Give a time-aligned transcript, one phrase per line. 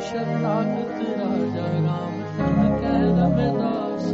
[0.00, 4.04] ਸ਼ਰਨਾਗਤ ਰਾਜਾ ਰਾਮ ਤਨ ਕਹਿ ਰਵਿਦਾਸ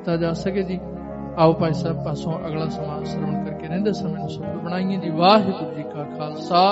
[0.00, 0.80] ਕੀਤਾ ਜਾ ਸਕੇ ਜੀ।
[1.38, 5.74] ਆਓ ਭਾਈ ਸਾਹਿਬ ਪਾਸੋਂ ਅਗਲਾ ਸਮਾਂ ਸ਼ਰਵਣ ਕਰਕੇ ਰਹਿੰਦੇ ਸਮੇਂ ਨੂੰ ਸੁਖ ਬਣਾਈਏ ਜੀ। ਵਾਹਿਗੁਰੂ
[5.74, 6.62] ਜੀ ਕਾ ਖਾਲਸਾ,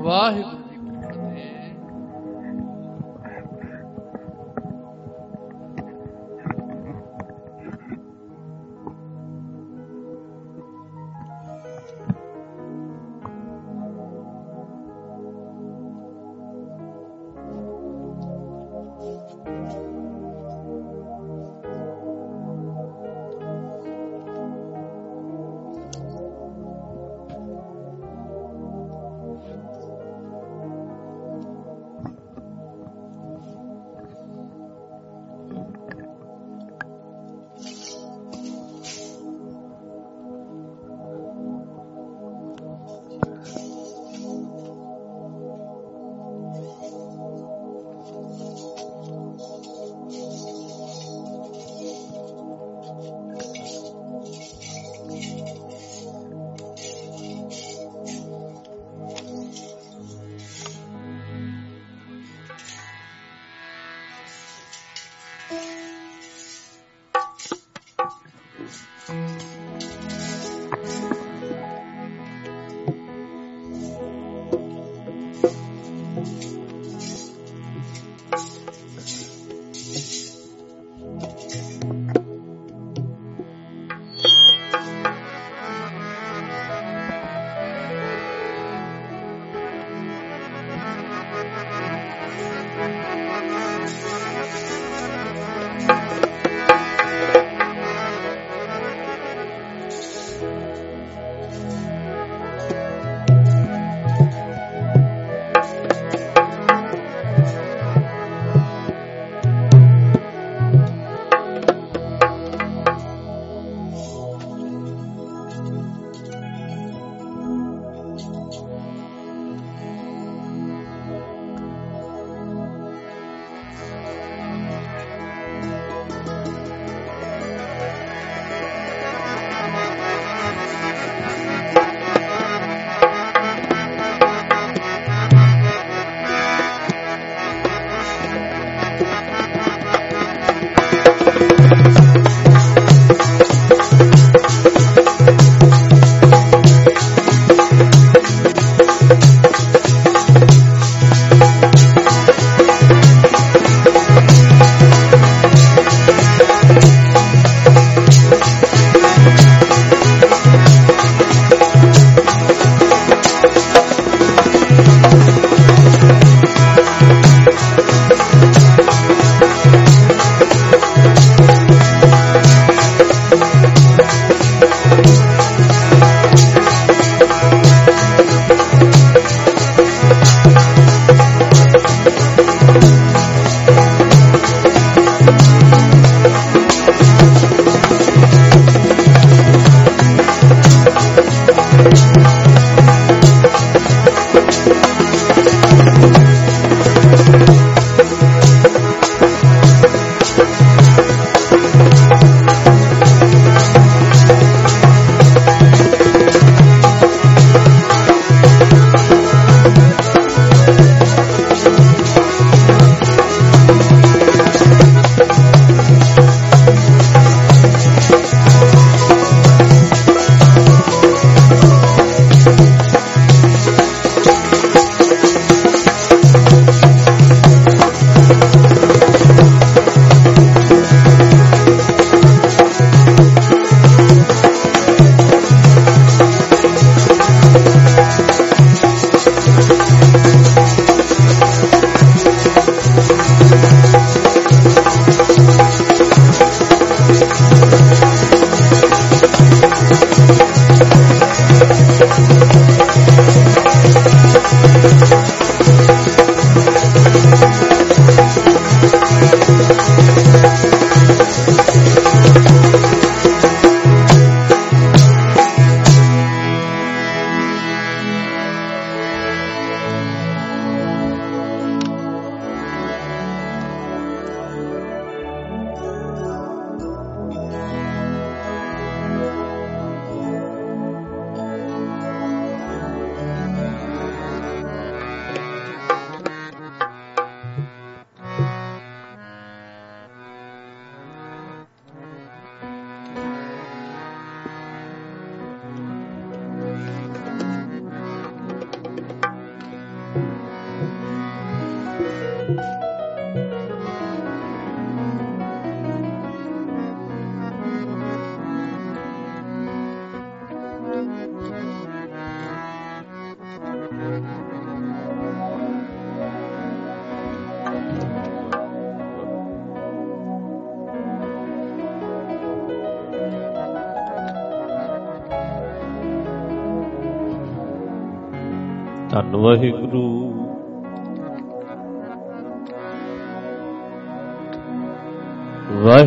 [0.00, 0.61] ਵਾਹਿਗੁਰੂ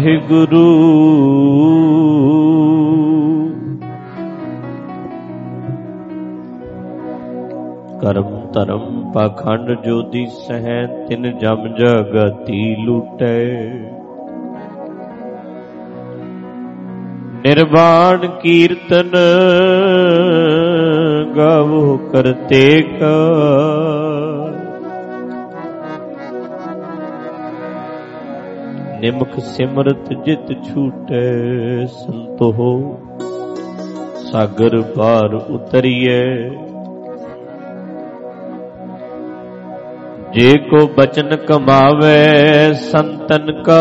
[0.05, 0.65] ਵਾਹਿਗੁਰੂ।
[8.01, 13.45] ਕਰਮ ਧਰਮ ਪਾਖੰਡ ਜੋਦੀ ਸਹਿ ਤਿਨ ਜਮ ਜਗਤੀ ਲੁਟੈ।
[17.45, 19.11] ਨਿਰਵਾਣ ਕੀਰਤਨ
[21.37, 23.15] ਗਾਵੋ ਕਰਤੇ ਕਾ
[29.05, 32.51] ਨਿਮਕ ਸਿਮਰਤ ਜਿਤ ਛੂਟੈ ਸੰਤੋ
[34.31, 36.21] ਸਾਗਰ ਪਾਰ ਉਤਰੀਏ
[40.33, 42.15] ਜੇ ਕੋ ਬਚਨ ਕਮਾਵੇ
[42.73, 43.79] ਸੰਤਨ ਕਾ,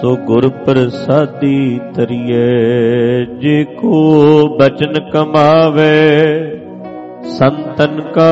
[0.00, 2.46] ਸੋ ਗੁਰ ਪ੍ਰਸਾਦੀ ਤਰੀਏ
[3.40, 4.02] ਜੇ ਕੋ
[4.56, 5.92] ਬਚਨ ਕਮਾਵੇ
[7.32, 8.30] ਸੰਤਨ ਕਾ।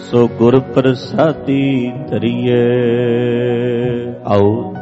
[0.00, 2.58] ਸੋ ਗੁਰ ਪ੍ਰਸਾਦੀ ਤਰੀਏ
[4.26, 4.74] ਆਓ,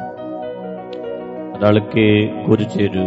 [1.63, 2.07] ਰਲ ਕੇ
[2.47, 2.99] ਕੁਝ ਚਿਰ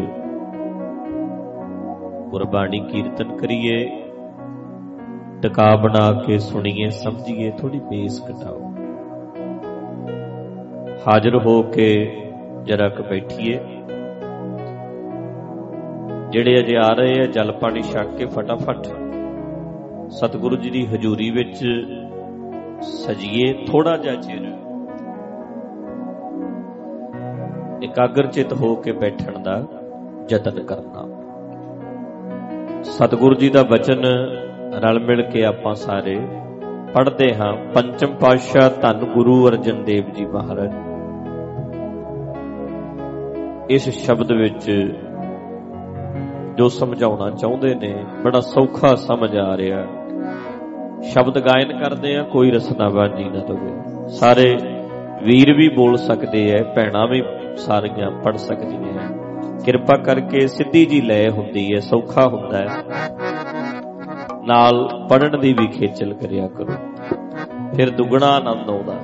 [2.30, 3.84] ਗੁਰਬਾਣੀ ਕੀਰਤਨ ਕਰੀਏ।
[5.42, 8.72] ਟਿਕਾ ਬਣਾ ਕੇ ਸੁਣੀਏ, ਸਮਝੀਏ ਥੋੜੀ ਬੇਸ ਘਟਾਓ
[11.08, 11.90] ਹਾਜ਼ਰ ਹੋ ਕੇ
[12.64, 13.60] ਜਰਾ ਕ ਬੈਠੀਏ।
[16.32, 18.88] ਜਿਹੜੇ ਅਜੇ ਆ ਰਹੇ ਆ, ਜਲ ਪਾਣੀ ਛਕ ਕੇ ਫਟਾਫਟ
[20.12, 21.64] ਸਤਿਗੁਰੂ ਜੀ ਦੀ ਹਜ਼ੂਰੀ ਵਿੱਚ
[22.82, 24.44] ਸਜੀਏ ਥੋੜਾ ਜਿਹਾ ਚਿਰ
[27.84, 29.56] ਇਕਾਗਰ ਚਿਤ ਹੋ ਕੇ ਬੈਠਣ ਦਾ
[30.32, 31.08] ਯਤਨ ਕਰਨਾ।
[32.84, 34.06] ਸਤਿਗੁਰੂ ਜੀ ਦਾ ਬਚਨ
[34.84, 36.16] ਰਲ ਮਿਲ ਕੇ ਆਪਾਂ ਸਾਰੇ
[36.94, 40.74] ਪੜ੍ਹਦੇ ਹਾਂ। ਪੰਚਮ ਪਾਤਸ਼ਾਹ ਧੰਨ ਗੁਰੂ ਅਰਜਨ ਦੇਵ ਜੀ ਮਹਾਰਾਜ,
[43.70, 44.70] ਇਸ ਸ਼ਬਦ ਵਿੱਚ
[46.60, 49.84] ਜੋ ਸਮਝਾਉਣਾ ਚਾਹੁੰਦੇ ਨੇ, ਬੜਾ ਸੌਖਾ ਸਮਝ ਆ ਰਿਹਾ
[51.02, 54.58] ਸ਼ਬਦ ਗਾਇਨ ਕਰਦੇ ਆ, ਕੋਈ ਰਸਨਾਬਾਜ਼ੀ ਨਾ ਹੋਵੇ ਸਾਰੇ
[55.24, 57.24] ਵੀਰ ਵੀ ਬੋਲ ਸਕਦੇ ਐ, ਭੈਣਾਂ ਵੀ
[57.58, 59.08] ਸਾਰੀਆਂ ਪੜ ਸਕਦੀਆਂ ਐ।
[59.66, 62.68] ਕਿਰਪਾ ਕਰਕੇ ਸਿੱਧੀ ਜੀ ਲੈ ਹੁੰਦੀ ਐ, ਸੌਖਾ ਹੁੰਦਾ ਹੈ
[64.46, 66.74] ਨਾਲ ਪੜਨ ਦੀ ਵੀ ਖੇਚਲ ਕਰਿਆ ਕਰੋ।
[67.76, 68.98] ਫਿਰ ਦੁੱਗਣਾ ਆਨੰਦ ਆਉਂਦਾ।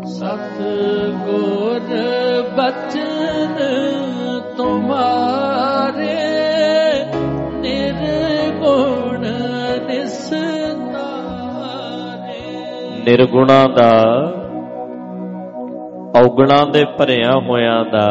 [0.07, 0.61] ਸਤ
[1.25, 1.97] ਗੁਰ
[2.57, 3.57] ਬਚਨ
[4.57, 6.19] ਤੁਮਾਰੇ
[7.61, 9.25] ਨਿਰਗੁਣ
[9.89, 10.43] ਨਿਸਤਾਰੇ
[13.05, 13.91] ਨਿਰਗੁਣਾ ਦਾ
[16.17, 18.07] ਔਗਣਾ ਦੇ ਭਰਿਆ ਹੋਇਆਂ ਦਾ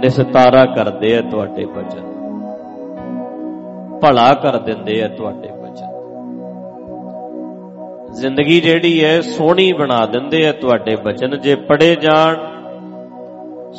[0.00, 2.12] ਨਿਸਤਾਰਾ ਕਰਦੇ ਆ ਤੁਹਾਡੇ ਬਚਨ
[4.02, 5.92] ਭਲਾ ਕਰ ਦਿੰਦੇ ਆ ਤੁਹਾਡੇ ਬਚਨ
[8.12, 12.36] ਜ਼ਿੰਦਗੀ ਜਿਹੜੀ ਹੈ, ਸੋਹਣੀ ਬਣਾ ਦਿੰਦੇ ਆ ਤੁਹਾਡੇ ਬਚਨ ਜੇ ਪੜੇ ਜਾਣ,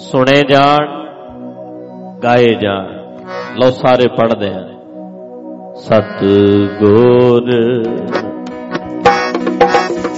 [0.01, 0.87] ਸੁਣੇ ਜਾਣ,
[2.23, 2.87] ਗਾਏ ਜਾਣ।
[3.59, 4.63] ਲਓ ਸਾਰੇ ਪੜਦੇ ਆ
[5.79, 6.23] ਸਤ
[6.79, 7.51] ਗੁਰ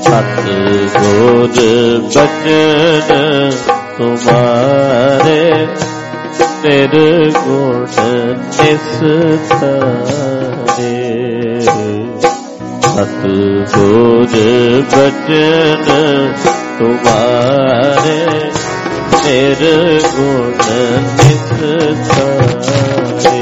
[0.07, 0.39] ਸਤ
[0.97, 1.55] ਗੁਰ
[2.07, 3.11] ਬਚਨ
[3.97, 5.45] ਤੁਮਾਰੇ।
[6.63, 7.85] ਤੇਰੇ ਗੁਣ
[8.35, 10.91] ਨਿਸਤਾਰੇ
[12.81, 13.21] ਸਤ
[13.75, 14.33] ਗੁਰ
[14.91, 15.87] ਬਚਨ
[16.79, 18.21] ਤੁਮਾਰੇ।
[19.23, 19.77] ਤੇਰੇ
[20.15, 20.53] ਗੁਣ
[21.17, 23.41] ਨਿਸਤਾਰੇ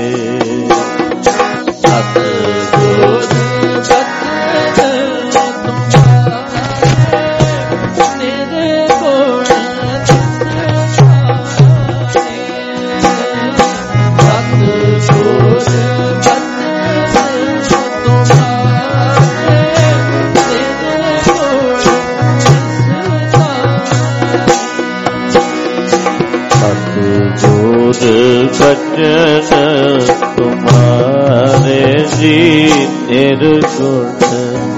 [28.57, 29.99] ਸਜਨ
[30.37, 31.83] ਤੁਮਾਰੇ
[32.17, 32.69] ਜੀ
[33.07, 34.05] ਨਿਰਗੁਣ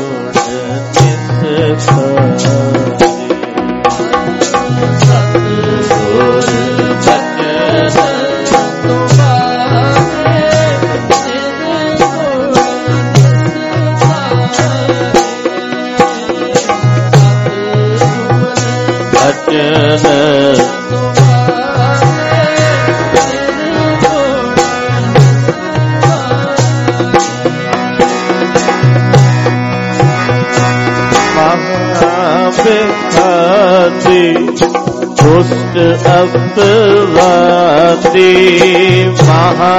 [38.13, 39.75] ਦੇ ਮਹਾ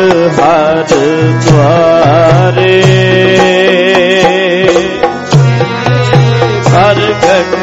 [0.00, 0.84] ਹਰ
[1.50, 2.82] ਦੁਆਰੇ।
[6.64, 7.54] ਪ੍ਰਗਟ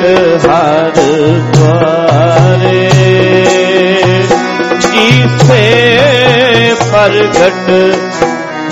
[0.45, 0.93] ਹਰ
[1.53, 2.89] ਦੁਆਰੇ।
[4.93, 5.87] ਈਸੇ
[6.91, 7.69] ਪ੍ਰਗਟ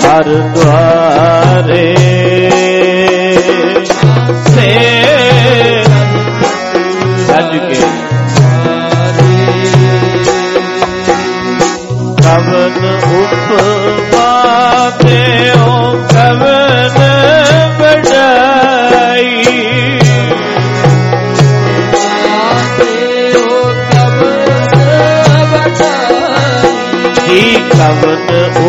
[0.04, 1.96] ਹਰ ਦੁਆਰੇ।
[4.46, 4.85] ਸੇ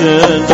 [0.00, 0.53] Yeah.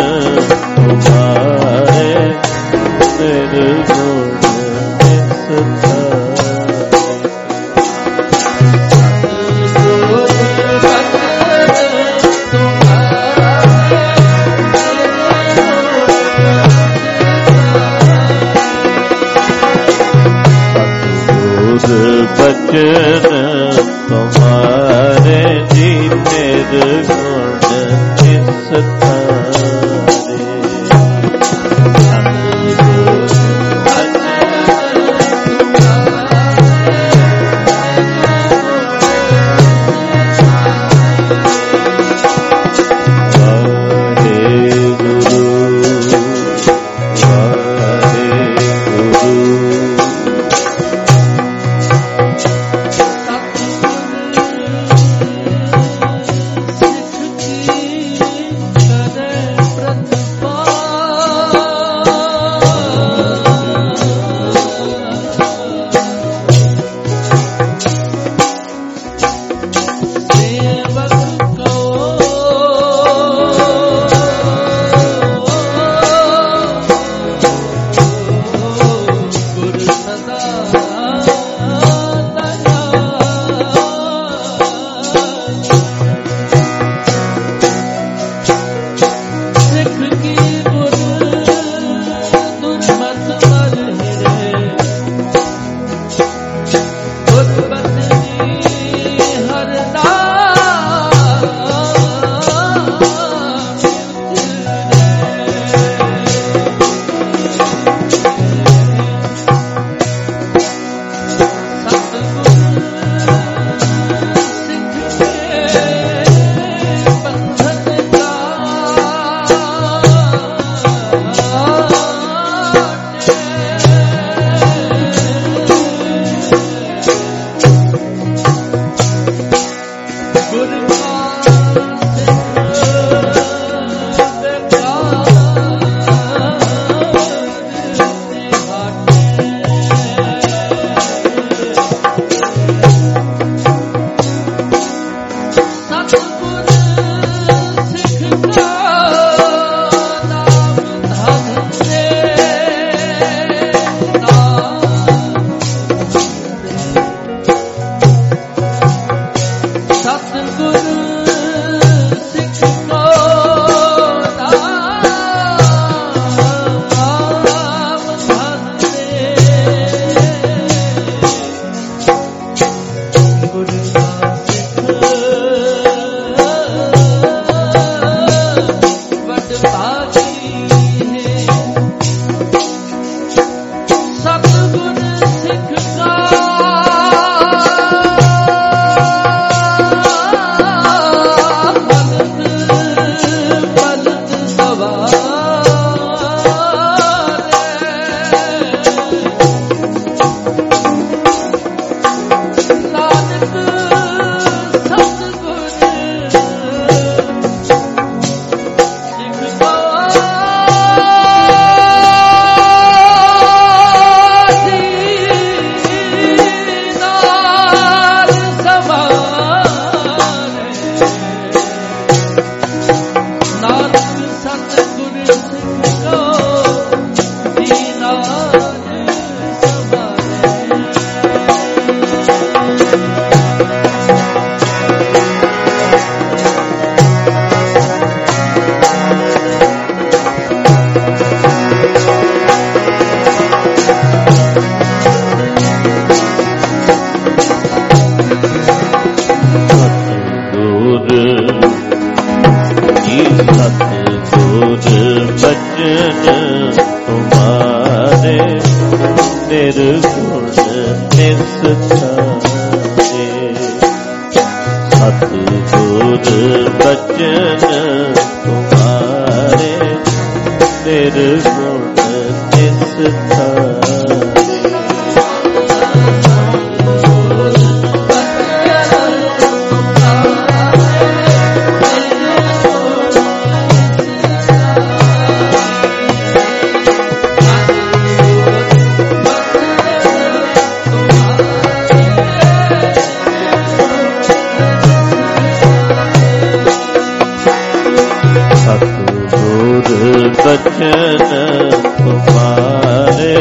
[302.06, 303.34] ਉਪਾਰੇ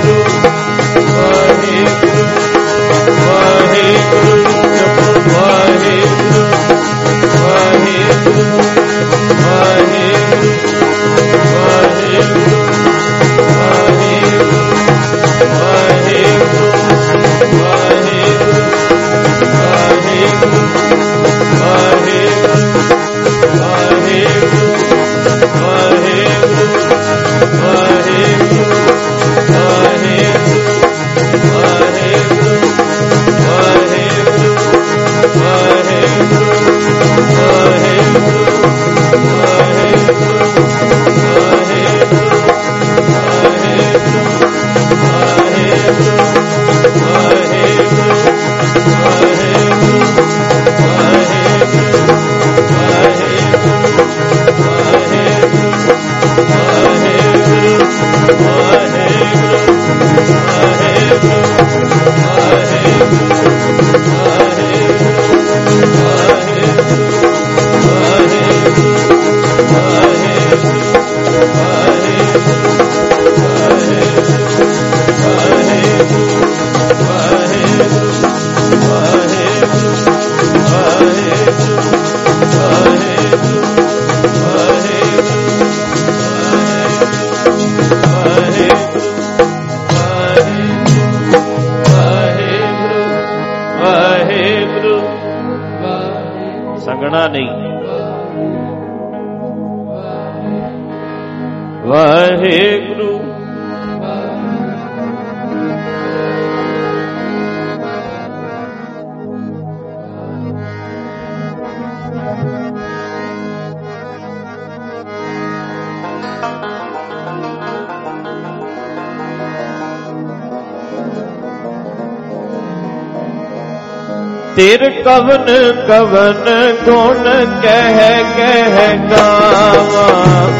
[125.87, 126.45] ਕਵਨ
[126.85, 127.23] ਗੁਣ
[127.61, 130.07] ਕਹਿ ਕਹਿ ਗਾਵਾ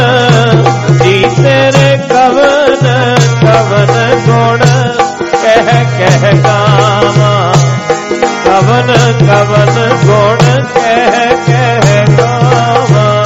[0.98, 2.86] ਦੀ ਤੇਰੇ ਕਵਨ
[3.40, 3.92] ਕਵਨ
[4.26, 4.58] ਗੁਣ
[5.42, 7.52] ਕਹਿ ਕਹਿ ਗਾਵਾਂ
[8.44, 10.38] ਕਵਨ ਕਵਨ ਗੁਣ
[10.74, 13.24] ਕਹਿ ਕਹਿ ਗਾਵਾਂ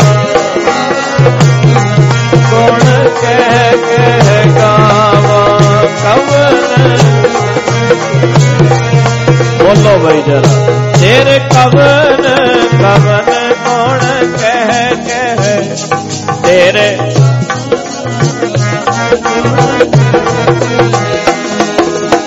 [2.51, 2.81] ਗੁਣ
[3.21, 6.97] ਕਹਿ ਕਹਿ ਗਾਵਾਂ ਕਵਨ
[9.59, 10.86] ਬੋਲੋ ਬਈ ਜਰਾ
[11.17, 12.23] ਤੇਰੇ ਕਵਨ
[12.79, 15.77] ਕਵਨ ਗੁਣ ਕਹਿ ਕਹਿ?
[16.45, 16.97] ਤੇਰੇ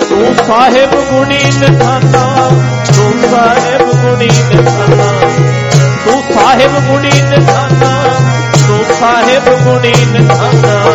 [0.09, 2.49] ਤੂੰ ਸਾਹਿਬ ਗੁਣੀ ਨਿਧਾਨਾ,
[2.95, 5.19] ਤੂੰ ਸਾਹਿਬ ਗੁਣੀ ਨਿਧਾਨਾ।
[6.05, 8.03] ਤੂੰ ਸਾਹਿਬ ਗੁਣੀ ਨਿਧਾਨਾ,
[8.67, 10.85] ਤੂੰ ਸਾਹਿਬ ਗੁਣੀ ਨਿਧਾਨਾ।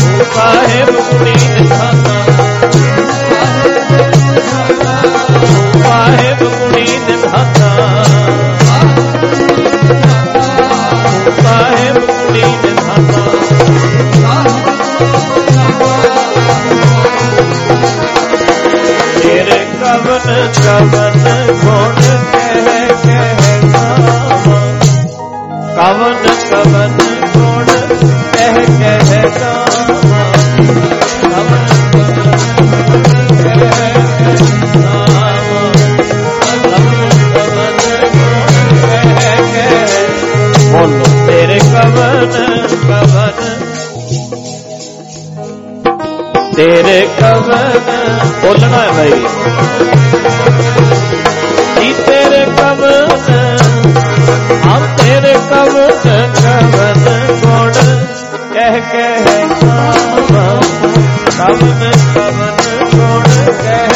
[0.00, 2.17] ਤੂੰ ਸਾਹਿਬ ਗੁਣੀ ਨਿਧਾਨਾ। ਤੂੰ
[5.82, 8.04] ਸਾਹਿਬ ਗੁਣੀ ਨਿਧਾਨਾ
[9.48, 9.64] ਤੂੰ
[11.42, 13.24] ਸਾਹਿਬ ਗੁਣੀ ਨਿਧਾਨਾ
[19.22, 21.24] ਤੇਰੇ ਕਵਨ ਕਵਨ
[21.54, 22.07] ਗੁਣ
[48.48, 49.10] ਬੋਲਣਾ ਹੈ ਭਾਈ
[51.80, 53.10] ਜੀ ਤੇਰੇ ਕਵਨ
[54.64, 55.90] ਹਮ ਤੇਰੇ ਕਵਨ
[56.36, 57.04] ਕਵਨ
[57.42, 57.72] ਗੁਣ
[58.54, 60.60] ਕਹਿ ਕਹਿ ਕਾਮ ਕਵਨ
[61.34, 62.56] ਕਵਨ
[62.90, 63.87] ਗੁਣ ਕਹਿ ਕਹਿ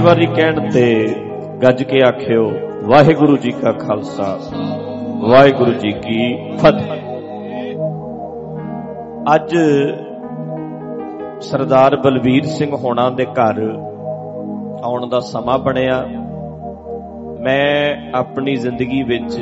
[0.00, 1.14] ਵਾਰੀ ਕਹਿਣ ਤੇ
[1.62, 2.50] ਗੱਜ ਕੇ ਆਖਿਓ,
[2.84, 4.38] ਵਾਹਿਗੁਰੂ ਜੀ ਕਾ ਖਾਲਸਾ,
[5.28, 6.98] ਵਾਹਿਗੁਰੂ ਜੀ ਕੀ ਫਤਿਹ।
[9.34, 9.56] ਅੱਜ
[11.40, 13.62] ਸਰਦਾਰ ਬਲਬੀਰ ਸਿੰਘ ਹੋਣਾ ਦੇ ਘਰ
[14.84, 16.04] ਆਉਣ ਦਾ ਸਮਾਂ ਬਣਿਆ।
[17.40, 19.38] ਮੈਂ ਆਪਣੀ ਜ਼ਿੰਦਗੀ ਵਿੱਚ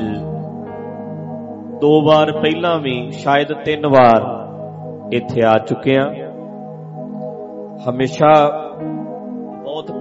[1.81, 4.23] ਦੋ ਵਾਰ ਪਹਿਲਾਂ ਵੀ, ਸ਼ਾਇਦ ਤਿੰਨ ਵਾਰ
[5.13, 6.03] ਇੱਥੇ ਆ ਚੁੱਕਿਆ।
[7.91, 8.68] ਹਮੇਸ਼ਾ ਬਹੁਤ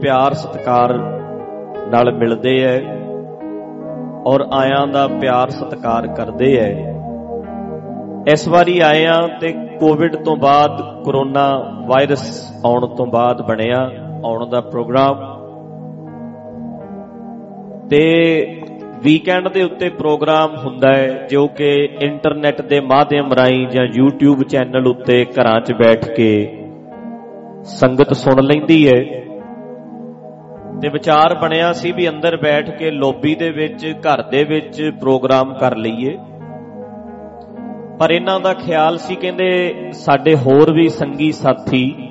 [0.08, 0.94] ਪਿਆਰ, ਸਤਿਕਾਰ
[1.92, 2.78] ਨਾਲ ਮਿਲਦੇ ਐ
[4.26, 6.70] ਔਰ ਆਇਆਂ ਦਾ ਪਿਆਰ, ਸਤਿਕਾਰ ਕਰਦੇ ਐ।
[8.32, 11.48] ਇਸ ਵਾਰੀ ਆਇਆ ਤੇ ਕੋਵਿਡ ਤੋਂ ਬਾਅਦ ਕਰੋਨਾ
[11.88, 12.24] ਵਾਇਰਸ
[12.66, 13.82] ਆਉਣ ਤੋਂ ਬਾਅਦ ਬਣਿਆ
[14.26, 15.26] ਆਉਣ ਦਾ ਪ੍ਰੋਗਰਾਮ
[17.90, 18.02] ਤੇ
[19.04, 24.88] ਵੀਕਐਂਡ ਦੇ ਉੱਤੇ ਪ੍ਰੋਗਰਾਮ ਹੁੰਦਾ ਹੈ ਜੋ ਕਿ ਇੰਟਰਨੈਟ ਦੇ ਮਾਧਿਅਮ ਰਾਹੀਂ ਜਾਂ YouTube ਚੈਨਲ
[24.88, 26.32] ਉੱਤੇ ਘਰਾਂ 'ਚ ਬੈਠ ਕੇ
[27.78, 29.02] ਸੰਗਤ ਸੁਣ ਲੈਂਦੀ ਹੈ
[30.82, 35.54] ਤੇ ਵਿਚਾਰ ਬਣਿਆ ਸੀ ਵੀ ਅੰਦਰ ਬੈਠ ਕੇ ਲੌਬੀ ਦੇ ਵਿੱਚ, ਘਰ ਦੇ ਵਿੱਚ ਪ੍ਰੋਗਰਾਮ
[35.54, 36.18] ਕਰ ਲਈਏ।
[38.00, 42.10] ਪਰ ਇਹਨਾਂ ਦਾ ਖਿਆਲ ਸੀ, ਕਹਿੰਦੇ ਸਾਡੇ ਹੋਰ ਵੀ ਸੰਗੀ ਸਾਥੀ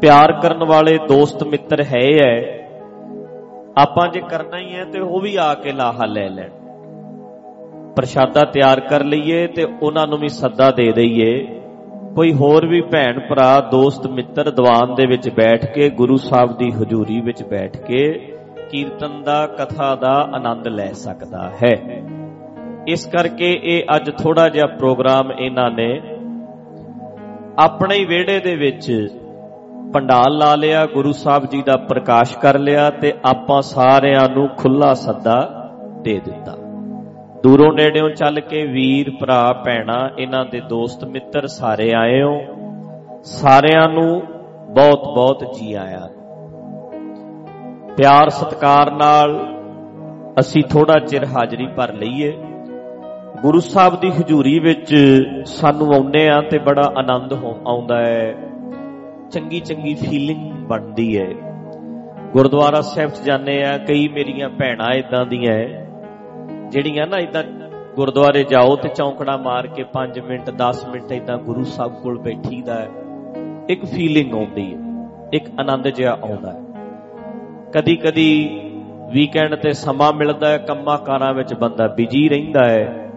[0.00, 2.60] ਪਿਆਰ ਕਰਨ ਵਾਲੇ ਦੋਸਤ ਮਿੱਤਰ ਹੈ ਐ।
[3.76, 6.50] ਆਪਾਂ ਜੇ ਕਰਨਾ ਹੀ ਹੈ ਤੇ ਉਹ ਵੀ ਆ ਕੇ ਲਾਹਾ ਲੈ ਲੈਣ।
[7.96, 11.59] ਪ੍ਰਸ਼ਾਦਾ ਤਿਆਰ ਕਰ ਲਈਏ ਤੇ ਉਹਨਾਂ ਨੂੰ ਵੀ ਸੱਦਾ ਦੇ ਦਈਏ।
[12.14, 16.70] ਕੋਈ ਹੋਰ ਵੀ ਭੈਣ, ਭਰਾ, ਦੋਸਤ, ਮਿੱਤਰ, ਦੀਵਾਨ ਦੇ ਵਿੱਚ ਬੈਠ ਕੇ, ਗੁਰੂ ਸਾਹਿਬ ਦੀ
[16.70, 18.08] ਹਜ਼ੂਰੀ ਵਿੱਚ ਬੈਠ ਕੇ
[18.70, 21.74] ਕੀਰਤਨ ਦਾ, ਕਥਾ ਦਾ ਆਨੰਦ ਲੈ ਸਕਦਾ ਹੈ।
[22.88, 26.00] ਇਸ ਕਰਕੇ ਇਹ ਅੱਜ ਥੋੜਾ ਜਿਹਾ ਪ੍ਰੋਗਰਾਮ ਇਹਨਾਂ ਨੇ
[27.58, 29.08] ਆਪਣੇ ਹੀ ਵਿਹੜੇ ਦੇ ਵਿੱਚ
[29.92, 34.94] ਪੰਡਾਲ ਲਾ ਲਿਆ, ਗੁਰੂ ਸਾਹਿਬ ਜੀ ਦਾ ਪ੍ਰਕਾਸ਼ ਕਰ ਲਿਆ ਤੇ ਆਪਾਂ ਸਾਰਿਆਂ ਨੂੰ ਖੁੱਲਾ
[34.94, 35.38] ਸੱਦਾ
[36.02, 36.56] ਦੇ ਦਿੱਤਾ।
[37.42, 42.40] ਦੂਰੋਂ ਨੇੜਿਓਂ ਚੱਲ ਕੇ ਵੀਰ, ਭਰਾ, ਭੈਣਾ, ਇਹਨਾਂ ਦੇ ਦੋਸਤ, ਮਿੱਤਰ ਸਾਰੇ ਆਏ ਹੋ।
[43.24, 44.22] ਸਾਰਿਆਂ ਨੂੰ
[44.70, 46.08] ਬਹੁਤ ਬਹੁਤ ਜੀ ਆਇਆਂ
[47.96, 49.38] ਪਿਆਰ, ਸਤਕਾਰ ਨਾਲ
[50.40, 52.32] ਅਸੀਂ ਥੋੜਾ ਚਿਰ ਹਾਜ਼ਰੀ ਭਰ ਲਈਏ।
[53.42, 54.94] ਗੁਰੂ ਸਾਹਿਬ ਦੀ ਹਜ਼ੂਰੀ ਵਿੱਚ
[55.46, 57.32] ਸਾਨੂੰ ਆਉਨੇ ਆ ਤੇ ਬੜਾ ਆਨੰਦ
[57.66, 58.34] ਆਉਂਦਾ ਹੈ।
[59.30, 61.28] ਚੰਗੀ ਚੰਗੀ ਫੀਲਿੰਗ ਬਣਦੀ ਹੈ।
[62.32, 65.52] ਗੁਰਦੁਆਰਾ ਸਾਹਿਬ 'ਚ ਜਾਂਦੇ ਆ ਕਈ ਮੇਰੀਆਂ ਭੈਣਾਂ ਇਦਾਂ ਦੀਆਂ
[66.70, 67.44] ਜਿਹੜੀਆਂ ਨਾ ਇਦਾਂ
[67.96, 72.74] ਗੁਰਦੁਆਰੇ ਜਾਓ ਤੇ ਚੌਂਕੜਾ ਮਾਰ ਕੇ 5 ਮਿੰਟ 10 ਮਿੰਟ ਇਦਾਂ ਗੁਰੂ ਸਾਹਿਬ ਕੋਲ ਬੈਠੀਦਾ
[72.74, 72.88] ਹੈ,
[73.68, 74.78] ਇੱਕ ਫੀਲਿੰਗ ਆਉਂਦੀ ਹੈ,
[75.32, 76.60] ਇੱਕ ਆਨੰਦ ਜਿਹਾ ਆਉਂਦਾ ਹੈ।
[77.72, 78.60] ਕਦੀ ਕਦੀ
[79.12, 83.10] ਵੀਕਐਂਡ ਤੇ ਸਮਾਂ ਮਿਲਦਾ ਹੈ, ਕੰਮਾਂ ਕਾਰਾਂ ਵਿੱਚ ਬੰਦਾ ਬਿਜ਼ੀ ਰਹਿੰਦਾ ਹੈ।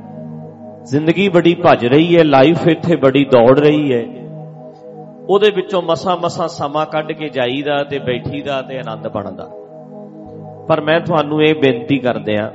[0.83, 4.03] ਜ਼ਿੰਦਗੀ ਬੜੀ ਭੱਜ ਰਹੀ ਹੈ ਲਾਈਫ ਇੱਥੇ ਬੜੀ ਦੌੜ ਰਹੀ ਹੈ।
[5.29, 9.49] ਉਹਦੇ ਵਿੱਚੋਂ ਮਸਾ ਮਸਾ ਸਮਾਂ ਕੱਢ ਕੇ ਜਾਈਦਾ ਤੇ ਬੈਠੀਦਾ ਤੇ ਆਨੰਦ ਬਣਦਾ।
[10.67, 12.51] ਪਰ ਮੈਂ ਤੁਹਾਨੂੰ ਇਹ ਬੇਨਤੀ ਕਰਦਿਆਂ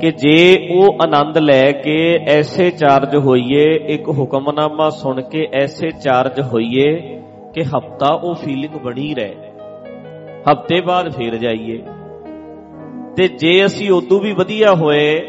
[0.00, 6.40] ਕਿ ਜੇ ਉਹ ਆਨੰਦ ਲੈ ਕੇ ਐਸੇ ਚਾਰਜ ਹੋਈਏ, ਇੱਕ ਹੁਕਮਨਾਮਾ ਸੁਣ ਕੇ ਐਸੇ ਚਾਰਜ
[6.40, 7.20] ਹੋਈਏ
[7.54, 9.34] ਕਿ ਹਫਤਾ ਉਹ ਫੀਲਿੰਗ ਬਣੀ ਰਹੇ।
[10.52, 11.82] ਹਫ਼ਤੇ ਬਾਅਦ ਫੇਰ ਜਾਈਏ।
[13.16, 15.20] ਤੇ ਜੇ ਅਸੀਂ ਉਦੋਂ ਵੀ ਵਧੀਆ ਹੋਏ,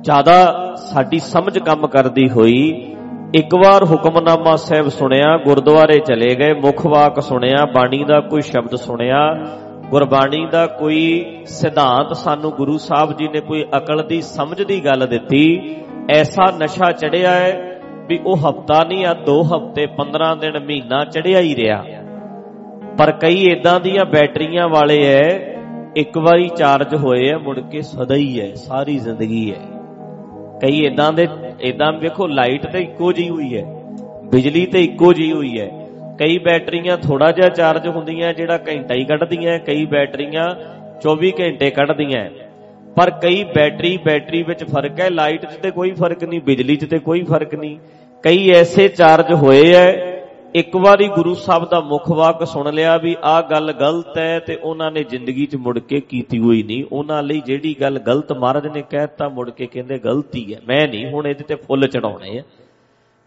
[0.00, 2.92] ਜ਼ਿਆਦਾ ਸਾਡੀ ਸਮਝ ਕੰਮ ਕਰਦੀ ਹੋਈ,
[3.34, 8.74] ਇੱਕ ਵਾਰ ਹੁਕਮਨਾਮਾ ਸਾਹਿਬ ਸੁਣਿਆ, ਗੁਰਦੁਆਰੇ ਚਲੇ ਗਏ, ਮੁਖ ਵਾਕ ਸੁਣਿਆ, ਬਾਣੀ ਦਾ ਕੋਈ ਸ਼ਬਦ
[8.74, 9.44] ਸੁਣਿਆ
[9.90, 15.06] ਗੁਰਬਾਣੀ ਦਾ ਕੋਈ ਸਿਧਾਂਤ ਸਾਨੂੰ ਗੁਰੂ ਸਾਹਿਬ ਜੀ ਨੇ ਕੋਈ ਅਕਲ ਦੀ, ਸਮਝ ਦੀ ਗੱਲ
[15.06, 15.76] ਦਿੱਤੀ,
[16.10, 21.40] ਐਸਾ ਨਸ਼ਾ ਚੜਿਆ ਹੈ ਵੀ ਉਹ ਹਫਤਾ ਨਹੀਂ ਆ 2 ਹਫ਼ਤੇ 15 ਦਿਨ, ਮਹੀਨਾ ਚੜਿਆ
[21.40, 21.84] ਹੀ ਰਿਹਾ।
[22.98, 25.28] ਪਰ ਕਈ ਇਦਾਂ ਦੀਆਂ ਬੈਟਰੀਆਂ ਵਾਲੇ ਐ,
[25.96, 29.60] ਇੱਕ ਵਾਰੀ ਚਾਰਜ ਹੋਏ ਆ ਮੁੜ ਕੇ ਸਦਾ ਹੀ ਹੈ ਸਾਰੀ ਜ਼ਿੰਦਗੀ ਹੈ
[30.62, 31.26] ਕਈ ਇਦਾਂ ਦੇ
[31.60, 33.64] ਇਦਾਂ ਵੇਖੋ, ਲਾਈਟ ਤੇ ਇੱਕੋ ਜੀ ਹੋਈ ਹੈ
[34.30, 35.70] ਬਿਜਲੀ ਤੇ ਇੱਕੋ ਜੀ ਹੋਈ ਹੈ
[36.18, 40.48] ਕਈ ਬੈਟਰੀਆਂ ਥੋੜਾ ਜਿਹਾ ਚਾਰਜ ਹੁੰਦੀਆਂ, ਜਿਹੜਾ ਘੰਟਾ ਹੀ ਕੱਢਦੀਆਂ, ਕਈ ਬੈਟਰੀਆਂ
[41.00, 42.30] 24 ਘੰਟੇ ਕੱਢਦੀਆਂ।
[42.96, 46.84] ਪਰ ਕਈ ਬੈਟਰੀ ਬੈਟਰੀ ਵਿੱਚ ਫ਼ਰਕ ਹੈ, ਲਾਈਟ 'ਚ ਤੇ ਕੋਈ ਫ਼ਰਕ ਨਹੀਂ, ਬਿਜਲੀ 'ਚ
[46.84, 47.78] ਤੇ ਕੋਈ ਫ਼ਰਕ ਨਹੀਂ।
[48.24, 50.16] ਕਈ ਐਸੇ ਚਾਰਜ ਹੋਏ ਐ,
[50.54, 54.56] ਇੱਕ ਵਾਰੀ ਗੁਰੂ ਸਾਹਿਬ ਦਾ ਮੁਖ ਵਾਕ ਸੁਣ ਲਿਆ ਵੀ ਆਹ ਗੱਲ ਗਲਤ ਹੈ ਤੇ
[54.56, 58.66] ਉਹਨਾਂ ਨੇ ਜ਼ਿੰਦਗੀ 'ਚ ਮੁੜ ਕੇ ਕੀਤੀ ਹੋਈ ਨਹੀਂ। ਉਹਨਾਂ ਲਈ ਜਿਹੜੀ ਗੱਲ ਗਲਤ ਮਹਾਰਾਜ
[58.66, 62.42] ਨੇ ਕਹਿਤਾ ਮੁੜ ਕੇ ਕਹਿੰਦੇ ਗਲਤੀ ਹੈ ਮੈਂ ਨਹੀਂ ਹੁਣ ਇਹਦੇ ਤੇ ਫੁੱਲ ਚੜਾਉਣੇ ਆ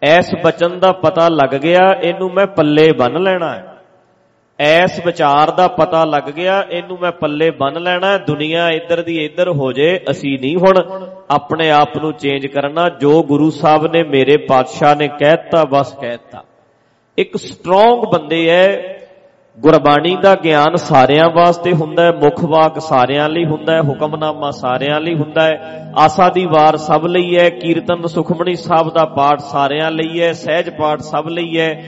[0.03, 3.65] ਐਸ ਬਚਨ ਦਾ ਪਤਾ ਲੱਗ ਗਿਆ, ਇਹਨੂੰ ਮੈਂ ਪੱਲੇ ਬੰਨ ਲੈਣਾ ਹੈ।
[4.59, 9.49] ਐਸ ਵਿਚਾਰ ਦਾ ਪਤਾ ਲੱਗ ਗਿਆ, ਇਹਨੂੰ ਮੈਂ ਪੱਲੇ ਬੰਨ ਲੈਣਾ ਦੁਨੀਆ ਇੱਧਰ ਦੀ ਇੱਧਰ
[9.49, 10.75] ਹੋ ਜੇ, ਅਸੀਂ ਨਹੀਂ ਹੁਣ
[11.31, 16.43] ਆਪਣੇ ਆਪ ਨੂੰ ਚੇਂਜ ਕਰਨਾ। ਜੋ ਗੁਰੂ ਸਾਹਿਬ ਨੇ ਮੇਰੇ ਪਾਤਸ਼ਾਹ ਨੇ ਕਹਿਤਾ ਬਸ ਕਹਿਤਾ
[17.17, 18.98] ਇੱਕ ਸਟਰੋਂਗ ਬੰਦੇ ਐ
[19.59, 24.99] ਗੁਰਬਾਣੀ ਦਾ ਗਿਆਨ ਸਾਰਿਆਂ ਵਾਸਤੇ ਹੁੰਦਾ ਹੈ, ਮੁੱਖ ਵਾਕ ਸਾਰਿਆਂ ਲਈ ਹੁੰਦਾ ਹੈ, ਹੁਕਮਨਾਮਾ ਸਾਰਿਆਂ
[25.01, 29.91] ਲਈ ਹੁੰਦਾ ਹੈ। ਆਸਾ ਦੀ ਵਾਰ ਸਭ ਲਈ ਹੈ, ਕੀਰਤਨ ਸੁਖਮਣੀ ਸਾਹਿਬ ਦਾ ਪਾਠ ਸਾਰਿਆਂ
[29.91, 31.83] ਲਈ ਹੈ, ਸਹਿਜ ਪਾਠ ਸਭ ਲਈ ਹੈ।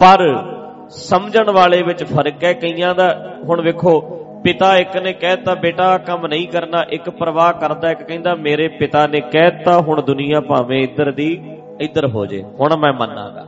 [0.00, 0.44] ਪਰ
[0.88, 4.00] ਸਮਝਣ ਵਾਲੇ ਵਿੱਚ ਫ਼ਰਕ ਹੈ ਕਈਆਂ ਦਾ। ਹੁਣ ਵੇਖੋ,
[4.44, 9.06] ਪਿਤਾ ਇੱਕ ਨੇ ਕਹਿਤਾ ਬੇਟਾ ਕੰਮ ਨਹੀਂ ਕਰਨਾ, ਇੱਕ ਪ੍ਰਵਾਹ ਕਰਦਾ, ਇੱਕ ਕਹਿੰਦਾ, ਮੇਰੇ ਪਿਤਾ
[9.06, 13.46] ਨੇ ਕਹਿਤਾ ਹੁਣ ਦੁਨੀਆ ਭਾਵੇਂ ਇੱਧਰ ਦੀ, ਇੱਧਰ ਹੋ ਜੇ। ਹੁਣ ਮੈਂ ਮੰਨਾਂਗਾ,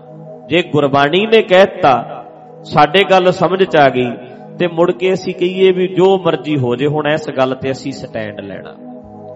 [0.49, 2.24] ਜੇ ਗੁਰਬਾਣੀ ਨੇ ਕਹਿਤਾ
[2.65, 4.11] ਸਾਡੇ ਗੱਲ ਸਮਝ ਚ ਆ ਗਈ
[4.59, 7.93] ਤੇ ਮੁੜ ਕੇ ਅਸੀਂ ਕਹੀਏ ਵੀ ਜੋ ਮਰਜ਼ੀ ਹੋ ਜੇ, ਹੁਣ ਇਸ ਗੱਲ ਤੇ ਅਸੀਂ
[7.93, 8.75] ਸਟੈਂਡ ਲੈਣਾ।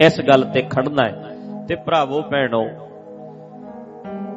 [0.00, 1.36] ਇਸ ਗੱਲ ਤੇ ਖੜਨਾ ਹੈ।
[1.68, 2.64] ਤੇ ਭਰਾਵੋ, ਭੈਣੋ,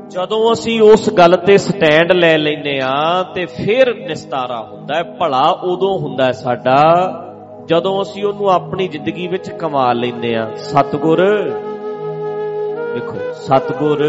[0.09, 5.43] ਜਦੋਂ ਅਸੀਂ ਉਸ ਗੱਲ ਤੇ ਸਟੈਂਡ ਲੈ ਲੈਨੇ ਆ ਤੇ ਫਿਰ ਨਿਸਤਾਰਾ ਹੁੰਦਾ ਹੈ। ਭਲਾ
[5.63, 6.79] ਉਦੋਂ ਹੁੰਦਾ ਹੈ ਸਾਡਾ
[7.65, 11.21] ਜਦੋਂ ਅਸੀਂ ਉਹਨੂੰ ਆਪਣੀ ਜ਼ਿੰਦਗੀ ਵਿੱਚ ਕਮਾ ਲੈਨੇ ਆ ਸਤਗੁਰ,
[12.93, 14.03] ਦੇਖੋ, ਸਤਗੁਰ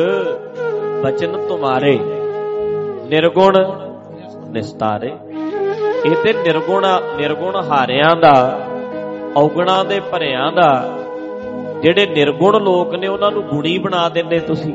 [1.05, 1.99] ਬਚਨ ਤੁਮਾਰੇ
[3.09, 3.57] ਨਿਰਗੁਣ
[4.53, 5.13] ਨਿਸਤਾਰੇ।
[6.05, 6.87] ਇਹ ਤੇ ਨਿਰਗੁਣ
[7.17, 8.61] ਨਿਰਗੁਣ ਹਾਰਿਆਂ ਦਾ,
[9.37, 10.99] ਔਗਣਾ ਦੇ ਭਰਿਆਂ ਦਾ,
[11.83, 14.75] ਜਿਹੜੇ ਨਿਰਗੁਣ ਲੋਕ ਨੇ ਉਹਨਾਂ ਨੂੰ ਗੁਣੀ ਬਣਾ ਦਿੰਦੇ ਤੁਸੀਂ।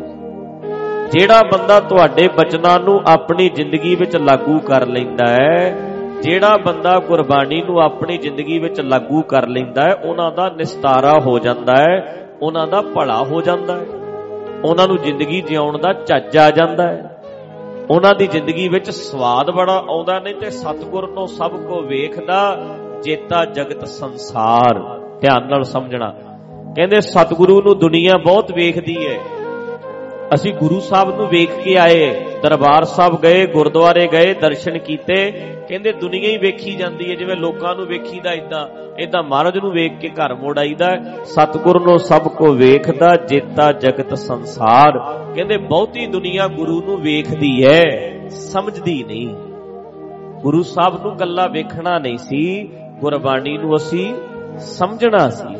[1.12, 5.76] ਜਿਹੜਾ ਬੰਦਾ ਤੁਹਾਡੇ ਬਚਨਾਂ ਨੂੰ ਆਪਣੀ ਜ਼ਿੰਦਗੀ ਵਿੱਚ ਲਾਗੂ ਕਰ ਲੈਂਦਾ ਹੈ,
[6.22, 11.40] ਜਿਹੜਾ ਬੰਦਾ ਗੁਰਬਾਣੀ ਨੂੰ ਆਪਣੀ ਜ਼ਿੰਦਗੀ ਵਿੱਚ ਲਾਗੂ ਕਰ ਲੈਂਦਾ ਹੈ, ਉਹਨਾਂ ਦਾ ਨਿਸਤਾਰਾ ਹੋ
[11.40, 13.86] ਜਾਂਦਾ ਹੈ, ਉਹਨਾਂ ਦਾ ਭਲਾ ਹੋ ਜਾਂਦਾ ਹੈ।
[14.66, 17.17] ਉਹਨਾਂ ਨੂੰ ਜ਼ਿੰਦਗੀ ਜਿਉਣ ਦਾ ਚੱਜ ਆ ਜਾਂਦਾ ਹੈ।
[17.90, 22.68] ਉਹਨਾਂ ਦੀ ਜ਼ਿੰਦਗੀ ਵਿੱਚ ਸਵਾਦ ਬੜਾ ਆਉਂਦਾ, ਨਹੀਂ ਤੇ ਸਤਿਗੁਰ ਨੂੰ ਸਭ ਕੋ ਵੇਖਦਾ,
[23.04, 26.14] ਜੇਤਾ ਜਗਤ ਸੰਸਾਰ। ਧਿਆਨ ਨਾਲ ਸਮਝਣਾ।
[26.76, 29.20] ਕਹਿੰਦੇ, ਸਤਿਗੁਰੂ ਨੂੰ ਦੁਨੀਆ ਬਹੁਤ ਵੇਖਦੀ ਹੈ
[30.34, 35.32] ਅਸੀਂ ਗੁਰੂ ਸਾਹਿਬ ਨੂੰ ਵੇਖ ਕੇ ਆਏ, ਦਰਬਾਰ ਸਾਹਿਬ ਗਏ, ਗੁਰਦੁਆਰੇ ਗਏ, ਦਰਸ਼ਨ ਕੀਤੇ।
[35.70, 38.68] ਕਹਿੰਦੇ, ਦੁਨੀਆ ਹੀ ਵੇਖੀ ਜਾਂਦੀ ਹੈ, ਜਿਵੇਂ ਲੋਕਾਂ ਨੂੰ ਵੇਖੀਦਾ ਇਦਾਂ
[39.00, 40.88] ਇਦਾਂ ਮਹਾਰਾਜ ਨੂੰ ਵੇਖ ਕੇ ਘਰ ਮੋੜ ਆਈਦਾ
[41.26, 45.00] ਸਤਿਗੁਰ ਨੂੰ ਸਭ ਕੋ ਵੇਖਦਾ, ਜੇਤਾ ਜਗਤ ਸੰਸਾਰ।
[45.36, 47.84] ਕਹਿੰਦੇ, ਬਹੁਤੀ ਦੁਨੀਆ ਗੁਰੂ ਨੂੰ ਵੇਖਦੀ ਹੈ,
[48.30, 49.36] ਸਮਝਦੀ ਨਹੀਂ।
[50.42, 52.70] ਗੁਰੂ ਸਾਹਿਬ ਨੂੰ ਗੱਲਾਂ ਵੇਖਣਾ ਨਹੀਂ ਸੀ,
[53.00, 54.16] ਗੁਰਬਾਣੀ ਨੂੰ ਅਸੀਂ
[54.60, 55.56] ਸਮਝਣਾ ਸੀ।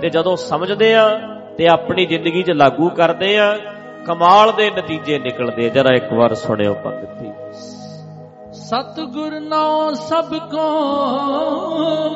[0.00, 1.20] ਤੇ ਜਦੋਂ ਸਮਝਦੇ ਆ
[1.58, 3.58] ਤੇ ਆਪਣੀ ਜ਼ਿੰਦਗੀ 'ਚ ਲਾਗੂ ਕਰਦੇ ਆ
[4.06, 7.32] ਕਮਾਲ ਦੇ ਨਤੀਜੇ ਨਿਕਲਦੇ ਜਰਾ ਇੱਕ ਵਾਰ ਸੁਣਿਓ ਭਗਤੀ
[8.52, 10.68] ਸਤਗੁਰ ਨਾਮ ਸਭ ਕੋ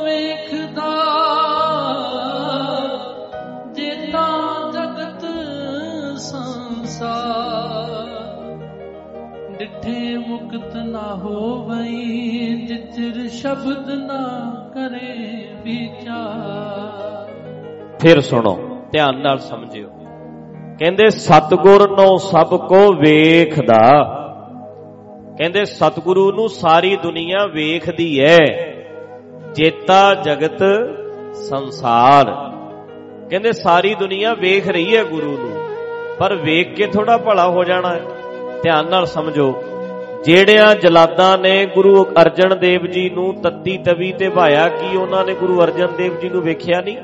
[0.05, 0.91] ਵੇਖਦਾ
[3.73, 4.27] ਜੇਤਾ
[4.73, 5.25] ਜਗਤ
[6.19, 8.05] ਸੰਸਾਰ।
[9.59, 14.23] ਡਿਠੇ ਮੁਕਤ ਨਾ ਹੋਵਈ ਜਿਚਰ ਸ਼ਬਦ ਨਾ
[14.75, 17.29] ਕਰੇ ਵਿਚਾਰ।
[18.01, 18.59] ਫਿਰ ਸੁਣੋ
[18.93, 19.89] ਧਿਆਨ ਨਾਲ ਸਮਝਿਓ।
[20.79, 23.81] ਕਹਿੰਦੇ ਸਤਗੁਰ ਨੂੰ ਸਭ ਕੋ ਵੇਖਦਾ।
[25.39, 28.39] ਕਹਿੰਦੇ ਸਤਗੁਰੂ ਨੂੰ ਸਾਰੀ ਦੁਨੀਆ ਵੇਖਦੀ ਹੈ
[29.55, 30.63] ਜੇਤਾ ਜਗਤ
[31.35, 32.25] ਸੰਸਾਰ।
[33.31, 35.65] ਕਹਿੰਦੇ ਸਾਰੀ ਦੁਨੀਆ ਵੇਖ ਰਹੀ ਹੈ ਗੁਰੂ ਨੂੰ।
[36.19, 38.01] ਪਰ ਵੇਖ ਕੇ ਥੋੜਾ ਭਲਾ ਹੋ ਜਾਣਾ ਹੈ
[38.63, 39.63] ਧਿਆਨ ਨਾਲ ਸਮਝੋ।
[40.25, 45.35] ਜਿਹੜਿਆਂ ਜਲਾਦਾਂ ਨੇ ਗੁਰੂ ਅਰਜਨ ਦੇਵ ਜੀ ਨੂੰ ਤੱਤੀ ਤਵੀ ਤੇ ਭਾਇਆ, ਕੀ ਉਹਨਾਂ ਨੇ
[45.35, 46.97] ਗੁਰੂ ਅਰਜਨ ਦੇਵ ਜੀ ਨੂੰ ਵੇਖਿਆ ਨਹੀਂ?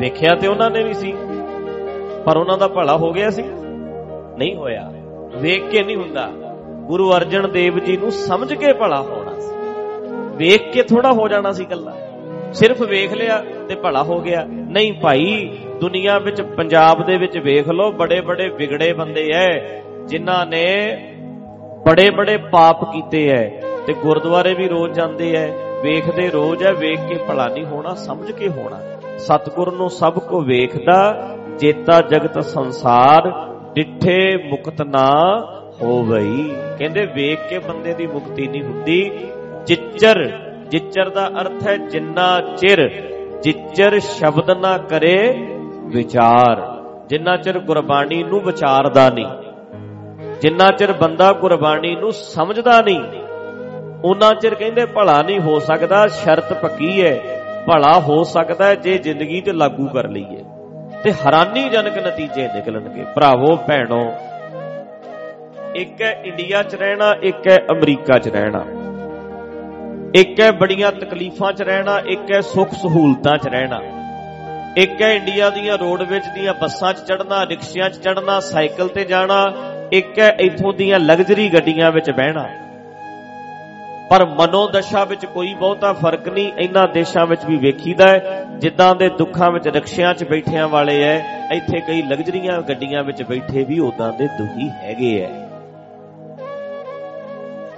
[0.00, 1.14] ਵੇਖਿਆ ਤੇ ਉਹਨਾਂ ਨੇ ਵੀ ਸੀ।
[2.26, 3.42] ਪਰ ਉਹਨਾਂ ਦਾ ਭਲਾ ਹੋ ਗਿਆ ਸੀ?
[4.38, 4.92] ਨਹੀਂ ਹੋਇਆ।
[5.36, 6.30] ਵੇਖ ਕੇ ਨਹੀਂ ਹੁੰਦਾ।
[6.86, 9.56] ਗੁਰੂ ਅਰਜਨ ਦੇਵ ਜੀ ਨੂੰ ਸਮਝ ਕੇ ਭਲਾ ਹੋਣਾ ਸੀ।
[10.36, 11.92] ਵੇਖ ਕੇ ਥੋੜਾ ਹੋ ਜਾਣਾ ਸੀ ਕੱਲਾ
[12.52, 17.68] ਸਿਰਫ ਵੇਖ ਲਿਆ ਤੇ ਭਲਾ ਹੋ ਗਿਆ। ਨਹੀਂ ਭਾਈ, ਦੁਨੀਆ ਵਿੱਚ, ਪੰਜਾਬ ਦੇ ਵਿੱਚ ਵੇਖ
[17.68, 20.98] ਲਓ ਬੜੇ ਬੜੇ ਵਿਗੜੇ ਬੰਦੇ ਐ, ਜਿਨ੍ਹਾਂ ਨੇ
[21.86, 23.48] ਬੜੇ ਬੜੇ ਪਾਪ ਕੀਤੇ ਐ
[23.86, 25.48] ਤੇ ਗੁਰਦੁਆਰੇ ਵੀ ਰੋਜ਼ ਜਾਂਦੇ ਐ।
[25.82, 28.78] ਵੇਖਦੇ ਰੋਜ਼ ਐ, ਵੇਖ ਕੇ ਭਲਾ ਨਹੀਂ ਹੋਣਾ, ਸਮਝ ਕੇ ਹੋਣਾ।
[29.18, 33.30] ਸਤਿਗੁਰ ਨੂੰ ਸਭ ਕੋ ਵੇਖਦਾ ਜੇਤਾ ਜਗਤ ਸੰਸਾਰ
[33.74, 35.08] ਡਿੱਠੇ ਮੁਕਤ ਨਾ
[35.82, 36.48] ਹੋਵਈ।
[36.78, 39.00] ਕਹਿੰਦੇ ਵੇਖ ਕੇ ਬੰਦੇ ਦੀ ਮੁਕਤੀ ਨਹੀਂ ਹੁੰਦੀ।
[39.66, 40.26] ਜਿੱਚਰ
[40.70, 42.26] ਜਿੱਚਰ ਦਾ ਅਰਥ ਹੈ ਜਿੰਨਾ
[42.56, 42.88] ਚਿਰ,
[43.42, 45.16] ਜਿੱਚਰ ਸ਼ਬਦ ਨਾ ਕਰੇ
[45.86, 46.60] ਵਿਚਾਰ।
[47.08, 49.26] ਜਿੰਨਾ ਚਿਰ ਗੁਰਬਾਣੀ ਨੂੰ ਵਿਚਾਰਦਾ ਨਹੀਂ,
[50.40, 53.00] ਜਿੰਨਾ ਚਿਰ ਬੰਦਾ ਗੁਰਬਾਣੀ ਨੂੰ ਸਮਝਦਾ ਨਹੀਂ,
[54.04, 57.14] ਉਹਨਾਂ ਚਿਰ ਕਹਿੰਦੇ ਭਲਾ ਨਹੀਂ ਹੋ ਸਕਦਾ, ਸ਼ਰਤ ਪੱਕੀ ਹੈ,
[57.66, 60.42] ਭਲਾ ਹੋ ਸਕਦਾ ਹੈ ਜੇ ਜ਼ਿੰਦਗੀ ਤੇ ਲਾਗੂ ਕਰ ਲਈਏ।
[61.04, 64.02] ਤੇ ਹੈਰਾਨੀਜਨਕ ਨਤੀਜੇ ਨਿਕਲਣਗੇ। ਭਰਾਵੋ, ਭੈਣੋ,
[65.76, 68.64] ਇੱਕ ਹੈ ਇੰਡੀਆ 'ਚ ਰਹਿਣਾ, ਇੱਕ ਹੈ ਅਮਰੀਕਾ 'ਚ ਰਹਿਣਾ।
[70.14, 73.80] ਇੱਕ ਹੈ ਬੜੀਆਂ ਤਕਲੀਫਾਂ 'ਚ ਰਹਿਣਾ, ਇੱਕ ਹੈ ਸੁੱਖ ਸਹੂਲਤਾਂ 'ਚ ਰਹਿਣਾ।
[74.76, 79.52] ਇੱਕ ਹੈ ਇੰਡੀਆ ਦੀਆਂ ਰੋਡਵੇਜ ਦੀਆਂ ਬੱਸਾਂ 'ਚ ਚੜਨਾ ਰਿਕਸ਼ਿਆਂ 'ਚ ਚੜਨਾ ਸਾਈਕਲ ਤੇ ਜਾਣਾ।
[79.92, 82.48] ਇੱਕ ਹੈ ਇਥੋਂ ਦੀਆਂ ਲਗਜ਼ਰੀ ਗੱਡੀਆਂ ਵਿੱਚ ਬਹਿਣਾ।
[84.12, 89.08] ਪਰ ਮਨੋਦਸ਼ਾ ਵਿੱਚ ਕੋਈ ਬਹੁਤਾ ਫ਼ਰਕ ਨਹੀਂ, ਇਹਨਾਂ ਦੇਸ਼ਾਂ ਵਿੱਚ ਵੀ ਵੇਖੀਦਾ ਹੈ, ਜਿੱਦਾਂ ਦੇ
[89.08, 91.16] ਦੁੱਖਾਂ ਵਿੱਚ ਰਕਸ਼ਿਆਂ 'ਚ ਬੈਠਿਆਂ ਵਾਲੇ ਐ,
[91.54, 95.30] ਇੱਥੇ ਕਈ ਲਗਜ਼ਰੀਆਂ ਗੱਡੀਆਂ ਵਿੱਚ ਬੈਠੇ ਵੀ ਉਦਾਂ ਦੇ ਦੁਖੀ ਹੈਗੇ ਐ।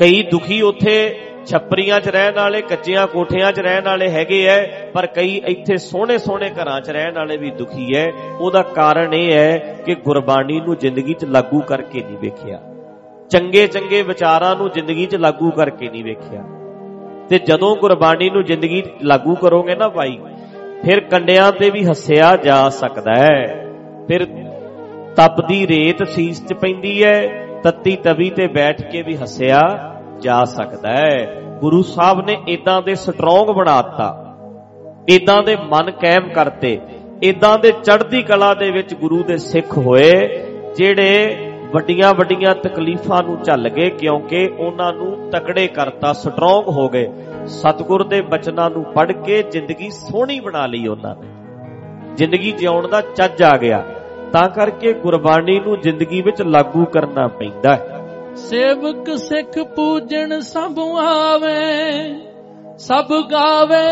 [0.00, 5.06] ਕਈ ਦੁਖੀ ਉੱਥੇ ਛੱਪਰੀਆਂ 'ਚ ਰਹਿਣ ਵਾਲੇ, ਕੱਚੀਆਂ ਕੋਠਿਆਂ 'ਚ ਰਹਿਣ ਵਾਲੇ ਹੈਗੇ ਐ, ਪਰ
[5.06, 8.10] ਕਈ ਇੱਥੇ ਸੋਹਣੇ ਸੋਹਣੇ ਘਰਾਂ 'ਚ ਰਹਿਣ ਵਾਲੇ ਵੀ ਦੁਖੀ ਐ।
[8.40, 12.73] ਉਹਦਾ ਕਾਰਨ ਇਹ ਹੈ ਕਿ ਗੁਰਬਾਣੀ ਨੂੰ ਜ਼ਿੰਦਗੀ 'ਚ ਲਾਗੂ ਕਰਕੇ ਨਹੀਂ ਵੇਖਿਆ।
[13.30, 16.44] ਚੰਗੇ ਚੰਗੇ ਵਿਚਾਰਾਂ ਨੂੰ ਜ਼ਿੰਦਗੀ 'ਚ ਲਾਗੂ ਕਰਕੇ ਨਹੀਂ ਵੇਖਿਆ।
[17.28, 20.18] ਤੇ ਜਦੋਂ ਗੁਰਬਾਣੀ ਨੂੰ ਜ਼ਿੰਦਗੀ 'ਚ ਲਾਗੂ ਕਰੋਗੇ ਨਾ ਭਾਈ,
[20.84, 23.66] ਫਿਰ ਕੰਡਿਆਂ ਤੇ ਵੀ ਹੱਸਿਆ ਜਾ ਸਕਦਾ ਹੈ।
[24.08, 24.24] ਫਿਰ
[25.16, 29.60] ਤਪਦੀ ਰੇਤ ਸੀਸ 'ਚ ਪੈਂਦੀ ਹੈ, ਤੱਤੀ ਤਵੀ ਤੇ ਬੈਠ ਕੇ ਵੀ ਹੱਸਿਆ
[30.20, 34.20] ਜਾ ਸਕਦਾ ਹੈ। ਗੁਰੂ ਸਾਹਿਬ ਨੇ ਇਦਾਂ ਦੇ ਸਟਰੋਂਗ ਬਣਾਤਾ
[35.08, 36.80] ਇਦਾਂ ਦੇ ਮਨ ਕਾਇਮ ਕਰਤੇ।
[37.22, 40.28] ਇਦਾਂ ਦੇ ਚੜ੍ਹਦੀ ਕਲਾ ਦੇ ਵਿੱਚ ਗੁਰੂ ਦੇ ਸਿੱਖ ਹੋਏ,
[40.76, 41.36] ਜਿਹੜੇ
[41.74, 47.12] ਵੱਡੀਆਂ ਵੱਡੀਆਂ ਤਕਲੀਫਾਂ ਨੂੰ ਝੱਲ ਗਏ ਕਿਉਂਕਿ ਉਹਨਾਂ ਨੂੰ ਤਕੜੇ ਕਰਤਾ ਸਟਰੋਂਗ ਹੋ ਗਏ।
[47.46, 51.28] ਸਤਿਗੁਰ ਦੇ ਬਚਨਾਂ ਨੂੰ ਪੜ੍ਹ ਕੇ ਜ਼ਿੰਦਗੀ ਸੋਹਣੀ ਬਣਾ ਲਈ ਉਹਨਾਂ ਨੇ।
[52.16, 53.84] ਜ਼ਿੰਦਗੀ ਜਿਉਣ ਦਾ ਚੱਜ ਆ ਗਿਆ।
[54.32, 62.14] ਤਾਂ ਕਰਕੇ ਗੁਰਬਾਣੀ ਨੂੰ ਜ਼ਿੰਦਗੀ ਵਿੱਚ ਲਾਗੂ ਕਰਨਾ ਪੈਂਦਾ ਹੈ। ਸੇਵਕ ਸਿੱਖ ਪੂਜਣ ਸਭ ਆਵੇ,
[62.78, 63.90] ਸਭ ਗਾਵੇ,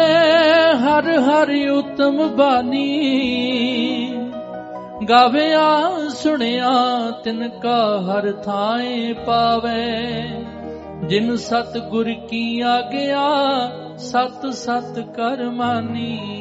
[0.77, 2.89] ਹਰ ਹਰ ਉਤਮ ਬਾਣੀ।
[5.09, 6.71] ਗਾਵਿਆ, ਸੁਣਿਆ
[7.25, 10.13] ਤਿਨ ਕਾ ਹਰ ਥਾਏ ਪਾਵੇ।
[11.05, 13.23] ਜਿਨ ਸਤ ਗੁਰ ਕੀ ਆਗਿਆ,
[13.97, 16.41] ਸਤ ਸਤ ਕਰ ਮਾਨੀ।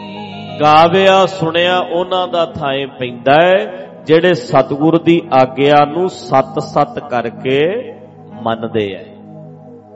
[0.62, 7.94] ਗਾਵਿਆ, ਸੁਣਿਆ, ਉਹਨਾਂ ਦਾ ਥਾਏ ਪੈਂਦਾ ਹੈ ਜਿਹੜੇ ਸਤਿਗੁਰ ਦੀ ਆਗਿਆ ਨੂੰ ਸਤ-ਸਤ ਕਰਕੇ
[8.42, 9.04] ਮੰਨਦੇ ਐ।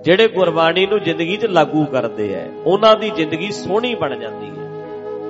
[0.04, 4.65] ਜਿਹੜੇ ਗੁਰਬਾਣੀ ਨੂੰ ਜ਼ਿੰਦਗੀ 'ਚ ਲਾਗੂ ਕਰਦੇ ਐ, ਉਹਨਾਂ ਦੀ ਜ਼ਿੰਦਗੀ ਸੋਹਣੀ ਬਣ ਜਾਂਦੀ ਹੈ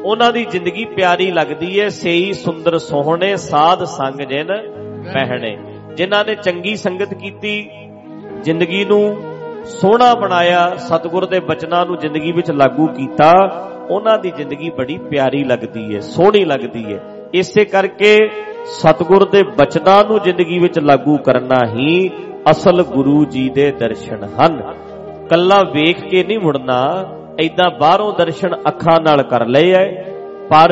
[0.05, 4.47] ਉਹਨਾਂ ਦੀ ਜ਼ਿੰਦਗੀ ਪਿਆਰੀ ਲੱਗਦੀ ਹੈ ਸੇਈ, ਸੁੰਦਰ, ਸੋਹਣੇ, ਸਾਧ, ਸੰਗ ਜਿਨ
[5.13, 5.57] ਪਹਿਣੇ।
[5.97, 7.69] ਜਿਨ੍ਹਾਂ ਨੇ ਚੰਗੀ ਸੰਗਤ ਕੀਤੀ,
[8.41, 9.17] ਜ਼ਿੰਦਗੀ ਨੂੰ
[9.65, 13.31] ਸੋਹਣਾ ਬਣਾਇਆ, ਸਤਿਗੁਰ ਦੇ ਬਚਨਾਂ ਨੂੰ ਜ਼ਿੰਦਗੀ ਵਿੱਚ ਲਾਗੂ ਕੀਤਾ,
[13.89, 16.99] ਉਹਨਾਂ ਦੀ ਜ਼ਿੰਦਗੀ ਬੜੀ ਪਿਆਰੀ ਲੱਗਦੀ ਹੈ ਸੋਹਣੀ ਲੱਗਦੀ ਹੈ
[17.33, 18.29] ਇਸੇ ਕਰਕੇ
[18.65, 22.09] ਸਤਿਗੁਰ ਦੇ ਬਚਨਾਂ ਨੂੰ ਜ਼ਿੰਦਗੀ ਵਿੱਚ ਲਾਗੂ ਕਰਨਾ ਹੀ
[22.51, 24.61] ਅਸਲ ਗੁਰੂ ਜੀ ਦੇ ਦਰਸ਼ਨ ਹਨ।
[25.29, 26.79] ਕੱਲਾ ਵੇਖ ਕੇ ਨਹੀਂ ਮੁੜਨਾ
[27.43, 29.85] ਐਦਾਂ ਬਾਹਰੋਂ ਦਰਸ਼ਨ ਅੱਖਾਂ ਨਾਲ ਕਰ ਲਏ ਐ,
[30.49, 30.71] ਪਰ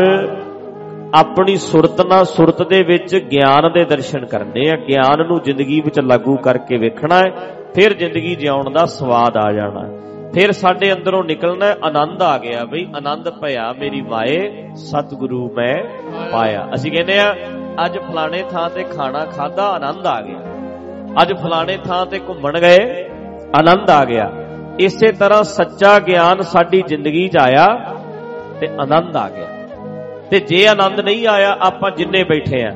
[1.14, 6.00] ਆਪਣੀ ਸੁਰਤ ਨਾਲ ਸੁਰਤ ਦੇ ਵਿੱਚ ਗਿਆਨ ਦੇ ਦਰਸ਼ਨ ਕਰਨੇ ਆ। ਗਿਆਨ ਨੂੰ ਜ਼ਿੰਦਗੀ ਵਿੱਚ
[6.00, 7.32] ਲਾਗੂ ਕਰਕੇ ਵੇਖਣਾ ਹੈ
[7.76, 9.84] ਫਿਰ ਜ਼ਿੰਦਗੀ ਜਿਉਣ ਦਾ ਸਵਾਦ ਆ ਜਾਣਾ
[10.34, 15.76] ਫਿਰ ਸਾਡੇ ਅੰਦਰੋਂ ਨਿਕਲਣਾ ਆਨੰਦ ਆ ਗਿਆ ਬਈ, ਆਨੰਦ ਭਇਆ ਮੇਰੀ ਮਾਏ, ਸਤਿਗੁਰੂ ਮੈਂ
[16.32, 17.36] ਪਾਇਆ। ਅਸੀਂ ਕਹਿੰਦੇ ਆ,
[17.86, 20.40] ਅੱਜ ਫਲਾਣੇ ਥਾਂ ਤੇ ਖਾਣਾ ਖਾਦਾ ਆਨੰਦ ਆ ਗਿਆ।
[21.22, 23.10] ਅੱਜ ਫਲਾਣੇ ਥਾਂ ਤੇ ਘੁੰਮਣ ਗਏ,
[23.56, 24.32] ਆਨੰਦ ਆ ਗਿਆ।
[24.80, 27.96] ਇਸੇ ਤਰ੍ਹਾਂ ਸੱਚਾ ਗਿਆਨ ਸਾਡੀ ਜ਼ਿੰਦਗੀ 'ਚ ਆਇਆ
[28.60, 29.48] ਤੇ ਆਨੰਦ ਆ ਗਿਆ।
[30.32, 32.72] ਤੇ ਜੇ ਆਨੰਦ ਨਹੀਂ ਆਇਆ, ਆਪਾਂ ਜਿੰਨੇ ਬੈਠੇ ਆ,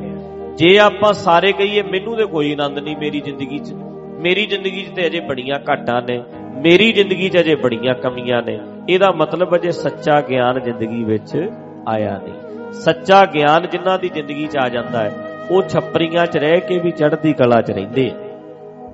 [0.57, 3.73] ਜੇ ਆਪਾਂ ਸਾਰੇ ਕਹੀਏ, ਮੈਨੂੰ ਤੇ ਕੋਈ ਆਨੰਦ ਨਹੀਂ ਮੇਰੀ ਜ਼ਿੰਦਗੀ 'ਚ।
[4.19, 6.23] ਮੇਰੀ ਜ਼ਿੰਦਗੀ 'ਚ ਤੇ ਅਜੇ ਬੜੀਆਂ ਘਾਟਾਂ ਨੇ,
[6.55, 11.49] ਮੇਰੀ ਜ਼ਿੰਦਗੀ 'ਚ ਅਜੇ ਬੜੀਆਂ ਕਮੀਆਂ ਨੇ। ਇਹਦਾ ਮਤਲਬ ਅਜੇ ਸੱਚਾ ਗਿਆਨ ਜ਼ਿੰਦਗੀ ਵਿੱਚ
[11.87, 16.59] ਆਇਆ ਨਹੀਂ। ਸੱਚਾ ਗਿਆਨ ਜਿਨ੍ਹਾਂ ਦੀ ਜ਼ਿੰਦਗੀ 'ਚ ਆ ਜਾਂਦਾ ਹੈ, ਉਹ ਛੱਪਰੀਆਂ 'ਚ ਰਹਿ
[16.59, 18.26] ਕੇ ਵੀ ਚੜ੍ਹਦੀ ਕਲਾ 'ਚ ਰਹਿੰਦੇ ਆ।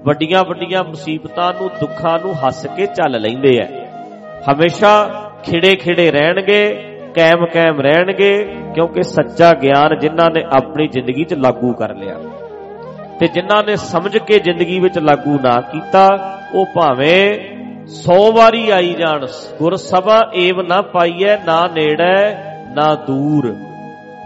[0.05, 3.67] ਵੱਡੀਆਂ ਵੱਡੀਆਂ ਮੁਸੀਬਤਾਂ ਨੂੰ, ਦੁੱਖਾਂ ਨੂੰ ਹੱਸ ਕੇ ਚੱਲ ਲੈਂਦੇ ਆ
[4.51, 5.09] ਹਮੇਸ਼ਾ
[5.43, 6.67] ਖਿੜੇ ਖਿੜੇ ਰਹਿਣਗੇ
[7.15, 8.43] ਕਾਇਮ ਕਾਇਮ ਰਹਿਣਗੇ,
[8.75, 12.17] ਕਿਉਂਕਿ ਸੱਚਾ ਗਿਆਨ ਜਿਨ੍ਹਾਂ ਨੇ ਆਪਣੀ ਜ਼ਿੰਦਗੀ 'ਚ ਲਾਗੂ ਕਰ ਲਿਆ।
[13.19, 16.07] ਤੇ ਜਿਨ੍ਹਾਂ ਨੇ ਸਮਝ ਕੇ ਜ਼ਿੰਦਗੀ ਵਿੱਚ ਲਾਗੂ ਨਾ ਕੀਤਾ,
[16.55, 17.39] ਉਹ ਭਾਵੇਂ
[17.87, 19.25] 100 ਵਾਰੀ ਆਈ ਜਾਣ
[19.59, 22.35] ਗੁਰ ਸਭਾ ਏਵ ਨਾ ਪਾਈਐ, ਨਾ ਨੇੜੇ,
[22.75, 23.55] ਨਾ ਦੂਰ।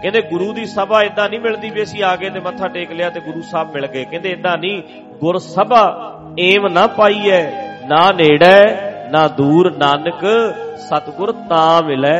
[0.02, 3.10] ਕਹਿੰਦੇ ਗੁਰੂ ਦੀ ਸਭਾ ਇਦਾਂ ਨਹੀਂ ਮਿਲਦੀ ਵੀ ਅਸੀਂ ਆ ਗਏ ਤੇ ਮੱਥਾ ਟੇਕ ਲਿਆ
[3.10, 4.82] ਤੇ ਗੁਰੂ ਸਾਹਿਬ ਮਿਲ ਗਏ। ਕਹਿੰਦੇ ਇਦਾਂ ਨਹੀਂ
[5.20, 5.84] ਗੁਰ ਸਭਾ
[6.40, 7.42] ਏਮ ਨਾ ਪਾਈਐ,
[7.88, 8.60] ਨਾ ਨੇੜੇ,
[9.10, 10.24] ਨਾ ਦੂਰ ਨਾਨਕ,
[10.80, 12.18] ਸਤਗੁਰ ਤਾਂ ਮਿਲੈ,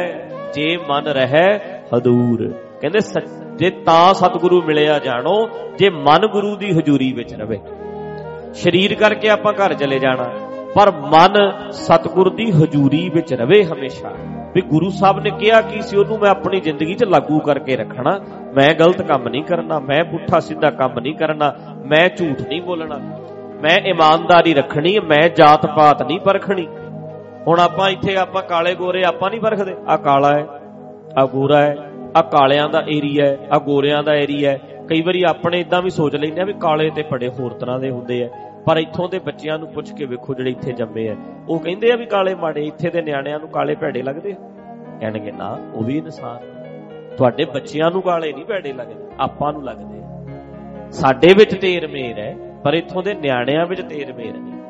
[0.55, 1.47] ਜੇ ਮਨ ਰਹਿ
[1.95, 2.49] ਹਦੂਰ।
[2.81, 2.99] ਕਹਿੰਦੇ
[3.57, 5.37] ਜੇ ਤਾਂ ਸਤਿਗੁਰੂ ਮਿਲਿਆ ਜਾਣੋ,
[5.79, 7.59] ਜੇ ਮਨ ਗੁਰੂ ਦੀ ਹਜ਼ੂਰੀ ਵਿੱਚ ਰਵੇ।
[8.55, 10.29] ਸਰੀਰ ਕਰਕੇ ਆਪਾਂ ਘਰ ਚਲੇ ਜਾਣਾ,
[10.75, 14.13] ਪਰ ਮਨ ਸਤਿਗੁਰ ਦੀ ਹਜ਼ੂਰੀ ਵਿੱਚ ਰਵੇ ਹਮੇਸ਼ਾ।
[14.55, 18.21] ਵੀ ਗੁਰੂ ਸਾਹਿਬ ਨੇ ਕਿਹਾ ਕੀ ਸੀ, ਉਹਨੂੰ ਮੈਂ ਆਪਣੀ ਜ਼ਿੰਦਗੀ 'ਚ ਲਾਗੂ ਕਰਕੇ ਰੱਖਣਾ।
[18.57, 21.55] ਮੈਂ ਗਲਤ ਕੰਮ ਨਹੀਂ ਕਰਨਾ, ਮੈਂ ਪੁੱਠਾ ਸਿੱਧਾ ਕੰਮ ਨਹੀਂ ਕਰਨਾ,
[21.87, 22.99] ਮੈਂ ਝੂਠ ਨਹੀਂ ਬੋਲਣਾ।
[23.63, 26.67] ਮੈਂ ਇਮਾਨਦਾਰੀ ਰੱਖਣੀ, ਮੈਂ ਜਾਤ ਪਾਤ ਨਹੀਂ ਪਰਖਣੀ।
[27.47, 30.47] ਹੁਣ ਆਪਾਂ ਇੱਥੇ ਆਪਾਂ ਕਾਲੇ ਗੋਰੇ ਆਪਾਂ ਨਹੀਂ ਪਰਖਦੇ। ਆ ਕਾਲਾ ਹੈ
[31.19, 31.77] ਆ ਗੋਰਾ ਹੈ
[32.17, 35.91] ਆ ਕਾਲਿਆਂ ਦਾ ਏਰੀਆ ਹੈ ਆ ਗੋਰਿਆਂ ਦਾ ਏਰੀਆ ਹੈ। ਕਈ ਵਾਰੀ ਆਪਣੇ ਇਦਾਂ ਵੀ
[35.91, 38.29] ਸੋਚ ਲੈਂਦੇ ਆ ਵੀ ਕਾਲੇ ਤੇ ਬੜੇ ਹੋਰ ਤਰ੍ਹਾਂ ਦੇ ਹੁੰਦੇ ਆ।
[38.69, 41.15] ਪਰ ਇੱਥੋਂ ਦੇ ਬੱਚਿਆਂ ਨੂੰ ਪੁੱਛ ਕੇ ਵੇਖੋ ਜਿਹੜੇ ਇੱਥੇ ਜੰਮੇ ਆ।
[41.49, 44.37] ਉਹ ਕਹਿੰਦੇ ਆ ਵੀ ਕਾਲੇ ਮਾੜੇ, ਇੱਥੇ ਦੇ ਨਿਆਣਿਆਂ ਨੂੰ ਕਾਲੇ ਭੈੜੇ ਲੱਗਦੇ ਆ।
[45.01, 46.39] ਕਹਿਣਗੇ, ਨਾ, ਉਹ ਵੀ ਇਨਸਾਨ
[47.17, 49.97] ਤੁਹਾਡੇ ਬੱਚਿਆਂ ਨੂੰ ਕਾਲੇ ਨਹੀਂ ਭੈੜੇ ਲੱਗਦੇ, ਆਪਾਂ ਨੂੰ ਲੱਗਦੇ
[50.93, 54.61] ਸਾਡੇ ਵਿੱਚ ਤੇਰ ਮੇਰ ਹੈ, ਪਰ ਇੱਥੋਂ ਦੇ ਨਿਆਣਿਆਂ ਵਿੱਚ ਤੇਰ ਮੇਰ ਨਹੀਂ।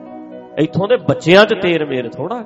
[0.58, 2.42] ਇੱਥੋਂ ਦੇ ਬੱਚਿਆਂ 'ਚ ਤੇਰ ਮੇਰ ਥੋੜਾ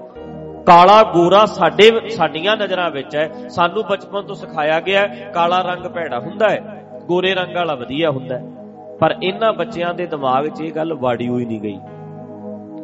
[0.66, 6.20] ਕਾਲਾ ਗੋਰਾ ਸਾਡੇ, ਸਾਡੀਆਂ ਨਜ਼ਰਾਂ ਵਿੱਚ ਹੈ। ਸਾਨੂੰ ਬਚਪਨ ਤੋਂ ਸਿਖਾਇਆ ਗਿਆ ਕਾਲਾ ਰੰਗ ਭੈੜਾ
[6.20, 8.61] ਹੁੰਦਾ ਹੈ, ਗੋਰੇ ਰੰਗ ਵਾਲਾ ਵਧੀਆ ਹੁੰਦਾ ਹੈ।
[9.02, 11.78] ਪਰ ਇਹਨਾਂ ਬੱਚਿਆਂ ਦੇ ਦਿਮਾਗ 'ਚ ਇਹ ਗੱਲ ਵਾੜੀ ਹੋਈ ਨਹੀਂ ਗਈ।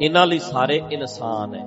[0.03, 1.67] ਇਹਨਾਂ ਲਈ ਸਾਰੇ ਇਨਸਾਨ ਹੈ।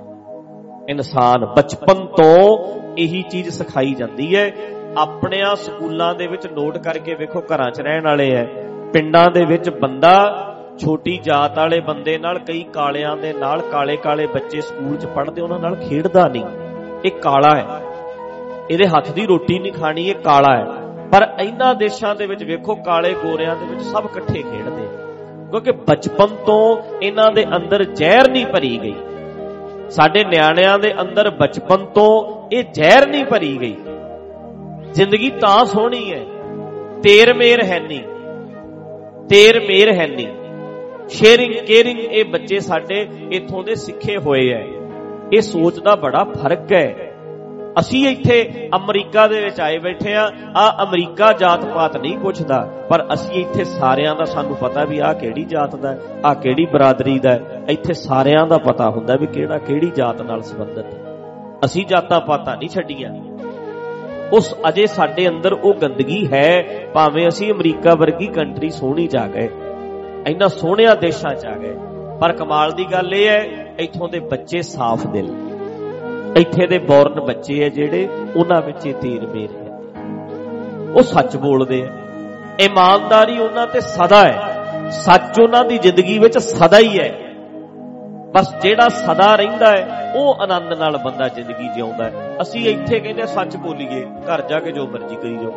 [0.88, 2.58] ਇਨਸਾਨ ਬਚਪਨ ਤੋਂ
[2.98, 4.52] ਇਹੀ ਚੀਜ਼ ਸਿਖਾਈ ਜਾਂਦੀ ਹੈ।
[4.98, 8.44] ਆਪਣਿਆਂ ਸਕੂਲਾਂ ਦੇ ਵਿੱਚ ਨੋਟ ਕਰਕੇ ਵੇਖੋ ਘਰਾਂ 'ਚ ਰਹਿਣ ਵਾਲੇ ਐ
[8.92, 10.46] ਪਿੰਡਾਂ ਦੇ ਵਿੱਚ ਬੰਦਾ
[10.84, 15.42] ਛੋਟੀ ਜਾਤ ਵਾਲੇ ਬੰਦੇ ਨਾਲ ਕਈ ਕਾਲਿਆਂ ਦੇ ਨਾਲ ਕਾਲੇ ਕਾਲੇ ਬੱਚੇ ਸਕੂਲ 'ਚ ਪੜ੍ਹਦੇ,
[15.42, 16.44] ਉਹਨਾਂ ਨਾਲ ਖੇਡਦਾ ਨਹੀਂ।
[17.04, 17.82] ਇਹ ਕਾਲਾ ਹੈ।
[18.70, 20.81] ਇਹਦੇ ਹੱਥ ਦੀ ਰੋਟੀ ਨਹੀਂ ਖਾਣੀ, ਇਹ ਕਾਲਾ ਹੈ।
[21.12, 24.82] ਪਰ ਇਹਨਾਂ ਦੇਸ਼ਾਂ ਦੇ ਵਿੱਚ ਵੇਖੋ ਕਾਲੇ ਗੋਰਿਆਂ ਦੇ ਵਿੱਚ ਸਭ ਇਕੱਠੇ ਖੇਡਦੇ
[25.50, 28.94] ਕਿਉਂਕਿ ਬਚਪਨ ਤੋਂ ਇਹਨਾਂ ਦੇ ਅੰਦਰ ਜ਼ਹਿਰ ਨਹੀਂ ਭਰੀ ਗਈ।
[29.90, 32.10] ਸਾਡੇ ਨਿਆਣਿਆਂ ਦੇ ਅੰਦਰ ਬਚਪਨ ਤੋਂ
[32.52, 33.76] ਇਹ ਜ਼ਹਿਰ ਨਹੀਂ ਭਰੀ ਗਈ।
[34.92, 36.24] ਜ਼ਿੰਦਗੀ ਤਾਂ ਸੋਹਣੀ ਹੈ।
[37.02, 38.02] ਤੇਰ ਮੇਰ ਹੈ ਨਹੀਂ
[39.28, 40.28] ਤੇਰ ਮੇਰ ਹੈ ਨਹੀਂ
[41.08, 44.64] ਸ਼ੇਅਰਿੰਗ ਕੇਅਰਿੰਗ ਇਹ ਬੱਚੇ ਸਾਡੇ ਇਥੋਂ ਦੇ ਸਿੱਖੇ ਹੋਏ ਐ।
[45.32, 47.11] ਇਹ ਸੋਚ ਦਾ ਬੜਾ ਫ਼ਰਕ ਹੈ
[47.80, 50.24] ਅਸੀਂ ਇੱਥੇ ਅਮਰੀਕਾ ਦੇ ਵਿੱਚ ਆਏ ਬੈਠੇ ਆ
[50.56, 52.58] ਆ ਅਮਰੀਕਾ ਜਾਤ ਪਾਤ ਨਹੀਂ ਪੁੱਛਦਾ,
[52.90, 55.94] ਪਰ ਅਸੀਂ ਇੱਥੇ ਸਾਰਿਆਂ ਦਾ ਸਾਨੂੰ ਪਤਾ ਵੀ ਆ ਕਿਹੜੀ ਜਾਤ ਦਾ
[56.24, 60.92] ਆ ਕਿਹੜੀ ਬਰਾਦਰੀ ਦਾ ਇੱਥੇ ਸਾਰਿਆਂ ਦਾ ਪਤਾ ਹੁੰਦਾ ਵੀ ਕਿਹੜਾ ਕਿਹੜੀ ਜਾਤ ਨਾਲ ਸੰਬੰਧਿਤ
[60.94, 61.00] ਹੈ।
[61.64, 63.10] ਅਸੀਂ ਜਾਤਾਂ ਪਾਤਾਂ ਨਹੀਂ ਛੱਡੀਆਂ।
[64.32, 66.64] ਉਸ ਅਜੇ ਸਾਡੇ ਅੰਦਰ ਉਹ ਗੰਦਗੀ ਹੈ,
[66.94, 69.48] ਭਾਵੇਂ ਅਸੀਂ ਅਮਰੀਕਾ ਵਰਗੀ ਕੰਟਰੀ ਸੋਹਣੀ ਜਾ ਗਏ,
[70.26, 71.74] ਇੰਨਾ ਸੋਹਣਿਆ ਦੇਸ਼ਾਂ ਚ ਆ ਗਏ।
[72.20, 75.32] ਪਰ ਕਮਾਲ ਦੀ ਗੱਲ ਇਹ ਹੈ, ਇੱਥੋਂ ਦੇ ਬੱਚੇ ਸਾਫ਼ ਦਿਲ।
[76.36, 79.78] ਇੱਥੇ ਦੇ ਬੌਰਨ ਬੱਚੇ ਆ ਜਿਹੜੇ, ਉਹਨਾਂ ਵਿੱਚ ਇਹ ਤੀਰ ਮੇਰ ਹੈ।
[80.96, 81.90] ਉਹ ਸੱਚ ਬੋਲਦੇ ਆ।
[82.60, 87.14] ਇਮਾਨਦਾਰੀ ਉਹਨਾਂ ਤੇ ਸਦਾ ਹੈ। ਸੱਚ ਉਹਨਾਂ ਦੀ ਜ਼ਿੰਦਗੀ ਵਿੱਚ ਸਦਾ ਹੀ ਹੈ।
[88.34, 93.26] ਬਸ ਜਿਹੜਾ ਸਦਾ ਰਹਿੰਦਾ ਹੈ, ਉਹ ਆਨੰਦ ਨਾਲ ਬੰਦਾ ਜ਼ਿੰਦਗੀ ਜਿਉਂਦਾ ਹੈ। ਅਸੀਂ ਇੱਥੇ ਕਹਿੰਦੇ
[93.26, 95.52] ਸੱਚ ਬੋਲੀਏ, ਘਰ ਜਾ ਕੇ ਜੋ ਮਰਜ਼ੀ ਕਰੀ ਜਾਓ।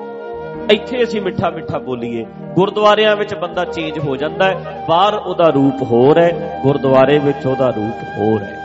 [0.71, 5.83] ਇੱਥੇ ਅਸੀਂ ਮਿੱਠਾ ਮਿੱਠਾ ਬੋਲੀਏ। ਗੁਰਦੁਆਰਿਆਂ ਵਿੱਚ ਬੰਦਾ ਚੇਂਜ ਹੋ ਜਾਂਦਾ ਹੈ। ਬਾਹਰ ਉਹਦਾ ਰੂਪ
[5.83, 8.64] ਹੋਰ ਹੈ, ਗੁਰਦੁਆਰੇ ਵਿੱਚ ਉਹਦਾ ਰੂਪ ਹੋਰ ਹੈ।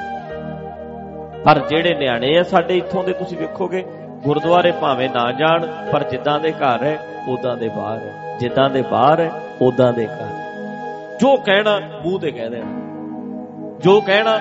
[1.44, 3.84] ਪਰ ਜਿਹੜੇ ਨਿਆਣੇ ਆ, ਸਾਡੇ ਇੱਥੋਂ ਦੇ ਤੁਸੀਂ ਵੇਖੋਗੇ,
[4.24, 8.82] ਗੁਰਦੁਆਰੇ ਭਾਵੇਂ ਨਾ ਜਾਣ, ਪਰ ਜਿੱਦਾਂ ਦੇ ਘਰ ਹੈ ਉਦਾਂ ਦੇ ਬਾਹਰ ਹੈ। ਜਿੱਦਾਂ ਦੇ
[8.82, 9.30] ਬਾਹਰ ਹੈ
[9.62, 10.28] ਉਦਾਂ ਦੇ ਘਰ
[11.20, 12.80] ਜੋ ਕਹਿਣਾ, ਮੂੰਹ ਤੇ ਕਹਿ ਦੇਣਾ।
[13.80, 14.38] ਜੋ ਕਹਿਣਾ,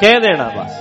[0.00, 0.80] ਕਹਿ ਦੇਣਾ ਬਸ।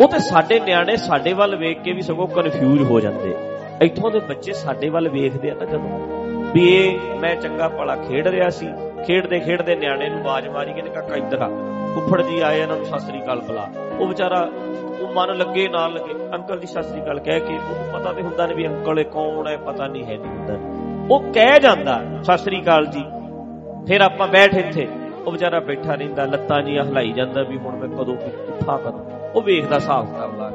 [0.00, 3.34] ਉਹ ਤੇ ਸਾਡੇ ਨਿਆਣੇ ਸਾਡੇ ਵੱਲ ਵੇਖ ਕੇ ਵੀ ਸਗੋਂ ਕਨਫਿਊਜ਼ ਹੋ ਜਾਂਦੇ।
[3.82, 6.24] ਇੱਥੋਂ ਦੇ ਬੱਚੇ ਸਾਡੇ ਵੱਲ ਵੇਖਦੇ ਆ ਨਾ ਜਦੋਂ।
[6.54, 8.68] ਵੀ ਇਹ, ਮੈਂ ਚੰਗਾ ਭਲਾ ਖੇਡ ਰਿਹਾ ਸੀ।
[9.06, 11.50] ਖੇਡਦੇ ਖੇਡਦੇ ਨਿਆਣੇ ਨੂੰ ਆਵਾਜ਼ ਮਾਰੀ, ਕਹਿੰਦੇ ਕਾਕਾ ਇੱਧਰ ਆ।
[11.94, 13.68] ਫੁੱਫੜ ਜੀ ਆਏ, ਇਹਨਾਂ ਨੂੰ ਸਤਿ ਸ੍ਰੀ ਅਕਾਲ ਬੁਲਾ।
[13.98, 14.50] ਉਹ ਵਿਚਾਰਾ,
[15.00, 18.22] ਉਹ ਮਨ ਲੱਗੇ ਨਾ ਲੱਗੇ। ਅੰਕਲ ਜੀ ਸਤਿ ਸ੍ਰੀ ਅਕਾਲ ਕਹਿ ਕੇ ਉਹਨੂੰ ਪਤਾ ਤੇ
[18.22, 20.58] ਹੁੰਦਾ ਨਹੀਂ ਵੀ ਅੰਕਲ ਇਹ ਕੌਣ ਹੈ, ਪਤਾ ਨਹੀਂ ਹੈ ਨਹੀਂ ਹੁੰਦਾ।
[21.10, 23.04] ਉਹ ਕਹਿ ਜਾਂਦਾ, ਸਤਿ ਸ੍ਰੀ ਅਕਾਲ ਜੀ।
[23.86, 24.88] ਫਿਰ ਆਪਾਂ ਬੈਠ ਇੱਥੇ।
[25.26, 29.42] ਉਹ ਵਿਚਾਰਾ ਬੈਠਾ ਰਹਿੰਦਾ, ਲੱਤਾਂ ਜੀਆਂ ਹਿਲਾਈ ਜਾਂਦਾ ਵੀ ਹੁਣ ਮੈਂ ਕਦੋਂ ਉੱਠਾ ਕਰਾਂ ਉਹ
[29.42, 30.50] ਵੇਖਦਾ ਸਾਫ਼ ਕਰ ਲਾ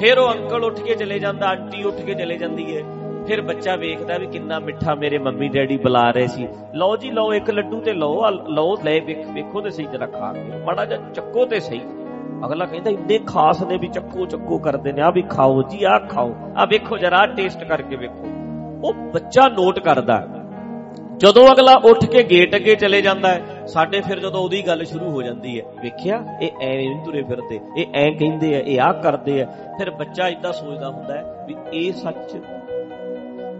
[0.00, 2.82] ਫਿਰ ਉਹ ਅੰਕਲ ਉੱਠ ਕੇ ਚਲੇ ਜਾਂਦਾ, ਆਂਟੀ ਉੱਠ ਕੇ ਚਲੇ ਜਾਂਦੀ ਹੈ।
[3.28, 7.32] ਫਿਰ ਬੱਚਾ ਵੇਖਦਾ ਵੀ ਕਿੰਨਾ ਮਿੱਠਾ ਮੇਰੇ ਮੰਮੀ ਡੈਡੀ ਬੁਲਾ ਰਹੇ ਸੀ। ਲਓ ਜੀ, ਲਓ
[7.32, 10.98] ਇੱਕ ਲੱਡੂ ਤੇ ਲਓ, ਆ ਲਓ, ਲੈ ਵੇਖੋ ਤੇ ਸਹੀ ਜਰਾ ਖਾ ਕੇ। ਮਾੜਾ ਜਿਹਾ
[11.14, 11.80] ਚੱਕੋ ਤੇ ਸਹੀ।
[12.46, 15.98] ਅਗਲਾ ਕਹਿੰਦਾ ਇੰਨੇ ਖਾਸ ਨੇ ਵੀ ਚੱਕੋ ਚੱਕੋ ਕਰਦੇ ਨੇ, ਆ ਵੀ ਖਾਓ ਜੀ, ਆ
[15.98, 18.26] ਖਾਓ। ਆ ਵੇਖੋ ਜਰਾ ਟੇਸਟ ਕਰਕੇ ਵੇਖੋ।
[18.84, 20.26] ਉਹ ਬੱਚਾ ਨੋਟ ਕਰਦਾ।
[21.16, 25.10] ਜਦੋਂ ਅਗਲਾ ਉੱਠ ਕੇ ਗੇਟ ਅੱਗੇ ਚਲੇ ਜਾਂਦਾ ਹੈ, ਸਾਡੇ ਫਿਰ ਜਦੋਂ ਉਹਦੀ ਗੱਲ ਸ਼ੁਰੂ
[25.10, 26.24] ਹੋ ਜਾਂਦੀ ਹੈ, ਵੇਖਿਆ?
[26.42, 29.46] ਇਹ ਐਵੇਂ ਨਹੀਂ ਤੁਰੇ ਫਿਰਦੇ, ਇਹ ਐਂ ਕਹਿੰਦੇ ਆ, ਇਹ ਆ ਕਰਦੇ ਆ।
[29.78, 32.36] ਫਿਰ ਬੱਚਾ ਇਦਾਂ ਸੋਚਦਾ ਹੁੰਦਾ ਹੈ ਵੀ ਇਹ ਸੱਚ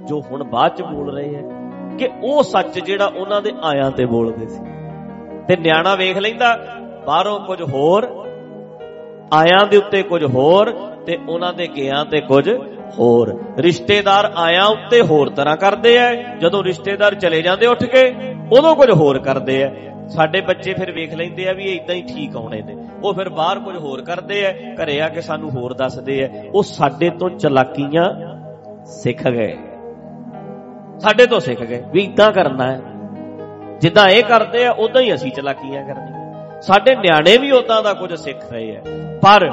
[0.09, 4.05] ਜੋ ਹੁਣ ਬਾਅਦ ਚ ਬੋਲ ਰਹੇ ਆ ਕਿ ਉਹ ਸੱਚ ਜਿਹੜਾ ਉਹਨਾਂ ਦੇ ਆਇਆਂ ਤੇ
[4.07, 4.63] ਬੋਲਦੇ ਸੀ।
[5.49, 6.57] ਤੇ ਨਿਆਣਾ ਵੇਖ ਲੈਂਦਾ,
[7.07, 8.07] ਬਾਹਰੋਂ ਕੁਝ ਹੋਰ,
[9.33, 10.71] ਆਇਆਂ ਦੇ ਉੱਤੇ ਕੁਝ ਹੋਰ,
[11.07, 12.49] ਤੇ ਉਹਨਾਂ ਦੇ ਗਿਆਂ ਤੇ ਕੁਝ
[12.99, 18.75] ਹੋਰ। ਰਿਸ਼ਤੇਦਾਰ ਆਇਆਂ ਉੱਤੇ ਹੋਰ ਤਰ੍ਹਾਂ ਕਰਦੇ ਆ ਜਦੋਂ ਰਿਸ਼ਤੇਦਾਰ ਚਲੇ ਜਾਂਦੇ ਉੱਠ ਕੇ, ਉਦੋਂ
[18.77, 19.71] ਕੁਝ ਹੋਰ ਕਰਦੇ ਆ
[20.09, 23.29] ਸਾਡੇ ਬੱਚੇ ਫਿਰ ਵੇਖ ਲੈਂਦੇ ਆ ਵੀ ਇਹ ਇਦਾਂ ਹੀ ਠੀਕ ਆਉਣੇ ਨੇ। ਉਹ ਫਿਰ
[23.29, 27.31] ਬਾਹਰ ਕੁਝ ਹੋਰ ਕਰਦੇ ਆ ਘਰੇ ਆ ਕੇ ਸਾਨੂੰ ਹੋਰ ਦੱਸਦੇ ਆ ਉਹ ਸਾਡੇ ਤੋਂ
[27.31, 28.05] ਚਲਾਕੀਆਂ
[28.85, 29.57] ਸਿੱਖ ਗਏ।
[31.01, 32.81] ਸਾਡੇ ਤੋਂ ਸਿੱਖ ਗਏ, ਵੀ ਇਦਾਂ ਕਰਨਾ ਹੈ।
[33.81, 38.15] ਜਿੱਦਾਂ ਇਹ ਕਰਦੇ ਆ ਉਦਾਂ ਹੀ ਅਸੀਂ ਚਲਾਕੀਆਂ ਕਰਨੀਆਂ। ਸਾਡੇ ਨਿਆਣੇ ਵੀ ਉਦਾਂ ਦਾ ਕੁਝ
[38.15, 38.81] ਸਿੱਖ ਰਹੇ ਆ।
[39.23, 39.49] ਪਰ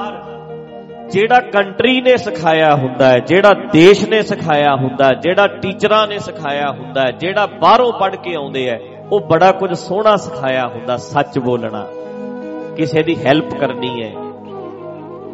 [1.09, 6.71] ਜਿਹੜਾ ਕੰਟਰੀ ਨੇ ਸਿਖਾਇਆ ਹੁੰਦਾ ਹੈ, ਜਿਹੜਾ ਦੇਸ਼ ਨੇ ਸਿਖਾਇਆ ਹੁੰਦਾ ਜਿਹੜਾ ਟੀਚਰਾਂ ਨੇ ਸਿਖਾਇਆ
[6.71, 8.79] ਹੁੰਦਾ ਜਿਹੜਾ ਬਾਹਰੋਂ ਪੜ੍ਹ ਕੇ ਆਉਂਦੇ ਆ,
[9.11, 11.85] ਉਹ ਬੜਾ ਕੁਝ ਸੋਹਣਾ ਸਿਖਾਇਆ ਹੁੰਦਾ, ਸੱਚ ਬੋਲਣਾ।
[12.77, 14.11] ਕਿਸੇ ਦੀ ਹੈਲਪ ਕਰਨੀ ਹੈ,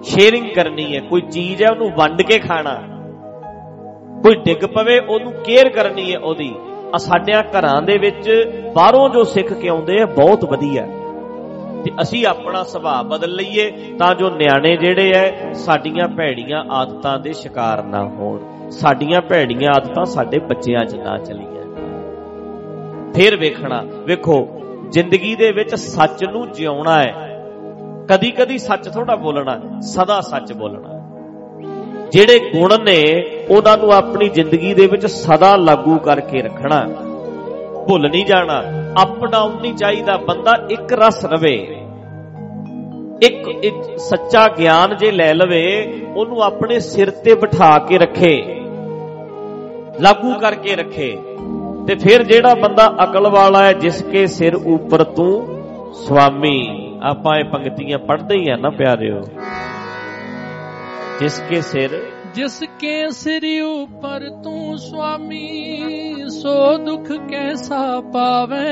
[0.04, 2.80] ਸ਼ੇਅਰਿੰਗ ਕਰਨੀ ਹੈ, ਕੋਈ ਚੀਜ਼ ਹੈ, ਉਹਨੂੰ ਵੰਡ ਕੇ ਖਾਣਾ।
[4.24, 6.56] ਕੋਈ ਡਿੱਗ ਪਵੇ, ਉਹਨੂੰ ਕੇਅਰ ਕਰਨੀ ਹੈ ਉਹਦੀ।
[6.96, 8.30] ਆ ਸਾਡਿਆਂ ਘਰਾਂ ਦੇ ਵਿੱਚ
[8.76, 10.86] ਬਾਹਰੋਂ ਜੋ ਸਿੱਖ ਕੇ ਆਉਂਦੇ ਆ, ਬਹੁਤ ਵਧੀਆ।
[11.86, 13.70] ਤੇ ਅਸੀਂ ਆਪਣਾ ਸੁਭਾਅ ਬਦਲ ਲਈਏ
[14.00, 20.06] ਤਾਂ ਜੋ ਨਿਆਣੇ ਜਿਹੜੇ ਐ, ਸਾਡੀਆਂ ਭੈੜੀਆਂ ਆਦਤਾਂ ਦੇ ਸ਼ਿਕਾਰ ਨਾ ਹੋਣ। ਸਾਡੀਆਂ ਭੈੜੀਆਂ ਆਦਤਾਂ
[20.06, 21.50] ਸਾਡੇ ਬੱਚਿਆਂ 'ਚ ਨਾ ਚਲੀਆਂ।
[23.14, 24.48] ਫਿਰ ਵੇਖਣਾ, ਵੇਖੋ,
[24.90, 27.28] ਜ਼ਿੰਦਗੀ ਦੇ ਵਿੱਚ ਸੱਚ ਨੂੰ ਜਿਉਣਾ ਹੈ
[28.10, 30.91] ਕਦੀ ਕਦੀ ਸੱਚ ਥੋੜਾ ਬੋਲਣਾ, ਸਦਾ ਸੱਚ ਬੋਲਣਾ।
[32.12, 33.04] ਜਿਹੜੇ ਗੁਣ ਨੇ,
[33.50, 36.86] ਉਹਨਾਂ ਨੂੰ ਆਪਣੀ ਜ਼ਿੰਦਗੀ ਦੇ ਵਿੱਚ ਸਦਾ ਲਾਗੂ ਕਰਕੇ ਰੱਖਣਾ।
[37.88, 38.64] ਭੁੱਲ ਨਹੀਂ ਜਾਣਾ
[39.04, 41.78] ਅਪ ਡਾਊਨ ਨਹੀਂ ਚਾਹੀਦਾ ਬੰਦਾ ਇੱਕ ਰਸ ਰਵੇ।
[43.24, 48.42] ਇੱਕ ਸੱਚਾ ਗਿਆਨ ਜੇ ਲੈ ਲਵੇ, ਉਹਨੂੰ ਆਪਣੇ ਸਿਰ ਤੇ ਬਿਠਾ ਕੇ ਰੱਖੇ।
[50.02, 51.18] ਲਾਗੂ ਕਰਕੇ ਰੱਖੇ।
[51.88, 55.48] ਤੇ ਫਿਰ ਜਿਹੜਾ ਬੰਦਾ ਅਕਲ ਵਾਲਾ ਹੈ, ਜਿਸ ਕੇ ਸਿਰ ਉੱਪਰ ਤੂੰ
[55.94, 59.22] ਸੁਆਮੀ ਆਪਾਂ ਇਹ ਪੰਕਤੀਆਂ ਪੜ੍ਹਦੇ ਹੀ ਆ ਨਾ ਪਿਆਰਿਓ।
[61.22, 62.04] ਜਿਸ ਕੇ ਸਿਰ
[62.36, 65.82] ਜਿਸ ਕੇ ਸਿਰ ਉਪਰ ਤੂੰ ਸੁਆਮੀ
[66.30, 68.70] ਸੋ ਦੁਖ ਕੈਸਾ ਪਾਵੇ?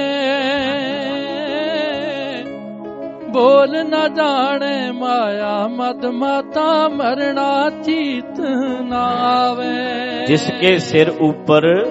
[3.30, 8.40] ਬੋਲ ਨਾ ਜਾਣੇ ਮਾਇਆ ਮਦ ਮਾਤਾ ਮਰਣਾ ਚੀਤ
[8.82, 11.86] ਨਾ ਆਵੇ। ਜਿਸ ਕੇ ਸਿਰ ਉੱਪਰ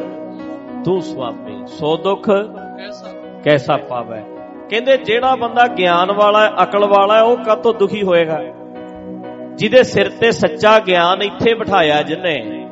[0.84, 3.12] ਤੂੰ ਸੁਆਮੀ ਸੋ ਦੁਖ ਕੈਸਾ
[3.44, 4.22] ਕੈਸਾ ਪਾਵੇ?
[4.70, 8.38] ਕਹਿੰਦੇ ਜਿਹੜਾ ਬੰਦਾ ਗਿਆਨ ਵਾਲਾ ਹੈ ਅਕਲ ਵਾਲਾ ਹੈ ਉਹ ਕਾਤੋਂ ਦੁਖੀ ਹੋਏਗਾ?
[9.58, 12.68] ਜਿਹਦੇ ਸਿਰ ਤੇ ਸੱਚਾ ਗਿਆਨ ਇੱਥੇ ਬਿਠਾਇਆ ਜਿਨੇ।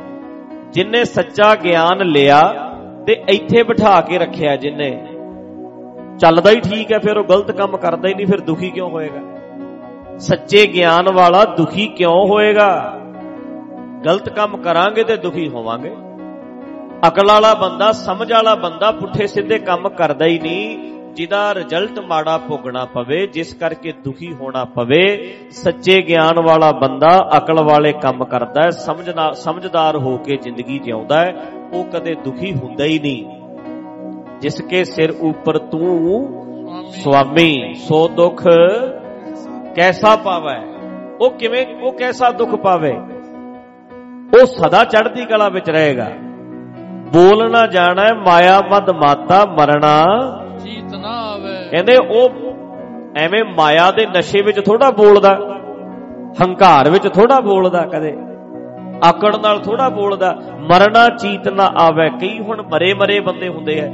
[0.72, 2.54] ਜਿਨੇ ਸੱਚਾ ਗਿਆਨ ਲਿਆ
[3.06, 5.06] ਤੇ ਇੱਥੇ ਬਿਠਾ ਕੇ ਰੱਖਿਆ ਜਿਨੇ।
[6.18, 9.20] ਚੱਲਦਾ ਹੀ ਠੀਕ ਹੈ, ਫਿਰ ਉਹ ਗਲਤ ਕੰਮ ਕਰਦਾ ਹੀ ਨਹੀਂ, ਫਿਰ ਦੁਖੀ ਕਿਉਂ ਹੋਏਗਾ?
[10.18, 12.98] ਸੱਚੇ ਗਿਆਨ ਵਾਲਾ ਦੁਖੀ ਕਿਉਂ ਹੋਏਗਾ?
[14.06, 15.92] ਗਲਤ ਕੰਮ ਕਰਾਂਗੇ ਤੇ ਦੁਖੀ ਹੋਵਾਂਗੇ।
[17.08, 22.38] ਅਕਲ ਵਾਲਾ ਬੰਦਾ, ਸਮਝ ਵਾਲਾ ਬੰਦਾ ਪੁੱਠੇ ਸਿੱਧੇ ਕੰਮ ਕਰਦਾ ਹੀ ਨਹੀਂ। ਜਿਹਦਾ ਰਿਜ਼ਲਟ ਮਾੜਾ
[22.38, 28.62] ਭੋਗਣਾ ਪਵੇ, ਜਿਸ ਕਰਕੇ ਦੁਖੀ ਹੋਣਾ ਪਵੇ, ਸੱਚੇ ਗਿਆਨ ਵਾਲਾ ਬੰਦਾ ਅਕਲ ਵਾਲੇ ਕੰਮ ਕਰਦਾ
[28.62, 31.34] ਹੈ ਸਮਝਣਾ ਸਮਝਦਾਰ ਹੋ ਕੇ ਜ਼ਿੰਦਗੀ ਜਿਉਂਦਾ ਹੈ,
[31.72, 33.24] ਉਹ ਕਦੇ ਦੁਖੀ ਹੁੰਦਾ ਹੀ ਨਹੀਂ।
[34.40, 36.26] ਜਿਸ ਕੇ ਸਿਰ ਉੱਪਰ ਤੂੰ
[36.92, 38.42] ਸੁਆਮੀ, ਸੋ ਦੁੱਖ
[39.74, 40.60] ਕੈਸਾ ਪਾਵੇ?
[41.20, 42.92] ਉਹ ਕਿਵੇਂ, ਉਹ ਕੈਸਾ ਦੁੱਖ ਪਾਵੇ?
[44.40, 46.10] ਉਹ ਸਦਾ ਚੜ੍ਹਦੀ ਕਲਾ ਵਿੱਚ ਰਹੇਗਾ।
[47.12, 50.04] ਬੋਲ ਨਾ ਜਾਣਾ ਮਾਇਆ ਮਦ ਮਾਤਾ ਮਰਣਾ
[50.66, 52.30] ਜੀਤ ਨਾ ਆਵੇ। ਕਹਿੰਦੇ ਉਹ
[53.16, 55.34] ਐਵੇਂ ਮਾਇਆ ਦੇ ਨਸ਼ੇ ਵਿੱਚ ਥੋੜਾ ਬੋਲਦਾ,
[56.42, 58.12] ਹੰਕਾਰ ਵਿੱਚ ਥੋੜਾ ਬੋਲਦਾ ਕਦੇ,
[59.04, 60.34] ਆਕੜ ਨਾਲ ਥੋੜਾ ਬੋਲਦਾ,
[60.70, 63.90] ਮਰਨਾ ਚੀਤ ਨਾ ਆਵੇ। ਕਈ ਹੁਣ ਮਰੇ ਮਰੇ ਬੰਦੇ ਹੁੰਦੇ ਆ।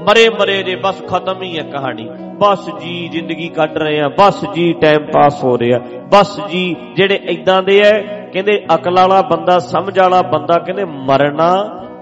[0.00, 2.08] ਮਰੇ ਮਰੇ ਜੇ ਬਸ ਖਤਮ ਹੀ ਹੈ ਕਹਾਣੀ।
[2.38, 5.78] ਬਸ ਜੀ ਜ਼ਿੰਦਗੀ ਕੱਢ ਰਹੇ ਆ, ਬਸ ਜੀ ਟਾਈਮ ਪਾਸ ਹੋ ਰਿਹਾ।
[6.12, 7.92] ਬਸ ਜੀ ਜਿਹੜੇ ਇਦਾਂ ਦੇ ਐ
[8.32, 11.50] ਕਹਿੰਦੇ ਅਕਲ ਵਾਲਾ ਬੰਦਾ, ਸਮਝ ਵਾਲਾ ਬੰਦਾ, ਕਹਿੰਦੇ ਮਰਨਾ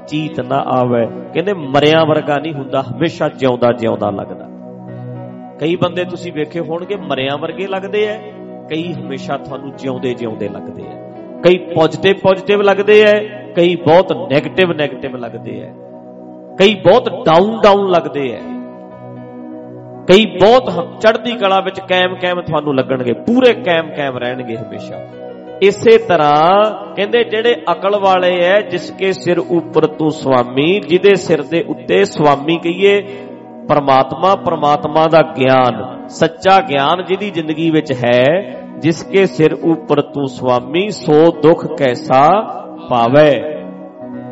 [0.08, 4.48] ਚੀਤ ਨਾ ਆਵੇ। ਕਹਿੰਦੇ ਮਰਿਆਂ ਵਰਗਾ ਨਹੀਂ ਹੁੰਦਾ, ਹਮੇਸ਼ਾ ਜਿਉਂਦਾ ਜਿਉਂਦਾ ਲੱਗਦਾ।
[5.60, 8.16] ਕਈ ਬੰਦੇ ਤੁਸੀਂ ਵੇਖੇ ਹੋਣਗੇ, ਮਰਿਆਂ ਵਰਗੇ ਲੱਗਦੇ ਐ,
[8.70, 11.10] ਕਈ ਹਮੇਸ਼ਾ ਤੁਹਾਨੂੰ ਜਿਉਂਦੇ ਜਿਉਂਦੇ ਲੱਗਦੇ ਐ।
[11.44, 13.12] ਕਈ ਪੋਜ਼ਿਟਿਵ ਪੋਜ਼ਿਟਿਵ ਲੱਗਦੇ ਐ,
[13.56, 15.72] ਕਈ ਬਹੁਤ 네ਗੇਟਿਵ 네ਗੇਟਿਵ ਲੱਗਦੇ ਐ।
[16.58, 18.40] ਕਈ ਬਹੁਤ ਡਾਊਨ ਡਾਊਨ ਲੱਗਦੇ ਐ।
[20.08, 25.06] ਕਈ ਬਹੁਤ ਚੜ੍ਹਦੀ ਕਲਾ ਵਿੱਚ ਕਾਇਮ ਕਾਇਮ ਤੁਹਾਨੂੰ ਲੱਗਣਗੇ, ਪੂਰੇ ਕਾਇਮ ਕਾਇਮ ਰਹਿਣਗੇ ਹਮੇਸ਼ਾ।
[25.64, 31.42] ਇਸੇ ਤਰ੍ਹਾਂ ਕਹਿੰਦੇ ਜਿਹੜੇ ਅਕਲ ਵਾਲੇ ਐ ਜਿਸ ਕੇ ਸਿਰ ਉੱਪਰ ਤੂੰ ਸੁਆਮੀ ਜਿਹਦੇ ਸਿਰ
[31.42, 33.00] ਦੇ ਉੱਤੇ ਸੁਆਮੀ ਕਹੀਏ,
[33.68, 38.24] ਪਰਮਾਤਮਾ ਪਰਮਾਤਮਾ ਦਾ ਗਿਆਨ, ਸੱਚਾ ਗਿਆਨ ਜਿਹਦੀ ਜ਼ਿੰਦਗੀ ਵਿੱਚ ਹੈ
[38.78, 42.28] ਜਿਸ ਕੇ ਸਿਰ ਉੱਪਰ ਤੂੰ ਸੁਆਮੀ ਸੋ ਦੁੱਖ ਕੈਸਾ
[42.90, 43.40] ਪਾਵੇ।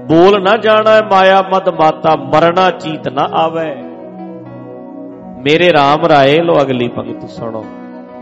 [0.09, 3.74] ਬੋਲ ਨਾ ਜਾਣਾ ਮਾਇਆ ਮਦ ਮਾਤਾ ਮਰਣਾ ਚੀਤ ਨਾ ਆਵੇ।
[5.43, 7.64] ਮੇਰੇ RAM ਰਾਏ ਲੋ ਅਗਲੀ ਪੰਕਤੀ ਸੁਣੋ।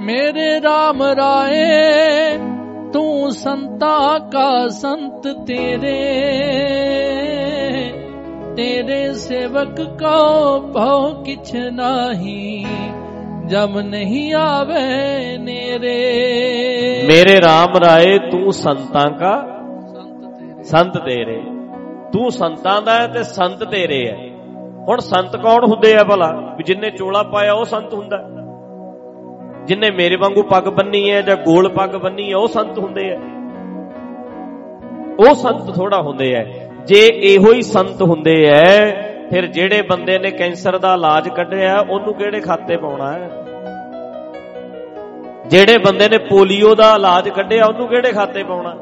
[0.00, 2.38] ਮੇਰੇ RAM ਰਾਏ
[2.93, 6.20] ਤੂੰ ਸੰਤਾ ਕਾ ਸੰਤ ਤੇਰੇ
[8.57, 12.66] ਤੇਰੇ ਸੇਵਕ ਕੋ ਭਉ ਕਿਛ ਨਾਹੀ,
[13.47, 15.97] ਜਮ ਨਹੀਂ ਆਵੇ ਨੇਰੇ।
[17.07, 19.47] ਮੇਰੇ RAM ਰਾਏ, ਤੂੰ ਸੰਤਾਂ ਕਾ
[20.62, 21.43] ਸੰਤ ਤੇਰੇ।
[22.12, 24.28] ਤੂੰ ਸੰਤਾਂ ਦਾ ਤੇ ਸੰਤ ਤੇਰੇ ਹੈ।
[24.88, 26.55] ਹੁਣ ਸੰਤ ਕੌਣ ਹੁੰਦੇ ਆ ਭਲਾ?
[26.57, 28.39] ਵੀ ਜਿੰਨੇ ਚੋਲਾ ਪਾਇਆ ਉਹ ਸੰਤ ਹੁੰਦਾ। ਹੈ
[29.66, 33.18] ਜਿੰਨੇ ਮੇਰੇ ਵਾਂਗੂ ਪੱਗ ਬੰਨੀ ਹੈ ਜਾਂ ਗੋਲ ਪੱਗ ਬੰਨੀ ਹੈ ਉਹ ਸੰਤ ਹੁੰਦੇ ਆ
[35.18, 36.44] ਉਹ ਸੰਤ ਥੋੜਾ ਹੁੰਦੇ ਆ
[36.86, 38.90] ਜੇ ਇਹੋ ਹੀ ਸੰਤ ਹੁੰਦੇ ਐ,
[39.30, 43.30] ਫਿਰ ਜਿਹੜੇ ਬੰਦੇ ਨੇ ਕੈਂਸਰ ਦਾ ਇਲਾਜ ਕੱਢਿਆ, ਉਹਨੂੰ ਕਿਹੜੇ ਖਾਤੇ ਪਾਉਣਾ ਹੈ
[45.48, 48.76] ਜਿਹੜੇ ਬੰਦੇ ਨੇ ਪੋਲੀਓ ਦਾ ਇਲਾਜ ਕੱਢਿਆ, ਉਹਨੂੰ ਕਿਹੜੇ ਖਾਤੇ ਪਾਉਣਾ?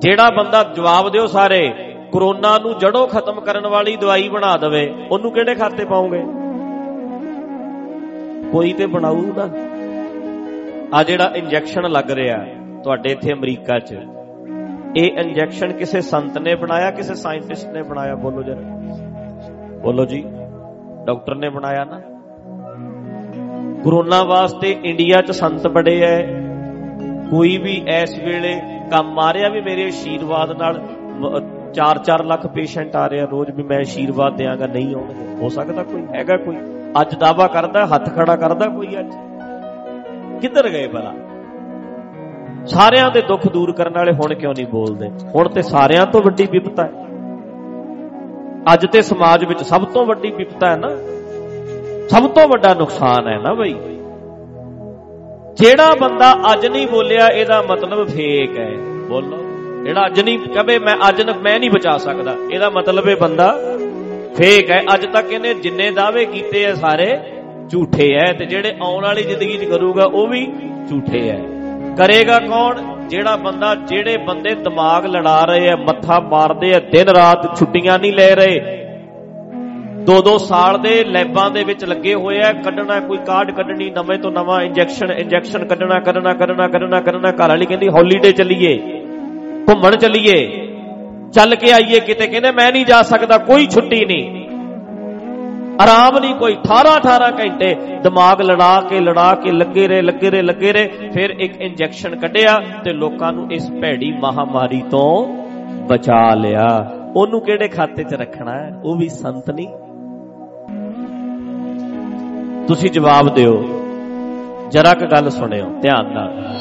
[0.00, 1.74] ਜਿਹੜਾ ਬੰਦਾ ਜਵਾਬ ਦਿਓ ਸਾਰੇ,
[2.12, 6.22] ਕਰੋਨਾ ਨੂੰ ਜੜੋਂ ਖਤਮ ਕਰਨ ਵਾਲੀ ਦਵਾਈ ਬਣਾ ਦਵੇ, ਉਹਨੂੰ ਕਿਹੜੇ ਖਾਤੇ ਪਾਉਂਗੇ?
[8.54, 9.48] ਕੋਈ ਤੇ ਬਣਾਊ ਨਾ।
[10.94, 12.36] ਆ ਜਿਹੜਾ ਇੰਜੈਕਸ਼ਨ ਲੱਗ ਰਿਹਾ
[12.84, 13.94] ਤੁਹਾਡੇ ਇੱਥੇ ਅਮਰੀਕਾ 'ਚ,
[14.96, 18.14] ਇਹ ਇੰਜੈਕਸ਼ਨ ਕਿਸੇ ਸੰਤ ਨੇ ਬਣਾਇਆ, ਕਿਸੇ ਸਾਇੰਟਿਸਟ ਨੇ ਬਣਾਇਆ?
[18.14, 18.60] ਬੋਲੋ ਜਰਾ।
[19.82, 20.24] ਬੋਲੋ ਜੀ,
[21.06, 21.98] ਡਾਕਟਰ ਨੇ ਬਣਾਇਆ ਨਾ।
[23.84, 26.22] ਕਰੋਨਾ ਵਾਸਤੇ ਇੰਡੀਆ 'ਚ ਸੰਤ ਬੜੇ ਐ।
[27.30, 28.54] ਕੋਈ ਵੀ ਇਸ ਵੇਲੇ
[28.90, 30.80] ਕੰਮ ਆ ਰਿਹਾ ਵੀ ਮੇਰੇ ਆਸ਼ੀਰਵਾਦ ਨਾਲ
[31.74, 36.02] 4-4 ਲੱਖ ਪੇਸ਼ੈਂਟ ਆ ਰਿਹਾ, ਰੋਜ਼ ਵੀ ਮੈਂ ਆਸ਼ੀਰਵਾਦ ਦਿਆਂਗਾ, ਨਹੀਂ ਆਉਣਗੇ। ਹੋ ਸਕਦਾ ਕੋਈ?
[36.14, 36.56] ਹੈਗਾ ਕੋਈ?
[37.00, 39.14] ਅੱਜ ਦਾਵਾ ਕਰਦਾ, ਹੱਥ ਖੜਾ ਕਰਦਾ ਕੋਈ ਅੱਜ।
[40.40, 41.14] ਕਿੱਧਰ ਗਏ ਭਲਾ?
[42.66, 45.08] ਸਾਰਿਆਂ ਦੇ ਦੁੱਖ ਦੂਰ ਕਰਨ ਵਾਲੇ ਹੁਣ ਕਿਉਂ ਨਹੀਂ ਬੋਲਦੇ?
[45.34, 46.92] ਹੁਣ ਤੇ ਸਾਰਿਆਂ ਤੋਂ ਵੱਡੀ ਵਿਪਤਾ ਹੈ।
[48.72, 50.88] ਅੱਜ ਤੇ ਸਮਾਜ ਵਿੱਚ ਸਭ ਤੋਂ ਵੱਡੀ ਵਿਪਤਾ ਹੈ ਨਾ।
[52.08, 53.74] ਸਭ ਤੋਂ ਵੱਡਾ ਨੁਕਸਾਨ ਹੈ ਨਾ ਬਈ।
[55.54, 58.70] ਜਿਹੜਾ ਬੰਦਾ ਅੱਜ ਨਹੀਂ ਬੋਲਿਆ, ਇਹਦਾ ਮਤਲਬ ਫੇਕ ਹੈ।
[59.08, 59.36] ਬੋਲੋ।
[59.84, 63.56] ਜਿਹੜਾ ਅੱਜ ਨਹੀਂ ਕਹੇ ਮੈਂ, ਅੱਜ ਨ- ਮੈਂ ਨਹੀਂ ਬਚਾ ਸਕਦਾ। ਇਹਦਾ ਮਤਲਬ ਇਹ ਬੰਦਾ
[64.36, 67.18] ਫੇਕ ਹੈ ਅੱਜ ਤੱਕ ਇਹਨੇ ਜਿੰਨੇ ਦਾਅਵੇ ਕੀਤੇ ਆ ਸਾਰੇ,
[67.70, 70.46] ਝੂਠੇ ਐ ਤੇ ਜਿਹੜੇ ਆਉਣ ਵਾਲੀ ਜ਼ਿੰਦਗੀ 'ਚ ਕਰੂਗਾ, ਉਹ ਵੀ
[70.90, 71.36] ਝੂਠੇ ਐ।
[71.98, 72.80] ਕਰੇਗਾ ਕੌਣ?
[73.08, 78.12] ਜਿਹੜਾ ਬੰਦਾ, ਜਿਹੜੇ ਬੰਦੇ ਦਿਮਾਗ ਲੜਾ ਰਹੇ ਆ ਮੱਥਾ ਮਾਰਦੇ ਆ ਦਿਨ ਰਾਤ ਛੁੱਟੀਆਂ ਨਹੀਂ
[78.12, 78.60] ਲੈ ਰਹੇ।
[80.06, 84.18] ਦੋ ਦੋ ਸਾਲ ਦੇ ਲੈਬਾਂ ਦੇ ਵਿੱਚ ਲੱਗੇ ਹੋਏ ਆ ਕੱਢਣਾ ਕੋਈ ਕਾਰਡ ਕੱਢਣੀ, ਨਵੇਂ
[84.18, 88.78] ਤੋਂ ਨਵਾਂ ਇੰਜੈਕਸ਼ਨ ਇੰਜੈਕਸ਼ਨ ਕੱਢਣਾ ਕਰਨਾ ਕਰਨਾ ਕਰਨਾ ਕਰਨਾ ਘਰ ਵਾਲੀ ਕਹਿੰਦੀ ਹੌਲੀਡੇ ਚੱਲੀਏ,
[89.68, 90.63] ਘੁੰਮਣ ਚੱਲੀਏ।
[91.34, 94.44] ਚੱਲ ਕੇ ਆਈਏ ਕਿਤੇ, ਕਹਿੰਦੇ ਮੈਂ ਨਹੀਂ ਜਾ ਸਕਦਾ, ਕੋਈ ਛੁੱਟੀ ਨਹੀਂ।
[95.82, 100.42] ਆਰਾਮ ਨਹੀਂ ਕੋਈ 18 18 ਘੰਟੇ ਦਿਮਾਗ ਲੜਾ ਕੇ ਲੜਾ ਕੇ ਲੱਗੇ ਰਹੇ ਲੱਗੇ ਰਹੇ
[100.42, 105.34] ਲੱਗੇ ਰਹੇ ਫਿਰ ਇੱਕ ਇੰਜੈਕਸ਼ਨ ਕੱਢਿਆ ਤੇ ਲੋਕਾਂ ਨੂੰ ਇਸ ਭੈੜੀ ਮਹਾਮਾਰੀ ਤੋਂ
[105.86, 108.80] ਬਚਾ ਲਿਆ। ਉਹਨੂੰ ਕਿਹੜੇ ਖਾਤੇ 'ਚ ਰੱਖਣਾ ਹੈ?
[108.84, 109.68] ਉਹ ਵੀ ਸੰਤ ਨਹੀਂ।
[112.66, 113.80] ਤੁਸੀਂ ਜਵਾਬ ਦਿਓ।
[114.70, 116.58] ਜਰਾ ਕ ਗੱਲ ਸੁਣਿਓ, ਧਿਆਨ ਨਾਲ।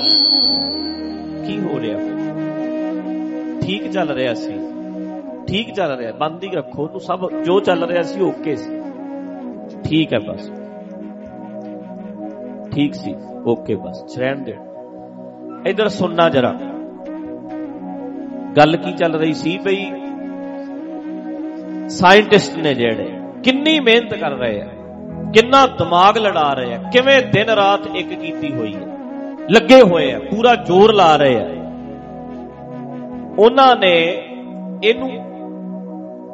[1.47, 1.99] ਕੀ ਹੋ ਰਿਹਾ?
[3.61, 4.62] ਠੀਕ ਚੱਲ ਰਿਹਾ ਸੀ।
[5.47, 8.81] ਠੀਕ ਚੱਲ ਰਿਹਾ, ਬੰਦ ਹੀ ਰੱਖੋ ਨੂੰ ਸਭ ਜੋ ਚੱਲ ਰਿਹਾ ਸੀ ਓਕੇ ਸੀ।
[9.83, 10.51] ਠੀਕ ਹੈ ਬਸ।
[12.71, 13.15] ਠੀਕ ਸੀ
[13.47, 14.55] ਓਕੇ ਬਸ, ਰਹਿਣ ਦੇ।
[15.67, 16.53] ਇਧਰ ਸੁਣਨਾ ਜਰਾ।
[18.57, 19.85] ਗੱਲ ਕੀ ਚੱਲ ਰਹੀ ਸੀ ਭਈ
[21.89, 23.09] ਸਾਇੰਟਿਸਟ ਨੇ ਜਿਹੜੇ
[23.43, 24.67] ਕਿੰਨੀ ਮਿਹਨਤ ਕਰ ਰਹੇ ਆ,
[25.33, 28.87] ਕਿੰਨਾ ਦਿਮਾਗ ਲੜਾ ਰਹੇ ਆ, ਕਿਵੇਂ ਦਿਨ ਰਾਤ ਇੱਕ ਕੀਤੀ ਹੋਈ ਹੈ
[29.51, 31.47] ਲੱਗੇ ਹੋਏ ਆ, ਪੂਰਾ ਜ਼ੋਰ ਲਾ ਰਹੇ ਆ।
[33.39, 33.93] ਉਹਨਾਂ ਨੇ
[34.83, 35.09] ਇਹਨੂੰ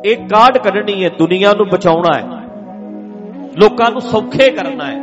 [0.05, 2.23] ਇਹ ਕਾਢ ਕੱਢਣੀ ਹੈ, ਦੁਨੀਆ ਨੂੰ ਬਚਾਉਣਾ ਹੈ।
[3.57, 4.97] ਲੋਕਾਂ ਨੂੰ ਸੌਖੇ ਕਰਨਾ ਹੈ।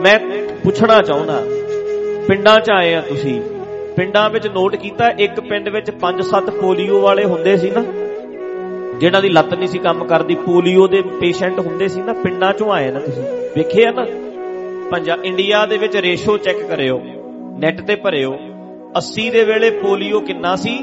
[0.00, 0.18] ਮੈਂ
[0.64, 1.42] ਪੁੱਛਣਾ ਚਾਹੁੰਦਾ,
[2.28, 3.40] ਪਿੰਡਾਂ 'ਚ ਆਏ ਆ ਤੁਸੀਂ।
[3.96, 7.84] ਪਿੰਡਾਂ ਵਿੱਚ ਨੋਟ ਕੀਤਾ, ਇੱਕ ਪਿੰਡ ਵਿੱਚ 5-7 ਪੋਲੀਓ ਵਾਲੇ ਹੁੰਦੇ ਸੀ ਨਾ?
[9.00, 12.12] ਜਿਹਨਾਂ ਦੀ ਲੱਤ ਨਹੀਂ ਸੀ ਕੰਮ ਕਰਦੀ, ਪੋਲੀਓ ਦੇ ਪੇਸ਼ੈਂਟ ਹੁੰਦੇ ਸੀ ਨਾ?
[12.12, 13.22] ਪਿੰਡਾਂ 'ਚੋਂ ਆਏ ਨਾ ਤੁਸੀਂ।
[13.56, 14.06] ਵੇਖਿਆ ਨਾ?
[14.90, 17.00] ਪੰਜਾ, ਇੰਡੀਆ ਦੇ ਵਿੱਚ ਰੇਸ਼ੋ ਚੈੱਕ ਕਰਿਓ,
[17.58, 18.38] ਨੈਟ ਤੇ ਭਰਿਓ।
[18.96, 20.78] 80 ਦੇ ਵੇਲੇ ਪੋਲੀਓ ਕਿੰਨਾ ਸੀ?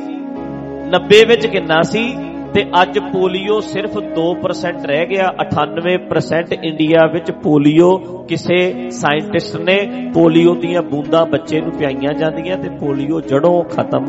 [0.89, 2.17] 90 ਵਿੱਚ ਕਿੰਨਾ ਸੀ?
[2.53, 7.97] ਤੇ ਅੱਜ ਪੋਲੀਓ ਸਿਰਫ 2% ਰਹਿ ਗਿਆ। 98% ਇੰਡੀਆ ਵਿੱਚ ਪੋਲੀਓ।
[8.29, 14.05] ਕਿਸੇ ਸਾਇੰਟਿਸਟ ਨੇ ਪੋਲੀਓ ਦੀਆਂ ਬੂੰਦਾਂ ਬੱਚੇ ਨੂੰ ਪਿਆਈਆਂ ਜਾਂਦੀਆਂ ਤੇ ਪੋਲੀਓ ਜੜੋਂ ਖਤਮ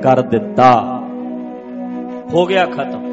[0.00, 1.00] ਕਰ ਦਿੱਤਾ।
[2.34, 3.12] ਹੋ ਗਿਆ ਖਤਮ।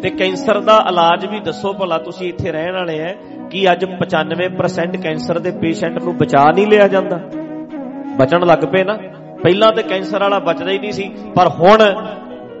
[0.00, 3.12] ਤੇ ਕੈਂਸਰ ਦਾ ਇਲਾਜ ਵੀ ਦੱਸੋ ਭਲਾ ਤੁਸੀਂ ਇੱਥੇ ਰਹਿਣ ਵਾਲੇ ਐ,
[3.50, 7.20] ਕਿ ਅੱਜ 95% ਕੈਂਸਰ ਦੇ ਪੇਸ਼ੈਂਟ ਨੂੰ ਬਚਾ ਨਹੀਂ ਲਿਆ ਜਾਂਦਾ?
[8.16, 8.96] ਬਚਣ ਲੱਗ ਪਏ ਨਾ।
[9.42, 11.94] ਪਹਿਲਾਂ ਤੇ ਕੈਂਸਰ ਵਾਲਾ ਬਚਦਾ ਹੀ ਨਹੀਂ ਸੀ, ਪਰ ਹੁਣ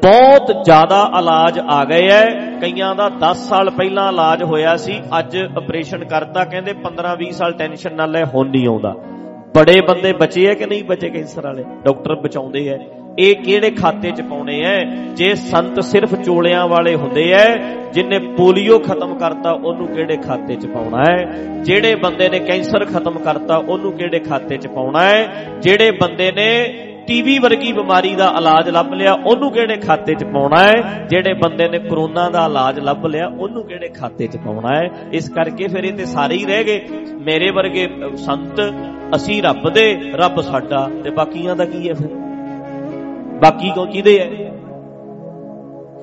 [0.02, 2.24] ਬਹੁਤ ਜ਼ਿਆਦਾ ਇਲਾਜ ਆ ਗਏ ਐ।
[2.60, 7.52] ਕਈਆਂ ਦਾ 10 ਸਾਲ ਪਹਿਲਾਂ ਇਲਾਜ ਹੋਇਆ ਸੀ, ਅੱਜ ਆਪਰੇਸ਼ਨ ਕਰਤਾ, ਕਹਿੰਦੇ 15 20 ਸਾਲ
[7.52, 8.94] ਟੈਨਸ਼ਨ ਨਾਲ ਲੈ ਹੁਣ ਨਹੀਂ ਆਉਂਦਾ।
[9.56, 11.64] ਬੜੇ ਬੰਦੇ ਬਚੇ ਐ ਕਿ ਨਹੀਂ ਬਚੇ ਕੈਂਸਰ ਵਾਲੇ?
[11.84, 12.76] ਡਾਕਟਰ ਬਚਾਉਂਦੇ ਐ।
[13.18, 14.84] ਇਹ ਕਿਹੜੇ ਖਾਤੇ 'ਚ ਪਾਉਣੇ ਐ?
[15.14, 17.56] ਜੇ ਸੰਤ ਸਿਰਫ ਚੋਲਿਆਂ ਵਾਲੇ ਹੁੰਦੇ ਐ,
[17.92, 21.24] ਜਿਨੇ ਪੋਲੀਓ ਖਤਮ ਕਰਤਾ, ਉਹਨੂੰ ਕਿਹੜੇ ਖਾਤੇ 'ਚ ਪਾਉਣਾ ਹੈ
[21.62, 26.74] ਜਿਹੜੇ ਬੰਦੇ ਨੇ ਕੈਂਸਰ ਖਤਮ ਕਰਤਾ, ਉਹਨੂੰ ਕਿਹੜੇ ਖਾਤੇ 'ਚ ਪਾਉਣਾ ਹੈ ਜਿਹੜੇ ਬੰਦੇ ਨੇ
[27.06, 31.06] ਟੀਵੀ ਵਰਗੀ ਬਿਮਾਰੀ ਦਾ ਇਲਾਜ ਲੱਭ ਲਿਆ, ਉਹਨੂੰ ਕਿਹੜੇ ਖਾਤੇ 'ਚ ਪਾਉਣਾ ਹੈ?
[31.10, 34.90] ਜਿਹੜੇ ਬੰਦੇ ਨੇ ਕਰੋਨਾ ਦਾ ਇਲਾਜ ਲੱਭ ਲਿਆ, ਉਹਨੂੰ ਕਿਹੜੇ ਖਾਤੇ 'ਚ ਪਾਉਣਾ ਹੈ?
[35.12, 36.88] ਇਸ ਕਰਕੇ ਫਿਰ ਇਹ ਤੇ ਸਾਰੇ ਹੀ ਰਹਿ ਗਏ।
[37.20, 38.74] ਮੇਰੇ ਵਰਗੇ ਸੰਤ,
[39.16, 42.08] ਅਸੀਂ ਰੱਬ ਦੇ, ਰੱਬ ਸਾਡਾ। ਤੇ ਬਾਕੀਆਂ ਦਾ ਕੀ ਹੈ ਫਿਰ?
[43.42, 44.26] ਬਾਕੀ ਕੋ ਕਿਹਦੇ ਹੈ?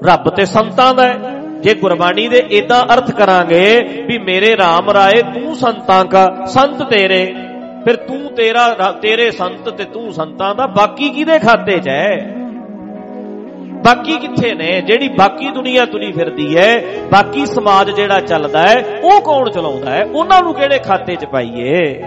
[0.04, 5.22] ਰੱਬ ਤੇ ਸੰਤਾਂ ਦਾ ਹੈ। ਜੇ ਗੁਰਬਾਣੀ ਦੇ ਇਦਾਂ ਅਰਥ ਕਰਾਂਗੇ ਵੀ ਮੇਰੇ RAM ਰਾਏ
[5.22, 7.34] ਤੂੰ ਸੰਤਾਂ ਕਾ, ਸੰਤ ਤੇਰੇ।
[7.86, 12.36] ਫਿਰ ਤੂੰ ਤੇਰਾ ਤੇਰੇ ਸੰਤ ਤੇ ਤੂੰ ਸੰਤਾਂ ਦਾ ਬਾਕੀ ਕਿਹਦੇ ਖਾਤੇ 'ਚ ਹੈ?
[13.86, 14.82] ਬਾਕੀ ਕਿੱਥੇ ਨੇ?
[14.82, 20.04] ਜਿਹੜੀ ਬਾਕੀ ਦੁਨੀਆ ਤੁਰੀ ਫਿਰਦੀ ਹੈ, ਬਾਕੀ ਸਮਾਜ ਜਿਹੜਾ ਚੱਲਦਾ ਹੈ, ਉਹ ਕੌਣ ਚਲਾਉਂਦਾ ਹੈ?
[20.16, 22.04] ਉਹਨਾਂ ਨੂੰ ਕਿਹੜੇ ਖਾਤੇ 'ਚ ਪਾਈਏ?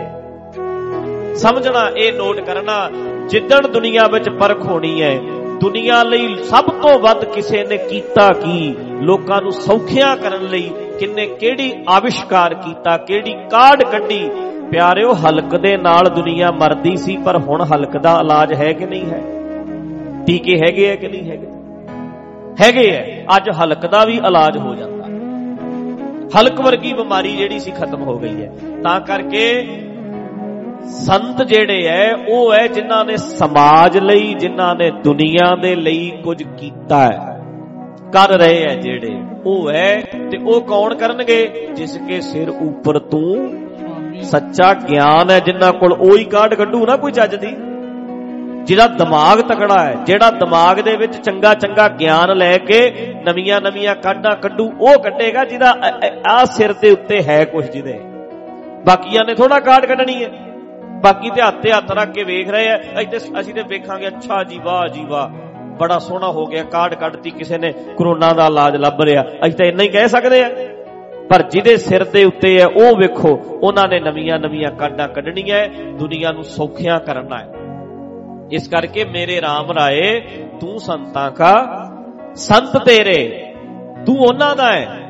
[1.34, 2.90] ਸਮਝਣਾ, ਇਹ ਨੋਟ ਕਰਨਾ,
[3.28, 5.18] ਜਿੱਦਣ ਦੁਨੀਆ ਵਿੱਚ ਪਰਖ ਹੋਣੀ ਹੈ,
[5.60, 8.74] ਦੁਨੀਆ ਲਈ ਸਭ ਤੋਂ ਵੱਧ ਕਿਸੇ ਨੇ ਕੀਤਾ ਕੀ?
[9.00, 14.30] ਲੋਕਾਂ ਨੂੰ ਸੌਖਿਆ ਕਰਨ ਲਈ ਕਿੰਨੇ ਕਿਹੜੀ ਆਵਿਸ਼ਕਾਰ ਕੀਤਾ, ਕਿਹੜੀ ਕਾਢ ਕੱਢੀ?
[14.72, 19.04] ਪਿਆਰਿਓ, ਹਲਕ ਦੇ ਨਾਲ ਦੁਨੀਆ ਮਰਦੀ ਸੀ, ਪਰ ਹੁਣ ਹਲਕ ਦਾ ਇਲਾਜ ਹੈ ਕਿ ਨਹੀਂ
[19.06, 19.20] ਹੈ?
[20.26, 21.46] ਟੀਕੇ ਹੈਗੇ ਆ ਕਿ ਨਹੀਂ ਹੈਗੇ?
[22.60, 25.04] ਹੈਗੇ ਆ। ਅੱਜ ਹਲਕ ਦਾ ਵੀ ਇਲਾਜ ਹੋ ਜਾਂਦਾ।
[26.40, 28.52] ਹਲਕ ਵਰਗੀ ਬਿਮਾਰੀ ਜਿਹੜੀ ਸੀ, ਖਤਮ ਹੋ ਗਈ ਹੈ।
[28.82, 29.64] ਤਾਂ ਕਰਕੇ
[30.84, 36.42] ਸੰਤ ਜਿਹੜੇ ਐ, ਉਹ ਐ ਜਿਨ੍ਹਾਂ ਨੇ ਸਮਾਜ ਲਈ, ਜਿਨ੍ਹਾਂ ਨੇ ਦੁਨੀਆ ਦੇ ਲਈ ਕੁਝ
[36.42, 37.28] ਕੀਤਾ ਹੈ
[38.12, 41.68] ਕਰ ਰਹੇ ਐ ਜਿਹੜੇ। ਉਹ ਐ ਤੇ ਉਹ ਕੌਣ ਕਰਨਗੇ?
[41.74, 43.54] ਜਿਸ ਕੇ ਸਿਰ ਉੱਪਰ ਤੂੰ
[44.20, 47.56] ਸੱਚਾ ਗਿਆਨ ਹੈ ਜਿਨ੍ਹਾਂ ਕੋਲ ਉਹੀ ਕਾਢ ਕੱਢੂ ਨਾ ਕੋਈ ਜੱਜ ਦੀ।
[48.64, 53.94] ਜਿਹਦਾ ਦਿਮਾਗ ਤਕੜਾ ਹੈ, ਜਿਹੜਾ ਦਿਮਾਗ ਦੇ ਵਿੱਚ ਚੰਗਾ ਚੰਗਾ ਗਿਆਨ ਲੈ ਕੇ ਨਵੀਆਂ ਨਵੀਆਂ
[53.94, 55.74] ਕਾਢਾਂ ਕੱਢੂ, ਉਹ ਕੱਢੇਗਾ ਜਿਹਦਾ
[56.26, 58.00] ਆ ਸਿਰ ਦੇ ਉੱਤੇ ਹੈ ਕੁਝ ਜਿਹਦੇ।
[58.86, 60.30] ਬਾਕੀਆਂ ਨੇ ਥੋੜਾ ਕਾਢ ਕੱਢਣੀ ਹੈ।
[61.02, 64.44] ਬਾਕੀ ਤੇ ਹੱਥ ਤੇ ਹੱਥ ਰੱਖ ਕੇ ਵੇਖ ਰਹੇ ਆ, ਇੱਥੇ ਅਸੀਂ ਤੇ ਵੇਖਾਂਗੇ, ਅੱਛਾ
[64.44, 65.28] ਜੀ, ਵਾਹ ਜੀ, ਵਾਹ।
[65.62, 69.66] ਬੜਾ ਸੋਹਣਾ ਹੋ ਗਿਆ ਕਾਰਡ ਕੱਢਤੀ ਕਿਸੇ ਨੇ, ਕਰੋਨਾ ਦਾ ਇਲਾਜ ਲੱਭ ਰਿਹਾ। ਅਸੀਂ ਤਾਂ
[69.66, 70.50] ਇੰਨਾ ਹੀ ਕਹਿ ਸਕਦੇ ਆ।
[71.32, 73.28] ਪਰ ਜਿਹਦੇ ਸਿਰ ਦੇ ਉੱਤੇ ਹੈ, ਉਹ ਵੇਖੋ,
[73.62, 75.68] ਉਹਨਾਂ ਨੇ ਨਵੀਆਂ ਨਵੀਆਂ ਕਾਢਾਂ ਕੱਢਣੀਆਂ
[75.98, 77.48] ਦੁਨੀਆ ਨੂੰ ਸੌਖਿਆਂ ਕਰਨਾ ਹੈ।
[78.52, 80.20] ਇਸ ਕਰਕੇ ਮੇਰੇ RAM ਰਾਏ,
[80.60, 81.54] ਤੂੰ ਸੰਤਾਂ ਕਾ
[82.34, 83.54] ਸੰਤ ਤੇਰੇ,
[84.06, 85.00] ਤੂੰ ਉਹਨਾਂ ਦਾ ਹੈ,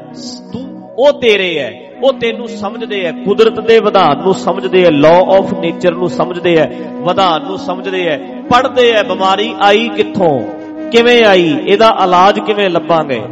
[0.53, 0.63] ਤੂੰ
[0.99, 1.73] ਉਹ ਤੇਰੇ ਹੈ,
[2.05, 6.59] ਉਹ ਤੈਨੂੰ ਸਮਝਦੇ ਆ ਕੁਦਰਤ ਦੇ ਵਿਧਾਨ ਨੂੰ ਸਮਝਦੇ ਆ ਲਾਅ ਆਫ ਨੇਚਰ ਨੂੰ ਸਮਝਦੇ
[6.61, 8.19] ਆ ਵਿਧਾਨ ਨੂੰ ਸਮਝਦੇ ਆ
[8.51, 10.41] ਪੜਦੇ ਆ ਬਿਮਾਰੀ ਆਈ ਕਿੱਥੋਂ,
[10.91, 13.23] ਕਿਵੇਂ ਆਈ, ਇਹਦਾ ਇਲਾਜ ਕਿਵੇਂ ਲੱਭਾਂਗੇ?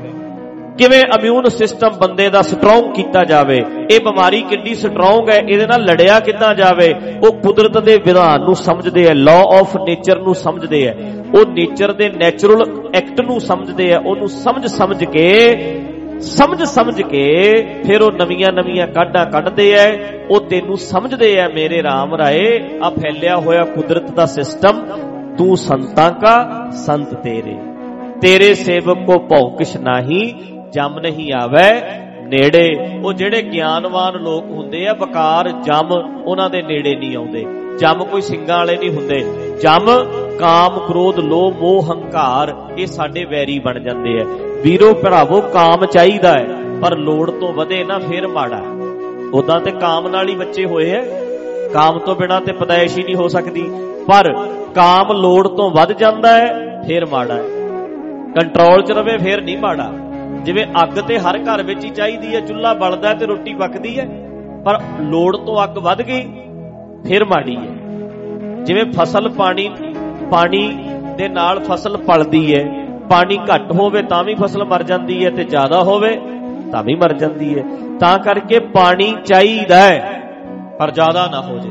[0.80, 3.56] ਕਿਵੇਂ ਇਮਿਊਨ ਸਿਸਟਮ ਬੰਦੇ ਦਾ ਸਟਰੋਂਗ ਕੀਤਾ ਜਾਵੇ?
[3.90, 5.38] ਇਹ ਬਿਮਾਰੀ ਕਿੰਨੀ ਸਟਰੋਂਗ ਹੈ?
[5.38, 6.94] ਇਹਦੇ ਨਾਲ ਲੜਿਆ ਕਿੱਦਾਂ ਜਾਵੇ?
[7.22, 10.94] ਉਹ ਕੁਦਰਤ ਦੇ ਵਿਧਾਨ ਨੂੰ ਸਮਝਦੇ ਆ ਲਾਅ ਆਫ ਨੇਚਰ ਨੂੰ ਸਮਝਦੇ ਆ
[11.34, 12.62] ਉਹ ਨੇਚਰ ਦੇ ਨੈਚੁਰਲ
[12.94, 15.28] ਐਕਟ ਨੂੰ ਸਮਝਦੇ ਆ ਉਹਨੂੰ ਸਮਝ ਸਮਝ ਕੇ,
[16.20, 17.24] ਸਮਝ ਸਮਝ ਕੇ
[17.86, 19.90] ਫਿਰ ਉਹ ਨਵੀਆਂ ਨਵੀਆਂ ਕਾਢਾਂ ਕੱਢਦੇ ਐ
[20.30, 24.80] ਉਹ ਤੈਨੂੰ ਸਮਝਦੇ ਐ ਮੇਰੇ RAM ਰਾਏ, ਆ ਫੈਲਿਆ ਹੋਇਆ ਕੁਦਰਤ ਦਾ ਸਿਸਟਮ
[25.38, 27.56] ਤੂੰ ਸੰਤਾਂ ਕਾ ਸੰਤ ਤੇਰੇ।
[28.20, 30.32] ਤੇਰੇ ਸੇਵਕ ਕੋ ਭਉ ਕਿਛ ਨਹੀਂ
[30.72, 31.80] ਜਮ ਨਹੀਂ ਆਵੇ।
[32.22, 35.92] ਨੇੜੇ, ਉਹ ਜਿਹੜੇ ਗਿਆਨਵਾਨ ਲੋਕ ਹੁੰਦੇ ਆ ਬਕਾਰ ਜਮ
[36.24, 37.46] ਉਹਨਾਂ ਦੇ ਨੇੜੇ ਨਹੀਂ ਆਉਂਦੇ।
[37.78, 39.18] ਜਮ ਕੋਈ ਸਿੰਘਾਂ ਵਾਲੇ ਨਹੀਂ ਹੁੰਦੇ।
[39.62, 39.86] ਜਮ,
[40.38, 44.24] ਕਾਮ, ਕ੍ਰੋਧ, ਲੋਭ, ਮੋਹ, ਹੰਕਾਰ, ਇਹ ਸਾਡੇ ਵੈਰੀ ਬਣ ਜਾਂਦੇ ਆ।
[44.64, 46.46] ਵੀਰੋ, ਭਰਾਵੋ, ਕਾਮ ਚਾਹੀਦਾ ਹੈ,
[46.82, 48.62] ਪਰ ਲੋੜ ਤੋਂ ਵਧੇ ਨਾ ਫੇਰ ਮਾੜਾ।
[49.34, 51.00] ਉਦਾਂ ਤੇ ਕਾਮ ਨਾਲ ਹੀ ਬੱਚੇ ਹੋਏ ਐ
[51.72, 53.70] ਕਾਮ ਤੋਂ ਬਿਨਾ ਤੇ ਪਦਾਇਸ਼ ਹੀ ਨਹੀਂ ਹੋ ਸਕਦੀ।
[54.08, 54.32] ਪਰ
[54.74, 57.44] ਕਾਮ ਲੋੜ ਤੋਂ ਵੱਧ ਜਾਂਦਾ ਹੈ, ਫੇਰ ਮਾੜਾ ਹੈ।
[58.34, 59.92] ਕੰਟਰੋਲ 'ਚ ਰਵੇ, ਫੇਰ ਨਹੀਂ ਮਾੜਾ।
[60.44, 64.06] ਜਿਵੇਂ ਅੱਗ ਤੇ ਹਰ ਘਰ ਵਿੱਚ ਹੀ ਚਾਹੀਦੀ ਹੈ, ਚੁੱਲ੍ਹਾ ਬਲਦਾ ਤੇ ਰੋਟੀ ਪੱਕਦੀ ਹੈ,
[64.64, 66.22] ਪਰ ਲੋੜ ਤੋਂ ਅੱਗ ਵੱਧ ਗਈ,
[67.08, 69.68] ਫਿਰ ਮਾੜੀ ਹੈ। ਜਿਵੇਂ ਫਸਲ ਪਾਣੀ
[70.30, 70.66] ਪਾਣੀ
[71.16, 72.64] ਦੇ ਨਾਲ ਫਸਲ ਪਲਦੀ ਹੈ,
[73.10, 76.14] ਪਾਣੀ ਘੱਟ ਹੋਵੇ ਤਾਂ ਵੀ ਫਸਲ ਮਰ ਜਾਂਦੀ ਹੈ ਤੇ ਜ਼ਿਆਦਾ ਹੋਵੇ
[76.72, 77.64] ਤਾਂ ਵੀ ਮਰ ਜਾਂਦੀ ਹੈ।
[78.00, 80.22] ਤਾਂ ਕਰਕੇ ਪਾਣੀ ਚਾਹੀਦਾ ਹੈ,
[80.78, 81.70] ਪਰ ਜ਼ਿਆਦਾ ਨਾ ਹੋ ਜੇ।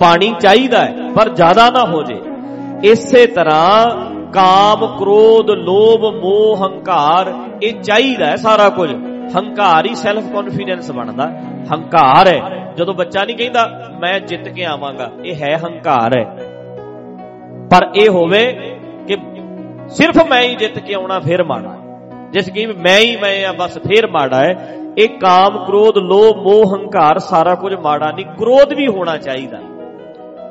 [0.00, 2.20] ਪਾਣੀ ਚਾਹੀਦਾ ਹੈ, ਪਰ ਜ਼ਿਆਦਾ ਨਾ ਹੋ ਜੇ।
[2.82, 8.94] ਇਸੇ ਤਰ੍ਹਾਂ ਕਾਮ, ਕ੍ਰੋਧ, ਲੋਭ, ਮੋਹ, ਹੰਕਾਰ, ਇਹ ਚਾਹੀਦਾ ਹੈ ਸਾਰਾ ਕੁਝ।
[9.36, 11.24] ਹੰਕਾਰ ਹੀ ਸੈਲਫ ਕੌਨਫੀਡੈਂਸ ਬਣਦਾ।
[11.72, 16.24] ਹੰਕਾਰ ਹੈ। ਜਦੋਂ ਬੱਚਾ ਨਹੀਂ ਕਹਿੰਦਾ, ਮੈਂ ਜਿੱਤ ਕੇ ਆਵਾਂਗਾ। ਇਹ ਹੈ ਹੰਕਾਰ ਹੈ।
[17.70, 18.52] ਪਰ ਇਹ ਹੋਵੇ
[19.08, 19.16] ਕਿ
[19.88, 21.76] ਸਿਰਫ ਮੈਂ ਹੀ ਜਿੱਤ ਕੇ ਆਉਣਾ ਫਿਰ ਮਾੜਾ
[22.32, 26.76] ਜਿਸ ਕੀ ਮੈਂ ਹੀ ਮੈਂ ਆ, ਬਸ ਫਿਰ ਮਾੜਾ ਹੈ। ਇਹ ਕਾਮ, ਕ੍ਰੋਧ, ਲੋਭ, ਮੋਹ,
[26.76, 29.58] ਹੰਕਾਰ ਸਾਰਾ ਕੁਝ ਮਾੜਾ ਨਹੀਂ। ਕ੍ਰੋਧ ਵੀ ਹੋਣਾ ਚਾਹੀਦਾ।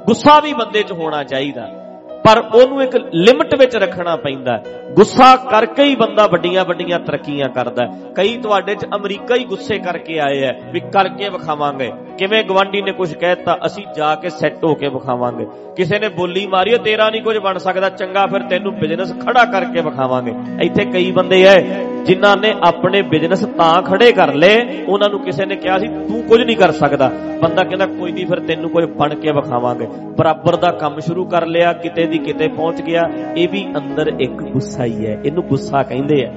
[0.06, 1.83] ਗੁੱਸਾ ਵੀ ਬੰਦੇ 'ਚ ਹੋਣਾ ਚਾਹੀਦਾ।
[2.24, 4.58] ਪਰ ਉਹਨੂੰ ਇੱਕ ਲਿਮਟ ਵਿੱਚ ਰੱਖਣਾ ਪੈਂਦਾ
[4.96, 7.86] ਗੁੱਸਾ ਕਰਕੇ ਹੀ ਬੰਦਾ ਵੱਡੀਆਂ ਵੱਡੀਆਂ ਤਰੱਕੀਆਂ ਕਰਦਾ
[8.16, 12.92] ਕਈ ਤੁਹਾਡੇ 'ਚ ਅਮਰੀਕਾ ਹੀ ਗੁੱਸੇ ਕਰਕੇ ਆਏ ਆ ਵੀ ਕਰਕੇ ਵਿਖਾਵਾਂਗੇ। ਕਿਵੇਂ ਗਵਾਂਡੀ ਨੇ
[12.92, 15.46] ਕੁਝ ਕਹਿਤਾ ਅਸੀਂ ਜਾ ਕੇ ਸੈੱਟ ਹੋ ਕੇ ਵਿਖਾਵਾਂਗੇ।
[15.76, 19.82] ਕਿਸੇ ਨੇ ਬੋਲੀ ਮਾਰੀ, ਤੇਰਾ ਨਹੀਂ ਕੁਝ ਬਣ ਸਕਦਾ, ਚੰਗਾ ਫਿਰ ਤੈਨੂੰ ਬਿਜ਼ਨਸ ਖੜਾ ਕਰਕੇ
[19.82, 21.58] ਵਿਖਾਵਾਂਗੇ। ਇੱਥੇ ਕਈ ਬੰਦੇ ਐ
[22.06, 26.24] ਜਿਨ੍ਹਾਂ ਨੇ ਆਪਣੇ ਬਿਜ਼ਨਸ ਤਾਂ ਖੜੇ ਕਰ ਲਏ, ਉਹਨਾਂ ਨੂੰ ਕਿਸੇ ਨੇ ਕਿਹਾ ਸੀ, ਤੂੰ
[26.24, 27.12] ਕੁਝ ਨਹੀਂ ਕਰ ਸਕਦਾ।
[27.42, 31.46] ਬੰਦਾ ਕਹਿੰਦਾ, ਕੋਈ ਨਹੀਂ, ਫਿਰ ਤੈਨੂੰ ਕੁਝ ਬਣ ਕੇ ਵਿਖਾਵਾਂਗੇ। ਬਰਾਬਰ ਦਾ ਕੰਮ ਸ਼ੁਰੂ ਕਰ
[31.46, 33.02] ਲਿਆ, ਕਿਤੇ ਦੀ ਕਿਤੇ ਪਹੁੰਚ ਗਿਆ।
[33.38, 36.34] ਇਹ ਵੀ ਅੰਦਰ ਇੱਕ ਗੁੱਸਾ ਹੀ ਹੈ। ਇਹਨੂੰ ਗੁੱਸਾ ਕਹਿੰਦੇ ਆ।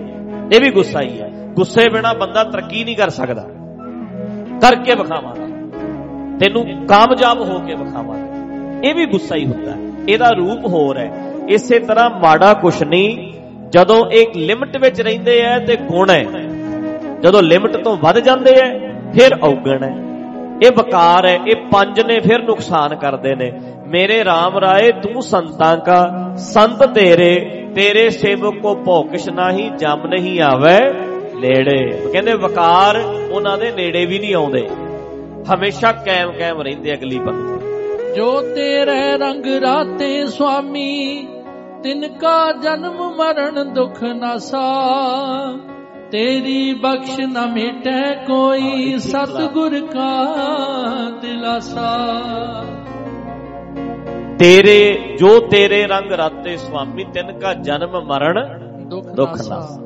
[0.55, 3.43] ਇਹ ਵੀ ਗੁੱਸਾ ਹੀ ਹੈ। ਗੁੱਸੇ ਬਿਨਾ ਬੰਦਾ ਤਰੱਕੀ ਨਹੀਂ ਕਰ ਸਕਦਾ।
[4.61, 5.47] ਕਰਕੇ ਵਿਖਾਵਾਂਗਾ।
[6.39, 8.37] ਤੈਨੂੰ ਕਾਮਯਾਬ ਹੋ ਕੇ ਵਿਖਾਵਾਂਗੇ।
[8.89, 9.73] ਇਹ ਵੀ ਗੁੱਸਾ ਹੀ ਹੁੰਦਾ।
[10.09, 13.36] ਇਹਦਾ ਰੂਪ ਹੋਰ ਹੈ। ਇਸੇ ਤਰ੍ਹਾਂ ਮਾੜਾ ਕੁਛ ਨਹੀਂ
[13.71, 16.25] ਜਦੋਂ ਇੱਕ ਲਿਮਟ ਵਿੱਚ ਰਹਿੰਦੇ ਐ ਤੇ ਗੁਣ ਹੈ
[17.23, 18.79] ਜਦੋਂ ਲਿਮਟ ਤੋਂ ਵੱਧ ਜਾਂਦੇ ਐ,
[19.13, 20.07] ਫਿਰ ਔਗਣ ਹੈ
[20.63, 23.53] ਇਹ ਵਕਾਰ ਹੈ ਇਹ ਪੰਜ ਨੇ ਫਿਰ ਨੁਕਸਾਨ ਕਰਦੇ ਨੇ।
[23.87, 27.35] ਮੇਰੇ RAM ਰਾਏ, ਤੂੰ ਸੰਤਾਂ ਕਾ, ਸੰਤ ਤੇਰੇ
[27.75, 30.79] ਤੇਰੇ ਸੇਵਕ ਕੋ ਭੋਕਿਸ਼ ਨਹੀਂ, ਜਮ ਨਹੀਂ ਆਵੇ
[31.41, 32.97] ਨੇੜੇ। ਕਹਿੰਦੇ ਵਕਾਰ
[33.33, 34.67] ਉਹਨਾਂ ਦੇ ਨੇੜੇ ਵੀ ਨਹੀਂ ਆਉਂਦੇ।
[35.55, 41.27] ਹਮੇਸ਼ਾ ਕਾਇਮ ਕਾਇਮ ਰਹਿੰਦੇ ਅਗਲੀ ਪੰਕਤੀ। ਜੋ ਤੇਰੇ ਰੰਗ ਰਾਤੇ ਸੁਆਮੀ
[41.87, 44.63] ਤਿਨ ਕਾ ਜਨਮ ਮਰਨ ਦੁਖ ਨਾਸਾ
[46.13, 50.35] ਤੇਰੀ ਬਖਸ਼ ਨ ਮਿਟੈ ਕੋਈ ਸਤਗੁਰ ਕਾ
[51.23, 51.93] ਦਿਲਾਸਾ।
[54.39, 58.59] ਤੇਰੇ ਜੋ ਤੇਰੇ ਰੰਗ ਰਾਤੇ ਸੁਆਮੀ ਤਿਨ ਕਾ ਜਨਮ ਮਰਨ
[58.89, 59.79] ਦੁਖ ਨਾਸਾ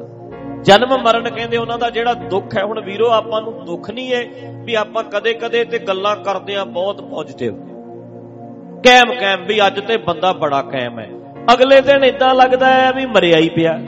[0.63, 4.25] ਜਨਮ ਮਰਨ ਕਹਿੰਦੇ ਉਹਨਾਂ ਦਾ ਜਿਹੜਾ ਦੁੱਖ ਹੈ ਹੁਣ ਵੀਰੋ ਆਪਾਂ ਨੂੰ ਦੁੱਖ ਨਹੀਂ ਹੈ
[4.65, 7.55] ਵੀ ਆਪਾਂ ਕਦੇ-ਕਦੇ ਤੇ ਗੱਲਾਂ ਕਰਦੇ ਆ ਬਹੁਤ ਪੋਜ਼ਿਟਿਵ
[8.81, 11.11] ਕਾਇਮ ਕਾਇਮ ਵੀ ਅੱਜ ਤੇ ਬੰਦਾ ਬੜਾ ਕਾਇਮ ਹੈ।
[11.53, 13.79] ਅਗਲੇ ਦਿਨ ਇਦਾਂ ਲੱਗਦਾ ਹੈ ਵੀ ਮਰਿਆ ਹੀ ਪਿਆ।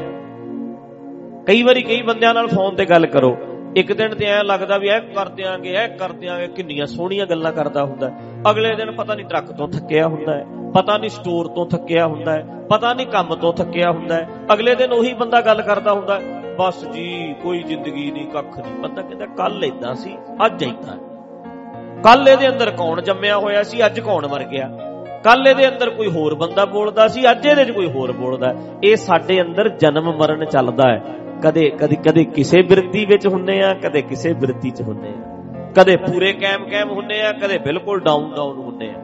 [1.47, 3.37] ਕਈ ਵਾਰੀ ਕਈ ਬੰਦਿਆਂ ਨਾਲ ਫੋਨ ਤੇ ਗੱਲ ਕਰੋ।
[3.77, 7.53] ਇੱਕ ਦਿਨ ਤੇ ਐ ਲੱਗਦਾ ਵੀ ਐ ਕਰ ਦਿਆਂਗੇ ਐ ਕਰ ਦਿਆਂਗੇ, ਕਿੰਨੀਆਂ ਸੋਹਣੀਆਂ ਗੱਲਾਂ
[7.53, 8.11] ਕਰਦਾ ਹੁੰਦਾ
[8.51, 10.45] ਅਗਲੇ ਦਿਨ ਪਤਾ ਨਹੀਂ ਟਰੱਕ ਤੋਂ ਥੱਕਿਆ ਹੁੰਦਾ ਹੈ,
[10.75, 14.75] ਪਤਾ ਨਹੀਂ ਸਟੋਰ ਤੋਂ ਥੱਕਿਆ ਹੁੰਦਾ ਹੈ, ਪਤਾ ਨਹੀਂ ਕੰਮ ਤੋਂ ਥੱਕਿਆ ਹੁੰਦਾ ਹੈ। ਅਗਲੇ
[14.75, 19.03] ਦਿਨ ਉਹੀ ਬੰਦਾ ਗੱਲ ਕਰਦਾ ਹੁੰਦਾ ਹੈ, ਬਸ ਜੀ, ਕੋਈ ਜ਼ਿੰਦਗੀ ਨਹੀਂ, ਕੱਖ ਨਹੀਂ। ਬੰਦਾ
[19.03, 20.17] ਕਹਿੰਦਾ, ਕੱਲ ਇਦਾਂ ਸੀ,
[20.47, 20.97] ਅੱਜ ਇਦਾਂ
[22.03, 24.71] ਕੱਲ ਇਹਦੇ ਅੰਦਰ ਕੌਣ ਜੰਮਿਆ ਹੋਇਆ ਸੀ, ਅੱਜ ਕੌਣ ਮਰ ਗਿਆ?
[25.25, 28.55] ਕੱਲ ਇਹਦੇ ਅੰਦਰ ਕੋਈ ਹੋਰ ਬੰਦਾ ਬੋਲਦਾ ਸੀ, ਅੱਜ ਇਹਦੇ 'ਚ ਕੋਈ ਹੋਰ ਬੋਲਦਾ
[28.85, 31.03] ਇਹ ਸਾਡੇ ਅੰਦਰ ਜਨਮ ਮਰਨ ਚੱਲਦਾ ਹੈ।
[31.43, 35.39] ਕਦੇ ਕਦੇ ਕਦੇ ਕਿਸੇ ਬਿਰਤੀ ਵਿੱਚ ਹੁੰਨੇ ਆ, ਕਦੇ ਕਿਸੇ ਬਿਰਤੀ 'ਚ ਹੁੰਨੇ ਆ।
[35.75, 39.03] ਕਦੇ ਪੂਰੇ ਕਾਇਮ ਕਾਇਮ ਹੁੰਨੇ ਆ, ਕਦੇ ਬਿਲਕੁਲ ਡਾਊਨ ਡਾਊਨ ਹੁੰਨੇ ਆ।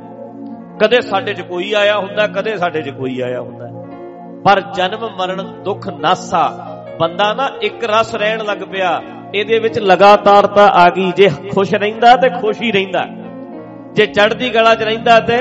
[0.80, 3.68] ਕਦੇ ਸਾਡੇ 'ਚ ਕੋਈ ਆਇਆ ਹੁੰਦਾ, ਕਦੇ ਸਾਡੇ 'ਚ ਕੋਈ ਆਇਆ ਹੁੰਦਾ
[4.44, 6.44] ਪਰ ਜਨਮ ਮਰਨ ਦੁੱਖ ਨਾਸਾ,
[7.00, 9.02] ਬੰਦਾ ਨਾ ਇੱਕ ਰਸ ਰਹਿਣ ਲੱਗ ਪਿਆ।
[9.34, 13.06] ਇਹਦੇ ਵਿੱਚ ਲਗਾਤਾਰਤਾ ਆ ਗਈ। ਜੇ ਖੁਸ਼ ਰਹਿੰਦਾ ਤੇ ਖੁਸ਼ ਹੀ ਰਹਿੰਦਾ।
[13.92, 15.38] ਜੇ ਚੜ੍ਹਦੀ ਕਲਾ 'ਚ ਰਹਿੰਦਾ ਤੇ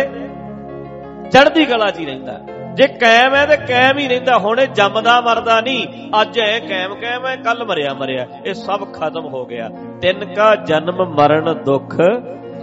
[1.32, 2.40] ਚੜ੍ਹਦੀ ਕਲਾ 'ਚ ਹੀ ਰਹਿੰਦਾ।
[2.74, 5.88] ਜੇ ਕਾਇਮ ਹੈ ਤੇ ਕਾਇਮ ਹੀ ਰਹਿੰਦਾ। ਹੁਣ ਇਹ ਜੰਮਦਾ ਮਰਦਾ ਨਹੀਂ।
[6.22, 9.70] ਅੱਜ ਐ ਕਾਇਮ ਕਾਇਮ ਹੈ ਕੱਲ ਮਰਿਆ ਮਰਿਆ। ਇਹ ਸਭ ਖਤਮ ਹੋ ਗਿਆ।
[10.02, 11.96] ਤਿੰਨ ਕਾ ਜਨਮ ਮਰਨ ਦੁੱਖ।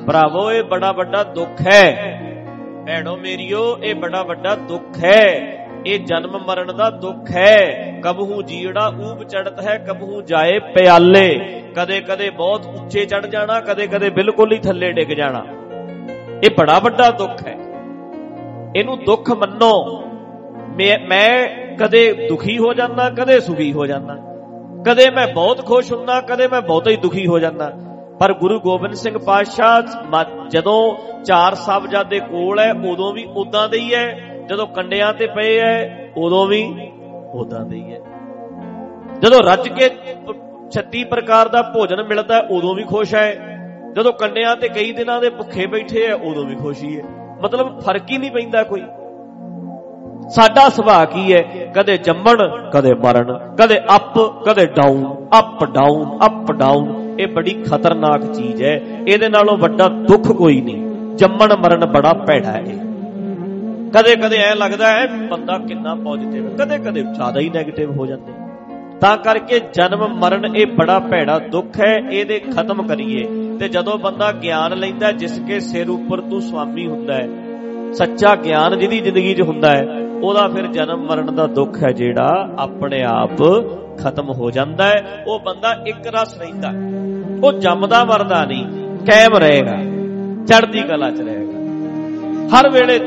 [0.06, 2.20] ਭਰਾਵੋ, ਇਹ ਬੜਾ ਵੱਡਾ ਦੁੱਖ ਹੈ।
[2.86, 8.88] ਭੈਣੋ ਮੇਰੀਓ, ਇਹ ਬੜਾ ਵੱਡਾ ਦੁੱਖ ਹੈ। ਇਹ ਜਨਮ ਮਰਨ ਦਾ ਦੁੱਖ ਹੈ। ਕਬਹੂ ਜੀੜਾ
[8.88, 14.52] ਊਬ ਚੜਤ ਹੈ, ਕਬਹੂ ਜਾਏ ਪਿਆਲੇ। ਕਦੇ ਕਦੇ ਬਹੁਤ ਉੱਚੇ ਚੜ ਜਾਣਾ, ਕਦੇ ਕਦੇ ਬਿਲਕੁਲ
[14.52, 15.44] ਹੀ ਥੱਲੇ ਡਿੱਗ ਜਾਣਾ।
[16.44, 17.63] ਇਹ ਬੜਾ ਵੱਡਾ ਦੁੱਖ ਹੈ।
[18.76, 20.02] ਇਹਨੂੰ ਦੁੱਖ ਮੰਨੋ।
[20.76, 24.16] ਮੈਂ ਮੈਂ ਕਦੇ ਦੁਖੀ ਹੋ ਜਾਂਦਾ, ਕਦੇ ਸੁਖੀ ਹੋ ਜਾਂਦਾ।
[24.86, 27.72] ਕਦੇ ਮੈਂ ਬਹੁਤ ਖੁਸ਼ ਹੁੰਦਾ, ਕਦੇ ਮੈਂ ਬਹੁਤ ਹੀ ਦੁਖੀ ਹੋ ਜਾਂਦਾ।
[28.20, 29.82] ਪਰ ਗੁਰੂ ਗੋਬਿੰਦ ਸਿੰਘ ਪਾਤਸ਼ਾਹ
[30.48, 35.60] ਜਦੋਂ ਚਾਰ ਸਾਹਿਬਜ਼ਾਦੇ ਕੋਲ ਹੈ, ਉਦੋਂ ਵੀ ਉਦਾਂ ਦੇ ਹੀ ਹੈ। ਜਦੋਂ ਕੰਡਿਆਂ ਤੇ ਪਏ
[35.60, 36.90] ਹੈ, ਉਦੋਂ ਵੀ
[37.34, 37.98] ਉਦਾਂ ਦੇ ਹੀ ਹੈ।
[39.20, 39.90] ਜਦੋਂ ਰੱਜ ਕੇ
[40.70, 43.58] 36 ਪ੍ਰਕਾਰ ਦਾ ਭੋਜਨ ਮਿਲਦਾ, ਉਦੋਂ ਵੀ ਖੁਸ਼ ਹੈ।
[43.96, 48.10] ਜਦੋਂ ਕੰਡਿਆਂ ਤੇ ਕਈ ਦਿਨਾਂ ਦੇ ਭੁੱਖੇ ਬੈਠੇ ਆ ਉਦੋਂ ਵੀ ਖੁਸ਼ੀ ਹੈ। ਮਤਲਬ ਫ਼ਰਕ
[48.10, 48.82] ਹੀ ਨਹੀਂ ਪੈਂਦਾ ਕੋਈ।
[50.30, 51.42] ਸਾਡਾ ਸੁਭਾਅ ਕੀ ਹੈ?
[51.76, 58.32] ਕਦੇ ਜੰਮਣ, ਕਦੇ ਮਰਨ, ਕਦੇ ਅਪ ਕਦੇ down up down up down ਇਹ ਬੜੀ ਖਤਰਨਾਕ
[58.32, 60.84] ਚੀਜ਼ ਹੈ। ਇਹਦੇ ਨਾਲੋਂ ਵੱਡਾ ਦੁੱਖ ਕੋਈ ਨਹੀਂ।
[61.16, 62.62] ਜੰਮਣ, ਮਰਨ ਬੜਾ ਭੈੜਾ ਹੈ।
[63.96, 68.32] ਕਦੇ ਕਦੇ ਐ ਲੱਗਦਾ ਹੈ, ਬੰਦਾ ਕਿੰਨਾ ਪੋਜ਼ਿਟਿਵ ਕਦੇ ਕਦੇ ਜ਼ਿਆਦਾ ਹੀ 네ਗੇਟਿਵ ਹੋ ਜਾਂਦੇ।
[69.00, 74.30] ਤਾਂ ਕਰਕੇ ਜਨਮ, ਮਰਨ ਇਹ ਬੜਾ ਭੈੜਾ ਦੁੱਖ ਹੈ। ਇਹਦੇ ਖਤਮ ਕਰੀਏ। ਤੇ ਜਦੋਂ ਬੰਦਾ
[74.32, 77.28] ਗਿਆਨ ਲੈਂਦਾ ਜਿਸ ਕੇ ਸਿਰ ਉੱਪਰ ਤੂੰ ਸੁਆਮੀ ਹੁੰਦਾ ਹੈ,
[77.92, 79.84] ਸੱਚਾ ਗਿਆਨ ਜਿਹਦੀ ਜ਼ਿੰਦਗੀ 'ਚ ਹੁੰਦਾ ਹੈ,
[80.22, 83.42] ਉਹਦਾ ਫਿਰ ਜਨਮ ਮਰਨ ਦਾ ਦੁੱਖ ਹੈ ਜਿਹੜਾ ਆਪਣੇ ਆਪ
[83.98, 86.70] ਖਤਮ ਹੋ ਜਾਂਦਾ ਹੈ। ਉਹ ਬੰਦਾ ਇੱਕ ਰਸ ਰਹਿੰਦਾ
[87.44, 88.64] ਉਹ ਜੰਮਦਾ ਮਰਦਾ ਨਹੀਂ
[89.06, 89.76] ਕਾਇਮ ਰਹੇਗਾ,
[90.46, 91.58] ਚੜ੍ਹਦੀ ਕਲਾ 'ਚ ਰਹੇਗਾ।
[92.48, 92.98] ਹਰ ਵੇਲੇ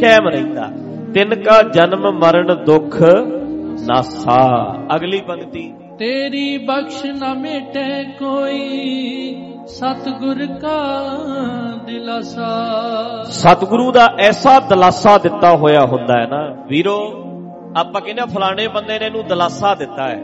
[0.00, 0.68] ਕਾਇਮ ਰਹਿੰਦਾ।
[1.14, 3.02] ਤਿੰਨ ਕਾ ਜਨਮ ਮਰਨ ਦੁੱਖ
[3.86, 4.40] ਨਾਸਾ।
[4.96, 10.78] ਅਗਲੀ ਪੰਕਤੀ ਤੇਰੀ ਬਖਸ਼ ਨਾ ਮਿਟੇ ਕੋਈ। ਸਤਗੁਰ ਕਾ
[11.86, 12.48] ਦਿਲਾਸਾ।
[13.24, 16.98] ਸਤਿਗੁਰੂ ਦਾ ਐਸਾ ਦਿਲਾਸਾ ਦਿੱਤਾ ਹੋਇਆ ਹੁੰਦਾ ਹੈ ਨਾ, ਵੀਰੋ,
[17.76, 20.22] ਆਪਾਂ ਕਹਿੰਦੇ ਫਲਾਣੇ ਬੰਦੇ ਨੇ ਇਹਨੂੰ ਦਿਲਾਸਾ ਦਿੱਤਾ ਹੈ।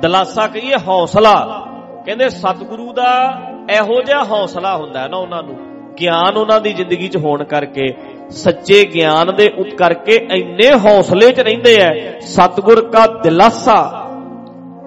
[0.00, 1.66] ਦਿਲਾਸਾ ਕਹੀਏ ਹੌਸਲਾ।
[2.06, 5.56] ਕਹਿੰਦੇ ਸਤਿਗੁਰੂ ਦਾ ਇਹੋ ਜਿਹਾ ਹੌਸਲਾ ਹੁੰਦਾ ਹੈ ਨਾ ਉਹਨਾਂ ਨੂੰ,
[6.00, 7.94] ਗਿਆਨ ਉਹਨਾਂ ਦੀ ਜ਼ਿੰਦਗੀ 'ਚ ਹੋਣ ਕਰਕੇ,
[8.30, 14.04] ਸੱਚੇ ਗਿਆਨ ਦੇ ਉਤ ਕਰਕੇ ਇੰਨੇ ਹੌਸਲੇ 'ਚ ਰਹਿੰਦੇ ਐ ਸਤਿਗੁਰ ਦਾ ਦਿਲਾਸਾ।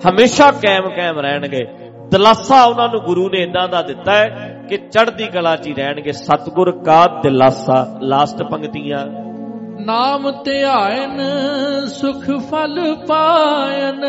[0.07, 1.65] ਹਮੇਸ਼ਾ ਕਾਇਮ ਕਾਇਮ ਰਹਿਣਗੇ।
[2.11, 6.11] ਦਿਲਾਸਾ ਉਹਨਾਂ ਨੂੰ ਗੁਰੂ ਨੇ ਇਦਾਂ ਦਾ ਦਿੱਤਾ ਹੈ ਕਿ ਚੜ੍ਹਦੀ ਕਲਾ 'ਚ ਹੀ ਰਹਿਣਗੇ।
[6.11, 9.05] ਸਤਿਗੁਰ ਕਾ ਦਿਲਾਸਾ ਲਾਸਟ ਪੰਕਤੀਆਂ।
[9.85, 11.21] ਨਾਮ ਧਿਆਇਨ
[11.85, 14.03] ਸੁਖ ਫਲ ਪਾਇਨ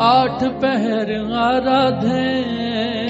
[0.00, 2.42] ਆਠ ਪਹਿਰ ਆਰਾਧੇ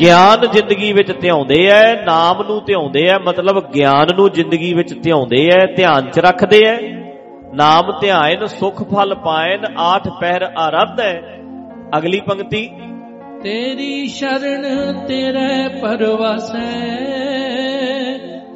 [0.01, 5.49] ਗਿਆਨ ਜ਼ਿੰਦਗੀ ਵਿੱਚ ਧਿਆਉਂਦੇ ਐ ਨਾਮ ਨੂੰ ਧਿਆਉਂਦੇ ਐ ਮਤਲਬ ਗਿਆਨ ਨੂੰ ਜ਼ਿੰਦਗੀ ਵਿੱਚ ਧਿਆਉਂਦੇ
[5.49, 6.77] ਐ ਧਿਆਨ 'ਚ ਰੱਖਦੇ ਐ।
[7.55, 11.01] ਨਾਮ ਧਿਆਇਨ ਸੁਖ ਫਲ ਪਾਇਨ ਆਠ ਪਹਿਰ ਆਰਾਧ।
[11.98, 12.69] ਅਗਲੀ ਪੰਕਤੀ।
[13.43, 14.62] ਤੇਰੀ ਸ਼ਰਨ
[15.06, 16.70] ਤੇਰੇ ਪਰਵਾਸੈ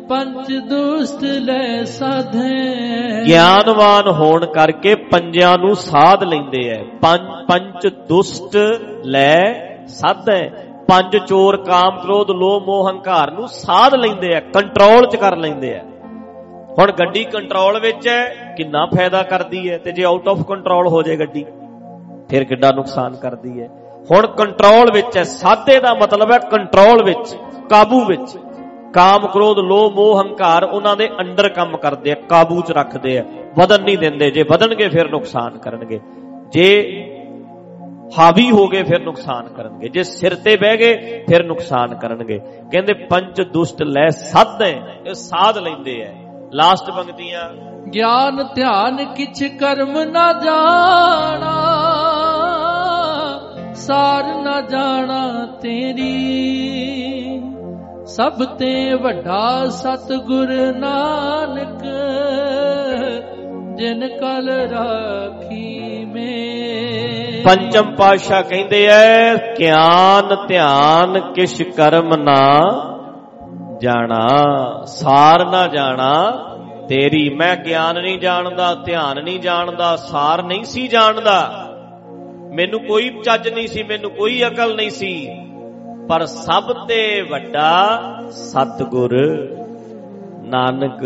[0.09, 8.57] ਪੰਜ ਦੁਸਤ ਲੈ ਸਾਧੇ। ਗਿਆਨਵਾਨ ਹੋਣ ਕਰਕੇ ਪੰਜਾਂ ਨੂੰ ਸਾਧ ਲੈਂਦੇ ਐ। ਪੰਜ ਪੰਜ ਦੁਸ਼ਟ
[9.05, 9.53] ਲੈ
[9.87, 10.49] ਸਾਧੈ।
[10.89, 15.73] ਪੰਜ ਚੋਰ ਕਾਮ ਕ੍ਰੋਧ ਲੋਭ ਮੋਹ ਹੰਕਾਰ ਨੂੰ ਸਾਧ ਲੈਂਦੇ ਐ ਕੰਟਰੋਲ ਚ ਕਰ ਲੈਂਦੇ
[15.73, 15.81] ਐ।
[16.79, 18.25] ਹੁਣ ਗੱਡੀ ਕੰਟਰੋਲ ਵਿੱਚ ਐ
[18.57, 21.45] ਕਿੰਨਾ ਫਾਇਦਾ ਕਰਦੀ ਐ ਤੇ ਜੇ ਆਊਟ ਆਫ ਕੰਟਰੋਲ ਹੋ ਜਾਏ ਗੱਡੀ।
[22.31, 23.67] ਫਿਰ ਕਿੰਨਾ ਨੁਕਸਾਨ ਕਰਦੀ ਐ
[24.11, 27.37] ਹੁਣ ਕੰਟਰੋਲ ਵਿੱਚ ਐ ਸਾਧੇ ਦਾ ਮਤਲਬ ਹੈ ਕੰਟਰੋਲ ਵਿੱਚ,
[27.71, 28.39] ਕਾਬੂ ਵਿੱਚ।
[28.93, 33.25] ਕਾਮ, ਕ੍ਰੋਧ, ਲੋਭ, ਮੋਹ, ਹੰਕਾਰ ਉਹਨਾਂ ਦੇ ਅੰਡਰ ਕੰਮ ਕਰਦੇ ਆ, ਕਾਬੂ 'ਚ ਰੱਖਦੇ ਆ।
[33.59, 36.01] ਵਧਨ ਨਹੀਂ ਦਿੰਦੇ। ਜੇ ਵਧਣਗੇ ਫਿਰ ਨੁਕਸਾਨ ਕਰਨਗੇ।
[36.49, 36.93] ਜੇ
[38.19, 42.39] ਹਾਵੀ ਹੋ ਗਏ ਫਿਰ ਨੁਕਸਾਨ ਕਰਨਗੇ। ਜੇ ਸਿਰ ਤੇ ਬਹਿ ਗਏ ਫਿਰ ਨੁਕਸਾਨ ਕਰਨਗੇ।
[42.73, 46.15] ਕਹਿੰਦੇ ਪੰਜ ਦੁਸ਼ਟ ਲੈ ਸਾਧੇ ਇਹ ਸਾਧ ਲੈਂਦੇ ਆ।
[46.53, 47.55] ਲਾਸਟ ਪੰਕਤੀਆਂ।
[47.91, 51.88] ਗਿਆਨ ਧਿਆਨ ਕਿਛ ਕਰਮ ਨਾ ਜਾਣਾ।
[53.89, 56.09] ਸਾਰ ਨਾ ਜਾਣਾ ਤੇਰੀ।
[58.07, 61.85] ਸਭ ਤੇ ਵੱਡਾ ਸਤਗੁਰ ਨਾਨਕ,
[63.77, 72.43] ਜਿਨ ਕਲ ਰਾਖੀ ਮੇ ਪੰਚਮ ਪਾਤਸ਼ਾਹ ਕਹਿੰਦੇ ਐ, ਗਿਆਨ, ਧਿਆਨ ਕਿਛ ਕਰਮ ਨਾ
[73.83, 74.27] ਜਾਣਾ,
[74.87, 76.13] ਸਾਰ ਨਾ ਜਾਣਾ
[76.89, 81.68] ਤੇਰੀ। ਮੈਂ ਗਿਆਨ ਨਹੀਂ ਜਾਣਦਾ, ਧਿਆਨ ਨਹੀਂ ਜਾਣਦਾ, ਸਾਰ ਨਹੀਂ ਸੀ ਜਾਣਦਾ।
[82.55, 85.29] ਮੈਨੂੰ ਕੋਈ ਚੱਜ ਨਹੀਂ ਸੀ, ਮੈਨੂੰ ਕੋਈ ਅਕਲ ਨਹੀਂ ਸੀ।
[86.09, 89.11] ਪਰ ਸਭ ਤੇ ਵੱਡਾ ਸਤਗੁਰ
[90.43, 91.05] ਨਾਨਕ,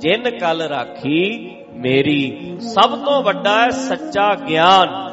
[0.00, 5.08] ਜਿਨ ਕਲ ਰਾਖੀ, ਮੇਰੀ ਸਭ ਤੋਂ ਵੱਡਾ ਹੈ ਸੱਚਾ ਗਿਆਨ।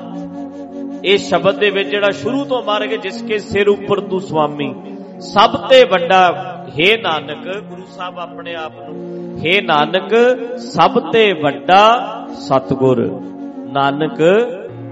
[1.05, 4.75] ਇਹ ਸ਼ਬਦ ਦੇ ਵਿੱਚ ਜਿਹੜਾ ਸ਼ੁਰੂ ਤੋਂ ਮਾਰ ਕੇ ਜਿਸ ਕੇ ਸਿਰ ਉੱਪਰ ਤੂੰ ਸੁਆਮੀ।
[5.19, 6.31] ਸਭ ਤੇ ਵੱਡਾ,
[6.69, 10.15] ਹੈ ਨਾਨਕ, ਗੁਰੂ ਸਾਹਿਬ ਆਪਣੇ ਆਪ ਨੂੰ। ਹੈ ਨਾਨਕ,
[10.57, 13.21] ਸਭ ਤੇ ਵੱਡਾ ਸਤਗੁਰ।
[13.73, 14.21] ਨਾਨਕ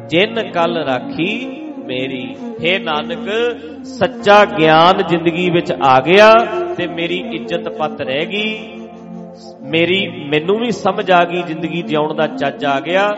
[0.10, 1.46] ਜਿਨ ਕਲ ਰਾਖੀ
[1.86, 2.36] ਮੇਰੀ।
[2.66, 3.56] ਹੈ ਨਾਨਕ,
[3.86, 6.34] ਸੱਚਾ ਗਿਆਨ ਜ਼ਿੰਦਗੀ ਵਿੱਚ ਆ ਗਿਆ
[6.78, 8.80] ਤੇ ਮੇਰੀ ਇੱਜ਼ਤ ਪੱਤ ਰਹਿ ਗਈ।
[9.62, 13.12] ਮੇਰੀ, ਮੈਨੂੰ ਵੀ ਸਮਝ ਆ ਗਈ ਜ਼ਿੰਦਗੀ ਜਿਉਣ ਦਾ ਚੱਜ ਆ ਗਿਆ।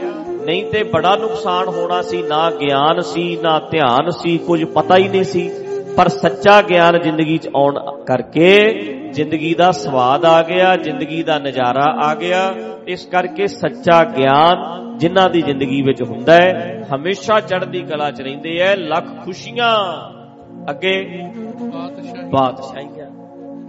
[0.45, 5.07] ਨਹੀਂ ਤੇ ਬੜਾ ਨੁਕਸਾਨ ਹੋਣਾ ਸੀ, ਨਾ ਗਿਆਨ ਸੀ, ਨਾ ਧਿਆਨ ਸੀ, ਕੁਝ ਪਤਾ ਹੀ
[5.07, 5.51] ਨਹੀਂ ਸੀ।
[5.97, 8.69] ਪਰ ਸੱਚਾ ਗਿਆਨ ਜ਼ਿੰਦਗੀ 'ਚ ਆਉਣ ਕਰਕੇ
[9.13, 12.53] ਜ਼ਿੰਦਗੀ ਦਾ ਸਵਾਦ ਆ ਗਿਆ, ਜ਼ਿੰਦਗੀ ਦਾ ਨਜ਼ਾਰਾ ਆ ਗਿਆ।
[12.87, 18.57] ਇਸ ਕਰਕੇ ਸੱਚਾ ਗਿਆਨ ਜਿਨ੍ਹਾਂ ਦੀ ਜ਼ਿੰਦਗੀ ਵਿੱਚ ਹੁੰਦਾ ਹੈ, ਹਮੇਸ਼ਾ ਚੜ੍ਹਦੀ ਕਲਾ 'ਚ ਰਹਿੰਦੇ
[18.57, 19.75] ਐ ਲੱਖ ਖੁਸ਼ੀਆਂ।
[20.69, 21.21] ਅੱਗੇ
[21.71, 23.11] ਬਾਦਸ਼ਾਹੀ ਬਾਦਸ਼ਾਹੀਆਂ।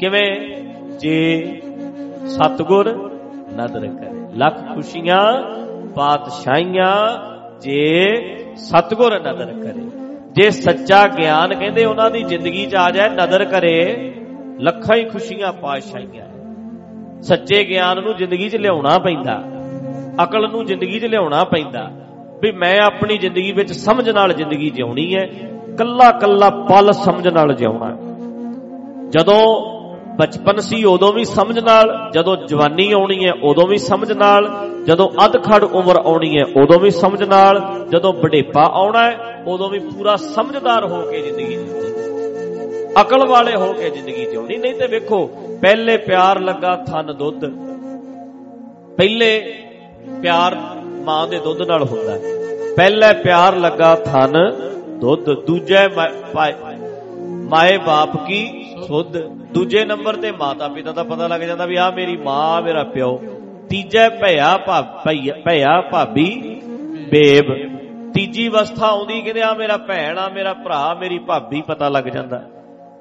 [0.00, 0.56] ਕਿਵੇਂ?
[0.98, 1.44] ਜੇ
[2.26, 3.12] ਸਤਗੁਰ
[3.56, 5.42] ਨਦਰ ਕਰੇ। ਲੱਖ ਖੁਸ਼ੀਆਂ,
[5.96, 7.20] ਬਾਦਸ਼ਾਹੀਆਂ।
[7.60, 8.06] ਜੇ
[8.56, 9.90] ਸਤਗੁਰ ਨਦਰ ਕਰੇ।
[10.32, 14.14] ਜੇ ਸੱਚਾ ਗਿਆਨ ਕਹਿੰਦੇ ਉਹਨਾਂ ਦੀ ਜ਼ਿੰਦਗੀ 'ਚ ਆ ਜਾਏ, ਨਦਰ ਕਰੇ,
[14.60, 16.26] ਲੱਖਾਂ ਹੀ ਖੁਸ਼ੀਆਂ ਪਾਤਸ਼ਾਹੀਆਂ
[17.22, 19.42] ਸੱਚੇ ਗਿਆਨ ਨੂੰ ਜ਼ਿੰਦਗੀ 'ਚ ਲਿਆਉਣਾ ਪੈਂਦਾ।
[20.22, 21.90] ਅਕਲ ਨੂੰ ਜ਼ਿੰਦਗੀ 'ਚ ਲਿਆਉਣਾ ਪੈਂਦਾ।
[22.42, 25.26] ਵੀ ਮੈਂ ਆਪਣੀ ਜ਼ਿੰਦਗੀ ਵਿੱਚ ਸਮਝ ਨਾਲ ਜ਼ਿੰਦਗੀ ਜਿਉਣੀ ਹੈ,
[25.78, 28.00] ਕੱਲਾ ਕੱਲਾ ਪਲ ਸਮਝ ਨਾਲ ਜਿਉਣਾ। ਹੈ।
[29.10, 29.72] ਜਦੋਂ
[30.18, 35.10] ਬਚਪਨ ਸੀ, ਉਦੋਂ ਵੀ ਸਮਝ ਨਾਲ, ਜਦੋਂ ਜਵਾਨੀ ਆਉਣੀ ਹੈ, ਉਦੋਂ ਵੀ ਸਮਝ ਨਾਲ, ਜਦੋਂ
[35.24, 40.16] ਅਧਖੜ ਉਮਰ ਆਉਣੀ ਹੈ, ਉਦੋਂ ਵੀ ਸਮਝ ਨਾਲ, ਜਦੋਂ ਬੁਢੇਪਾ ਆਉਣਾ ਹੈ, ਉਦੋਂ ਵੀ ਪੂਰਾ
[40.16, 41.86] ਸਮਝਦਾਰ ਹੋ ਕੇ ਜ਼ਿੰਦਗੀ ਜਿਉਣੀ।
[43.00, 45.26] ਅਕਲ ਵਾਲੇ ਹੋ ਕੇ ਜ਼ਿੰਦਗੀ ਜਿਉਣੀ। ਨਹੀਂ ਤੇ ਵੇਖੋ,
[45.62, 47.40] ਪਹਿਲੇ ਪਿਆਰ ਲੱਗਾ ਥਨ ਦੁੱਧ।
[48.96, 49.58] ਪਹਿਲੇ
[50.22, 50.54] ਪਿਆਰ
[50.84, 52.20] ਮਾਂ ਦੇ ਦੁੱਧ ਨਾਲ ਹੁੰਦਾ ਹੈ।
[52.76, 54.36] ਪਹਿਲੇ ਪਿਆਰ ਲੱਗਾ ਥਨ
[54.88, 56.76] ਦੁੱਧ। ਦੂਜੇ ਮਾ- ਪਾ-
[57.22, 59.18] ਮਾਏ ਬਾਪ ਕੀ ਸੁੱਧ।
[59.52, 63.22] ਦੂਜੇ ਨੰਬਰ ਤੇ ਮਾਤਾ ਪਿਤਾ ਦਾ ਪਤਾ ਲੱਗ ਜਾਂਦਾ ਵੀ ਆ ਮੇਰੀ ਮਾਂ ਮੇਰਾ ਪਿਓ।
[63.68, 66.60] ਤੀਜੇ ਭਈਆ ਭਾ- ਭਈਆ ਭਈਆ ਭਾਬੀ
[67.10, 67.76] ਬੇਬ।
[68.12, 72.42] ਤੀਜੀ ਅਵਸਥਾ ਆਉਂਦੀ ਕਹਿੰਦੇ ਆ ਮੇਰਾ ਭੈਣ ਆ ਮੇਰਾ ਭਰਾ, ਮੇਰੀ ਭਾਬੀ ਪਤਾ ਲੱਗ ਜਾਂਦਾ।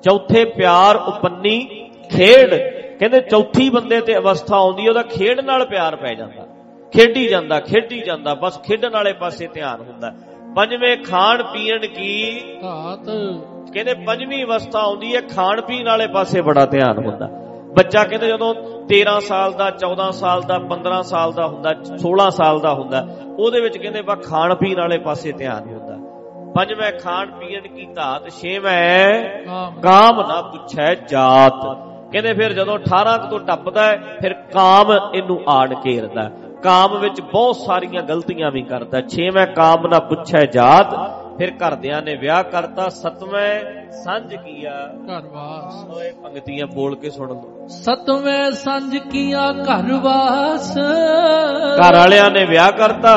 [0.03, 2.55] ਚੌਥੇ ਪਿਆਰ ਉਪੰਨੀ ਖੇਡ।
[2.99, 6.54] ਕਹਿੰਦੇ ਚੌਥੀ ਬੰਦੇ ਤੇ ਅਵਸਥਾ ਆਉਂਦੀ ਉਹਦਾ ਖੇਡ ਨਾਲ ਪਿਆਰ ਪੈ ਜਾਂਦਾ।
[6.95, 10.11] ਖੇਡੀ ਜਾਂਦਾ ਖੇਡੀ ਜਾਂਦਾ ਬਸ ਖੇਡਣ ਵਾਲੇ ਪਾਸੇ ਧਿਆਨ ਹੁੰਦਾ।
[10.55, 12.41] ਪੰਜਵੇਂ ਖਾਣ ਪੀਣ ਕੀ?
[12.63, 13.05] ਘਾਤ।
[13.73, 17.27] ਕਹਿੰਦੇ ਪੰਜਵੀਂ ਅਵਸਥਾ ਆਉਂਦੀ ਹੈ ਖਾਣ ਪੀਣ ਵਾਲੇ ਪਾਸੇ ਬੜਾ ਧਿਆਨ ਹੁੰਦਾ।
[17.77, 18.53] ਬੱਚਾ ਕਹਿੰਦੇ ਜਦੋਂ
[18.87, 23.07] 13 ਸਾਲ ਦਾ 14 ਸਾਲ ਦਾ 15 ਸਾਲ ਦਾ ਹੁੰਦਾ 16 ਸਾਲ ਦਾ ਹੁੰਦਾ
[23.39, 25.97] ਉਹਦੇ ਵਿੱਚ ਕਹਿੰਦੇ ਬਾ ਖਾਣ ਪੀਣ ਵਾਲੇ ਪਾਸੇ ਧਿਆਨ ਹੁੰਦਾ।
[26.55, 29.23] ਪੰਜਵੇਂ ਖਾਣ ਪੀਣ ਕੀ ਧਾਤ ਛੇਵੇਂ
[29.83, 31.61] ਕਾਮ। ਨਾ ਪੁੱਛੈ ਜਾਤ।
[32.11, 36.31] ਕਹਿੰਦੇ ਫਿਰ ਜਦੋਂ 18 ਕੁ ਤੋਂ ਟੱਪਦਾ ਫਿਰ ਕਾਮ ਇਹਨੂੰ ਆੜ ਘੇਰਦਾ।
[36.65, 40.93] ਕਾਮ ਵਿੱਚ ਬਹੁਤ ਸਾਰੀਆਂ ਗਲਤੀਆਂ ਵੀ ਕਰਦਾ। ਛੇਵੇਂ ਕਾਮ ਨਾ ਪੁੱਛੈ ਜਾਤ
[41.37, 43.49] ਫਿਰ ਘਰਦਿਆਂ ਨੇ ਵਿਆਹ ਕਰਤਾ ਸਤਵੇਂ
[44.03, 44.71] ਸੰਜ ਕੀਆ।
[45.07, 50.71] ਘਰ ਵਾਸ ਓਏ ਪੰਕਤੀਆਂ ਬੋਲ ਕੇ ਸੁਣ ਲਓ। ਸਤਵੇਂ ਸੰਜ ਕੀਆ ਘਰ ਵਾਸ
[51.79, 53.15] ਘਰ ਵਾਲਿਆਂ ਨੇ ਵਿਆਹ ਕਰਤਾ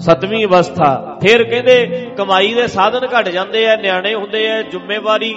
[0.00, 1.76] ਸਤਵੀਂ ਅਵਸਥਾ। ਫਿਰ ਕਹਿੰਦੇ
[2.18, 5.34] ਕਮਾਈ ਦੇ ਸਾਧਨ ਘਟ ਜਾਂਦੇ ਆ ਨਿਆਣੇ ਹੁੰਦੇ ਆ ਜ਼ਿੰਮੇਵਾਰੀ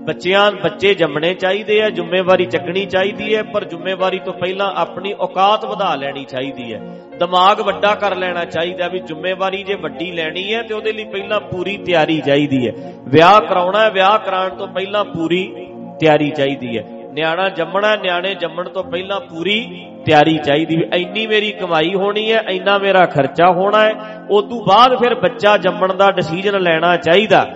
[0.00, 5.64] ਬੱਚਿਆਂ, ਬੱਚੇ ਜੰਮਣੇ ਚਾਹੀਦੇ ਆ, ਜ਼ਿੰਮੇਵਾਰੀ ਚੱਕਣੀ ਚਾਹੀਦੀ ਹੈ, ਪਰ ਜ਼ਿੰਮੇਵਾਰੀ ਤੋਂ ਪਹਿਲਾਂ ਆਪਣੀ ਔਕਾਤ
[5.64, 6.80] ਵਧਾ ਲੈਣੀ ਚਾਹੀਦੀ ਹੈ।
[7.18, 11.40] ਦਿਮਾਗ ਵੱਡਾ ਕਰ ਲੈਣਾ ਚਾਹੀਦਾ ਵੀ ਜ਼ਿੰਮੇਵਾਰੀ ਜੇ ਵੱਡੀ ਲੈਣੀ ਹੈ, ਤੇ ਉਹਦੇ ਲਈ ਪਹਿਲਾਂ
[11.40, 12.72] ਪੂਰੀ ਤਿਆਰੀ ਚਾਹੀਦੀ ਹੈ।
[13.08, 15.66] ਵਿਆਹ ਕਰਾਉਣਾ ਹੈ ਵਿਆਹ ਕਰਾਉਣ ਤੋਂ ਪਹਿਲਾਂ ਪੂਰੀ
[16.00, 21.50] ਤਿਆਰੀ ਚਾਹੀਦੀ ਹੈ। ਨਿਆਣਾ ਜੰਮਣਾ, ਨਿਆਣੇ ਜੰਮਣ ਤੋਂ ਪਹਿਲਾਂ ਪੂਰੀ ਤਿਆਰੀ ਚਾਹੀਦੀ ਵੀ ਇੰਨੀ ਮੇਰੀ
[21.50, 23.92] ਕਮਾਈ ਹੋਣੀ ਹੈ, ਇੰਨਾ ਮੇਰਾ ਖਰਚਾ ਹੋਣਾ ਹੈ
[24.30, 27.46] ਉਸ ਤੋਂ ਬਾਅਦ ਫਿਰ ਬੱਚਾ ਜੰਮਣ ਦਾ ਡਿਸੀਜਨ ਲੈਣਾ ਚਾਹੀਦਾ।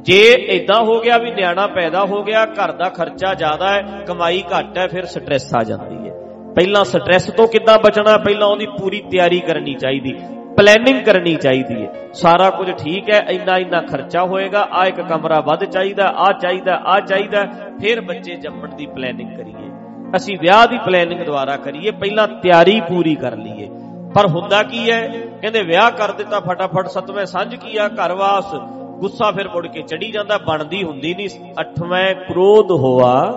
[0.00, 4.42] ਜੇ ਇਦਾਂ ਹੋ ਗਿਆ ਵੀ ਨਿਆਣਾ ਪੈਦਾ ਹੋ ਗਿਆ, ਘਰ ਦਾ ਖਰਚਾ ਜ਼ਿਆਦਾ ਹੈ, ਕਮਾਈ
[4.58, 6.14] ਘੱਟ ਹੈ, ਫਿਰ ਸਟ੍ਰੈਸ ਆ ਜਾਂਦੀ ਹੈ।
[6.54, 8.18] ਪਹਿਲਾਂ ਸਟ੍ਰੈਸ ਤੋਂ ਕਿੱਦਾਂ ਬਚਣਾ?
[8.18, 10.14] ਪਹਿਲਾਂ ਉਹਦੀ ਪੂਰੀ ਤਿਆਰੀ ਕਰਨੀ ਚਾਹੀਦੀ
[10.56, 15.40] ਪਲੈਨਿੰਗ ਕਰਨੀ ਚਾਹੀਦੀ ਹੈ। ਸਾਰਾ ਕੁਝ ਠੀਕ ਹੈ, ਇੰਨਾ ਇੰਨਾ ਖਰਚਾ ਹੋਏਗਾ ਆ ਇੱਕ ਕਮਰਾ
[15.40, 17.44] ਵੱਧ ਚਾਹੀਦਾ ਆ ਚਾਹੀਦਾ ਆ ਚਾਹੀਦਾ,
[17.80, 19.70] ਫਿਰ ਬੱਚੇ ਜੰਮਣ ਦੀ ਪਲੈਨਿੰਗ ਕਰੀਏ।
[20.16, 23.68] ਅਸੀਂ ਵਿਆਹ ਦੀ ਪਲੈਨਿੰਗ ਦੁਆਰਾ ਕਰੀਏ, ਪਹਿਲਾਂ ਤਿਆਰੀ ਪੂਰੀ ਕਰ ਲਈਏ।
[24.14, 25.08] ਪਰ ਹੁੰਦਾ ਕੀ ਹੈ?
[25.40, 30.38] ਕਹਿੰਦੇ ਵਿਆਹ ਕਰ ਦਿੱਤਾ, ਫਟਾਫਟ ਸਤਵੇਂ ਸਾਂਝ ਕੀਆ ਘਰਵਾਸ ਗੁੱਸਾ ਫਿਰ ਮੁੜ ਕੇ ਚੜੀ ਜਾਂਦਾ,
[30.38, 31.28] ਬਣਦੀ ਹੁੰਦੀ ਨਹੀਂ।
[31.60, 33.32] ਅੱਠਵੇਂ ਕ੍ਰੋਧ ਹੋਆ,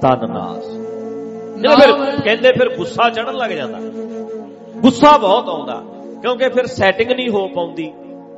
[0.00, 0.64] ਤਨ ਨਾਸ।
[1.58, 3.78] ਜਦੋਂ ਫਿਰ ਕਹਿੰਦੇ ਫਿਰ ਗੁੱਸਾ ਚੜਨ ਲੱਗ ਜਾਂਦਾ।
[4.76, 5.82] ਗੁੱਸਾ ਬਹੁਤ ਆਉਂਦਾ,
[6.20, 7.92] ਕਿਉਂਕਿ ਫਿਰ ਸੈਟਿੰਗ ਨਹੀਂ ਹੋ ਪਾਉਂਦੀ।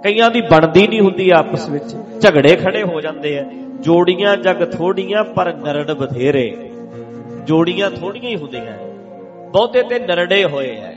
[0.04, 3.44] ਕਈਆਂ ਦੀ ਬਣਦੀ ਨਹੀਂ ਹੁੰਦੀ ਆਪਸ ਵਿੱਚ। ਝਗੜੇ ਖੜੇ ਹੋ ਜਾਂਦੇ ਆ।
[3.80, 6.70] ਜੋੜੀਆਂ ਜਗ ਥੋੜੀਆਂ, ਪਰ ਨਰੜ ਬਥੇਰੇ।
[7.44, 8.72] ਜੋੜੀਆਂ ਥੋੜੀਆਂ ਹੀ ਹੁੰਦੀਆਂ।
[9.50, 10.92] ਬਹੁਤੇ ਤੇ ਨਰੜੇ ਹੋਏ ਐ।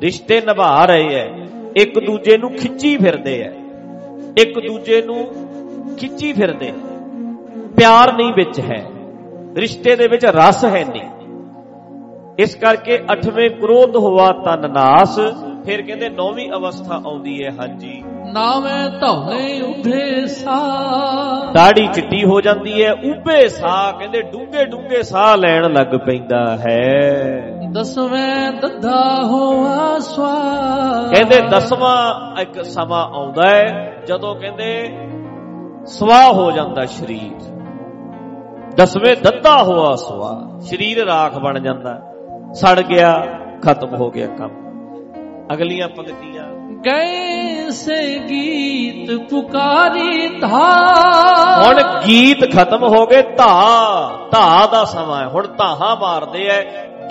[0.00, 1.28] ਰਿਸ਼ਤੇ ਨਿਭਾ ਰਹੇ ਐ।
[1.76, 3.50] ਇੱਕ ਦੂਜੇ ਨੂੰ ਖਿੱਚੀ ਫਿਰਦੇ ਐ।
[4.36, 5.26] ਇੱਕ ਦੂਜੇ ਨੂੰ
[5.98, 6.72] ਖਿੱਚੀ ਫਿਰਦੇ
[7.76, 8.84] ਪਿਆਰ ਨਹੀਂ ਵਿੱਚ ਹੈ
[9.56, 11.02] ਰਿਸ਼ਤੇ ਦੇ ਵਿੱਚ ਰਸ ਹੈ ਨਹੀਂ।
[12.38, 15.18] ਇਸ ਕਰਕੇ ਅਠਵੇਂ ਕ੍ਰੋਧ ਹੋਆ ਤਨ ਨਾਸ
[15.66, 18.02] ਫਿਰ ਕਹਿੰਦੇ ਨੌਵੀਂ ਅਵਸਥਾ ਆਉਂਦੀ ਹੈ ਹਾਂਜੀ।
[18.32, 20.58] ਨਾਵੇਂ ਧੌਲੇ ਉਭੇ ਸਾ
[21.54, 27.55] ਦਾੜੀ ਚਿੱਟੀ ਹੋ ਜਾਂਦੀ ਹੈ ਉਭੇ ਸਾਹ ਕਹਿੰਦੇ ਡੂੰਘੇ ਡੂੰਘੇ ਸਾਹ ਲੈਣ ਲੱਗ ਪੈਂਦਾ ਹੈ।
[27.72, 30.34] ਦਸਵੇਂ ਦੱਧਾ ਹੋਆ ਸਵਾ
[31.14, 31.96] ਕਹਿੰਦੇ ਦਸਵਾਂ
[32.42, 34.98] ਇੱਕ ਸਮਾਂ ਆਉਂਦਾ ਹੈ ਜਦੋਂ ਕਹਿੰਦੇ
[35.86, 37.42] ਸਵਾਹ ਹੋ ਜਾਂਦਾ ਸਰੀਰ।
[38.76, 41.98] ਦਸਵੇਂ ਦੱਦਾ ਹੋਆ ਸਵਾ ਸਰੀਰ ਰਾਖ ਬਣ ਜਾਂਦਾ।
[42.54, 43.12] ਸੜ ਗਿਆ
[43.64, 44.50] ਖਤਮ ਹੋ ਗਿਆ ਕੰਮ।
[45.52, 46.44] ਅਗਲੀਆਂ ਪੰਕਤੀਆਂ।
[46.86, 50.64] ਗਏ ਸੇ ਗੀਤ ਪੁਕਾਰੀ ਧਾ
[51.62, 56.62] ਹੁਣ ਗੀਤ ਖਤਮ ਹੋ ਗਏ ਧਾ ਧਾ ਦਾ ਸਮਾਂ ਹੈ। ਹੁਣ ਧਾਹਾਂ ਮਾਰਦੇ ਐ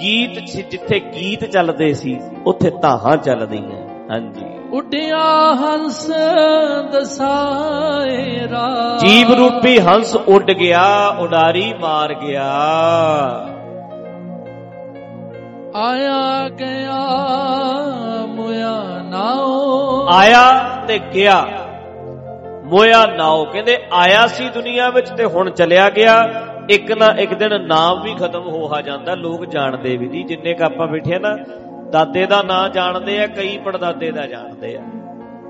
[0.02, 0.40] ਗੀਤ
[0.70, 6.08] ਜਿੱਥੇ ਗੀਤ ਚੱਲਦੇ ਸੀ ਉੱਥੇ ਧਾਹਾਂ ਚੱਲਦੀਆਂ। ਹਾਂਜੀ। ਉੱਡਿਆ ਹੰਸ
[6.92, 12.52] ਦਸਾਏ ਰਾ ਜੀਵ ਰੂਪੀ ਹੰਸ ਉੱਡ ਗਿਆ ਉਡਾਰੀ ਮਾਰ ਗਿਆ।
[15.76, 17.02] ਆਇਆ ਗਿਆ
[19.10, 21.46] ਨਾਉ। ਆਇਆ ਤੇ ਗਿਆ
[22.66, 26.24] ਮੋਇਆ ਨਾਉ। ਕਹਿੰਦੇ ਆਇਆ ਸੀ ਦੁਨੀਆ ਵਿੱਚ ਤੇ ਹੁਣ ਚਲਿਆ ਗਿਆ।
[26.70, 30.54] ਇੱਕ ਨਾ ਇੱਕ ਦਿਨ ਨਾਮ ਵੀ ਖਤਮ ਹੋ ਆ ਜਾਂਦਾ ਲੋਕ ਜਾਣਦੇ ਵੀ ਨਹੀਂ। ਜਿੰਨੇ
[30.54, 31.38] ਕ ਆਪਾਂ ਬੈਠੇ ਨਾ
[31.92, 34.82] ਦਾਦੇ ਦਾ ਨਾਂ ਜਾਣਦੇ ਆ ਕਈ ਪੜਦਾਦੇ ਦਾ ਜਾਣਦੇ ਆ।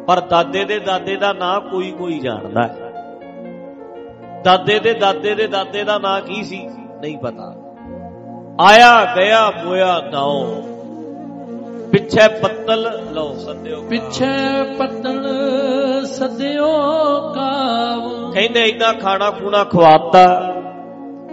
[0.08, 2.76] ਪਰ ਦਾਦੇ ਦੇ ਦਾਦੇ ਦਾ ਨਾਂ ਕੋਈ ਕੋਈ ਜਾਣਦਾ ਹੈ।
[4.44, 6.70] ਦਾਦੇ ਦੇ ਦਾਦੇ ਦੇ ਦਾਦੇ ਦਾ ਨਾਂ ਕੀ ਸੀ?
[7.02, 7.56] ਨਹੀਂ ਪਤਾ।
[8.62, 10.62] ਆਇਆ ਗਿਆ ਮੋਇਆ ਨਾਉ।
[11.92, 14.26] ਪਿੱਛੇ ਪੱਤਲ ਲਓ ਸੱਦਿਓ ਪਿੱਛੇ
[14.80, 15.28] ਪੱਤਣ
[16.06, 16.68] ਸਦਿਓ
[17.36, 20.52] ਕਾਵ। ਕਹਿੰਦੇ ਇਦਾਂ ਖਾਣਾ ਖੂਣਾ ਖਵਾਤਾ।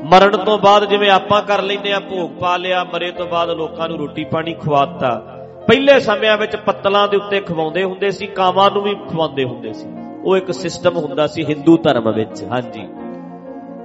[0.02, 3.88] ਮਰਨ ਤੋਂ ਬਾਅਦ ਜਿਵੇਂ ਆਪਾਂ ਕਰ ਲੈਂਦੇ ਆ, ਭੋਗ ਪਾ ਲਿਆ, ਮਰੇ ਤੋਂ ਬਾਅਦ ਲੋਕਾਂ
[3.88, 5.22] ਨੂੰ ਰੋਟੀ ਪਾਣੀ ਖਵਾਤਾ।
[5.66, 9.86] ਪਹਿਲੇ ਸਮਿਆਂ ਵਿੱਚ ਪੱਤਲਾਂ ਦੇ ਉੱਤੇ ਖਵਾਉਂਦੇ ਹੁੰਦੇ ਸੀ, ਕਾਵਾਂ ਨੂੰ ਵੀ ਖਵਾਉਂਦੇ ਹੁੰਦੇ ਸੀ।
[10.24, 12.88] ਉਹ ਇੱਕ ਸਿਸਟਮ ਹੁੰਦਾ ਸੀ ਹਿੰਦੂ ਧਰਮ ਵਿੱਚ, ਹਾਂਜੀ।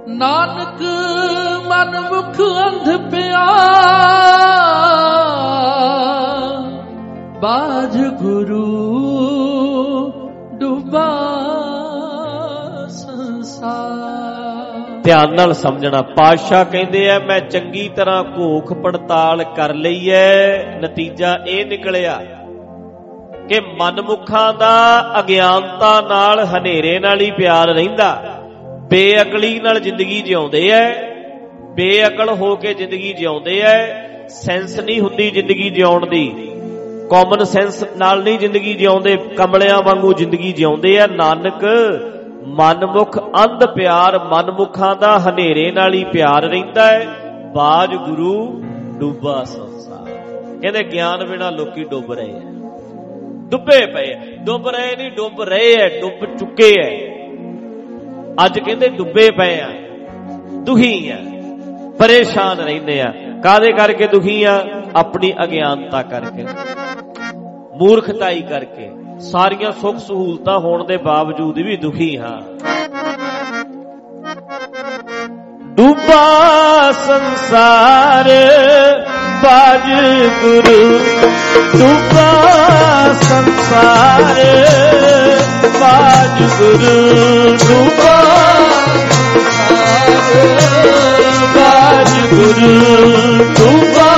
[0.08, 0.82] ਨਾਨਕ
[1.66, 3.46] ਮਨ ਮੁਖ ਅੰਧ ਪਿਆ
[7.40, 8.68] ਬਾਜ ਗੁਰੂ
[10.52, 11.10] ਡੁਬਾ
[12.88, 14.37] ਸੰਸਾਰ।
[15.08, 21.38] ਧਿਆਨ ਨਾਲ ਸਮਝਣਾ। ਪਾਤਸ਼ਾਹ ਕਹਿੰਦੇ ਆ, ਮੈਂ ਚੰਗੀ ਤਰ੍ਹਾਂ ਘੋਖ ਪੜਤਾਲ ਕਰ ਲਈ ਐ। ਨਤੀਜਾ
[21.46, 22.22] ਇਹ ਨਿਕਲਿਆ
[23.48, 28.22] ਕਿ ਮਨਮੁਖਾਂ ਦਾ ਅਗਿਆਨਤਾ ਨਾਲ ਹਨੇਰੇ ਨਾਲ ਹੀ ਪਿਆਰ ਰਹਿੰਦਾ।
[28.90, 30.92] ਬੇਅਕਲੀ ਨਾਲ ਜ਼ਿੰਦਗੀ ਜਿਉਂਦੇ ਐ।
[31.74, 36.50] ਬੇਅਕਲ ਹੋ ਕੇ ਜ਼ਿੰਦਗੀ ਜਿਉਂਦੇ ਐ। ਸੈਂਸ ਨਹੀਂ ਹੁੰਦੀ ਜ਼ਿੰਦਗੀ ਜਿਉਣ ਦੀ।
[37.10, 41.64] ਕਾਮਨ ਸੈਂਸ ਨਾਲ ਨਹੀਂ ਜ਼ਿੰਦਗੀ ਜਿਉਂਦੇ। ਕਮਲਿਆਂ ਵਾਂਗੂ ਜ਼ਿੰਦਗੀ ਜਿਉਂਦੇ ਐ ਨਾਨਕ
[42.46, 47.06] ਮਨਮੁਖ ਅੰਧ ਪਿਆਰ ਮਨਮੁਖਾਂ ਦਾ ਹਨੇਰੇ ਨਾਲ ਹੀ ਪਿਆਰ ਰਹਿੰਦਾ ਹੈ।
[47.54, 48.62] ਬਾਜ ਗੁਰੂ
[48.98, 50.10] ਡੁੱਬਾ ਸੰਸਾਰ।
[50.62, 52.40] ਕਹਿੰਦੇ ਗਿਆਨ ਬਿਨਾ ਲੋਕੀ ਡੁੱਬ ਰਹੇ ਐ
[53.50, 56.90] ਡੁੱਬੇ ਪਏ ਐ ਡੁੱਬ ਰਹੇ ਨਹੀਂ, ਡੁੱਬ ਰਹੇ ਐ ਡੁੱਬ ਚੁੱਕੇ ਐ
[58.46, 59.68] ਅੱਜ ਕਹਿੰਦੇ ਡੁੱਬੇ ਪਏ ਆ
[60.64, 61.16] ਦੁਖੀ ਆ
[61.98, 63.12] ਪਰੇਸ਼ਾਨ ਰਹਿੰਦੇ ਆ
[63.44, 64.64] ਕਾਦੇ ਕਰਕੇ ਦੁਖੀ ਆ
[64.96, 66.46] ਆਪਣੀ ਅਗਿਆਨਤਾ ਕਰਕੇ।
[67.76, 68.90] ਮੂਰਖਤਾਈ ਕਰਕੇ।
[69.20, 72.36] ਸਾਰੀਆਂ ਸੁੱਖ ਸਹੂਲਤਾਂ ਹੋਣ ਦੇ ਬਾਵਜੂਦ ਵੀ ਦੁਖੀ ਹਾਂ।
[75.76, 78.28] ਡੁੱਬਾ ਸੰਸਾਰ
[79.42, 79.88] ਬਾਜ
[80.42, 80.98] ਗੁਰੂ,
[81.78, 82.30] ਡੁੱਬਾ
[83.22, 84.34] ਸੰਸਾਰ
[85.80, 88.22] ਬਾਜ ਗੁਰੂ, ਡੁੱਬਾ
[91.54, 92.72] ਬਾਜ ਗੁਰੂ,
[93.58, 94.14] ਡੁੱਬਾ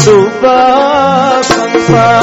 [0.07, 0.59] ਡੂਬਾ
[1.43, 2.23] ਡੂਬਾ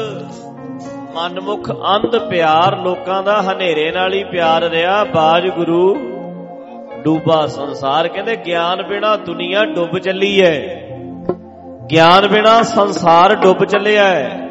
[1.31, 5.93] ਮਨਮੁਖ ਅੰਧ ਪਿਆਰ ਲੋਕਾਂ ਦਾ ਹਨੇਰੇ ਨਾਲ ਹੀ ਪਿਆਰ ਰਿਹਾ। ਬਾਜ ਗੁਰੂ
[7.03, 10.57] ਡੂਬਾ ਸੰਸਾਰ, ਕਹਿੰਦੇ ਗਿਆਨ ਬਿਨਾ ਦੁਨੀਆ ਡੁੱਬ ਚੱਲੀ ਹੈ
[11.91, 14.49] ਗਿਆਨ ਬਿਨਾ ਸੰਸਾਰ ਡੁੱਬ ਚੱਲਿਆ ਹੈ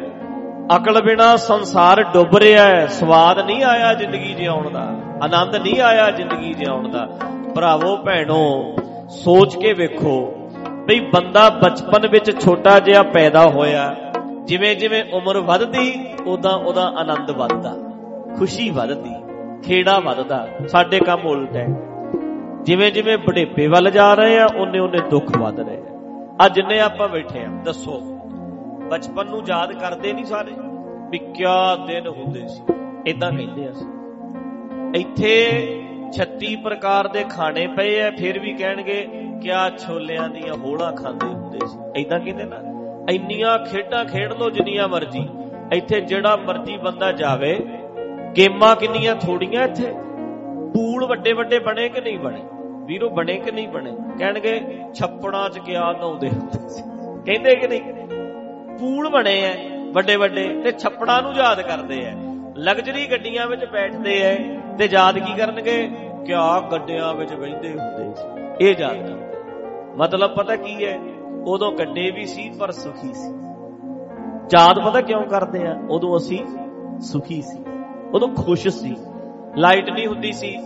[0.75, 4.87] ਅਕਲ ਬਿਨਾ ਸੰਸਾਰ ਡੁੱਬ ਰਿਹਾ ਹੈ ਸਵਾਦ ਨਹੀਂ ਆਇਆ ਜ਼ਿੰਦਗੀ ਜਿਉਣ ਦਾ,
[5.23, 7.07] ਆਨੰਦ ਨਹੀਂ ਆਇਆ ਜ਼ਿੰਦਗੀ ਜਿਉਣ ਦਾ।
[7.55, 8.75] ਭਰਾਵੋ, ਭੈਣੋ,
[9.23, 10.19] ਸੋਚ ਕੇ ਵੇਖੋ
[10.87, 13.93] ਬਈ ਬੰਦਾ ਬਚਪਨ ਵਿੱਚ ਛੋਟਾ ਜਿਹਾ ਪੈਦਾ ਹੋਇਆ।
[14.45, 17.75] ਜਿਵੇਂ ਜਿਵੇਂ ਉਮਰ ਵੱਧਦੀ, ਉਦਾਂ ਉਹਦਾ ਆਨੰਦ ਵੱਧਦਾ।
[18.37, 19.15] ਖੁਸ਼ੀ ਵੱਧਦੀ,
[19.63, 21.67] ਖੇੜਾ ਵੱਧਦਾ, ਸਾਡੇ ਕੰਮ ਉਲਟ ਹੈ।
[22.63, 26.79] ਜਿਵੇਂ ਜਿਵੇਂ ਬੁਢੇਪੇ ਵੱਲ ਜਾ ਰਹੇ ਆ ਉਹਨੇ ਉਹਨੇ ਦੁੱਖ ਵੱਧ ਰਹੇ ਆ। ਅੱਜ ਜਿੰਨੇ
[26.79, 27.99] ਆਪਾਂ ਬੈਠੇ ਆ, ਦੱਸੋ।
[28.91, 30.51] ਬਚਪਨ ਨੂੰ ਯਾਦ ਕਰਦੇ ਨਹੀਂ ਸਾਰੇ?
[31.09, 32.63] ਵੀ ਕਿਆ ਦਿਨ ਹੁੰਦੇ ਸੀ।
[33.07, 33.73] ਇਦਾਂ ਕਹਿੰਦੇ ਆ
[34.95, 35.67] ਇੱਥੇ
[36.11, 39.07] 36 ਪ੍ਰਕਾਰ ਦੇ ਖਾਣੇ ਪਏ ਐ ਫਿਰ ਵੀ ਕਹਿਣਗੇ,
[39.41, 44.87] ਕਿਆ ਛੋਲਿਆਂ ਦੀਆਂ ਹੋਲਾਂ ਖਾਂਦੇ ਹੁੰਦੇ ਸੀ। ਇਦਾਂ ਕਹਿੰਦੇ ਨਾ। ਇੰਨੀਆਂ ਖੇਡਾਂ ਖੇਡ ਲੋ ਜਿੰਨੀਆਂ
[44.87, 45.29] ਮਰਜ਼ੀ।
[45.73, 47.59] ਇੱਥੇ ਜਿਹੜਾ ਮਰਜ਼ੀ ਬੰਦਾ ਜਾਵੇ,
[48.37, 49.93] ਗੇਮਾਂ ਕਿੰਨੀਆਂ ਥੋੜੀਆਂ ਇੱਥੇ?
[50.73, 52.41] ਪੂਲ ਵੱਡੇ ਵੱਡੇ ਬਣੇ ਕਿ ਨਹੀਂ ਬਣੇ?
[52.85, 53.91] ਵੀਰੋ, ਬਣੇ ਕਿ ਨਹੀਂ ਬਣੇ?
[54.19, 54.61] ਕਹਿਣਗੇ,
[54.93, 56.81] ਛੱਪੜਾਂ 'ਚ ਕਿਆ ਨਹਾਉਂਦੇ ਹੁੰਦੇ ਸੀ।
[57.25, 57.81] ਕਹਿੰਦੇ ਕਿ ਨਹੀਂ?
[58.77, 59.55] ਪੂਲ ਬਣੇ ਐ,
[59.91, 62.13] ਵੱਡੇ ਵੱਡੇ, ਤੇ ਛੱਪੜਾਂ ਨੂੰ ਯਾਦ ਕਰਦੇ ਐ।
[62.57, 64.35] ਲਗਜ਼ਰੀ ਗੱਡੀਆਂ ਵਿੱਚ ਬੈਠਦੇ ਐ,
[64.77, 65.91] ਤੇ ਯਾਦ ਕੀ ਕਰਨਗੇ?
[66.25, 69.37] ਕਿਆ ਗੱਡਿਆਂ ਵਿੱਚ ਬੈਠਦੇ ਹੁੰਦੇ ਸੀ। ਇਹ ਯਾਦ ਕਰਦੇ।
[69.95, 70.99] ਮਤਲਬ ਪਤਾ ਕੀ ਹੈ
[71.47, 73.33] ਉਦੋਂ ਗੱਡੇ ਵੀ ਸੀ, ਪਰ ਸੁਖੀ ਸੀ।
[74.53, 75.77] ਯਾਦ ਪਤਾ ਕਿਉਂ ਕਰਦੇ ਆ?
[75.89, 76.39] ਉਦੋਂ ਅਸੀਂ
[77.01, 77.63] ਸੁਖੀ ਸੀ।
[78.13, 78.95] ਉਦੋਂ ਖੁਸ਼ ਸੀ।
[79.57, 80.57] ਲਾਈਟ ਨਹੀਂ ਹੁੰਦੀ ਸੀ।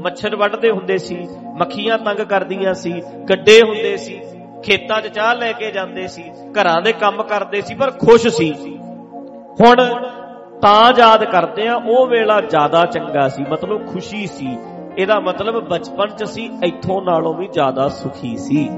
[0.00, 1.28] ਮੱਛਰ ਵੱਢਦੇ ਹੁੰਦੇ ਸੀ।
[1.58, 4.20] ਮੱਖੀਆਂ ਤੰਗ ਕਰਦੀਆਂ ਸੀ। ਗੱਡੇ ਹੁੰਦੇ ਸੀ।
[4.62, 8.78] ਖੇਤਾਂ 'ਚ ਚਾਹ ਲੈ ਕੇ ਜਾਂਦੇ ਸੀ। ਘਰਾਂ ਦੇ ਕੰਮ ਕਰਦੇ ਸੀ, ਪਰ ਖੁਸ਼ ਸੀ।
[9.60, 9.76] ਹੁਣ
[10.62, 14.58] ਤਾਂ ਯਾਦ ਕਰਦੇ ਆ, ਉਹ ਵੇਲਾ ਜ਼ਿਆਦਾ ਚੰਗਾ ਸੀ। ਮਤਲਬ ਖੁਸ਼ੀ ਸੀ।
[14.98, 18.70] ਇਹਦਾ ਮਤਲਬ ਬਚਪਨ 'ਚ ਸੀ, ਇੱਥੋਂ ਨਾਲੋਂ ਵੀ ਜ਼ਿਆਦਾ ਸੁਖੀ ਸੀ।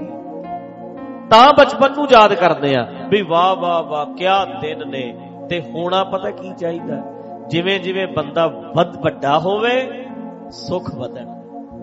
[1.31, 6.05] ਤਾਂ ਬਚਪਨ ਨੂੰ ਯਾਦ ਕਰਦੇ ਆ। ਵੀ ਵਾਹ ਵਾਹ ਵਾਹ, ਕਿਆ ਦਿਨ ਨੇ। ਤੇ ਹੋਣਾ
[6.05, 7.03] ਪਤਾ ਕੀ ਚਾਹੀਦਾ?
[7.49, 10.07] ਜਿਵੇਂ ਜਿਵੇਂ ਬੰਦਾ ਵੱਧ ਵੱਡਾ ਹੋਵੇ,
[10.51, 11.27] ਸੁਖ ਵਧਣ।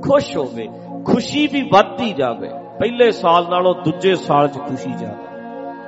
[0.02, 0.70] ਖੁਸ਼ ਹੋਵੇ।
[1.06, 2.50] ਖੁਸ਼ੀ ਵੀ ਵੱਧਦੀ ਜਾਵੇ।
[2.80, 5.24] ਪਹਿਲੇ ਸਾਲ ਨਾਲੋਂ ਦੂਜੇ ਸਾਲ 'ਚ ਖੁਸ਼ੀ ਜ਼ਿਆਦਾ।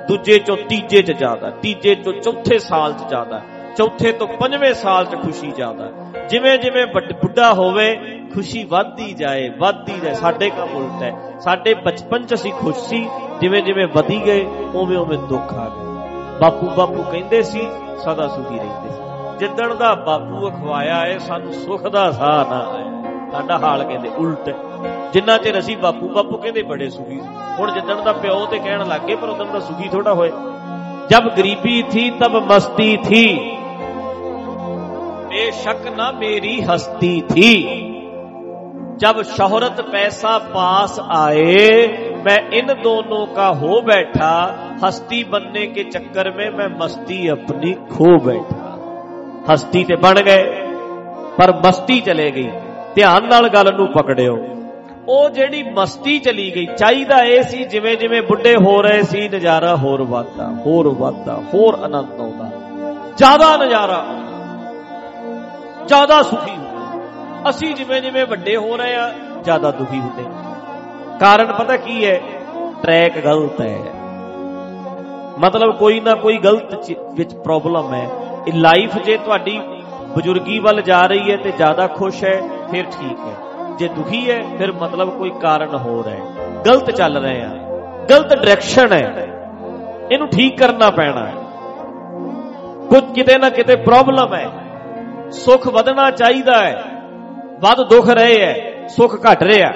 [0.08, 3.40] ਦੂਜੇ ਚੋਂ ਤੀਜੇ 'ਚ ਜ਼ਿਆਦਾ। ਤੀਜੇ ਤੋਂ ਚੌਥੇ ਸਾਲ 'ਚ ਜ਼ਿਆਦਾ।
[3.76, 5.90] ਚੌਥੇ ਤੋਂ ਪੰਜਵੇਂ ਸਾਲ 'ਚ ਖੁਸ਼ੀ ਜ਼ਿਆਦਾ।
[6.28, 7.98] ਜਿਵੇਂ ਜਿਵੇਂ ਬੁੱਢਾ ਹੋਵੇ
[8.36, 13.08] ਖੁਸ਼ੀ ਵੱਧਦੀ ਜਾਏ ਵੱਧਦੀ ਜਾਏ, ਸਾਡੇ ਕੰਮ ਉਲਟ ਹੈ। ਸਾਡੇ ਬਚਪਨ 'ਚ ਅਸੀਂ ਖੁਸ਼ ਸੀ,
[13.40, 17.68] ਜਿਵੇਂ ਜਿਵੇਂ ਵਧੀ ਗਏ, ਉਵੇਂ ਉਵੇਂ ਦੁੱਖ ਆ ਗਏ। ਬਾਪੂ ਬਾਪੂ ਕਹਿੰਦੇ ਸੀ,
[18.04, 23.30] ਸਦਾ ਸੁਖੀ ਰਹਿੰਦੇ ਸੀ। ਜਿੱਦਣ ਦਾ ਬਾਪੂ ਅਖਵਾਇਆ ਏ ਸਾਨੂੰ ਸੁਖ ਦਾ ਸਾਹ ਨਾ ਆਇਆ।
[23.32, 24.50] ਸਾਡਾ ਹਾਲ ਕਹਿੰਦੇ ਉਲਟ
[25.12, 27.20] ਜਿੰਨਾ ਚਿਰ ਅਸੀਂ ਬਾਪੂ ਬਾਪੂ ਕਹਿੰਦੇ ਬੜੇ ਸੁਖੀ
[27.58, 30.30] ਹੁਣ ਜਿੱਦਣ ਦਾ ਪਿਓ ਤੇ ਕਹਿਣ ਲੱਗੇ ਪਰ ਉਦੋਂ ਦਾ ਸੁਖੀ ਥੋੜਾ ਹੋਏ
[31.10, 33.56] ਜਦ ਗਰੀਬੀ ਥੀ, ਤਬ ਮਸਤੀ ਥੀ।
[35.28, 37.95] ਬੇਸ਼ੱਕ ਨਾ ਮੇਰੀ ਹਸਤੀ ਥੀ।
[38.99, 41.67] जब शोहरत पैसा पास आए
[42.25, 44.33] मैं इन दोनों का हो बैठा
[44.83, 48.69] हस्ती बनने के चक्कर में मैं मस्ती अपनी खो बैठा
[49.47, 50.43] ਹਸਤੀ ਤੇ ਬਣ ਗਏ
[51.37, 52.49] ਪਰ ਮਸਤੀ ਚਲੇ ਗਈ
[52.95, 54.37] ਧਿਆਨ ਨਾਲ ਗੱਲ ਨੂੰ ਪਕੜਿਓ
[55.07, 59.75] ਉਹ ਜਿਹੜੀ ਮਸਤੀ ਚਲੀ ਗਈ ਚਾਹੀਦਾ ਇਹ ਸੀ ਜਿਵੇਂ ਜਿਵੇਂ ਬੁੱਢੇ ਹੋ ਰਹੇ ਸੀ ਨਜ਼ਾਰਾ
[59.75, 62.49] ਹੋਰ ਵੱਧਦਾ ਹੋਰ ਵੱਧਦਾ ਹੋਰ ਆਨੰਦ ਆਉਂਦਾ
[63.17, 64.03] ਜ਼ਿਆਦਾ ਨਜ਼ਾਰਾ
[65.87, 66.64] ਜ਼ਿਆਦਾ ਸੁਖੀ ਹੁੰਦੇ
[67.50, 69.12] ਅਸੀਂ ਜਿਵੇਂ ਜਿਵੇਂ ਵੱਡੇ ਹੋ ਰਹੇ ਆ,
[69.44, 70.24] ਜ਼ਿਆਦਾ ਦੁਖੀ ਹੁੰਦੇ
[71.20, 72.20] ਕਾਰਨ ਪਤਾ ਕੀ ਹੈ?
[72.82, 73.78] ਟਰੈਕ ਗਲਤ ਹੈ।
[75.38, 78.08] ਮਤਲਬ ਕੋਈ ਨਾ ਕੋਈ ਗਲਤ ਵਿੱਚ ਪ੍ਰੋਬਲਮ ਹੈ।
[78.48, 79.60] ਇਹ ਲਾਈਫ ਜੇ ਤੁਹਾਡੀ
[80.16, 83.34] ਬਜ਼ੁਰਗੀ ਵੱਲ ਜਾ ਰਹੀ ਹੈ ਤੇ ਜ਼ਿਆਦਾ ਖੁਸ਼ ਹੈ, ਫਿਰ ਠੀਕ ਹੈ।
[83.78, 87.50] ਜੇ ਦੁਖੀ ਹੈ, ਫਿਰ ਮਤਲਬ ਕੋਈ ਕਾਰਨ ਹੋ ਰਿਹਾ ਹੈ। ਗਲਤ ਚੱਲ ਰਹੇ ਆ।
[88.10, 89.28] ਗਲਤ ਡਾਇਰੈਕਸ਼ਨ ਹੈ।
[90.12, 91.34] ਇਹਨੂੰ ਠੀਕ ਕਰਨਾ ਪੈਣਾ ਹੈ।
[92.88, 94.50] ਕੁਝ ਕਿਤੇ ਨਾ ਕਿਤੇ ਪ੍ਰੋਬਲਮ ਹੈ।
[95.30, 96.95] ਸੁੱਖ ਵਧਣਾ ਚਾਹੀਦਾ ਹੈ।
[97.60, 99.72] ਵੱਧ ਦੁੱਖ ਰਹੇ ਹੈ ਸੁੱਖ ਘਟ ਰਿਹਾ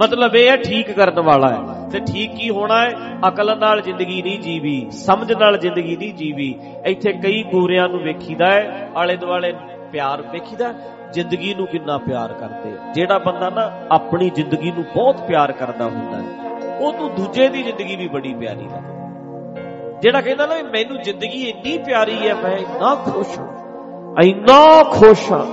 [0.00, 2.90] ਮਤਲਬ ਇਹ ਹੈ ਠੀਕ ਕਰਨ ਵਾਲਾ ਹੈ ਤੇ ਠੀਕ ਕੀ ਹੋਣਾ ਹੈ
[3.28, 6.48] ਅਕਲ ਨਾਲ ਜ਼ਿੰਦਗੀ ਨਹੀਂ ਜੀਵੀ, ਸਮਝ ਨਾਲ ਜ਼ਿੰਦਗੀ ਨਹੀਂ ਜੀਵੀ।
[6.86, 9.52] ਇੱਥੇ ਕਈ ਗੋਰਿਆਂ ਨੂੰ ਵੇਖੀਦਾ ਹੈ ਆਲੇ ਦੁਆਲੇ
[9.92, 10.72] ਪਿਆਰ ਵੇਖੀਦਾ
[11.12, 16.18] ਜ਼ਿੰਦਗੀ ਨੂੰ ਕਿੰਨਾ ਪਿਆਰ ਕਰਦੇ ਜਿਹੜਾ ਬੰਦਾ ਨਾ ਆਪਣੀ ਜ਼ਿੰਦਗੀ ਨੂੰ ਬਹੁਤ ਪਿਆਰ ਕਰਦਾ ਹੁੰਦਾ
[16.18, 21.42] ਹੈ ਉਹ ਤੋਂ ਦੂਜੇ ਦੀ ਜ਼ਿੰਦਗੀ ਵੀ ਬੜੀ ਪਿਆਰੀ ਲੱਗਦੀ ਜਿਹੜਾ ਕਹਿੰਦਾ ਨਾ ਮੈਨੂੰ ਜ਼ਿੰਦਗੀ
[21.44, 25.44] ਇੰਨੀ ਪਿਆਰੀ ਹੈ ਮੈਂ ਇੰਨਾ ਖੁਸ਼ ਹਾਂ। ਇੰਨਾ ਖੁਸ਼ ਹਾਂ।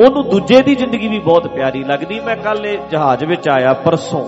[0.00, 4.24] ਉਹਨੂੰ ਦੂਜੇ ਦੀ ਜ਼ਿੰਦਗੀ ਵੀ ਬਹੁਤ ਪਿਆਰੀ ਲੱਗਦੀ। ਮੈਂ ਕੱਲ ਇਹ ਜਹਾਜ਼ ਵਿੱਚ ਆਇਆ ਪਰਸੋਂ।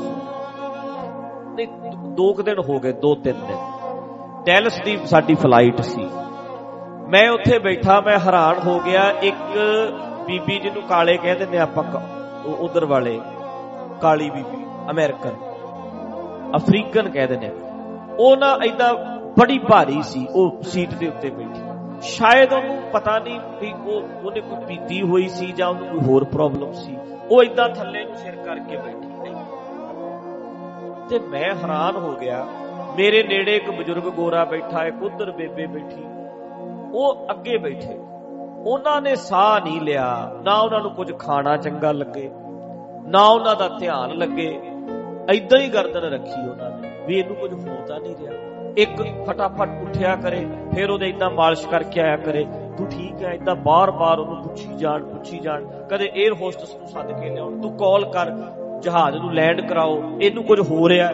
[1.55, 1.69] ਨਹੀਂ
[2.17, 3.57] ਦੋ ਕੁ ਦਿਨ ਹੋ ਗਏ, ਦੋ ਤਿੰਨ ਦਿਨ।
[4.47, 6.09] ਟੈਲਸ ਦੀ ਸਾਡੀ ਫਲਾਈਟ ਸੀ।
[7.09, 9.57] ਮੈਂ ਉੱਥੇ ਬੈਠਾ, ਮੈਂ ਹੈਰਾਨ ਹੋ ਗਿਆ। ਇੱਕ
[10.27, 11.85] ਬੀਬੀ ਜਿਹਨੂੰ ਕਾਲੇ ਕਹਿੰਦੇ ਨੇ ਆਪਾਂ
[12.61, 13.21] ਉਧਰ ਵਾਲੇ,
[14.01, 15.35] ਕਾਲੀ ਬੀਬੀ, ਅਮਰੀਕਨ,
[16.57, 17.51] ਅਫਰੀਕਨ ਕਹਿੰਦੇ ਨੇ
[18.19, 18.95] ਉਹ ਨਾ ਐਦਾਂ
[19.39, 21.66] ਬੜੀ ਭਾਰੀ ਸੀ, ਉਹ ਸੀਟ ਦੇ ਉੱਤੇ ਬੈਠੀ।
[22.03, 26.25] ਸ਼ਾਇਦ ਉਹਨੂੰ ਪਤਾ ਨਹੀਂ ਵੀ ਉਹ ਉਹਨੇ ਕੋਈ ਪੀਤੀ ਹੋਈ ਸੀ ਜਾਂ ਉਹਨੂੰ ਕੋਈ ਹੋਰ
[26.25, 26.97] ਪ੍ਰੋਬਲਮ ਸੀ
[27.31, 29.07] ਉਹ ਇਦਾਂ ਥੱਲੇ ਨੂੰ ਸਿਰ ਕਰਕੇ ਬੈਠੀ
[31.09, 32.47] ਤੇ ਮੈਂ ਹੈਰਾਨ ਹੋ ਗਿਆ
[32.97, 36.05] ਮੇਰੇ ਨੇੜੇ ਇੱਕ ਬਜ਼ੁਰਗ ਗੋਰਾ ਬੈਠਾ ਹੈ ਉਧਰ ਬੇਬੇ ਬੈਠੀ
[36.93, 37.99] ਉਹ ਅੱਗੇ ਬੈਠੇ
[38.67, 40.07] ਉਹਨਾਂ ਨੇ ਸਾਹ ਨਹੀਂ ਲਿਆ
[40.45, 42.31] ਨਾ ਉਹਨਾਂ ਨੂੰ ਕੁਝ ਖਾਣਾ ਚੰਗਾ ਲੱਗੇ
[43.07, 44.49] ਨਾ ਉਹਨਾਂ ਦਾ ਧਿਆਨ ਲੱਗੇ
[45.31, 49.69] ਐਦਾਂ ਹੀ ਗਰਦਨ ਰੱਖੀ ਉਹਨਾਂ ਨੇ ਵੀ ਇਹਨੂੰ ਕੁਝ ਹੋ ਤਾਂ ਨਹੀਂ ਰਿਹਾ ਇੱਕ ਫਟਾਫਟ
[49.83, 52.45] ਉੱਠਿਆ ਕਰੇ, ਫਿਰ ਉਹਦੇ ਇਦਾਂ ਮਾਲਿਸ਼ ਕਰਕੇ ਆਇਆ ਕਰੇ।
[52.79, 57.13] ਤੂੰ ਠੀਕ ਹੈ ਇਦਾਂ ਬਾਰ-ਬਾਰ ਉਹਨੂੰ ਪੁੱਛੀ ਜਾਣ ਪੁੱਛੀ ਜਾਣ। ਕਦੇ 에ਅਰ ਹੋਸਟਸ ਨੂੰ ਸੱਦ
[57.21, 58.31] ਕੇ ਲਿਆਉਣ, ਤੂੰ ਕਾਲ ਕਰ,
[58.83, 61.13] ਜਹਾਜ਼ ਨੂੰ ਲੈਂਡ ਕਰਾਓ, ਇਹਨੂੰ ਕੁਝ ਹੋ ਰਿਹਾ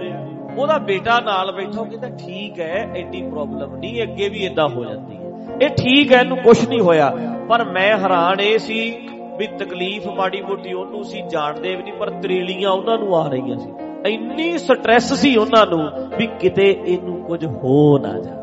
[0.58, 4.84] ਉਹਦਾ ਬੇਟਾ ਨਾਲ ਬੈਠਾ, ਉਹ ਕਹਿੰਦਾ, ਠੀਕ ਹੈ, ਐਡੀ ਪ੍ਰੋਬਲਮ ਨਹੀਂ, ਅੱਗੇ ਵੀ ਇਦਾਂ ਹੋ
[4.84, 7.12] ਜਾਂਦੀ ਹੈ। ਇਹ ਠੀਕ ਹੈ, ਇਹਨੂੰ ਕੁਝ ਨਹੀਂ ਹੋਇਆ।
[7.48, 9.08] ਪਰ ਮੈਂ ਹੈਰਾਨ, ਇਹ ਸੀ
[9.38, 13.58] ਵੀ ਤਕਲੀਫ ਮਾੜੀ ਮੋਟੀ ਉਹਨੂੰ ਸੀ, ਜਾਣਦੇ ਵੀ ਨਹੀਂ, ਪਰ ਤਰੀਲੀਆਂ ਉਹਨਾਂ ਨੂੰ ਆ ਰਹੀਆਂ
[13.58, 13.72] ਸੀ।
[14.06, 18.42] ਇੰਨੀ ਸਟ੍ਰੈਸ ਸੀ ਉਹਨਾਂ ਨੂੰ ਵੀ ਕਿਤੇ ਇਹਨੂੰ ਕੁਝ ਹੋ ਨਾ ਜਾਵੇ।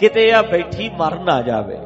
[0.00, 1.78] ਕਿਤੇ ਆ ਬੈਠੀ ਮਰ ਨਾ ਜਾਵੇ।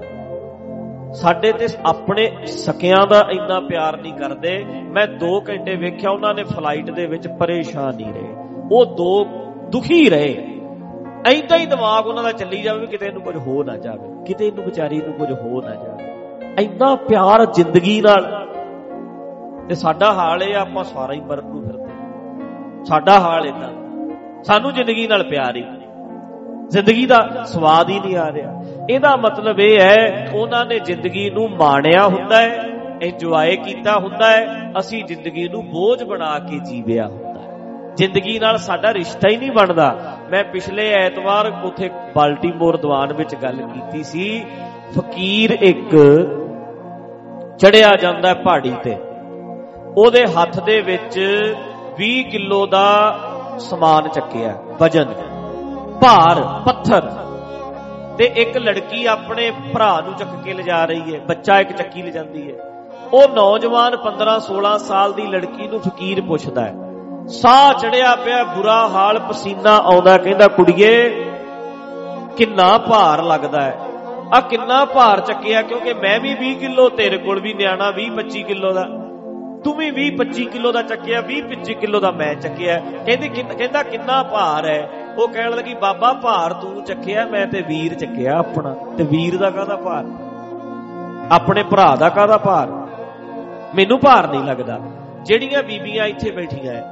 [1.12, 6.44] ਸਾਡੇ ਤੇ ਆਪਣੇ ਸਕਿਆਂ ਦਾ ਇੰਨਾ ਪਿਆਰ ਨਹੀਂ ਕਰਦੇ। ਮੈਂ 2 ਘੰਟੇ ਵੇਖਿਆ ਉਹਨਾਂ ਨੇ
[6.44, 8.34] ਫਲਾਈਟ ਦੇ ਵਿੱਚ ਪਰੇਸ਼ਾਨ ਨਹੀਂ ਰਹੇ।
[8.72, 9.24] ਉਹ ਦੋ
[9.70, 10.60] ਦੁਖੀ ਰਹੇ।
[11.26, 14.46] ਐਂਦਾ ਹੀ ਦਿਮਾਗ ਉਹਨਾਂ ਦਾ ਚੱਲੀ ਜਾਵੇ ਵੀ ਕਿਤੇ ਇਹਨੂੰ ਕੁਝ ਹੋ ਨਾ ਜਾਵੇ। ਕਿਤੇ
[14.46, 16.04] ਇਹਨੂੰ ਵਿਚਾਰੀ ਨੂੰ ਕੁਝ ਹੋ ਨਾ ਜਾਵੇ।
[16.64, 18.46] ਇੰਨਾ ਪਿਆਰ ਜ਼ਿੰਦਗੀ ਨਾਲ।
[19.68, 21.85] ਤੇ ਸਾਡਾ ਹਾਲ ਇਹ ਆਪਾਂ ਸਾਰਾ ਹੀ ਮਰਨ ਨੂੰ ਫਿਰਦੇ
[22.88, 23.70] ਸਾਡਾ ਹਾਲ ਇਦਾਂ
[24.44, 25.64] ਸਾਨੂੰ ਜ਼ਿੰਦਗੀ ਨਾਲ ਪਿਆਰ ਹੀ।
[26.68, 31.50] ਜ਼ਿੰਦਗੀ ਦਾ ਸਵਾਦ ਹੀ ਨਹੀਂ ਆ ਰਿਹਾ। ਇਹਦਾ ਮਤਲਬ ਇਹ ਹੈ, ਉਹਨਾਂ ਨੇ ਜ਼ਿੰਦਗੀ ਨੂੰ
[31.50, 32.64] ਮਾਣਿਆ ਹੁੰਦਾ ਹੈ
[33.02, 37.46] ਇੰਜੋਏ ਕੀਤਾ ਹੁੰਦਾ ਹੈ, ਅਸੀਂ ਜ਼ਿੰਦਗੀ ਨੂੰ ਬੋਝ ਬਣਾ ਕੇ ਜੀਵਿਆ ਹੁੰਦਾ ਹੈ।
[37.94, 43.56] ਜ਼ਿੰਦਗੀ ਨਾਲ ਸਾਡਾ ਰਿਸ਼ਤਾ ਹੀ ਨਹੀਂ ਬਣਦਾ। ਮੈਂ ਪਿਛਲੇ ਐਤਵਾਰ ਉਥੇ ਬਾਲਟੀਮੋਰ ਦੀਵਾਨ ਵਿੱਚ ਗੱਲ
[43.56, 44.44] ਕੀਤੀ ਸੀ।
[44.98, 45.96] ਫਕੀਰ ਇੱਕ
[47.58, 48.96] ਚੜਿਆ ਜਾਂਦਾ ਪਹਾੜੀ ਤੇ।
[49.96, 51.20] ਉਹਦੇ ਹੱਥ ਦੇ ਵਿੱਚ
[51.98, 53.18] 20 ਕਿਲੋ ਦਾ
[53.58, 55.06] ਸਮਾਨ ਚੱਕਿਆ, ਵਜਨ,
[56.00, 57.00] ਭਾਰ, ਪੱਥਰ।
[58.18, 62.52] ਤੇ ਇੱਕ ਲੜਕੀ ਆਪਣੇ ਭਰਾ ਨੂੰ ਚੱਕ ਕੇ ਲਿਜਾ ਰਹੀ ਹੈ, ਬੱਚਾ ਇੱਕ ਚੱਕੀ ਲਿਜਾਂਦੀ
[62.52, 62.56] ਹੈ।
[63.12, 66.74] ਉਹ ਨੌਜਵਾਨ 15 16 ਸਾਲ ਦੀ ਲੜਕੀ ਨੂੰ ਫਕੀਰ ਪੁੱਛਦਾ ਹੈ।
[67.28, 71.24] ਸਾਹ ਚੜਿਆ ਪਿਆ, ਬੁਰਾ ਹਾਲ, ਪਸੀਨਾ ਆਉਂਦਾ ਕਹਿੰਦਾ, ਕੁੜੀਏ,
[72.36, 73.78] ਕਿੰਨਾ ਭਾਰ ਲੱਗਦਾ ਹੈ?
[74.34, 78.42] ਆ ਕਿੰਨਾ ਭਾਰ ਚੱਕਿਆ, ਕਿਉਂਕਿ ਮੈਂ ਵੀ 20 ਕਿਲੋ, ਤੇਰੇ ਕੋਲ ਵੀ ਨਿਆਣਾ 20 25
[78.42, 78.88] ਕਿਲੋ ਦਾ।
[79.66, 83.82] ਤੂੰ ਵੀ 20 25 ਕਿਲੋ ਦਾ ਚੱਕਿਆ 20 25 ਕਿਲੋ ਦਾ ਮੈਂ ਚੱਕਿਆ। ਕਹਿੰਦੀ ਕਹਿੰਦਾ
[83.82, 84.88] ਕਿੰਨਾ ਭਾਰ ਹੈ?
[85.18, 89.50] ਉਹ ਕਹਿਣ ਲੱਗੀ, ਬਾਬਾ ਭਾਰ ਤੂੰ ਚੱਕਿਆ, ਮੈਂ ਤੇ ਵੀਰ ਚੱਕਿਆ ਆਪਣਾ। ਤੇ ਵੀਰ ਦਾ
[89.50, 90.04] ਕਾਹਦਾ ਭਾਰ?
[91.32, 92.68] ਆਪਣੇ ਭਰਾ ਦਾ ਕਾਹਦਾ ਭਾਰ?
[93.74, 94.78] ਮੈਨੂੰ ਭਾਰ ਨਹੀਂ ਲੱਗਦਾ।
[95.22, 96.82] ਜਿਹੜੀਆਂ ਬੀਬੀਆਂ ਇੱਥੇ ਬੈਠੀਆਂ ਐ,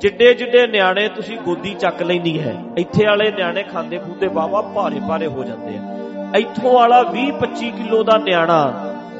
[0.00, 5.00] ਜਿੱਡੇ ਜਿੱਡੇ ਨਿਆਣੇ ਤੁਸੀਂ ਗੋਦੀ ਚੱਕ ਲੈਂਦੀ ਹੈ, ਇੱਥੇ ਵਾਲੇ ਨਿਆਣੇ ਖਾਂਦੇ ਖੂਦੇ ਬਾਬਾ ਭਾਰੇ
[5.08, 8.58] ਭਾਰੇ ਹੋ ਜਾਂਦੇ ਆ। ਇੱਥੋਂ ਵਾਲਾ 20 25 ਕਿਲੋ ਦਾ ਨਿਆਣਾ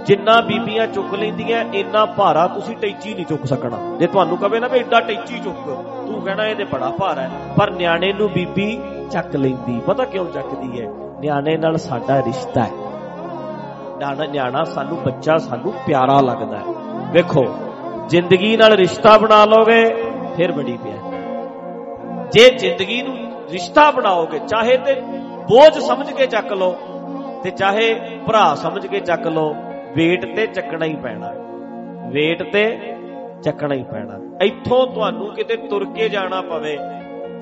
[0.06, 4.68] ਜਿੰਨਾ ਬੀਬੀਆਂ ਚੁੱਕ ਲੈਂਦੀਆਂ, ਇੰਨਾ ਭਾਰਾ ਤੁਸੀਂ ਟੈਚੀ ਨਹੀਂ ਚੁੱਕ ਸਕਣਾ। ਜੇ ਤੁਹਾਨੂੰ ਕਵੇ ਨਾ
[4.68, 8.80] ਵੀ ਐਡਾ ਟੈਚੀ ਚੁੱਕ, ਤੂੰ ਕਹਿਣਾ ਇਹ ਤੇ ਬੜਾ ਭਾਰਾ ਹੈ। ਪਰ ਨਿਆਣੇ ਨੂੰ ਬੀਬੀ
[9.10, 10.88] ਚੱਕ ਲੈਂਦੀ, ਪਤਾ ਕਿਉਂ ਚੱਕਦੀ ਹੈ?
[11.20, 12.70] ਨਿਆਣੇ ਨਾਲ ਸਾਡਾ ਰਿਸ਼ਤਾ ਹੈ।
[13.98, 16.64] ਨਿਆਣਾ ਨਿਆਣਾ ਸਾਨੂੰ, ਬੱਚਾ ਸਾਨੂੰ ਪਿਆਰਾ ਲੱਗਦਾ ਹੈ।
[17.12, 17.44] ਵੇਖੋ,
[18.08, 19.84] ਜ਼ਿੰਦਗੀ ਨਾਲ ਰਿਸ਼ਤਾ ਬਣਾ ਲੋਗੇ
[20.36, 21.12] ਫਿਰ ਬੜੀ ਪਿਆਰ।
[22.32, 23.16] ਜੇ ਜ਼ਿੰਦਗੀ ਨੂੰ
[23.50, 25.00] ਰਿਸ਼ਤਾ ਬਣਾਓਗੇ, ਚਾਹੇ ਤੇ
[25.48, 26.76] ਬੋਝ ਸਮਝ ਕੇ ਚੱਕ ਲਓ,
[27.42, 27.94] ਤੇ ਚਾਹੇ
[28.26, 29.54] ਭਰਾ ਸਮਝ ਕੇ ਚੱਕ ਲਓ
[29.96, 31.32] ਵੇਟ ਤੇ ਚੱਕਣਾ ਹੀ ਪੈਣਾ।
[32.08, 32.78] ਵੇਟ ਤੇ
[33.42, 36.76] ਚੱਕਣਾ ਹੀ ਪੈਣਾ। ਇੱਥੋਂ ਤੁਹਾਨੂੰ ਕਿਤੇ ਤੁਰ ਕੇ ਜਾਣਾ ਪਵੇ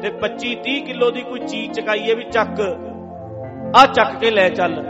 [0.02, 2.78] ਤੇ 25 30 ਕਿਲੋ ਦੀ ਕੋਈ ਚੀਜ਼ ਚਕਾਈਏ ਵੀ ਚੱਕ।
[3.76, 4.86] ਆ ਚੱਕ ਕੇ ਲੈ ਚੱਲ।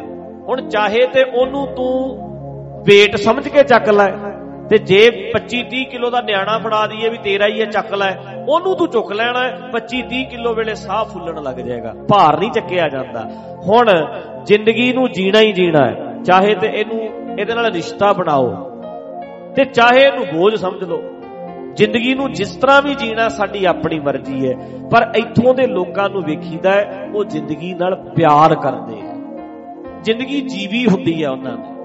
[0.48, 2.18] ਹੁਣ ਚਾਹੇ ਤੇ ਉਹਨੂੰ ਤੂੰ
[2.82, 4.06] ਵੇਟ ਸਮਝ ਕੇ ਚੱਕ ਲੈ
[4.68, 8.16] ਤੇ ਜੇ 25 30 ਕਿਲੋ ਦਾ ਨਿਆਣਾ ਫੜਾ ਦਈਏ ਵੀ ਤੇਰਾ ਹੀ ਹੈ, ਚੱਕ ਲੈ।
[8.48, 12.88] ਉਹਨੂੰ ਤੂੰ ਚੁੱਕ ਲੈਣਾ 25 30 ਕਿਲੋ ਵੇਲੇ ਸਾਹ ਫੁੱਲਣ ਲੱਗ ਜਾਏਗਾ। ਭਾਰ ਨਹੀਂ ਚੱਕਿਆ
[12.88, 13.30] ਜਾਂਦਾ।
[13.68, 13.90] ਹੁਣ
[14.44, 18.50] ਜ਼ਿੰਦਗੀ ਨੂੰ ਜੀਣਾ ਹੀ ਜੀਣਾ ਹੈ। ਚਾਹੇ ਤੇ ਇਹਨੂੰ ਇਹਦੇ ਨਾਲ ਰਿਸ਼ਤਾ ਬਣਾਓ
[19.56, 21.02] ਤੇ ਚਾਹੇ ਇਹਨੂੰ ਬੋਝ ਸਮਝ ਲਓ,
[21.74, 24.54] ਜ਼ਿੰਦਗੀ ਨੂੰ ਜਿਸ ਤਰ੍ਹਾਂ ਵੀ ਜੀਣਾ ਸਾਡੀ ਆਪਣੀ ਮਰਜ਼ੀ ਹੈ,
[24.90, 29.14] ਪਰ ਇੱਥੋਂ ਦੇ ਲੋਕਾਂ ਨੂੰ ਵੇਖੀਦਾ ਹੈ, ਉਹ ਜ਼ਿੰਦਗੀ ਨਾਲ ਪਿਆਰ ਕਰਦੇ ਆ।
[30.02, 31.78] ਜ਼ਿੰਦਗੀ ਜੀਵੀ ਹੁੰਦੀ ਹੈ ਉਹਨਾਂ ਦੀ।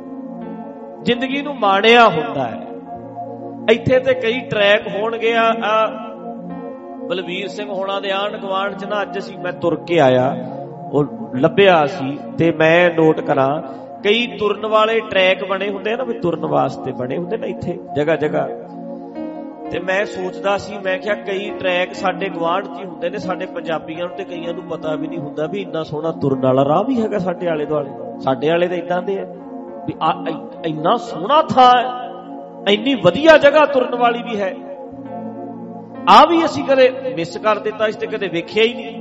[1.03, 2.61] ਜ਼ਿੰਦਗੀ ਨੂੰ ਮਾਣਿਆ ਹੁੰਦਾ ਹੈ।
[3.71, 5.87] ਇੱਥੇ ਤੇ ਕਈ ਟਰੈਕ ਹੋਣਗੇ, ਆ
[7.09, 10.35] ਬਲਵੀਰ ਸਿੰਘ ਹੋਣਾ ਦੇ ਆਣ ਗਵਾਂਡ ਚ ਨਾ ਅੱਜ ਅਸੀਂ ਮੈਂ ਤੁਰ ਕੇ ਆਇਆ,
[10.91, 11.05] ਉਹ
[11.35, 13.61] ਲੱਭਿਆ ਸੀ ਤੇ ਮੈਂ ਨੋਟ ਕਰਾਂ
[14.05, 17.77] ਕਈ ਤੁਰਨ ਵਾਲੇ ਟਰੈਕ ਬਣੇ ਹੁੰਦੇ ਆ ਨਾ, ਵੀ ਤੁਰਨ ਵਾਸਤੇ ਬਣੇ ਹੁੰਦੇ ਨਾ ਇੱਥੇ
[17.95, 18.47] ਜਗਾ ਜਗਾ
[19.71, 23.45] ਤੇ ਮੈਂ ਸੋਚਦਾ ਸੀ, ਮੈਂ ਕਿਹਾ ਕਈ ਟਰੈਕ ਸਾਡੇ ਗਵਾਂਢ 'ਚ ਹੀ ਹੁੰਦੇ ਨੇ, ਸਾਡੇ
[23.45, 26.83] ਪੰਜਾਬੀਆਂ ਨੂੰ ਤੇ ਕਈਆਂ ਨੂੰ ਪਤਾ ਵੀ ਨਹੀਂ ਹੁੰਦਾ ਵੀ ਇੰਨਾ ਸੋਹਣਾ ਤੁਰਨ ਵਾਲਾ ਰਾਹ
[26.83, 27.89] ਵੀ ਹੈਗਾ ਸਾਡੇ ਆਲੇ ਦੁਆਲੇ।
[28.23, 29.25] ਸਾਡੇ ਵਾਲੇ ਤਾਂ ਇਦਾਂ ਦੇ ਆ
[29.87, 29.93] ਵੀ
[30.65, 34.53] ਇੰਨਾ ਸੋਹਣਾ ਥਾਂ ਹੈ, ਇੰਨੀ ਵਧੀਆ ਜਗ੍ਹਾ ਤੁਰਨ ਵਾਲੀ ਵੀ ਹੈ।
[36.09, 38.93] ਆ ਵੀ ਅਸੀਂ ਕਦੇ ਮਿਸ ਕਰ ਦਿੱਤਾ ਇਸ ਤੇ ਕਦੇ ਵੇਖਿਆ ਹੀ ਨਹੀਂ।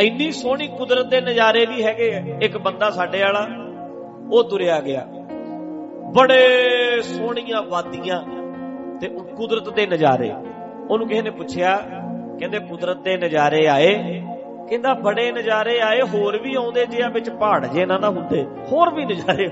[0.00, 3.46] ਇੰਨੀ ਸੋਹਣੀ ਕੁਦਰਤ ਦੇ ਨਜ਼ਾਰੇ ਵੀ ਹੈਗੇ ਆ, ਇੱਕ ਬੰਦਾ ਸਾਡੇ ਵਾਲਾ
[4.32, 5.06] ਉਹ ਤੁਰਿਆ ਗਿਆ।
[6.16, 8.22] ਬੜੇ ਸੋਹਣੀਆਂ ਵਾਦੀਆਂ
[9.00, 10.32] ਤੇ ਕੁਦਰਤ ਦੇ ਨਜ਼ਾਰੇ।
[10.90, 11.76] ਉਹਨੂੰ ਕਿਸੇ ਨੇ ਪੁੱਛਿਆ,
[12.38, 14.22] ਕਹਿੰਦੇ ਕੁਦਰਤ ਦੇ ਨਜ਼ਾਰੇ ਆਏ।
[14.68, 18.46] ਕਹਿੰਦਾ ਬੜੇ ਨਜ਼ਾਰੇ ਆਏ, ਹੋਰ ਵੀ ਆਉਂਦੇ ਜੇ ਆ ਵਿੱਚ ਪਹਾੜ ਜੇ ਇਹਨਾਂ ਦਾ ਹੁੰਦੇ,
[18.72, 19.48] ਹੋਰ ਵੀ ਨਜ਼ਾਰੇ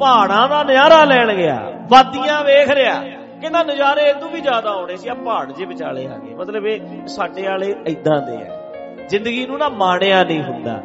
[0.00, 3.00] ਪਹਾੜਾਂ ਦਾ ਨਜ਼ਾਰਾ ਲੈਣ ਗਿਆ, ਵਾਦੀਆਂ ਵੇਖ ਰਿਹਾ।
[3.40, 7.06] ਕਹਿੰਦਾ ਨਜ਼ਾਰੇ ਇਦੋਂ ਵੀ ਜ਼ਿਆਦਾ ਆਉਣੇ ਸੀ, ਆ ਪਹਾੜ ਜੇ ਵਿਚਾਲੇ ਆ ਗਏ। ਮਤਲਬ ਇਹ
[7.06, 8.72] ਸਾਡੇ ਵਾਲੇ ਇਦਾਂ ਦੇ ਆ।
[9.08, 10.82] ਜ਼ਿੰਦਗੀ ਨੂੰ ਨਾ ਮਾਣਿਆ ਨਹੀਂ ਹੁੰਦਾ।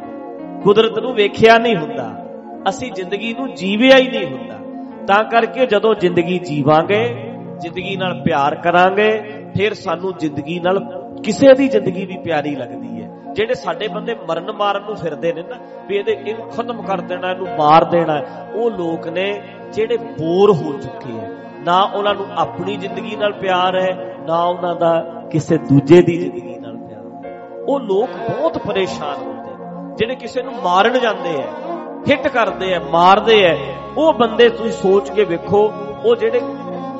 [0.64, 2.21] ਕੁਦਰਤ ਨੂੰ ਵੇਖਿਆ ਨਹੀਂ ਹੁੰਦਾ।
[2.68, 4.58] ਅਸੀਂ ਜ਼ਿੰਦਗੀ ਨੂੰ ਜੀਵਿਆ ਹੀ ਨਹੀਂ ਹੁੰਦਾ।
[5.06, 7.04] ਤਾਂ ਕਰਕੇ ਜਦੋਂ ਜ਼ਿੰਦਗੀ ਜੀਵਾਂਗੇ,
[7.60, 9.10] ਜ਼ਿੰਦਗੀ ਨਾਲ ਪਿਆਰ ਕਰਾਂਗੇ,
[9.56, 10.78] ਫਿਰ ਸਾਨੂੰ ਜ਼ਿੰਦਗੀ ਨਾਲ
[11.24, 15.42] ਕਿਸੇ ਦੀ ਜ਼ਿੰਦਗੀ ਵੀ ਪਿਆਰੀ ਲੱਗਦੀ ਹੈ। ਜਿਹੜੇ ਸਾਡੇ ਬੰਦੇ ਮਰਨ ਮਾਰਨ ਨੂੰ ਫਿਰਦੇ ਨੇ
[15.42, 15.58] ਨਾ,
[15.88, 18.22] ਵੀ ਇਹਦੇ ਇਹਨੂੰ ਖਤਮ ਕਰ ਦੇਣਾ, ਇਹਨੂੰ ਮਾਰ ਦੇਣਾ,
[18.54, 21.28] ਉਹ ਲੋਕ ਨੇ ਜਿਹੜੇ ਬੋਰ ਹੋ ਚੁੱਕੇ ਆ
[21.64, 24.98] ਨਾ ਉਹਨਾਂ ਨੂੰ ਆਪਣੀ ਜ਼ਿੰਦਗੀ ਨਾਲ ਪਿਆਰ ਹੈ, ਨਾ ਉਹਨਾਂ ਦਾ
[25.30, 26.72] ਕਿਸੇ ਦੂਜੇ ਦੀ ਜ਼ਿੰਦਗੀ ਨਾਲ
[27.68, 31.46] ਉਹ ਲੋਕ ਬਹੁਤ ਪਰੇਸ਼ਾਨ ਹੁੰਦੇ ਜਿਹੜੇ ਕਿਸੇ ਨੂੰ ਮਾਰਨ ਜਾਂਦੇ ਆ
[32.08, 33.56] ਹਿੱਟ ਕਰਦੇ ਆ ਮਾਰਦੇ ਆ
[33.96, 35.72] ਉਹ ਬੰਦੇ ਤੁਸੀਂ ਸੋਚ ਕੇ ਵੇਖੋ,
[36.04, 36.40] ਉਹ ਜਿਹੜੇ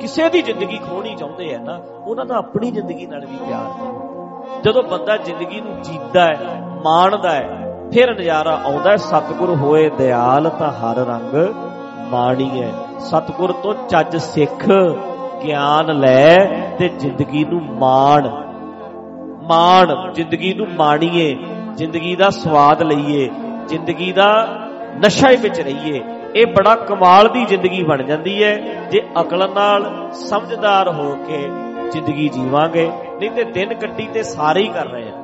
[0.01, 1.77] ਕਿਸੇ ਦੀ ਜ਼ਿੰਦਗੀ ਖੋਣੀ ਚਾਹੁੰਦੇ ਆ ਨਾ,
[2.07, 7.31] ਉਹਨਾਂ ਦਾ ਆਪਣੀ ਜ਼ਿੰਦਗੀ ਨਾਲ ਵੀ ਪਿਆਰ ਨਹੀਂ। ਜਦੋਂ ਬੰਦਾ ਜ਼ਿੰਦਗੀ ਨੂੰ ਜੀਦਾ ਹੈ ਮਾਣਦਾ
[7.31, 7.61] ਹੈ
[7.93, 11.35] ਫਿਰ ਨਜ਼ਾਰਾ ਆਉਂਦਾ ਹੈ ਸਤਿਗੁਰ ਹੋਏ ਦਿਆਲ ਤਾਂ ਹਰ ਰੰਗ
[12.11, 14.67] ਮਾਣੀ ਹੈ ਸਤਿਗੁਰ ਤੋਂ ਚੱਜ ਸਿੱਖ,
[15.43, 16.37] ਗਿਆਨ ਲੈ
[16.79, 18.29] ਤੇ ਜ਼ਿੰਦਗੀ ਨੂੰ ਮਾਣ।
[19.47, 21.33] ਮਾਣ, ਜ਼ਿੰਦਗੀ ਨੂੰ ਮਾਣੀਏ,
[21.75, 23.29] ਜ਼ਿੰਦਗੀ ਦਾ ਸਵਾਦ ਲਈਏ,
[23.67, 24.29] ਜ਼ਿੰਦਗੀ ਦਾ
[24.97, 26.01] ਨਸ਼ਾ ਵਿੱਚ ਰਹੀਏ।
[26.35, 28.57] ਇਹ ਬੜਾ ਕਮਾਲ ਦੀ ਜ਼ਿੰਦਗੀ ਬਣ ਜਾਂਦੀ ਹੈ।
[28.91, 31.47] ਜੇ ਅਕਲ ਨਾਲ ਸਮਝਦਾਰ ਹੋ ਕੇ
[31.91, 35.23] ਜ਼ਿੰਦਗੀ ਜੀਵਾਂਗੇ, ਨਹੀਂ ਤੇ ਦਿਨ ਕੱਟੀ ਤੇ ਸਾਰੇ ਹੀ ਕਰ ਰਹੇ ਆ।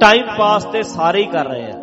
[0.00, 1.74] ਟਾਈਮ ਪਾਸ ਤੇ ਸਾਰੇ ਹੀ ਕਰ ਰਹੇ ਆ।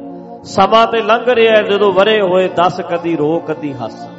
[0.43, 4.09] ਸਮਾਂ ਤੇ ਲੰਘ ਰਿਹਾ ਜਦੋਂ ਵਰੇ ਹੋਏ 10 ਕਦੀ ਰੋ, ਕਦੀ ਹੱਸ।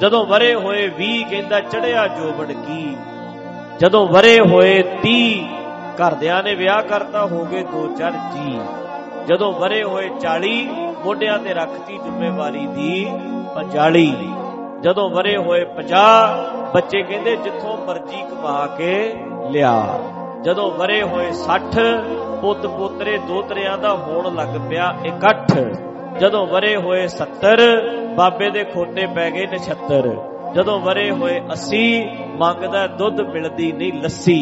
[0.00, 2.96] ਜਦੋਂ ਵਰੇ ਹੋਏ 20 ਕਹਿੰਦਾ ਚੜਿਆ ਜੋਬਨ ਕੀ।
[3.78, 5.44] ਜਦੋਂ ਵਰੇ ਹੋਏ 30
[5.96, 8.60] ਘਰਦਿਆਂ ਨੇ ਵਿਆਹ ਕਰਤਾ ਹੋ ਗਏ ਦੋ ਚਾਰ ਜੀ
[9.26, 10.68] ਜਦੋਂ ਵਰੇ ਹੋਏ 40
[11.04, 13.06] ਮੋਢਿਆਂ ਤੇ ਰੱਖਤੀ ਜ਼ਿੰਮੇਵਾਰੀ ਦੀ
[13.56, 14.30] 45
[14.80, 18.92] ਜਦੋਂ ਵਰੇ ਹੋਏ 50 ਬੱਚੇ ਕਹਿੰਦੇ ਜਿੱਥੋਂ ਮਰਜ਼ੀ ਕਮਾ ਕੇ
[19.50, 19.74] ਲਿਆ।
[20.42, 21.86] ਜਦੋਂ ਵਰੇ ਹੋਏ 60
[22.40, 25.52] ਪੁੱਤ ਪੋਤਰੇ ਦੋਤਰਿਆਂ ਦਾ ਹੋਣ ਲੱਗ ਪਿਆ ਇਕੱਠ।
[26.18, 27.66] ਜਦੋਂ ਵਰੇ ਹੋਏ 70
[28.16, 30.14] ਬਾਬੇ ਦੇ ਖੋਟੇ ਪੈ ਗਏ 79
[30.54, 31.82] ਜਦੋਂ ਵਰੇ ਹੋਏ 80
[32.38, 34.40] ਮੰਗਦਾ ਦੁੱਧ ਮਿਲਦੀ ਨਹੀਂ ਲੱਸੀ।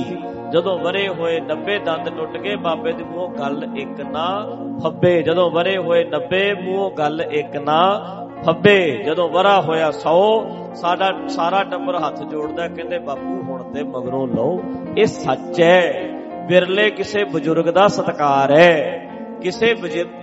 [0.52, 4.46] ਜਦੋਂ ਵਰੇ ਹੋਏ 90 ਦੰਦ ਟੁੱਟ ਗਏ, ਬਾਬੇ ਦੇ ਮੂੰਹੋਂ ਗੱਲ ਇੱਕ ਨਾ
[4.84, 8.00] ਫੱਬੇ। ਜਦੋਂ ਵਰੇ ਹੋਏ 90 ਮੂੰਹੋਂ ਗੱਲ ਇੱਕ ਨਾ
[8.46, 14.28] ਫੱਬੇ। ਜਦੋਂ ਵਰਾ ਹੋਇਆ 100 ਸਾਡਾ ਸਾਰਾ ਟੱਬਰ ਹੱਥ ਜੋੜਦਾ, ਕਹਿੰਦੇ ਬਾਪੂ ਹੁਣ ਤੇ ਮਗਰੋਂ
[14.28, 14.60] ਲਓ।
[14.98, 16.08] ਇਹ ਸੱਚ ਹੈ।
[16.48, 19.06] ਵਿਰਲੇ ਕਿਸੇ ਬਜ਼ੁਰਗ ਦਾ ਸਤਕਾਰ ਹੈ।
[19.42, 19.74] ਕਿਸੇ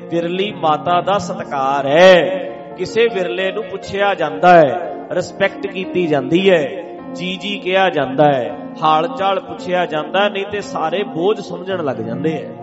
[0.09, 2.39] ਵਿਰਲੀ ਮਾਤਾ ਦਾ ਸਤਕਾਰ ਹੈ।
[2.77, 6.69] ਕਿਸੇ ਵਿਰਲੇ ਨੂੰ ਪੁੱਛਿਆ ਜਾਂਦਾ ਹੈ। ਰਿਸਪੈਕਟ ਕੀਤੀ ਜਾਂਦੀ ਹੈ।
[7.15, 11.95] ਜੀ ਜੀ ਕਿਹਾ ਜਾਂਦਾ ਹੈ। ਹਾਲ ਚਾਲ ਪੁੱਛਿਆ ਜਾਂਦਾ, ਨਹੀਂ ਤੇ ਸਾਰੇ ਬੋਝ ਸਮਝਣ ਲੱਗ
[11.95, 12.61] ਜਾਂਦੇ ਐ।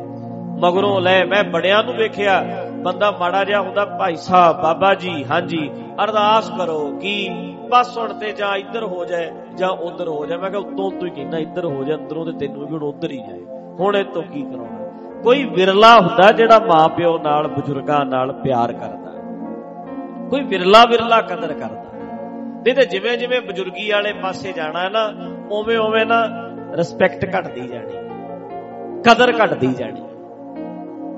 [0.61, 5.71] ਮਗਰੋਂ ਲੈ ਮੈਂ ਬੜਿਆਂ ਨੂੰ ਵੇਖਿਆ, ਬੰਦਾ ਮਾੜਾ ਜਿਹਾ ਹੁੰਦਾ, ਭਾਈ ਸਾਹਿਬ, ਬਾਬਾ ਜੀ, ਹਾਂਜੀ,
[6.05, 7.29] ਅਰਦਾਸ ਕਰੋ ਕਿ
[7.71, 11.09] ਬਸ ਹੁਣ ਤੇ ਜਾਂ ਇੱਧਰ ਹੋ ਜਾਏ ਜਾਂ ਉਧਰ ਹੋ ਜਾਏ। ਮੈਂ ਕਿਹਾ, ਉਤੋਂ ਉਤੋਂ
[11.09, 13.41] ਹੀ ਕਹਿੰਦਾ, ਇੱਧਰ ਹੋ ਜਾ ਅੰਦਰੋਂ ਤੇ ਤੈਨੂੰ ਵੀ ਹੁਣ ਉਧਰ ਹੀ ਜਾਏ।
[13.81, 14.83] ਹੁਣ ਇਹ ਤੋਂ ਕੀ ਕਰਾਉਣਾ?
[15.23, 19.13] ਕੋਈ ਵਿਰਲਾ ਹੁੰਦਾ ਜਿਹੜਾ ਮਾਪਿਓ ਨਾਲ, ਬਜ਼ੁਰਗਾਂ ਨਾਲ ਪਿਆਰ ਕਰਦਾ।
[20.31, 21.82] ਕੋਈ ਵਿਰਲਾ ਵਿਰਲਾ ਕਦਰ ਕਰਦਾ।
[22.63, 25.13] ਨਹੀਂ ਤੇ ਜਿਵੇਂ ਜਿਵੇਂ ਬਜ਼ੁਰਗੀ ਵਾਲੇ ਪਾਸੇ ਜਾਣਾ ਨਾ
[25.53, 26.21] ਓਵੇਂ ਓਵੇਂ ਨਾ
[26.75, 27.97] ਰਿਸਪੈਕਟ ਘਟਦੀ ਜਾਣੀ,
[29.03, 30.01] ਕਦਰ ਘਟਦੀ ਜਾਣੀ।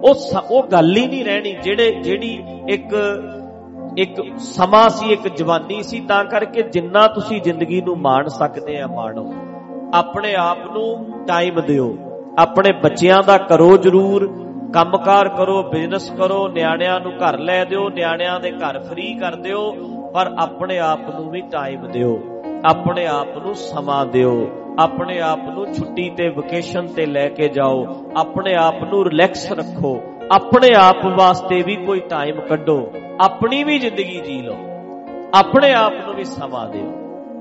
[0.04, 0.14] ਉਹ
[0.50, 2.94] ਉਹ ਗੱਲ ਹੀ ਨਹੀਂ ਰਹਿਣੀ ਜਿਹੜੇ, ਜਿਹੜੀ ਇੱਕ
[3.98, 8.86] ਇੱਕ ਸਮਾਂ ਸੀ, ਇੱਕ ਜਵਾਨੀ ਸੀ, ਤਾਂ ਕਰਕੇ ਜਿੰਨਾ ਤੁਸੀਂ ਜ਼ਿੰਦਗੀ ਨੂੰ ਮਾਣ ਸਕਦੇ ਆ,
[8.86, 9.34] ਮਾਣੋ।
[9.94, 11.96] ਆਪਣੇ ਆਪ ਨੂੰ ਟਾਈਮ ਦਿਓ।
[12.38, 14.26] ਆਪਣੇ ਬੱਚਿਆਂ ਦਾ ਕਰੋ ਜ਼ਰੂਰ।
[14.74, 19.74] ਕੰਮਕਾਰ ਕਰੋ ਬਿਜ਼ਨਸ ਕਰੋ, ਨਿਆਣਿਆਂ ਨੂੰ ਘਰ ਲੈ ਦਿਓ, ਨਿਆਣਿਆਂ ਦੇ ਘਰ ਫ੍ਰੀ ਕਰ ਦਿਓ।
[20.14, 25.74] ਪਰ ਆਪਣੇ ਆਪ ਨੂੰ ਵੀ ਟਾਈਮ ਦਿਓ। ਆਪਣੇ ਆਪ ਨੂੰ ਸਮਾਂ ਦਿਓ। ਆਪਣੇ ਆਪ ਨੂੰ
[25.74, 27.86] ਛੁੱਟੀ ਤੇ ਵਕੇਸ਼ਨ ਤੇ ਲੈ ਕੇ ਜਾਓ।
[28.16, 30.00] ਆਪਣੇ ਆਪ ਨੂੰ ਰਿਲੈਕਸ ਰੱਖੋ।
[30.32, 34.56] ਆਪਣੇ ਆਪ ਵਾਸਤੇ ਵੀ ਕੋਈ ਟਾਈਮ ਕੱਢੋ। ਆਪਣੀ ਵੀ ਜ਼ਿੰਦਗੀ ਜੀ ਲਓ।
[35.34, 36.90] ਆਪਣੇ ਆਪ ਨੂੰ ਵੀ ਸਮਾਂ ਦਿਓ।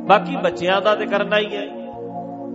[0.08, 1.66] ਬਾਕੀ ਬੱਚਿਆਂ ਦਾ ਤੇ ਕਰਨਾ ਹੀ ਹੈ।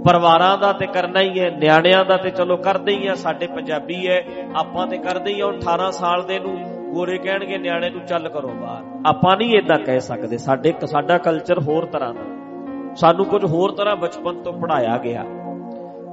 [0.04, 4.08] ਪਰਿਵਾਰਾਂ ਦਾ ਤੇ ਕਰਨਾ ਹੀ ਹੈ। ਨਿਆਣਿਆਂ ਦਾ ਤੇ ਚਲੋ ਕਰਦੇ ਹੀ ਆ। ਸਾਡੇ ਪੰਜਾਬੀ
[4.08, 4.24] ਹੈ।
[4.56, 8.48] ਆਪਾਂ ਤੇ ਕਰਦੇ ਹੀ ਆ। 18 ਸਾਲ ਦੇ ਨੂੰ ਗੋਰੇ ਕਹਿਣਗੇ, ਨਿਆਣੇ ਨੂੰ ਚੱਲ ਕਰੋ
[8.48, 13.72] ਬਾਹਰ। ਆਪਾਂ ਨਹੀਂ ਇਦਾਂ ਕਹਿ ਸਕਦੇ। ਸਾਡੇ ਸਾਡਾ ਕਲਚਰ ਹੋਰ ਤਰ੍ਹਾਂ ਦਾ। ਸਾਨੂੰ ਕੁਝ ਹੋਰ
[13.72, 15.24] ਤਰ੍ਹਾਂ ਬਚਪਨ ਤੋਂ ਪੜਾਇਆ ਗਿਆ।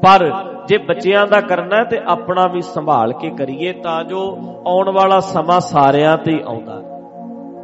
[0.03, 0.31] ਪਰ
[0.67, 4.37] ਜੇ ਬੱਚਿਆਂ ਦਾ ਕਰਨਾ ਤੇ ਆਪਣਾ ਵੀ ਸੰਭਾਲ ਕੇ ਕਰੀਏ ਤਾਂ ਜੋ
[4.67, 6.81] ਆਉਣ ਵਾਲਾ ਸਮਾਂ ਸਾਰਿਆਂ ਤੇ ਆਉਂਦਾ।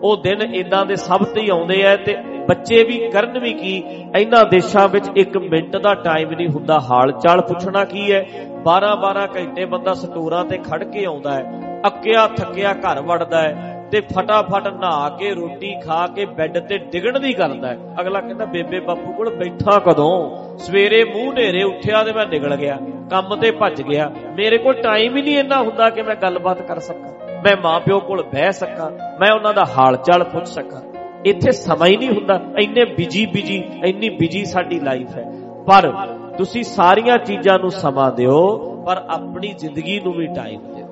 [0.04, 2.16] ਉਹ ਦਿਨ ਇਦਾਂ ਦੇ ਸਭ ਤੇ ਆਉਂਦੇ ਆ ਤੇ
[2.48, 3.76] ਬੱਚੇ ਵੀ ਕਰਨ ਵੀ ਕੀ,
[4.18, 8.26] ਇਹਨਾਂ ਦੇਸ਼ਾਂ ਵਿੱਚ 1 ਮਿੰਟ ਦਾ ਟਾਈਮ ਨਹੀਂ ਹੁੰਦਾ। ਹਾਲ ਚਾਲ ਪੁੱਛਣਾ ਕੀ ਹੈ?
[8.64, 11.44] 12-12 ਘੰਟੇ ਬੰਦਾ ਸਟੋਰਾਂ ਤੇ ਖੜ ਕੇ ਆਉਂਦਾ ਹੈ,
[11.88, 17.20] ਅੱਕਿਆ ਥੱਕਿਆ ਘਰ ਵੜਦਾ ਹੈ ਤੇ ਫਟਾਫਟ ਨਹਾ ਕੇ, ਰੋਟੀ ਖਾ ਕੇ ਬੈੱਡ ਤੇ ਡਿਗਣ
[17.20, 20.58] ਦੀ ਕਰਦਾ ਹੈ। ਅਗਲਾ ਕਹਿੰਦਾ, ਬੇਬੇ ਬਾਪੂ ਕੋਲ ਬੈਠਾ ਕਦੋਂ?
[20.58, 22.78] ਸਵੇਰੇ ਮੂੰਹ ਨੇਰੇ ਉੱਠਿਆ ਤੇ ਮੈਂ ਨਿਕਲ ਗਿਆ,
[23.12, 26.80] ਕੰਮ ਤੇ ਭੱਜ ਗਿਆ। ਮੇਰੇ ਕੋਲ ਟਾਈਮ ਹੀ ਨਹੀਂ ਇੰਨਾ ਹੁੰਦਾ ਕਿ ਮੈਂ ਗੱਲਬਾਤ ਕਰ
[26.82, 27.10] ਸਕਾਂ।
[27.44, 30.82] ਮੈਂ ਮਾਪਿਓ ਕੋਲ ਬਹਿ ਸਕਾਂ, ਮੈਂ ਉਹਨਾਂ ਦਾ ਹਾਲ ਚਾਲ ਪੁੱਛ ਸਕਾਂ।
[31.26, 35.32] ਇੱਥੇ ਸਮਾਂ ਹੀ ਨਹੀਂ ਹੁੰਦਾ, ਇੰਨੇ ਬਿਜ਼ੀ ਬਿਜ਼ੀ ਇੰਨੀ ਬਿਜ਼ੀ ਸਾਡੀ ਲਾਈਫ ਹੈ।
[35.68, 35.92] ਪਰ
[36.38, 40.86] ਤੁਸੀਂ ਸਾਰੀਆਂ ਚੀਜ਼ਾਂ ਨੂੰ ਸਮਾਂ ਦਿਓ, ਪਰ ਆਪਣੀ ਜ਼ਿੰਦਗੀ ਨੂੰ ਵੀ ਟਾਈਮ ਦਿਓ।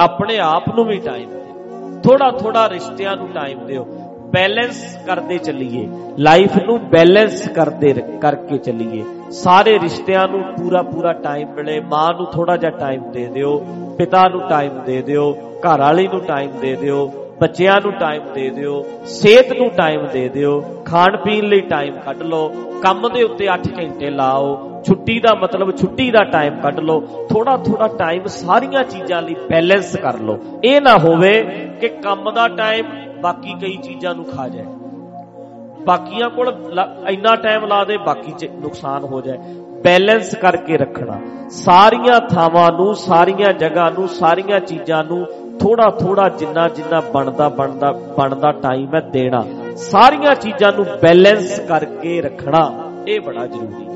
[0.00, 3.84] ਆਪਣੇ ਆਪ ਨੂੰ ਵੀ ਟਾਈਮ ਦਿਓ। ਥੋੜਾ ਥੋੜਾ ਰਿਸ਼ਤਿਆਂ ਨੂੰ ਟਾਈਮ ਦਿਓ।
[4.32, 11.48] ਬੈਲੈਂਸ ਕਰਦੇ ਚੱਲੀਏ। ਲਾਈਫ ਨੂੰ ਬੈਲੈਂਸ ਕਰਦੇ ਕਰਕੇ ਚੱਲੀਏ। ਸਾਰੇ ਰਿਸ਼ਤਿਆਂ ਨੂੰ ਪੂਰਾ ਪੂਰਾ ਟਾਈਮ
[11.48, 13.56] ਮਿਲੇ, ਮਾਂ ਨੂੰ ਥੋੜਾ ਜਿਹਾ ਟਾਈਮ ਦੇ ਦਿਓ,
[13.98, 15.32] ਪਿਤਾ ਨੂੰ ਟਾਈਮ ਦੇ ਦਿਓ
[15.66, 17.06] ਘਰ ਵਾਲੀ ਨੂੰ ਟਾਈਮ ਦੇ ਦਿਓ,
[17.40, 22.22] ਬੱਚਿਆਂ ਨੂੰ ਟਾਈਮ ਦੇ ਦਿਓ, ਸਿਹਤ ਨੂੰ ਟਾਈਮ ਦੇ ਦਿਓ, ਖਾਣ ਪੀਣ ਲਈ ਟਾਈਮ ਕੱਢ
[22.22, 22.48] ਲਓ,
[22.82, 27.00] ਕੰਮ ਦੇ ਉੱਤੇ 8 ਘੰਟੇ ਲਾਓ, ਛੁੱਟੀ ਦਾ ਮਤਲਬ ਛੁੱਟੀ ਦਾ ਟਾਈਮ ਕੱਢ ਲਓ
[27.30, 31.42] ਥੋੜਾ ਥੋੜਾ ਟਾਈਮ ਸਾਰੀਆਂ ਚੀਜ਼ਾਂ ਲਈ ਬੈਲੈਂਸ ਕਰ ਲਓ। ਇਹ ਨਾ ਹੋਵੇ
[31.80, 32.86] ਕਿ ਕੰਮ ਦਾ ਟਾਈਮ
[33.22, 34.64] ਬਾਕੀ ਕਈ ਚੀਜ਼ਾਂ ਨੂੰ ਖਾ ਜਾਏ।
[35.86, 36.48] ਬਾਕੀਆਂ ਕੋਲ
[37.08, 39.38] ਇੰਨਾ ਟਾਈਮ ਲਾ ਦੇ, ਬਾਕੀ ਚ ਨੁਕਸਾਨ ਹੋ ਜਾਏ।
[39.84, 41.20] ਬੈਲੈਂਸ ਕਰਕੇ ਰੱਖਣਾ।
[41.50, 45.26] ਸਾਰੀਆਂ ਥਾਵਾਂ ਨੂੰ, ਸਾਰੀਆਂ ਜਗ੍ਹਾ ਨੂੰ, ਸਾਰੀਆਂ ਚੀਜ਼ਾਂ ਨੂੰ
[45.58, 49.44] ਥੋੜਾ ਥੋੜਾ ਜਿੰਨਾ ਜਿੰਨਾ ਬਣਦਾ ਬਣਦਾ ਬਣਦਾ ਟਾਈਮ ਹੈ ਦੇਣਾ।
[49.76, 53.90] ਸਾਰੀਆਂ ਚੀਜ਼ਾਂ ਨੂੰ ਬੈਲੈਂਸ ਕਰਕੇ ਰੱਖਣਾ, ਇਹ ਬੜਾ ਜ਼ਰੂਰੀ ਹੈ।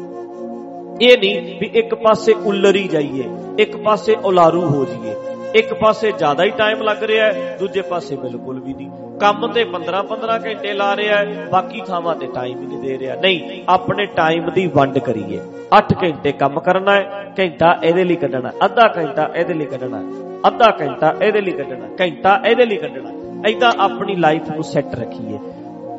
[1.03, 3.25] ਇਹ ਨਹੀਂ ਵੀ ਇੱਕ ਪਾਸੇ ਉਲਰੀ ਜਾਈਏ,
[3.59, 5.15] ਇੱਕ ਪਾਸੇ ਉਲਾਰੂ ਹੋ ਜਾਈਏ।
[5.55, 9.65] ਇੱਕ ਪਾਸੇ ਜ਼ਿਆਦਾ ਹੀ ਟਾਈਮ ਲੱਗ ਰਿਹਾ ਹੈ, ਦੂਜੇ ਪਾਸੇ ਬਿਲਕੁਲ ਵੀ ਨਹੀਂ। ਕੰਮ ਤੇ
[9.65, 14.07] 15-15 ਘੰਟੇ ਲਾ ਰਿਹਾ ਹੈ, ਬਾਕੀ ਥਾਵਾਂ ਤੇ ਟਾਈਮ ਹੀ ਨਹੀਂ ਦੇ ਰਿਹਾ। ਨਹੀਂ, ਆਪਣੇ
[14.07, 15.41] ਟਾਈਮ ਦੀ ਵੰਡ ਕਰੀਏ।
[15.77, 20.03] 8 ਘੰਟੇ ਕੰਮ ਕਰਨਾ ਹੈ, ਘੰਟਾ ਇਹਦੇ ਲਈ ਕੱਢਣਾ ਅੱਧਾ ਘੰਟਾ ਇਹਦੇ ਲਈ ਕੱਢਣਾ
[20.47, 23.11] ਅੱਧਾ ਘੰਟਾ ਇਹਦੇ ਲਈ ਕੱਢਣਾ ਘੰਟਾ ਇਹਦੇ ਲਈ ਕੱਢਣਾ
[23.49, 25.39] ਐਦਾਂ ਆਪਣੀ ਲਾਈਫ ਨੂੰ ਸੈੱਟ ਰੱਖੀਏ।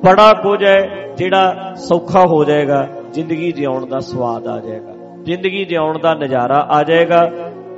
[0.05, 4.93] ਬੜਾ ਕੁਝ ਹੈ ਜਿਹੜਾ ਸੌਖਾ ਹੋ ਜਾਏਗਾ, ਜ਼ਿੰਦਗੀ ਜਿਉਣ ਦਾ ਸਵਾਦ ਆ ਜਾਏਗਾ।
[5.23, 7.29] ਜ਼ਿੰਦਗੀ ਜਿਉਣ ਦਾ ਨਜ਼ਾਰਾ ਆ ਜਾਏਗਾ।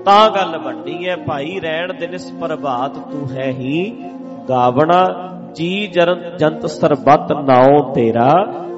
[0.06, 3.96] ਤਾਂ ਗੱਲ ਬਣਨੀ ਹੈ, ਭਾਈ, ਰਹਿਣ ਦਿਨਸ ਪ੍ਰਭਾਤ ਤੂੰ ਹੈ ਹੀ
[4.50, 5.06] ਗਾਵਣਾ,
[5.56, 8.34] ਜੀ ਜਰਨ ਜੰਤ ਸਰਬਤ ਨਾਉ ਤੇਰਾ,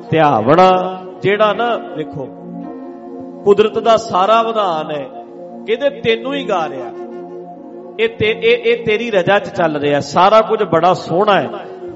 [0.09, 2.25] ਧਿਆਵਣਾ। ਜਿਹੜਾ ਨਾ, ਵੇਖੋ,
[3.43, 5.05] ਕੁਦਰਤ ਦਾ ਸਾਰਾ ਵਿਧਾਨ ਹੈ
[5.65, 6.85] ਕਿਹਦੇ ਤੈਨੂੰ ਹੀ ਗਾ ਰਿਹਾ।
[7.99, 11.47] ਇਹ ਤੇ, ਇਹ ਇਹ ਤੇਰੀ ਰਜਾ 'ਚ ਚੱਲ ਰਿਹਾ। ਸਾਰਾ ਕੁਝ ਬੜਾ ਸੋਹਣਾ ਹੈ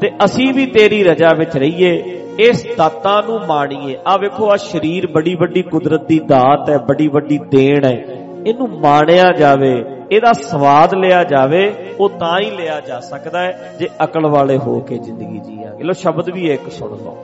[0.02, 5.08] ਤੇ ਅਸੀਂ ਵੀ ਤੇਰੀ ਰਜਾ ਵਿੱਚ ਰਹੀਏ, ਇਸ ਦਾਤਾਂ ਨੂੰ ਮਾਣੀਏ। ਆ ਵੇਖੋ ਆ ਸਰੀਰ
[5.08, 9.74] ਬੜੀ ਵੱਡੀ ਕੁਦਰਤ ਦੀ ਦਾਤ ਹੈ, ਬੜੀ ਵੱਡੀ ਦੇਣ ਹੈ। ਇਹਨੂੰ ਮਾਣਿਆ ਜਾਵੇ,
[10.12, 11.62] ਇਹਦਾ ਸਵਾਦ ਲਿਆ ਜਾਵੇ,
[12.00, 15.94] ਉਹ ਤਾਂ ਹੀ ਲਿਆ ਜਾ ਸਕਦਾ ਹੈ ਜੇ ਅਕਲ ਵਾਲੇ ਹੋ ਕੇ ਜ਼ਿੰਦਗੀ ਜੀਆਂਗੇ ਲੋ
[15.94, 17.18] ਸ਼ਬਦ ਵੀ ਇੱਕ ਸੁਣ ਲਓ।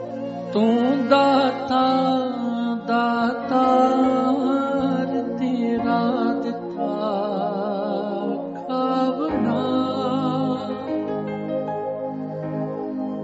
[0.52, 1.84] ਤੂੰ ਦਾਤਾ
[2.88, 3.64] ਦਾਤਾ,
[5.38, 6.00] ਤੇਰਾ
[6.42, 6.88] ਦਿੱਤਾ
[8.58, 9.60] ਖਾਵਨਾ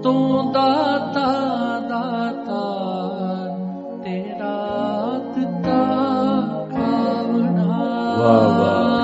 [0.03, 1.25] ਤੂੰ ਦਾਤਾ
[1.89, 2.61] ਦਾਤਾ,
[4.03, 4.55] ਤੇਰਾ
[8.17, 8.96] Wow, wow.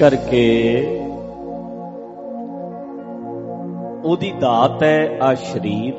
[0.00, 0.44] ਕਰਕੇ
[4.04, 5.94] ਉਹਦੀ ਦਾਤ ਹੈ ਆ ਸਰੀਰ।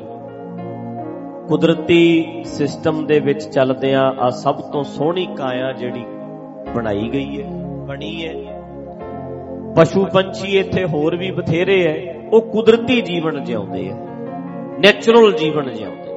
[1.48, 6.04] ਕੁਦਰਤੀ ਸਿਸਟਮ ਦੇ ਵਿੱਚ ਚੱਲਦਿਆਂ ਆ ਸਭ ਤੋਂ ਸੋਹਣੀ ਕਾਇਆ ਜਿਹੜੀ
[6.74, 7.48] ਬਣਾਈ ਗਈ ਹੈ,
[7.86, 8.32] ਬਣੀ ਹੈ।
[9.76, 13.96] ਪਸ਼ੂ ਪੰਛੀ ਇੱਥੇ ਹੋਰ ਵੀ ਬਥੇਰੇ ਐ ਉਹ ਕੁਦਰਤੀ ਜੀਵਨ ਜਿਉਂਦੇ ਆ
[14.78, 16.10] ਨੇਚਰਲ ਜੀਵਨ ਜਿਉਂਦੇ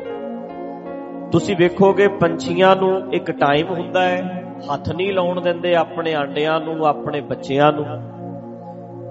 [1.32, 6.86] ਤੁਸੀਂ ਵੇਖੋਗੇ ਪੰਛੀਆਂ ਨੂੰ ਇੱਕ ਟਾਈਮ ਹੁੰਦਾ ਹੈ ਹੱਥ ਨਹੀਂ ਲਾਉਣ ਦਿੰਦੇ ਆਪਣੇ ਆਂਡਿਆਂ ਨੂੰ,
[6.86, 7.86] ਆਪਣੇ ਬੱਚਿਆਂ ਨੂੰ।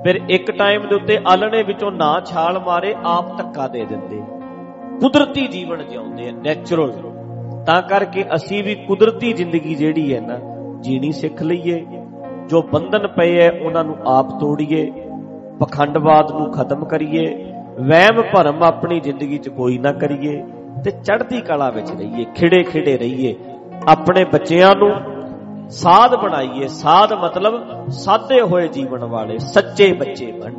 [0.05, 4.23] ਫਿਰ ਇੱਕ ਟਾਈਮ ਦੇ ਉੱਤੇ ਆਲਣੇ ਵਿੱਚੋਂ ਨਾ ਛਾਲ ਮਾਰੇ, ਆਪ ਧੱਕਾ ਦੇ ਦਿੰਦੇ।
[5.01, 6.93] ਕੁਦਰਤੀ ਜੀਵਨ ਜਿਉਂਦੇ ਆ ਨੇਚਰਲ
[7.67, 10.39] ਤਾਂ ਕਰਕੇ ਅਸੀਂ ਵੀ ਕੁਦਰਤੀ ਜ਼ਿੰਦਗੀ ਜਿਹੜੀ ਹੈ ਨਾ,
[10.81, 11.87] ਜੀਣੀ ਸਿੱਖ ਲਈਏ।
[12.49, 14.91] ਜੋ ਬੰਧਨ ਪਏ ਐ ਉਹਨਾਂ ਨੂੰ ਆਪ ਤੋੜੀਏ।
[15.61, 20.43] ਪਖੰਡਵਾਦ ਨੂੰ ਖਤਮ ਕਰੀਏ। ਵਹਿਮ ਭਰਮ ਆਪਣੀ ਜ਼ਿੰਦਗੀ 'ਚ ਕੋਈ ਨਾ ਕਰੀਏ।
[20.85, 23.35] ਤੇ ਚੜ੍ਹਦੀ ਕਲਾ ਵਿੱਚ ਰਹੀਏ, ਖਿੜੇ ਖਿੜੇ ਰਹੀਏ।
[23.89, 25.14] ਆਪਣੇ ਬੱਚਿਆਂ ਨੂੰ
[25.71, 30.53] ਸਾਧ ਬਣਾਈਏ, ਸਾਧ ਮਤਲਬ ਸਾਦੇ ਹੋਏ ਜੀਵਨ ਵਾਲੇ, ਸੱਚੇ ਬੱਚੇ ਬਣ।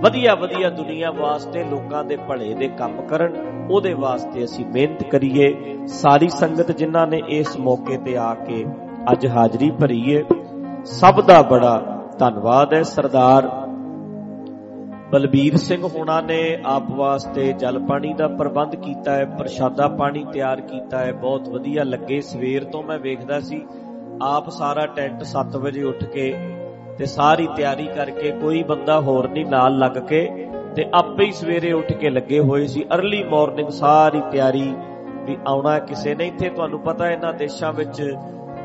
[0.00, 3.34] ਵਧੀਆ ਵਧੀਆ ਦੁਨੀਆ ਵਾਸਤੇ ਲੋਕਾਂ ਦੇ ਭਲੇ ਦੇ ਕੰਮ ਕਰਨ,
[3.70, 5.54] ਉਹਦੇ ਵਾਸਤੇ ਅਸੀਂ ਮਿਹਨਤ ਕਰੀਏ।
[5.86, 8.64] ਸਾਰੀ ਸੰਗਤ ਜਿਨ੍ਹਾਂ ਨੇ ਇਸ ਮੌਕੇ ਤੇ ਆ ਕੇ
[9.12, 10.24] ਅੱਜ ਹਾਜ਼ਰੀ ਭਰੀ ਏ
[10.84, 13.48] ਸਭ ਦਾ ਬੜਾ ਧੰਨਵਾਦ ਹੈ। ਸਰਦਾਰ
[15.12, 20.60] ਬਲਬੀਰ ਸਿੰਘ ਹੋਣਾ ਨੇ ਆਪ ਵਾਸਤੇ ਜਲ ਪਾਣੀ ਦਾ ਪ੍ਰਬੰਧ ਕੀਤਾ ਹੈ, ਪ੍ਰਸ਼ਾਦਾ ਪਾਣੀ ਤਿਆਰ
[20.60, 23.66] ਕੀਤਾ ਹੈ। ਬਹੁਤ ਵਧੀਆ ਲੱਗੇ। ਸਵੇਰ ਤੋਂ ਮੈਂ ਵੇਖਦਾ ਸੀ
[24.22, 26.34] ਆਪ ਸਾਰਾ ਟੈਂਟ 7 ਵਜੇ ਉੱਠ ਕੇ
[26.98, 31.72] ਤੇ ਸਾਰੀ ਤਿਆਰੀ ਕਰਕੇ ਕੋਈ ਬੰਦਾ ਹੋਰ ਨਹੀਂ ਨਾਲ ਲੱਗ ਕੇ ਤੇ ਆਪੇ ਹੀ ਸਵੇਰੇ
[31.72, 34.74] ਉੱਠ ਕੇ ਲੱਗੇ ਹੋਏ ਸੀ। अर्ਲੀ ਮਾਰਨਿੰਗ ਸਾਰੀ ਤਿਆਰੀ
[35.26, 38.14] ਵੀ ਆਉਣਾ ਕਿਸੇ ਨੇ। ਇੱਥੇ ਤੁਹਾਨੂੰ ਪਤਾ ਇਹਨਾਂ ਦੇਸ਼ਾਂ ਵਿੱਚ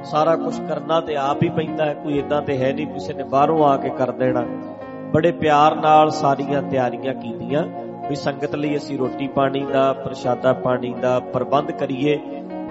[0.03, 3.23] ਸਾਰਾ ਕੁਝ ਕਰਨਾ ਤੇ ਆਪ ਹੀ ਪੈਂਦਾ ਹੈ। ਕੋਈ ਇਦਾਂ ਤੇ ਹੈ ਨਹੀਂ ਕਿਸੇ ਨੇ
[3.23, 4.45] ਬਾਹਰੋਂ ਆ ਕੇ ਕਰ ਦੇਣਾ।
[5.13, 7.63] ਬੜੇ ਪਿਆਰ ਨਾਲ ਸਾਰੀਆਂ ਤਿਆਰੀਆਂ ਕੀਤੀਆਂ
[8.09, 12.19] ਵੀ ਸੰਗਤ ਲਈ ਅਸੀਂ ਰੋਟੀ ਪਾਣੀ ਦਾ, ਪ੍ਰਸ਼ਾਦਾ ਪਾਣੀ ਦਾ ਪ੍ਰਬੰਧ ਕਰੀਏ।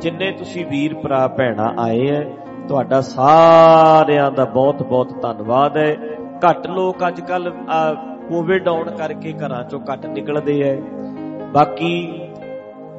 [0.00, 2.22] ਜਿੰਨੇ ਤੁਸੀਂ ਵੀਰ ਭਰਾ ਭੈਣਾ ਆਏ ਐ
[2.68, 5.96] ਤੁਹਾਡਾ ਸਾਰਿਆਂ ਦਾ ਬਹੁਤ ਬਹੁਤ ਧੰਨਵਾਦ ਹੈ।
[6.50, 7.50] ਘੱਟ ਲੋਕ ਅੱਜ ਕੱਲ
[8.28, 10.74] ਕੋਵਿਡ ਆਉਣ ਕਰਕੇ ਘਰਾਂ ਚੋਂ ਘੱਟ ਨਿਕਲਦੇ ਐ
[11.52, 11.92] ਬਾਕੀ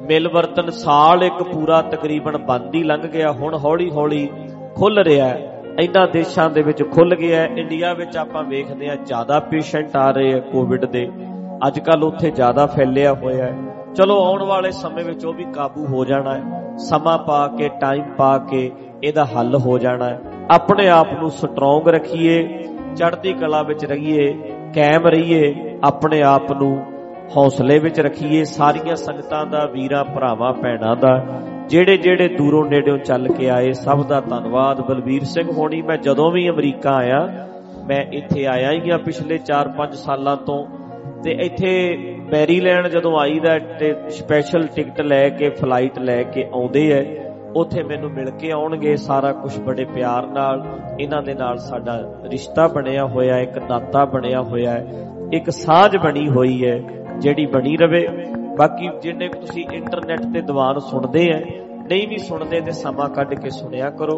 [0.02, 4.28] ਮਿਲ ਵਰਤਨ ਸਾਲ ਇੱਕ ਪੂਰਾ ਤਕਰੀਬਨ ਬੰਦ ਹੀ ਲੰਘ ਗਿਆ। ਹੁਣ ਹੌਲੀ ਹੌਲੀ
[4.76, 9.40] ਖੁੱਲ ਰਿਹਾ ਹੈ। ਇਹਨਾਂ ਦੇਸ਼ਾਂ ਦੇ ਵਿੱਚ ਖੁੱਲ ਗਿਆ ਇੰਡੀਆ ਵਿੱਚ ਆਪਾਂ ਵੇਖਦੇ ਆ ਜ਼ਿਆਦਾ
[9.40, 11.10] ਪੇਸ਼ੈਂਟ ਆ ਰਹੇ ਆ ਕੋਵਿਡ ਦੇ।
[11.68, 13.58] ਅੱਜ ਕੱਲ ਉੱਥੇ ਜ਼ਿਆਦਾ ਫੈਲਿਆ ਹੋਇਆ ਹੈ।
[13.96, 18.04] ਚਲੋ ਆਉਣ ਵਾਲੇ ਸਮੇਂ ਵਿੱਚ ਉਹ ਵੀ ਕਾਬੂ ਹੋ ਜਾਣਾ ਹੈ। ਸਮਾਂ ਪਾ ਕੇ ਟਾਈਮ
[18.18, 18.72] ਪਾ ਕੇ
[19.04, 20.20] ਇਹਦਾ ਹੱਲ ਹੋ ਜਾਣਾ ਹੈ।
[20.52, 22.64] ਆਪਣੇ ਆਪ ਨੂੰ ਸਟਰੋਂਗ ਰੱਖੀਏ,
[22.96, 24.34] ਚੜ੍ਹਦੀ ਕਲਾ ਵਿੱਚ ਰਹੀਏ,
[24.76, 26.84] ਕਾਇਮ ਰਹੀਏ, ਆਪਣੇ ਆਪ ਨੂੰ
[27.38, 31.26] ਹੌਸਲੇ ਵਿੱਚ ਰੱਖੀਏ। ਸਾਰੀਆਂ ਸੰਗਤਾਂ ਦਾ, ਵੀਰਾਂ, ਭਰਾਵਾਂ, ਭੈਣਾਂ ਦਾ,
[31.68, 36.32] ਜਿਹੜੇ ਜਿਹੜੇ ਦੂਰੋਂ ਨੇੜਿਓਂ ਚੱਲ ਕੇ ਆਏ, ਸਭ ਦਾ ਧੰਨਵਾਦ। ਬਲਬੀਰ ਸਿੰਘ ਹੋਣੀ, ਮੈਂ ਜਦੋਂ
[36.32, 37.48] ਵੀ ਅਮਰੀਕਾ ਆਇਆ,
[37.88, 40.66] ਮੈਂ ਇੱਥੇ ਆਇਆ ਹੀ ਆ ਪਿਛਲੇ 4-5 ਸਾਲਾਂ ਤੋਂ।
[41.24, 41.98] ਤੇ ਇੱਥੇ
[42.32, 48.10] ਮੈਰੀਲੈਂਡ ਜਦੋਂ ਆਈਦਾ, ਤੇ ਸਪੈਸ਼ਲ ਟਿਕਟ ਲੈ ਕੇ ਫਲਾਈਟ ਲੈ ਕੇ ਆਉਂਦੇ ਐ। ਉੱਥੇ ਮੈਨੂੰ
[48.12, 50.64] ਮਿਲ ਕੇ ਆਉਣਗੇ ਸਾਰਾ ਕੁਝ ਬੜੇ ਪਿਆਰ ਨਾਲ।
[51.00, 56.30] ਇਹਨਾਂ ਦੇ ਨਾਲ ਸਾਡਾ ਰਿਸ਼ਤਾ ਬਣਿਆ ਹੋਇਆ ਇੱਕ ਨਾਤਾ ਬਣਿਆ ਹੋਇਆ ਹੈ, ਇੱਕ ਸਾਂਝ ਬਣੀ
[56.30, 56.80] ਹੋਈ ਹੈ,
[57.20, 58.08] ਜਿਹੜੀ ਬਣੀ ਰਵੇ।
[58.58, 61.40] ਬਾਕੀ ਜਿੰਨੇ ਤੁਸੀਂ ਇੰਟਰਨੈਟ ਤੇ ਦੀਵਾਨ ਸੁਣਦੇ ਐ
[61.82, 64.18] ਨਹੀਂ ਵੀ ਸੁਣਦੇ ਤੇ ਸਮਾਂ ਕੱਢ ਕੇ ਸੁਣਿਆ ਕਰੋ।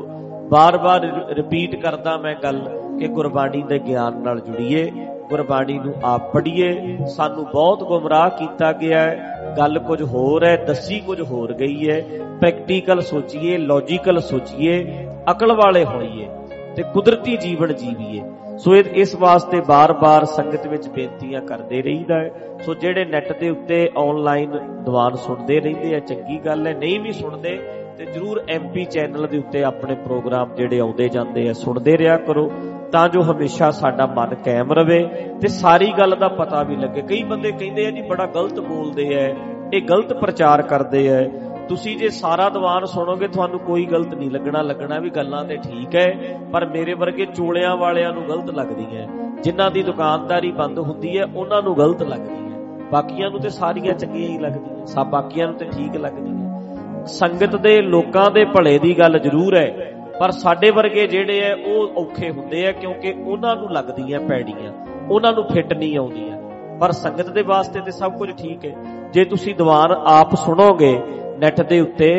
[0.49, 4.91] ਬਾਰ-ਬਾਰ ਰਿਪੀਟ ਕਰਦਾ ਮੈਂ ਗੱਲ ਕਿ ਗੁਰਬਾਣੀ ਦੇ ਗਿਆਨ ਨਾਲ ਜੁੜੀਏ,
[5.29, 10.99] ਗੁਰਬਾਣੀ ਨੂੰ ਆਪ ਪੜ੍ਹੀਏ। ਸਾਨੂੰ ਬਹੁਤ ਗੁੰਮਰਾਹ ਕੀਤਾ ਗਿਆ ਹੈ। ਗੱਲ ਕੁਝ ਹੋਰ ਹੈ, ਦੱਸੀ
[10.99, 12.01] ਕੁਝ ਹੋਰ ਗਈ ਹੈ।
[12.39, 16.27] ਪ੍ਰੈਕਟੀਕਲ ਸੋਚੀਏ ਲੌਜੀਕਲ ਸੋਚੀਏ, ਅਕਲ ਵਾਲੇ ਹੋਈਏ
[16.75, 18.21] ਤੇ ਕੁਦਰਤੀ ਜੀਵਨ ਜੀਵੀਏ।
[18.57, 22.31] ਸੋ ਇਸ ਵਾਸਤੇ ਬਾਰ-ਬਾਰ ਸੰਗਤ ਵਿੱਚ ਬੇਨਤੀਆਂ ਕਰਦੇ ਰਹੀਦਾ ਹੈ।
[22.65, 24.51] ਸੋ ਜਿਹੜੇ ਨੈਟ ਦੇ ਉੱਤੇ ਆਨਲਾਈਨ
[24.83, 27.59] ਦੀਵਾਨ ਸੁਣਦੇ ਰਹਿੰਦੇ ਆ, ਚੰਗੀ ਗੱਲ ਹੈ। ਨਹੀਂ ਵੀ ਸੁਣਦੇ
[27.97, 32.51] ਤੇ ਜਰੂਰ ਐਮਪੀ ਚੈਨਲ ਦੇ ਉੱਤੇ ਆਪਣੇ ਪ੍ਰੋਗਰਾਮ ਜਿਹੜੇ ਆਉਂਦੇ ਜਾਂਦੇ ਆ, ਸੁਣਦੇ ਰਿਹਾ ਕਰੋ।
[32.93, 35.03] ਤਾਂ ਜੋ ਹਮੇਸ਼ਾ ਸਾਡਾ ਮਨ ਕਾਇਮ ਰਵੇ
[35.41, 39.05] ਤੇ ਸਾਰੀ ਗੱਲ ਦਾ ਪਤਾ ਵੀ ਲੱਗੇ। ਕਈ ਬੰਦੇ ਕਹਿੰਦੇ ਆ ਜੀ, ਬੜਾ ਗਲਤ ਬੋਲਦੇ
[39.15, 39.27] ਆ
[39.73, 41.23] ਇਹ ਗਲਤ ਪ੍ਰਚਾਰ ਕਰਦੇ ਆ
[41.69, 45.95] ਤੁਸੀਂ ਜੇ ਸਾਰਾ ਦੀਵਾਨ ਸੁਣੋਗੇ, ਤੁਹਾਨੂੰ ਕੋਈ ਗਲਤ ਨਹੀਂ ਲੱਗਣਾ। ਲੱਗਣਾ ਵੀ ਗੱਲਾਂ ਤੇ ਠੀਕ
[45.95, 49.07] ਹੈ ਪਰ ਮੇਰੇ ਵਰਗੇ ਚੋਲਿਆਂ ਵਾਲਿਆਂ ਨੂੰ ਗਲਤ ਲੱਗਦੀਆਂ
[49.43, 52.59] ਜਿਨ੍ਹਾਂ ਦੀ ਦੁਕਾਨਦਾਰੀ ਬੰਦ ਹੁੰਦੀ ਹੈ ਉਹਨਾਂ ਨੂੰ ਗਲਤ ਲੱਗਦੀ ਹੈ
[52.91, 57.79] ਬਾਕੀਆਂ ਨੂੰ ਤੇ ਸਾਰੀਆਂ ਚੰਗੀਆਂ ਹੀ ਲੱਗਦੀਆਂ ਸਭ ਬਾਕੀਆਂ ਨੂੰ ਤੇ ਠੀਕ ਲੱਗਦੀਆਂ ਸੰਗਤ ਦੇ
[57.81, 62.65] ਲੋਕਾਂ ਦੇ ਭਲੇ ਦੀ ਗੱਲ ਜ਼ਰੂਰ ਹੈ ਪਰ ਸਾਡੇ ਵਰਗੇ ਜਿਹੜੇ ਐ, ਉਹ ਔਖੇ ਹੁੰਦੇ
[62.67, 64.71] ਆ ਕਿਉਂਕਿ ਉਹਨਾਂ ਨੂੰ ਲੱਗਦੀਆਂ ਪੈੜੀਆਂ,
[65.09, 66.37] ਉਹਨਾਂ ਨੂੰ ਫਿੱਟ ਨਹੀਂ ਆਉਂਦੀਆਂ।
[66.79, 68.73] ਪਰ ਸੰਗਤ ਦੇ ਵਾਸਤੇ ਤੇ ਸਭ ਕੁਝ ਠੀਕ ਹੈ
[69.13, 70.97] ਜੇ ਤੁਸੀਂ ਦੀਵਾਨ ਆਪ ਸੁਣੋਗੇ
[71.39, 72.09] ਨੈਟ ਦੇ ਉੱਤੇ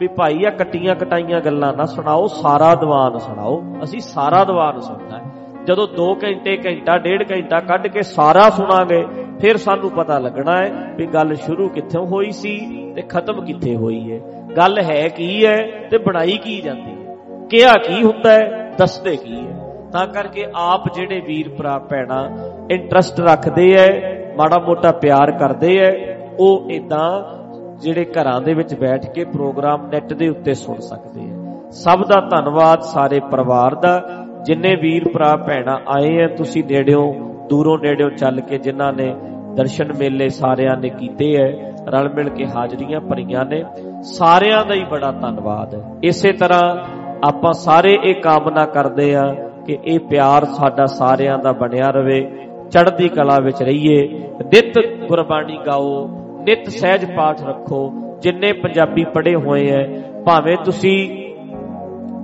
[0.00, 5.18] ਵੀ ਭਾਈ ਆ ਕੱਟੀਆਂ ਕਟਾਈਆਂ ਗੱਲਾਂ ਨਾ ਸੁਣਾਓ, ਸਾਰਾ ਦੀਵਾਨ ਸੁਣਾਓ। ਅਸੀਂ ਸਾਰਾ ਦੀਵਾਨ ਸੁਣਨਾ
[5.18, 5.32] ਹੈ
[5.66, 9.04] ਜਦੋਂ 2 ਘੰਟੇ, ਘੰਟਾ, ਡੇਢ ਘੰਟਾ ਕੱਢ ਕੇ ਸਾਰਾ ਸੁਣਾਂਗੇ,
[9.40, 12.56] ਫਿਰ ਸਾਨੂੰ ਪਤਾ ਲੱਗਣਾ ਹੈ ਵੀ ਗੱਲ ਸ਼ੁਰੂ ਕਿੱਥੋਂ ਹੋਈ ਸੀ
[12.94, 14.20] ਤੇ ਖਤਮ ਕਿੱਥੇ ਹੋਈ ਹੈ
[14.56, 15.56] ਗੱਲ ਹੈ ਕੀ ਹੈ
[15.90, 16.93] ਤੇ ਬਣਾਈ ਕੀ ਜਾਂਦੀ ਹੈ
[17.54, 18.70] ਕਿਹਾ ਕੀ ਹੁੰਦਾ ਹੈ?
[18.78, 19.74] ਦੱਸਦੇ ਕੀ ਹੈ?
[19.92, 22.28] ਤਾਂ ਕਰਕੇ ਆਪ ਜਿਹੜੇ ਵੀਰ ਭਰਾ ਭੈਣਾ
[22.70, 23.88] ਇੰਟਰਸਟ ਰੱਖਦੇ ਐ,
[24.36, 25.90] ਮਾੜਾ ਮੋਟਾ ਪਿਆਰ ਕਰਦੇ ਐ,
[26.38, 27.10] ਉਹ ਇਦਾਂ
[27.80, 32.20] ਜਿਹੜੇ ਘਰਾਂ ਦੇ ਵਿੱਚ ਬੈਠ ਕੇ ਪ੍ਰੋਗਰਾਮ ਨੈਟ ਦੇ ਉੱਤੇ ਸੁਣ ਸਕਦੇ ਆ ਸਭ ਦਾ
[32.20, 34.02] ਧੰਨਵਾਦ ਸਾਰੇ ਪਰਿਵਾਰ ਦਾ।
[34.44, 37.12] ਜਿੰਨੇ ਵੀਰ ਭਰਾ ਭੈਣਾ ਆਏ ਆ ਤੁਸੀਂ ਨੇੜਿਓਂ,
[37.48, 39.14] ਦੂਰੋਂ ਨੇੜਿਓਂ ਚੱਲ ਕੇ ਜਿਨ੍ਹਾਂ ਨੇ
[39.54, 41.48] ਦਰਸ਼ਨ ਮੇਲੇ ਸਾਰਿਆਂ ਨੇ ਕੀਤੇ ਐ,
[41.88, 43.64] ਰਲ ਮਿਲ ਕੇ ਹਾਜ਼ਰੀਆਂ ਭਰੀਆਂ ਨੇ।
[44.02, 49.24] ਸਾਰਿਆਂ ਦਾ ਹੀ ਬੜਾ ਧੰਨਵਾਦ। ਹੈ ਇਸੇ ਤਰ੍ਹਾਂ ਆਪਾਂ ਸਾਰੇ ਇਹ ਕਾਮਨਾ ਕਰਦੇ ਆ
[49.66, 52.20] ਕਿ ਇਹ ਪਿਆਰ ਸਾਡਾ ਸਾਰਿਆਂ ਦਾ ਬਣਿਆ ਰਵੇ,
[52.70, 54.02] ਚੜ੍ਹਦੀ ਕਲਾ ਵਿੱਚ ਰਹੀਏ,
[54.44, 54.78] ਨਿਤ
[55.08, 56.06] ਗੁਰਬਾਣੀ ਗਾਓ,
[56.42, 59.84] ਨਿਤ ਸਹਿਜ ਪਾਠ ਰੱਖੋ, ਜਿੰਨੇ ਪੰਜਾਬੀ ਪੜ੍ਹੇ ਹੋਏ ਐ,
[60.26, 60.96] ਭਾਵੇਂ ਤੁਸੀਂ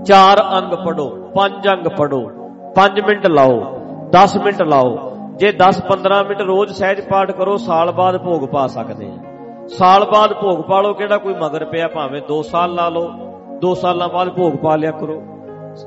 [0.05, 2.21] ਚਾਰ ਅੰਗ ਪੜੋ ਪੰਜ ਅੰਗ ਪੜੋ
[2.75, 3.57] 5 ਮਿੰਟ ਲਾਓ
[4.13, 4.97] 10 ਮਿੰਟ ਲਾਓ,
[5.37, 10.33] ਜੇ 10-15 ਮਿੰਟ ਰੋਜ਼ ਸਹਿਜ ਪਾਠ ਕਰੋ, ਸਾਲ ਬਾਅਦ ਭੋਗ ਪਾ ਸਕਦੇ ਆ। ਸਾਲ ਬਾਅਦ
[10.33, 13.09] ਭੋਗ ਪਾ ਲਓ, ਕਿਹੜਾ ਕੋਈ ਮਗਰ ਪਿਆ, ਭਾਵੇਂ 2 ਸਾਲ ਲਾ ਲਓ।
[13.63, 15.21] 2 ਸਾਲਾਂ ਬਾਅਦ ਭੋਗ ਪਾ ਲਿਆ ਕਰੋ।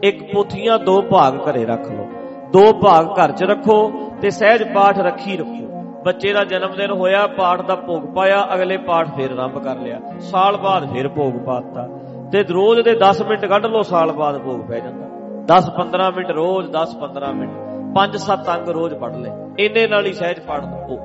[0.04, 2.08] ਇੱਕ ਪੋਥੀਆਂ, ਦੋ ਭਾਗ ਘਰੇ ਰੱਖ ਲਓ।
[2.54, 3.78] ਦੋ ਭਾਗ ਘਰ 'ਚ ਰੱਖੋ
[4.22, 5.62] ਤੇ ਸਹਿਜ ਪਾਠ ਰੱਖੀ ਰੱਖੋ।
[6.06, 10.00] ਬੱਚੇ ਦਾ ਜਨਮ ਦਿਨ ਹੋਇਆ, ਪਾਠ ਦਾ ਭੋਗ ਪਾਇਆ, ਅਗਲੇ ਪਾਠ ਫੇਰ ਆਰੰਭ ਕਰ ਲਿਆ।
[10.32, 11.88] ਸਾਲ ਬਾਅਦ ਫੇਰ ਭੋਗ ਪਾਤਾ
[12.32, 15.08] ਤੇ ਰੋਜ਼ ਦੇ 10 ਮਿੰਟ ਕੱਢ ਲਓ, ਸਾਲ ਬਾਅਦ ਭੋਗ ਪੈ ਜਾਂਦਾ।
[15.48, 17.52] 10-15 ਮਿੰਟ ਰੋਜ਼ 10-15 ਮਿੰਟ।
[17.96, 20.64] 5-7 ਅੰਗ ਰੋਜ਼ ਪੜ ਲੈ ਇੰਨੇ ਨਾਲ ਹੀ ਸਹਿਜ ਪਾਠ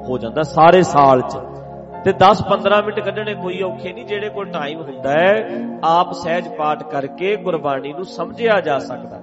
[0.08, 1.36] ਹੋ ਜਾਂਦਾ, ਸਾਰੇ ਸਾਲ 'ਚ।
[2.04, 5.48] ਤੇ 10-15 ਮਿੰਟ ਕੱਢਣੇ ਕੋਈ ਔਖੇ ਨਹੀਂ, ਜਿਹੜੇ ਕੋਲ ਟਾਈਮ ਹੁੰਦਾ ਹੈ,
[5.84, 9.20] ਆਪ ਸਹਿਜ ਪਾਠ ਕਰਕੇ ਗੁਰਬਾਣੀ ਨੂੰ ਸਮਝਿਆ ਜਾ ਸਕਦਾ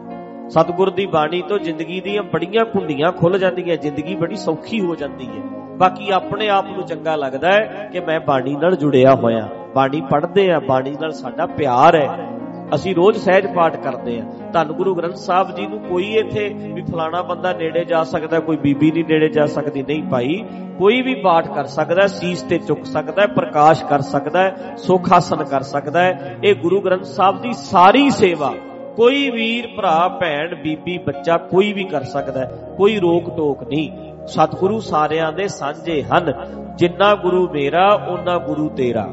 [0.50, 5.28] ਸਤਿਗੁਰ ਦੀ ਬਾਣੀ ਤੋਂ ਜ਼ਿੰਦਗੀ ਦੀਆਂ ਬੜੀਆਂ ਕੁੰਡੀਆਂ ਖੁੱਲ ਜਾਂਦੀਆਂ, ਜ਼ਿੰਦਗੀ ਬੜੀ ਸੌਖੀ ਹੋ ਜਾਂਦੀ
[5.28, 5.42] ਹੈ।
[5.78, 10.52] ਬਾਕੀ ਆਪਣੇ ਆਪ ਨੂੰ ਚੰਗਾ ਲੱਗਦਾ ਹੈ ਕਿ ਮੈਂ ਬਾਣੀ ਨਾਲ ਜੁੜਿਆ ਹੋਇਆ, ਬਾਣੀ ਪੜ੍ਹਦੇ
[10.52, 12.28] ਆ ਬਾਣੀ ਨਾਲ ਸਾਡਾ ਪਿਆਰ ਹੈ।
[12.76, 14.24] ਅਸੀਂ ਰੋਜ਼ ਸਹਿਜ ਪਾਠ ਕਰਦੇ ਆ
[14.54, 18.58] ਧੰਨ ਗੁਰੂ ਗ੍ਰੰਥ ਸਾਹਿਬ ਜੀ ਨੂੰ ਕੋਈ ਇੱਥੇ ਵੀ ਫਲਾਣਾ ਬੰਦਾ ਨੇੜੇ ਜਾ ਸਕਦਾ, ਕੋਈ
[18.58, 20.44] ਬੀਬੀ ਨਹੀਂ ਨੇੜੇ ਜਾ ਸਕਦੀ। ਨਹੀਂ ਭਾਈ,
[20.78, 25.62] ਕੋਈ ਵੀ ਪਾਠ ਕਰ ਸਕਦਾ, ਸੀਸ ਤੇ ਚੁੱਕ ਸਕਦਾ, ਪ੍ਰਕਾਸ਼ ਕਰ ਸਕਦਾ, ਸੁਖ ਆਸਨ ਕਰ
[25.62, 26.08] ਸਕਦਾ।
[26.44, 28.54] ਇਹ ਗੁਰੂ ਗ੍ਰੰਥ ਸਾਹਿਬ ਦੀ ਸਾਰੀ ਸੇਵਾ,
[28.96, 32.46] ਕੋਈ ਵੀਰ, ਭਰਾ, ਭੈਣ, ਬੀਬੀ, ਬੱਚਾ ਕੋਈ ਵੀ ਕਰ ਸਕਦਾ,
[32.78, 33.90] ਕੋਈ ਰੋਕ ਟੋਕ ਨਹੀਂ।
[34.28, 36.34] ਸਤਿਗੁਰੂ ਸਾਰਿਆਂ ਦੇ ਸਾਂਝੇ ਹਨ।
[36.78, 39.08] ਜਿੰਨਾ ਗੁਰੂ ਮੇਰਾ ਉਹਨਾਂ ਗੁਰੂ ਤੇਰਾ।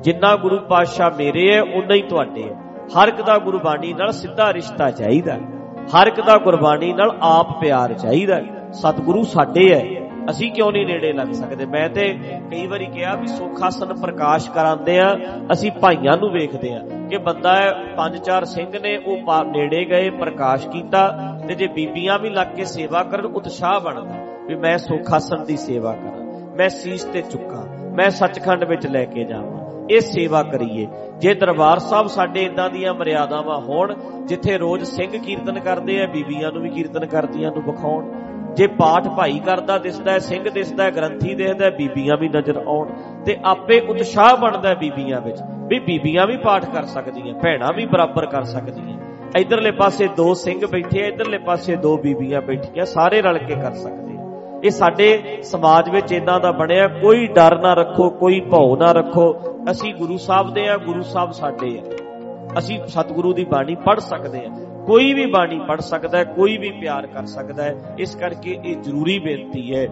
[0.00, 4.52] ਜਿੰਨਾ ਗੁਰੂ ਪਾਤਸ਼ਾਹ ਮੇਰੇ ਹੈ ਉਨਾ ਹੀ ਤੁਹਾਡੇ ਹੈ ਹਰ ਇੱਕ ਦਾ ਗੁਰਬਾਣੀ ਨਾਲ ਸਿੱਧਾ
[4.52, 5.38] ਰਿਸ਼ਤਾ ਚਾਹੀਦਾ।
[5.86, 8.40] ਹਰ ਇੱਕ ਦਾ ਗੁਰਬਾਣੀ ਨਾਲ ਆਪ ਪਿਆਰ ਚਾਹੀਦਾ।
[8.72, 9.84] ਸਤਿਗੁਰੂ ਸਾਡੇ ਹੈ
[10.30, 11.66] ਅਸੀਂ ਕਿਉਂ ਨਹੀਂ ਨੇੜੇ ਲੱਗ ਸਕਦੇ?
[11.66, 12.18] ਮੈਂ ਤੇ
[12.50, 15.18] ਕਈ ਵਾਰੀ ਕਿਹਾ ਵੀ ਸੁਖਾਸਨ ਪ੍ਰਕਾਸ਼ ਕਰਾਉਂਦੇ ਆ,
[15.52, 16.80] ਅਸੀਂ ਭਾਈਆਂ ਨੂੰ ਵੇਖਦੇ ਆ
[17.10, 17.54] ਕਿ ਬੰਦਾ
[17.96, 21.08] ਪੰਜ ਚਾਰ ਸਿੰਘ ਨੇ ਉਹ ਨੇੜੇ ਗਏ, ਪ੍ਰਕਾਸ਼ ਕੀਤਾ
[21.48, 24.14] ਤੇ ਜੇ ਬੀਬੀਆਂ ਵੀ ਲੱਗ ਕੇ ਸੇਵਾ ਕਰਨ, ਉਤਸ਼ਾਹ ਬਣਦਾ
[24.46, 26.24] ਵੀ ਮੈਂ ਸੁਖਾਸਨ ਦੀ ਸੇਵਾ ਕਰਾਂ।
[26.56, 30.86] ਮੈਂ ਸੀਸ ਤੇ ਚੁੱਕਾਂ। ਮੈਂ ਸੱਚਖੰਡ ਵਿੱਚ ਲੈ ਕੇ ਜਾਵਾਂ। ਇਹ ਸੇਵਾ ਕਰੀਏ
[31.18, 33.94] ਜੇ ਦਰਬਾਰ ਸਾਹਿਬ ਸਾਡੇ ਇਦਾਂ ਦੀਆਂ ਮਰਿਆਦਾਵਾਂ ਹੋਣ,
[34.26, 38.10] ਜਿੱਥੇ ਰੋਜ਼ ਸਿੰਘ ਕੀਰਤਨ ਕਰਦੇ ਆ, ਬੀਬੀਆਂ ਨੂੰ ਵੀ ਕੀਰਤਨ ਕਰਦੀਆਂ ਨੂੰ ਵਿਖਾਉਣ,
[38.54, 42.56] ਜੇ ਪਾਠ ਭਾਈ ਕਰਦਾ ਦਿਸਦਾ ਹੈ, ਸਿੰਘ ਦਿਸਦਾ ਹੈ, ਗ੍ਰੰਥੀ ਦਿਸਦਾ ਹੈ, ਬੀਬੀਆਂ ਵੀ ਨਜ਼ਰ
[42.56, 42.88] ਆਉਣ,
[43.26, 45.38] ਤੇ ਆਪੇ ਉਤਸ਼ਾਹ ਬਣਦਾ ਹੈ ਬੀਬੀਆਂ ਵਿੱਚ
[45.68, 48.98] ਵੀ ਬੀਬੀਆਂ ਵੀ ਪਾਠ ਕਰ ਸਕਦੀਆਂ, ਭੈਣਾਂ ਵੀ ਬਰਾਬਰ ਕਰ ਸਕਦੀਆਂ
[49.38, 53.72] ਇਧਰਲੇ ਪਾਸੇ ਦੋ ਸਿੰਘ ਬੈਠੇ ਆ, ਇਧਰਲੇ ਪਾਸੇ ਦੋ ਬੀਬੀਆਂ ਬੈਠੀਆਂ, ਸਾਰੇ ਰਲ ਕੇ ਕਰ
[53.72, 54.13] ਸਕਦੇ ਆ।
[54.64, 59.36] ਇਹ ਸਾਡੇ ਸਮਾਜ ਵਿੱਚ ਇਦਾਂ ਦਾ ਬਣਿਆ, ਕੋਈ ਡਰ ਨਾ ਰੱਖੋ, ਕੋਈ ਭੌ ਨਾ ਰੱਖੋ।
[59.70, 61.82] ਅਸੀਂ ਗੁਰੂ ਸਾਹਿਬ ਦੇ ਆ, ਗੁਰੂ ਸਾਹਿਬ ਸਾਡੇ ਆ।
[62.58, 64.50] ਅਸੀਂ ਸਤਿਗੁਰੂ ਦੀ ਬਾਣੀ ਪੜ੍ਹ ਸਕਦੇ ਆ।
[64.86, 68.76] ਕੋਈ ਵੀ ਬਾਣੀ ਪੜ੍ਹ ਸਕਦਾ ਹੈ, ਕੋਈ ਵੀ ਪਿਆਰ ਕਰ ਸਕਦਾ ਹੈ, ਇਸ ਕਰਕੇ ਇਹ
[68.76, 69.88] ਜ਼ਰੂਰੀ ਬੇਨਤੀ ਹੈ।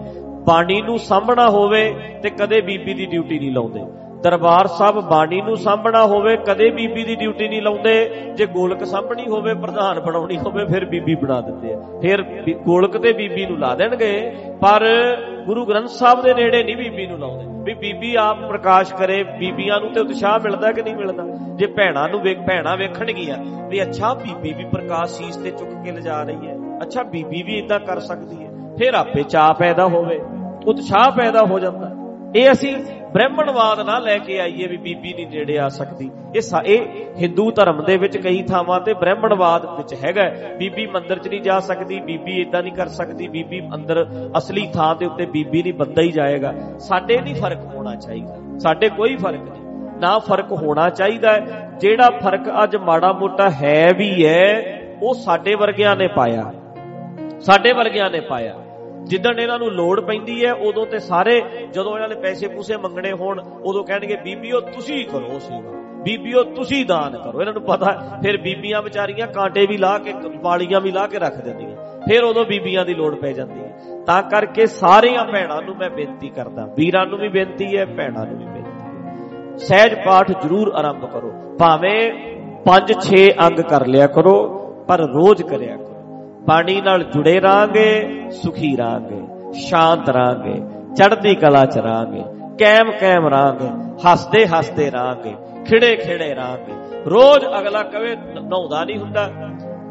[0.46, 5.56] ਬਾਣੀ ਨੂੰ ਸਾਂਭਣਾ ਹੋਵੇ ਤੇ ਕਦੇ ਬੀਬੀ ਦੀ ਡਿਊਟੀ ਨਹੀਂ ਲਾਉਂਦੇ। ਦਰਬਾਰ ਸਾਹਿਬ ਬਾਣੀ ਨੂੰ
[5.56, 10.64] ਸਾਂਭਣਾ ਹੋਵੇ, ਕਦੇ ਬੀਬੀ ਦੀ ਡਿਊਟੀ ਨਹੀਂ ਲਾਉਂਦੇ। ਜੇ ਗੋਲਕ ਸਾਂਭਣੀ ਹੋਵੇ, ਪ੍ਰਧਾਨ ਬਣਾਉਣੀ ਹੋਵੇ,
[10.64, 14.86] ਫਿਰ ਬੀਬੀ ਬਣਾ ਦਿੰਦੇ ਆ। ਫਿਰ ਬੀ- ਗੋਲਕ ਤੇ ਬੀਬੀ ਨੂੰ ਲਾ ਦੇਣਗੇ, ਪਰ
[15.46, 19.80] ਗੁਰੂ ਗ੍ਰੰਥ ਸਾਹਿਬ ਦੇ ਨੇੜੇ ਨਹੀਂ ਬੀਬੀ ਨੂੰ ਲਾਉਂਦੇ। ਵੀ ਬੀਬੀ ਆਪ ਪ੍ਰਕਾਸ਼ ਕਰੇ, ਬੀਬੀਆਂ
[19.80, 21.22] ਨੂੰ ਤੇ ਉਤਸ਼ਾਹ ਮਿਲਦਾ ਕਿ ਨਹੀਂ ਮਿਲਦਾ?
[21.54, 25.92] ਜੇ ਭੈਣਾਂ ਨੂੰ ਵੇਖ ਭੈਣਾਂ ਵੇਖਣਗੀਆਂ, ਵੀ ਅੱਛਾ ਬੀਬੀ ਵੀ ਪ੍ਰਕਾਸ਼ ਸੀਸ ਤੇ ਚੁੱਕ ਕੇ
[25.92, 30.20] ਲਿਜਾ ਰਹੀ ਹੈ, ਅੱਛਾ ਬੀਬੀ ਵੀ ਇਦਾਂ ਕਰ ਸਕਦੀ ਹੈ, ਫਿਰ ਆਪੇ ਚਾਹ ਪੈਦਾ ਹੋਵੇ,
[30.66, 31.90] ਉਤਸ਼ਾਹ ਪੈਦਾ ਹੋ ਜਾਂਦਾ।
[32.36, 32.76] ਇਹ ਅਸੀਂ
[33.12, 36.80] ਬ੍ਰਾਹਮਣਵਾਦ ਨਾ ਲੈ ਕੇ ਆਈਏ ਵੀ ਬੀਬੀ ਨਹੀਂ ਨੇੜੇ ਆ ਸਕਦੀ। ਇਹ ਸਾ- ਇਹ
[37.16, 41.40] ਹਿੰਦੂ ਧਰਮ ਦੇ ਵਿੱਚ ਕਈ ਥਾਵਾਂ ਤੇ ਬ੍ਰਾਹਮਣਵਾਦ ਵਿੱਚ ਹੈਗਾ ਹੈ। ਬੀਬੀ ਮੰਦਿਰ 'ਚ ਨਹੀਂ
[41.40, 44.06] ਜਾ ਸਕਦੀ, ਬੀਬੀ ਇਦਾਂ ਨਹੀਂ ਕਰ ਸਕਦੀ, ਬੀਬੀ ਅੰਦਰ
[44.38, 48.88] ਅਸਲੀ ਥਾਂ ਦੇ ਉੱਤੇ ਬੀਬੀ ਨਹੀਂ ਬੰਦਾ ਹੀ ਜਾਏਗਾ। ਸਾਡੇ ਨਹੀਂ ਫ਼ਰਕ ਹੋਣਾ ਚਾਹੀਦਾ। ਸਾਡੇ
[48.88, 49.62] ਕੋਈ ਫ਼ਰਕ ਨਹੀਂ
[50.00, 55.54] ਨਾ ਫ਼ਰਕ ਹੋਣਾ ਚਾਹੀਦਾ ਹੈ। ਜਿਹੜਾ ਫ਼ਰਕ ਅੱਜ ਮਾੜਾ ਮੋਟਾ ਹੈ ਵੀ ਹੈ, ਉਹ ਸਾਡੇ
[55.54, 56.52] ਵਰਗਿਆਂ ਨੇ ਪਾਇਆ।
[57.40, 58.54] ਸਾਡੇ ਵਰਗਿਆਂ ਨੇ ਪਾਇਆ।
[59.02, 61.42] ਜਿੱਦਣ ਇਹਨਾਂ ਨੂੰ ਲੋੜ ਪੈਂਦੀ ਹੈ ਉਦੋਂ ਤੇ ਸਾਰੇ
[61.72, 66.86] ਜਦੋਂ ਇਹਨਾਂ ਨੇ ਪੈਸੇ ਪੂਸੇ ਮੰਗਣੇ ਹੋਣ ਉਦੋਂ ਕਹਿਣਗੇ ਬੀਬੀਓ ਤੁਸੀਂ ਕਰੋ ਸੇਵਾ। ਬੀਬੀਓ ਤੁਸੀਂ
[66.86, 70.12] ਦਾਨ ਕਰੋ। ਇਹਨਾਂ ਨੂੰ ਪਤਾ ਹੈ, ਫਿਰ ਬੀਬੀਆਂ ਵਿਚਾਰੀਆਂ ਕਾਂਟੇ ਵੀ ਲਾ ਕੇ
[70.42, 71.76] ਵਾਲੀਆਂ ਵੀ ਲਾ ਕੇ ਰੱਖ ਦਿੰਦੀਆਂ।
[72.08, 76.28] ਫਿਰ ਉਦੋਂ ਬੀਬੀਆਂ ਦੀ ਲੋੜ ਪੈ ਜਾਂਦੀ ਹੈ। ਤਾਂ ਕਰਕੇ ਸਾਰੀਆਂ ਭੈਣਾਂ ਨੂੰ ਮੈਂ ਬੇਨਤੀ
[76.28, 81.04] ਕਰਦਾ ਵੀਰਾਂ ਨੂੰ ਵੀ ਬੇਨਤੀ ਹੈ ਭੈਣਾਂ ਨੂੰ ਵੀ ਬੇਨਤੀ ਹੈ। ਸਹਿਜ ਪਾਠ ਜ਼ਰੂਰ ਆਰੰਭ
[81.04, 82.12] ਕਰੋ। ਭਾਵੇਂ
[82.64, 84.34] 5-6 ਅੰਗ ਕਰ ਲਿਆ ਕਰੋ
[84.88, 85.91] ਪਰ ਰੋਜ਼ ਕਰਿਆ ਕਰੋ।
[86.46, 89.20] ਬਾਣੀ ਨਾਲ ਜੁੜੇ ਰਾਂਗੇ ਸੁਖੀ ਰਾਂਗੇ
[89.60, 90.54] ਸ਼ਾਂਤ ਰਾਂਗੇ
[90.96, 92.22] ਚੜ੍ਹਦੀ ਕਲਾ ਚ ਰਾਂਗੇ
[92.58, 93.68] ਕੈਮ ਕੈਮ ਰਾਂਗੇ
[94.06, 95.34] ਹੱਸਦੇ ਹੱਸਦੇ ਰਾਂਗੇ
[95.66, 96.74] ਖਿੜੇ ਖਿੜੇ ਰਾਂਗੇ
[97.06, 99.28] ਰੋਜ਼ ਅਗਲਾ ਕਵੇ ਨਹਾਉਂਦਾ ਨਹੀਂ ਹੁੰਦਾ।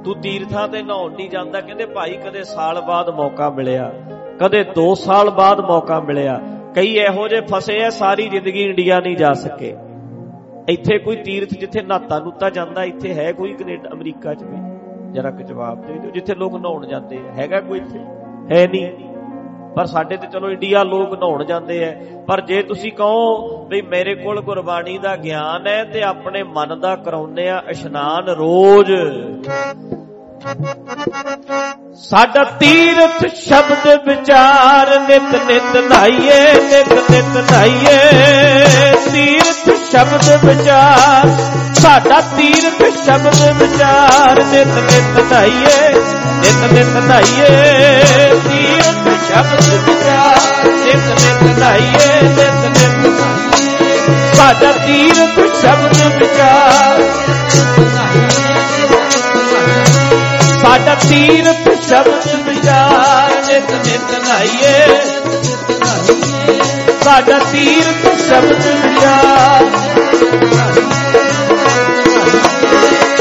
[0.04, 3.92] ਤੂੰ ਤੀਰਥਾਂ ਤੇ ਨਹਾਉਣ ਨਹੀਂ ਜਾਂਦਾ, ਕਹਿੰਦੇ ਭਾਈ ਕਦੇ ਸਾਲ ਬਾਅਦ ਮੌਕਾ ਮਿਲਿਆ,
[4.40, 6.40] ਕਦੇ 2 ਸਾਲ ਬਾਅਦ ਮੌਕਾ ਮਿਲਿਆ।
[6.76, 9.76] ਕਈ ਇਹੋ ਜਿਹੇ ਫਸੇ ਐ, ਸਾਰੀ ਜ਼ਿੰਦਗੀ ਇੰਡੀਆ ਨਹੀਂ ਜਾ ਸਕੇ।
[10.70, 14.71] ਇੱਥੇ ਕੋਈ ਤੀਰਥ ਜਿੱਥੇ ਨਾਤਾ ਨੂਤਾ ਜਾਂਦਾ, ਇੱਥੇ ਹੈ ਕੋਈ ਕੈਨੇਡਾ, ਅਮਰੀਕਾ 'ਚ ਵੀ।
[15.12, 18.00] ਜਰਾ ਕਿ ਜਵਾਬ ਦੇ ਦਿਓ। ਜਿੱਥੇ ਲੋਕ ਨਹਾਉਣ ਜਾਂਦੇ ਆ, ਹੈਗਾ ਕੋਈ ਇੱਥੇ?
[18.52, 18.92] ਹੈ ਨਹੀਂ।
[19.76, 24.16] ਪਰ ਸਾਡੇ ਤੇ ਚਲੋ ਇੰਡੀਆ ਲੋਕ ਨਹਾਉਣ ਜਾਂਦੇ ਆ। ਪਰ ਜੇ ਤੁਸੀਂ ਕਹੋ ਵੀ ਮੇਰੇ
[24.16, 28.92] ਕੋਲ ਗੁਰਬਾਣੀ ਦਾ ਗਿਆਨ ਹੈ ਤੇ ਆਪਣੇ ਮਨ ਦਾ ਕਰਾਉਂਦੇ ਆ ਇਸ਼ਨਾਨ ਰੋਜ਼।
[32.10, 37.98] ਸਾਡਾ ਤੀਰਥ ਸ਼ਬਦ ਵਿਚਾਰ ਨਿਤ ਨਿਤ ਨਾਈਏ, ਨਿਤ ਨਿਤ ਨਾਈਏ।
[39.12, 41.28] ਤੀਰਥ ਸ਼ਬਦ ਵਿਚਾਰ,
[41.74, 45.94] ਸਾਡਾ ਤੀਰਥ ਸ਼ਬਦ ਵਿਚਾਰ ਨਿਤ ਨਿਤ ਨਾਈਏ,
[46.42, 47.50] ਨਿਤ ਨਿਤ ਨਾਈਏ।
[48.50, 54.00] ਤੀਰਥ ਸ਼ਬਦ ਵਿਚਾਰ, ਨਿਤ ਨਿਤ ਨਾਈਏ, ਨਿਤ ਨਿਤ ਨਾਈਏ।
[54.34, 57.02] ਸਾਡਾ ਤੀਰਥ ਸ਼ਬਦ ਵਿਚਾਰ
[60.62, 64.88] ਸਾਡਾ ਤੀਰਥ ਸ਼ਬਦ ਵਿਚਾਰ ਨਿਤ ਨਿਤ ਨਾਈਏ।
[67.04, 69.66] ਸਾਡਾ ਤੀਰਥ ਸ਼ਬਦ ਵਿਚਾਰ।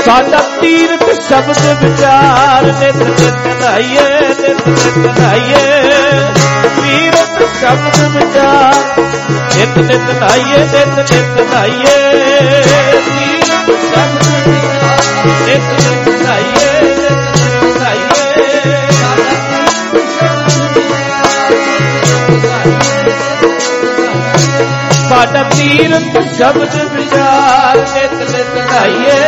[0.06, 5.80] ਸਾਡਾ ਤੀਰਥ ਸ਼ਬਦ ਵਿਚਾਰ ਨਿਤ ਨਿਤ ਨਾਈਏ, ਨਿਤ ਨਿਤ ਨਾਈਏ।
[6.82, 9.00] ਤੀਰਥ ਸ਼ਬਦ ਵਿਚਾਰ
[9.56, 11.98] ਨਿਤ ਨਿਤ ਨਾਈਏ, ਨਿਤ ਨਿਤ ਨਾਈਏ।
[13.00, 15.99] ਤੀਰਥ ਸ਼ਬਦ ਵਿਚਾਰ ਨਿਤ ਨਿਤ
[25.08, 29.18] ਸਾਡਾ ਤੀਰਥ ਸ਼ਬਦ ਵਿਚਾਰ ਨਿਤ ਨਿਤ ਨਾਈਏ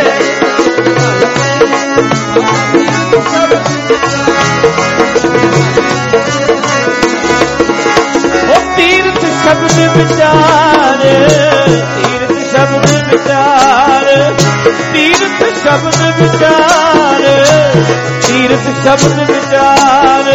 [8.48, 11.02] ਉਹ ਤੀਰਥ ਸ਼ਬਦ ਵਿਚਾਰ
[11.96, 14.01] ਤੀਰਥ ਸ਼ਬਦ ਵਿਚਾਰ।
[14.92, 17.22] ਤੀਰਥ ਸ਼ਬਦ ਵਿਚਾਰ
[18.26, 20.30] ਤੀਰਥ ਸ਼ਬਦ ਵਿਚਾਰ।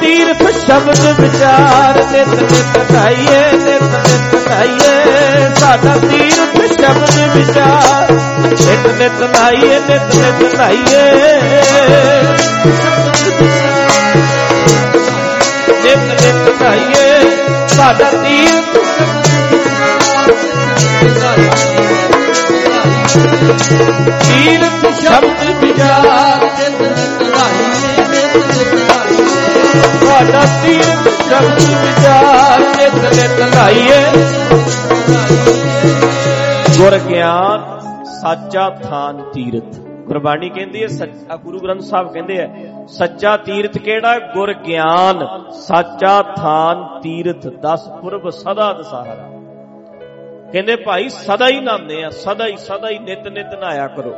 [0.00, 9.20] ਤੀਰਥ ਸ਼ਬਦ ਵਿਚਾਰ ਨਿਤ ਨਿਤ ਗਾਈਏ ਨਿਤ ਨਿਤ ਲਾਈਏ ਸਾਡਾ ਤੀਰਥ ਸ਼ਬਦ ਵਿਚਾਰ ਨਿਤ ਨਿਤ
[9.36, 11.02] ਲਾਈਏ, ਨਿਤ ਨਿਤ ਲਾਈਏ।
[15.84, 17.20] ਨਿਤ ਨਿਤ ਲਾਈਏ
[17.68, 18.78] ਸਾਡਾ ਤੀਰਥ
[24.22, 27.31] ਤੀਰਥ ਸ਼ਬਦ ਵਿਚਾਰ ਨਿਤ ਨਿਤ
[28.36, 34.00] ਲਾਈਏ ਨਿਤ ਨਿਤ ਲਾਈਏ ਸਾਡਾ ਤੀਰਥ ਸ਼ਬਦ ਵਿਚਾਰ ਨਿਤ ਨਿਤ ਲਾਈਏ
[36.78, 42.48] ਗੁਰ ਗਿਆਨ ਸਾਚਾ ਥਾਨ ਤੀਰਥ। ਗੁਰਬਾਣੀ ਕਹਿੰਦੀ ਹੈ, ਸੱਚਾ ਗੁਰੂ ਗ੍ਰੰਥ ਸਾਹਿਬ ਕਹਿੰਦੇ ਆ,
[42.88, 49.28] ਸੱਚਾ ਤੀਰਥ ਕਿਹੜਾ ਗੁਰ ਗਿਆਨ ਸਾਚਾ ਥਾਨ ਤੀਰਥ। 10 ਪੁਰਬ ਸਦਾ ਦਸਹਰਾ
[50.52, 54.14] ਕਹਿੰਦੇ ਭਾਈ, ਸਦਾ ਹੀ ਨਹਾਉਂਦੇ ਆ, ਸਦਾ ਹੀ ਸਦਾ ਹੀ ਨਿਤ ਨਿਤ ਨਹਾਇਆ ਕਰੋ।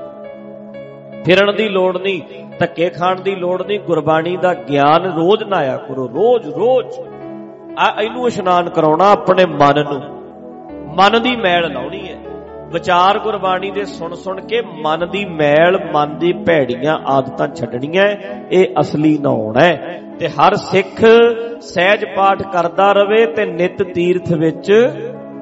[1.24, 2.22] ਫਿਰਨ ਦੀ ਲੋੜ ਨਹੀਂ।
[2.58, 7.00] ਧੱਕੇ ਖਾਣ ਦੀ ਲੋੜ ਨਹੀਂ, ਗੁਰਬਾਣੀ ਦਾ ਗਿਆਨ ਰੋਜ਼ ਨਹਾਇਆ ਕਰੋ, ਰੋਜ਼ ਰੋਜ਼।
[7.78, 10.02] ਆ ਇਹਨੂੰ ਇਸ਼ਨਾਨ ਕਰਾਉਣਾ ਆਪਣੇ ਮਨ ਨੂੰ।
[10.96, 12.18] ਮਨ ਦੀ ਮੈਲ ਲਾਉਣੀ ਹੈ।
[12.72, 18.04] ਵਿਚਾਰ ਗੁਰਬਾਣੀ ਦੇ ਸੁਣ ਸੁਣ ਕੇ ਮਨ ਦੀ ਮੈਲ, ਮਨ ਦੀ ਭੈੜੀਆਂ ਆਦਤਾਂ ਛੱਡਣੀਆਂ
[18.50, 21.04] ਇਹ ਅਸਲੀ ਨਹਾਉਣਾ ਹੈ। ਤੇ ਹਰ ਸਿੱਖ
[21.60, 24.72] ਸਹਿਜ ਪਾਠ ਕਰਦਾ ਰਵੇ ਤੇ ਨਿਤ ਤੀਰਥ ਵਿੱਚ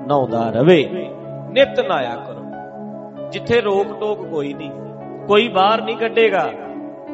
[0.07, 0.89] ਨਹਾਉਂਦਾ ਰਵੇ।
[1.53, 2.43] ਨਿਤ ਨਾਇਆ ਕਰੋ।
[3.29, 4.71] ਜਿੱਥੇ ਰੋਕ ਟੋਕ ਕੋਈ ਨਹੀਂ।
[5.27, 6.51] ਕੋਈ ਬਾਹਰ ਨਹੀਂ ਕੱਢੇਗਾ।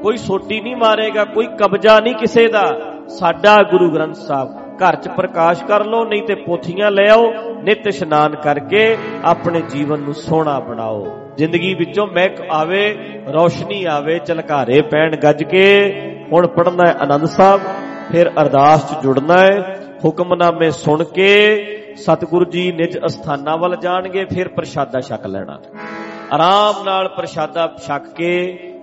[0.02, 2.64] ਕੋਈ ਸੋਟੀ ਨਹੀਂ ਮਾਰੇਗਾ, ਕੋਈ ਕਬਜ਼ਾ ਨਹੀਂ ਕਿਸੇ ਦਾ।
[3.08, 7.86] ਸਾਡਾ ਗੁਰੂ ਗ੍ਰੰਥ ਸਾਹਿਬ, ਘਰ 'ਚ ਪ੍ਰਕਾਸ਼ ਕਰ ਲਓ, ਨਹੀਂ ਤੇ ਪੋਥੀਆਂ ਲੈ ਆਓ, ਨਿਤ
[7.86, 11.06] ਇਸ਼ਨਾਨ ਕਰਕੇ ਆਪਣੇ ਜੀਵਨ ਨੂੰ ਸੋਹਣਾ ਬਣਾਓ।
[11.36, 12.96] ਜ਼ਿੰਦਗੀ ਵਿੱਚੋਂ ਮਹਿਕ ਆਵੇ,
[13.32, 15.90] ਰੌਸ਼ਨੀ ਆਵੇ ਚਲਕਾਰੇ ਪੈਣ ਗੱਜ ਕੇ।
[16.32, 17.60] ਹੁਣ ਪੜਨਾ ਹੈ ਆਨੰਦ ਸਾਹਿਬ,
[18.12, 24.48] ਫਿਰ ਅਰਦਾਸ 'ਚ ਜੁੜਨਾ ਹੈ, ਹੁਕਮਨਾਮੇ ਸੁਣ ਕੇ ਸਤਿਗੁਰੂ ਜੀ ਨਿਜ ਅਸਥਾਨਾਂ ਵੱਲ ਜਾਣਗੇ, ਫਿਰ
[24.48, 25.58] ਪ੍ਰਸ਼ਾਦਾ ਛਕ ਲੈਣਾ।
[26.32, 28.32] ਆਰਾਮ ਨਾਲ ਪ੍ਰਸ਼ਾਦਾ ਛਕ ਕੇ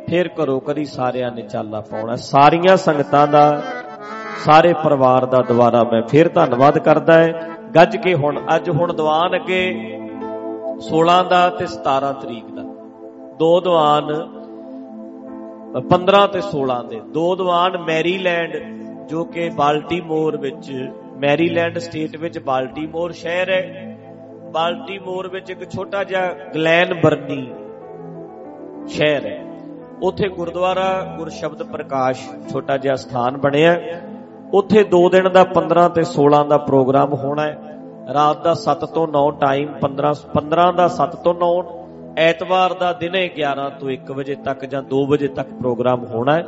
[0.10, 3.62] ਫਿਰ ਘਰੋ ਕਰੀ ਸਾਰਿਆਂ ਨੇ ਚਾਲਾ ਪਾਉਣਾ। ਸਾਰੀਆਂ ਸੰਗਤਾਂ ਦਾ,
[4.38, 9.36] ਸਾਰੇ ਪਰਿਵਾਰ ਦਾ ਦੁਆਰਾ ਮੈਂ ਫਿਰ ਧੰਨਵਾਦ ਕਰਦਾ ਹੈ। ਗੱਜ ਕੇ ਹੁਣ, ਅੱਜ ਹੁਣ ਦੀਵਾਨ
[9.36, 9.64] ਅੱਗੇ
[10.80, 12.64] 16 ਦਾ ਤੇ 17 ਤਰੀਕ ਦਾ।
[13.40, 14.14] ਦੋ ਦੀਵਾਨ
[15.90, 18.58] 15 ਤੇ 16 ਦੇ। ਦੋ ਦੀਵਾਨ ਮੈਰੀਲੈਂਡ,
[19.08, 23.98] ਜੋ ਕਿ ਬਾਲਟੀਮੋਰ ਵਿੱਚ, ਮੈਰੀਲੈਂਡ ਸਟੇਟ ਵਿੱਚ ਬਾਲਟੀਮੋਰ ਸ਼ਹਿਰ ਹੈ।
[24.54, 27.54] ਬਾਲਟੀਮੋਰ ਵਿੱਚ ਇੱਕ ਛੋਟਾ ਜਿਹਾ ਗਲੈਨ ਬਰਨੀ
[28.88, 29.45] ਸ਼ਹਿਰ ਹੈ।
[30.04, 32.20] ਉੱਥੇ ਗੁਰਦੁਆਰਾ ਗੁਰਸ਼ਬਦ ਪ੍ਰਕਾਸ਼
[32.52, 33.80] ਛੋਟਾ ਜਿਹਾ ਸਥਾਨ ਬਣਿਆ
[34.54, 37.58] ਉੱਥੇ 2 ਦਿਨ ਦਾ 15 ਤੇ 16 ਦਾ ਪ੍ਰੋਗਰਾਮ ਹੋਣਾ ਹੈ।
[38.14, 41.64] ਰਾਤ ਦਾ 7 ਤੋਂ 9 ਟਾਈਮ 15 15 ਦਾ 7 ਤੋਂ 9
[42.18, 46.46] ਐਤਵਾਰ ਦਾ ਦਿਨੇ 11 ਤੋਂ 1 ਵਜੇ ਤੱਕ ਜਾਂ 2 ਵਜੇ ਤੱਕ ਪ੍ਰੋਗਰਾਮ ਹੋਣਾ ਹੈ।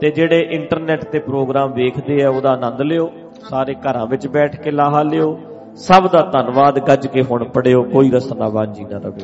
[0.00, 3.10] ਤੇ ਜਿਹੜੇ ਇੰਟਰਨੈਟ ਤੇ ਪ੍ਰੋਗਰਾਮ ਵੇਖਦੇ ਆ, ਉਹਦਾ ਆਨੰਦ ਲਿਓ।
[3.48, 5.40] ਸਾਰੇ ਘਰਾਂ ਵਿੱਚ ਬੈਠ ਕੇ ਲਾਹਾ ਲਿਓ।
[5.76, 9.20] ਸਭ ਦਾ ਧੰਨਵਾਦ, ਗੱਜ ਕੇ ਹੁਣ ਪੜਿਓ, ਕੋਈ ਰਸਨਾ ਵਾਂਝੀ ਨਾ ਰਵੇ।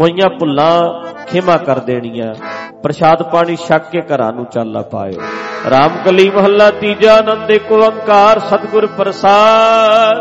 [0.00, 2.34] ਹੋਈਆਂ ਭੁੱਲਾਂ ਖਿਮਾ ਕਰ ਦੇਣੀਆਂ।
[2.82, 5.22] ਪ੍ਰਸ਼ਾਦ ਪਾਣੀ ਛਕ ਕੇ ਘਰਾਂ ਨੂੰ ਚਾਲਾ ਪਾਇਓ।
[5.70, 10.18] ਰਾਮਕਲੀ ਮਹੱਲਾ ਤੀਜਾ ਆਨੰਦ ਇੱਕ ਓੰਕਾਰ, ਸਤਿਗੁਰ ਪ੍ਰਸਾਦ।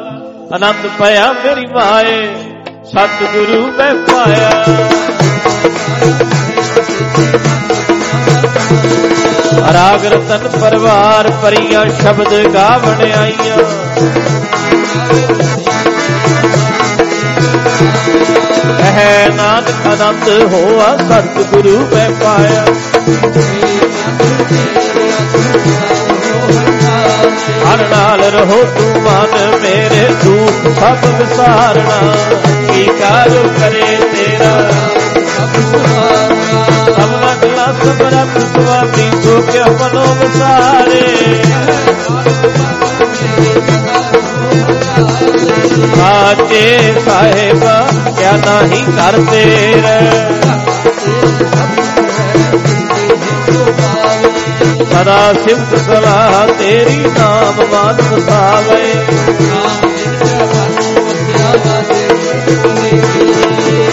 [0.54, 2.36] ਆਨੰਦ ਪਿਆ ਮੇਰੀ ਮਾਏ,
[2.84, 4.52] ਸਤਿਗੁਰੂ ਮੈਂ ਪਾਇਆ।
[9.74, 13.58] ਰਾਗ ਰਤਨ ਪਰਵਾਰ, ਪਰੀਆਂ ਸ਼ਬਦ ਗਾਵਣ ਆਈਆਂ।
[18.78, 22.66] ਕਹਿ ਨਾਨਕ ਆਨੰਦ ਹੋਆ ਸਤਿਗੁਰੂ ਮੈਂ ਪਾਇਆ।
[27.66, 32.16] ਹਰ ਨਾਲ ਰਹੋ ਤੂੰ ਮਨ ਮੇਰੇ ਦੁੱਖ ਸਭ ਵਿਸਾਰਣਾ
[32.74, 34.72] ਕੀ ਕਾਜ ਕਰੇ ਤੇਰਾ?
[36.86, 41.44] ਸਭਨਾ ਗਲਾ ਸਬਰਤ ਸੁਆਮੀ ਸੋ ਕਿਆ ਮਨੋ ਵਿਸਾਰੇ।
[45.96, 47.60] ਸਾਚੇ ਸਾਹਿਬ,
[48.18, 49.74] ਕਿਆ ਨਹੀਂ ਕਰਦੇ
[54.92, 58.94] ਸਦਾ ਸਿਫਤ ਸਲਾਹ ਤੇਰੀ ਨਾਮ ਮਾਨ ਵਸਾਵੇ।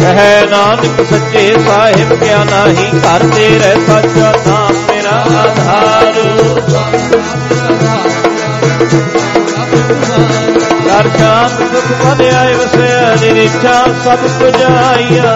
[0.05, 6.15] ਹੈ ਨਾਨਕ ਸੱਚੇ ਸਾਹਿਬ, ਕਿਆ ਨਹੀਂ ਕਰਦੇ ਰਹਿ। ਸੱਚਾ ਨਾਮ ਮੇਰਾ ਆਧਾਰ।
[10.91, 12.23] ਹਰ ਸ਼ਾਮ ਸੁਖ ਮਨ
[12.57, 15.35] ਵਸਿਆ ਨਿਰੀਖਿਆ ਸਭ ਪੁਜਾਈਆ।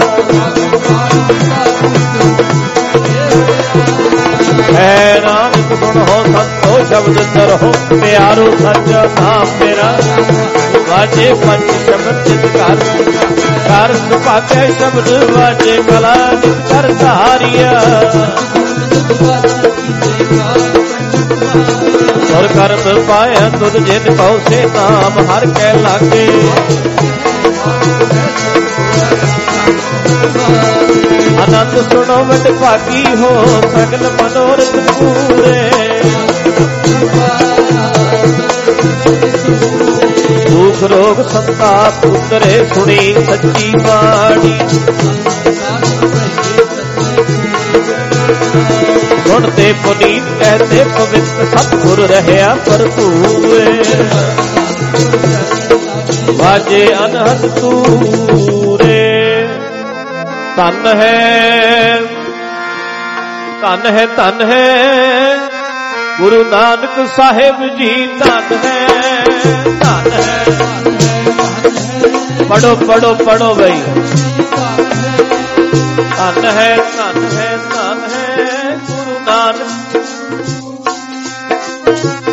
[4.60, 9.98] ਹੈ ਨਾਨਕ ਗੁਣ ਹੋ ਸੰਤੋ ਸ਼ਬਦ ਦਰ ਹੋ, ਪਿਆਰੋ ਸੱਚਾ ਨਾਮ ਮੇਰਾ।
[10.88, 12.76] ਵਾਜੇ ਪੰਜ ਸ਼ਬਦ ਜਿਤ ਕਰ
[13.68, 17.82] ਕਰ ਸੁਭਾਗੇ ਸ਼ਬਦ ਵਾਜੇ ਕਲਾ ਨਿਤ ਕਰ ਧਾਰਿਆ।
[22.38, 26.28] ਔਰ ਕਰਮ ਪਾਇਆ ਤੁਧ ਜਿਨ ਕਉ ਸੇ ਨਾਮ, ਹਰ ਕੈ ਲਾਗੇ।
[31.42, 35.70] ਆਨੰਦ ਸੁਣੋ ਵਡ ਭਾਗੀ ਹੋ, ਸਗਲ ਮਨੋਰਥ ਪੂਰੇ।
[40.36, 44.58] ਤੂੰ ਦੁਖ ਰੋਗ ਸੰਤਾਪ ਉਤਰੇ ਸੁਣੀ ਸੱਚੀ ਬਾਣੀ।
[49.26, 53.82] ਗੁਣ ਤੇ ਪੁਨੀਤ ਕਹਤੇ ਪਵਿੱਤ ਸਤਿਗੁਰ ਰਹਿਆ ਭਰਪੂਰੇ।
[56.48, 59.48] ਵਾਜੇ ਅਨਹਦ ਤੂਰੇ।
[60.56, 62.00] ਧਨ ਹੈ
[63.62, 65.36] ਧਨ ਹੈ ਧਨ ਹੈ।
[66.20, 68.86] ਗੁਰੂ ਨਾਨਕ ਸਾਹਿਬ ਜੀ ਧਨ ਹੈ
[69.80, 70.44] ਧਨ ਹੈ
[72.48, 73.82] ਪੜੋ ਪੜੋ ਪੜੋ ਬਈ।
[76.16, 79.96] ਧਨ ਹੈ ਧਨ ਹੈ ਧਨ ਹੈ। ਗੁਰੂ ਨਾਨਕ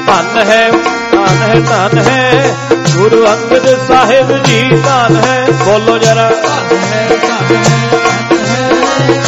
[0.08, 0.72] ਧਨ ਹੈ
[1.12, 2.56] ਧਨ ਹੈ ਧਨ ਹੈ।
[2.98, 6.32] ਗੁਰੂ ਅੰਗਦ ਸਾਹਿਬ ਜੀ ਧਨ ਹੈ। ਬੋਲੋ ਜਰਾ।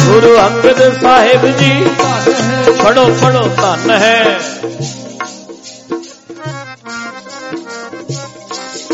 [0.06, 1.90] ਗੁਰੂ ਅੰਗਦ ਸਾਹਿਬ ਜੀ
[2.84, 4.40] ਪੜੋ ਪੜੋ ਧਨ ਹੈ।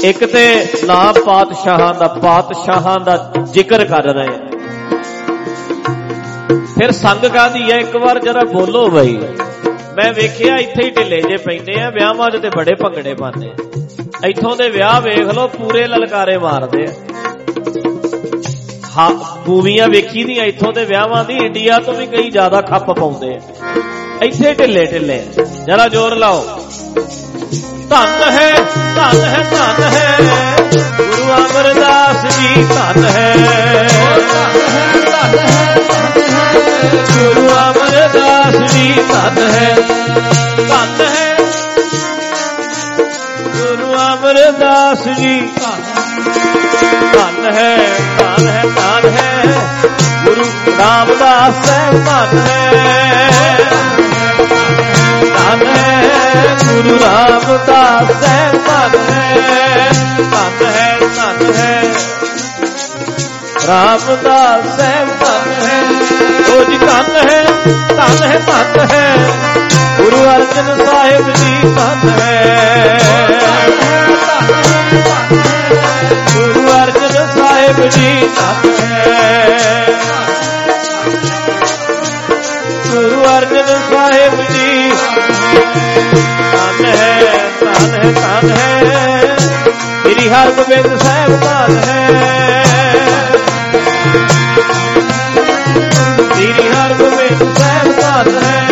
[0.05, 4.49] ਇੱਕ ਤੇ ਨਾਮ ਪਾਤਸ਼ਾਹਾਂ ਦਾ ਪਾਤਸ਼ਾਹਾਂ ਦਾ ਜ਼ਿਕਰ ਕਰ ਰਹੇ ਆ।
[6.79, 9.19] ਫਿਰ ਸੰਗ ਕਾਦੀ ਹੈ ਇੱਕ ਵਾਰ ਜਰਾ ਬੋਲੋ ਬਈ।
[9.95, 13.55] ਮੈਂ ਵੇਖਿਆ ਇੱਥੇ ਹੀ ਢਿੱਲੇ ਜੇ ਪੈਂਦੇ ਆ, ਵਿਆਹਾਂ 'ਚ ਤੇ ਬੜੇ ਭੰਗੜੇ ਪਾਉਂਦੇ ਆ।
[14.27, 16.93] ਇੱਥੋਂ ਦੇ ਵਿਆਹ ਵੇਖ ਲਓ, ਪੂਰੇ ਲਲਕਾਰੇ ਮਾਰਦੇ ਆ।
[18.99, 19.11] ਹਾਂ
[19.49, 23.41] ਮੂਵੀਆਂ ਵੇਖੀ ਦੀਆਂ ਇੱਥੋਂ ਦੇ ਵਿਆਹਾਂ ਦੀ, ਇੰਡੀਆ ਤੋਂ ਵੀ ਕਈ ਜ਼ਿਆਦਾ ਖੱਪ ਪਾਉਂਦੇ ਆ।
[24.23, 25.23] ਇੱਥੇ ਢਿੱਲੇ ਢਿੱਲੇ
[25.67, 26.45] ਜਰਾ ਜ਼ੋਰ ਲਾਓ।
[27.91, 28.51] ਧੰਨ ਹੈ
[28.97, 30.17] ਧੰਨ ਹੈ ਧੰਨ ਹੈ
[30.99, 33.33] ਗੁਰੂ ਅਮਰਦਾਸ ਜੀ ਧੰਨ ਹੈ
[37.15, 39.75] ਗੁਰੂ ਅਮਰਦਾਸ ਜੀ ਧੰਨ ਹੈ
[40.61, 41.37] ਧੰਨ ਹੈ
[43.55, 45.41] ਗੁਰੂ ਅਮਰਦਾਸ ਜੀ
[47.13, 47.77] ਧੰਨ ਹੈ
[48.19, 49.43] ਧੰਨ ਹੈ ਧੰਨ ਹੈ
[50.25, 53.25] ਗੁਰੂ ਰਾਮਦਾਸ ਸਾਹਿਬ ਧੰਨ ਹੈ
[55.35, 56.03] ਧੰਨ ਹੈ,
[56.69, 59.91] ਗੁਰੂ ਰਾਮਦਾਸ ਸਾਹਿਬ ਧੰਨ ਹੈ
[60.33, 61.83] ਧੰਨ ਹੈ ਧੰਨ ਹੈ।
[63.67, 65.83] ਰਾਮਦਾਸ ਸਾਹਿਬ ਧੰਨ ਹੈ।
[66.55, 67.45] ਉਹ ਜੀ ਧੰਨ ਹੈ
[67.89, 69.17] ਧੰਨ ਹੈ ਧੰਨ ਹੈ।
[69.99, 72.99] ਗੁਰੂ ਅਰਜਨ ਸਾਹਿਬ ਜੀ ਧੰਨ ਹੈ।
[76.35, 79.87] ਗੁਰੂ ਅਰਜਨ ਸਾਹਿਬ ਜੀ ਧੰਨ ਹੈ।
[82.91, 83.64] ਗੁਰੂ ਅਰਜਨ
[88.45, 89.37] ਧੰਨ ਹੈ ਧੰਨ ਹੈ
[90.03, 92.03] ਸ੍ਰੀ ਹਰਗੋਬਿੰਦ ਸਾਹਿਬ ਧੰਨ ਹੈ
[96.35, 98.67] ਸ੍ਰੀ ਹਰਗੋਬਿੰਦ ਸਾਹਿਬ ਧੰਨ ਹੈ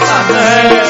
[0.00, 0.82] ਧੰਨ ਹੈ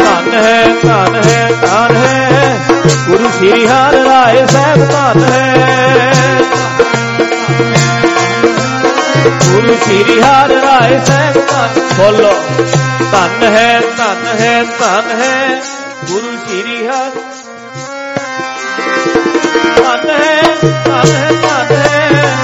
[0.00, 2.58] ਧੰਨ ਹੈ ਧੰਨ ਹੈ ਧੰਨ ਹੈ
[3.08, 6.40] ਗੁਰੂ ਸ੍ਰੀ ਹਰਿ ਰਾਏ ਸਾਹਿਬ ਧੰਨ ਹੈ
[9.50, 12.32] ਗੁਰੂ ਸ੍ਰੀ ਹਰਿ ਰਾਏ ਸਾਹਿਬ ਧੰਨ ਬੋਲੋ
[13.12, 15.60] ਧੰਨ ਹੈ ਧੰਨ ਹੈ ਧੰਨ ਹੈ,
[16.08, 17.20] ਗੁਰੂ ਸ੍ਰੀ ਹਰਿ।
[19.82, 22.36] ਧੰਨ ਹੈ ਧੰਨ ਹੈ ਧੰਨ ਹੈ,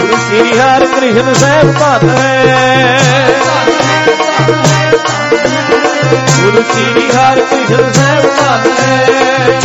[0.00, 3.00] ਗੁਰੂ ਸ੍ਰੀ ਹਰਿ। ਕ੍ਰਿਸ਼ਨ ਸਾਹਿਬ ਧੰਨ ਹੈ।
[6.42, 9.60] ਗੁਰੂ ਸ੍ਰੀ ਹਰਿ, ਕ੍ਰਿਸ਼ਨ ਸਾਹਿਬ ਧੰਨ ਹੈ।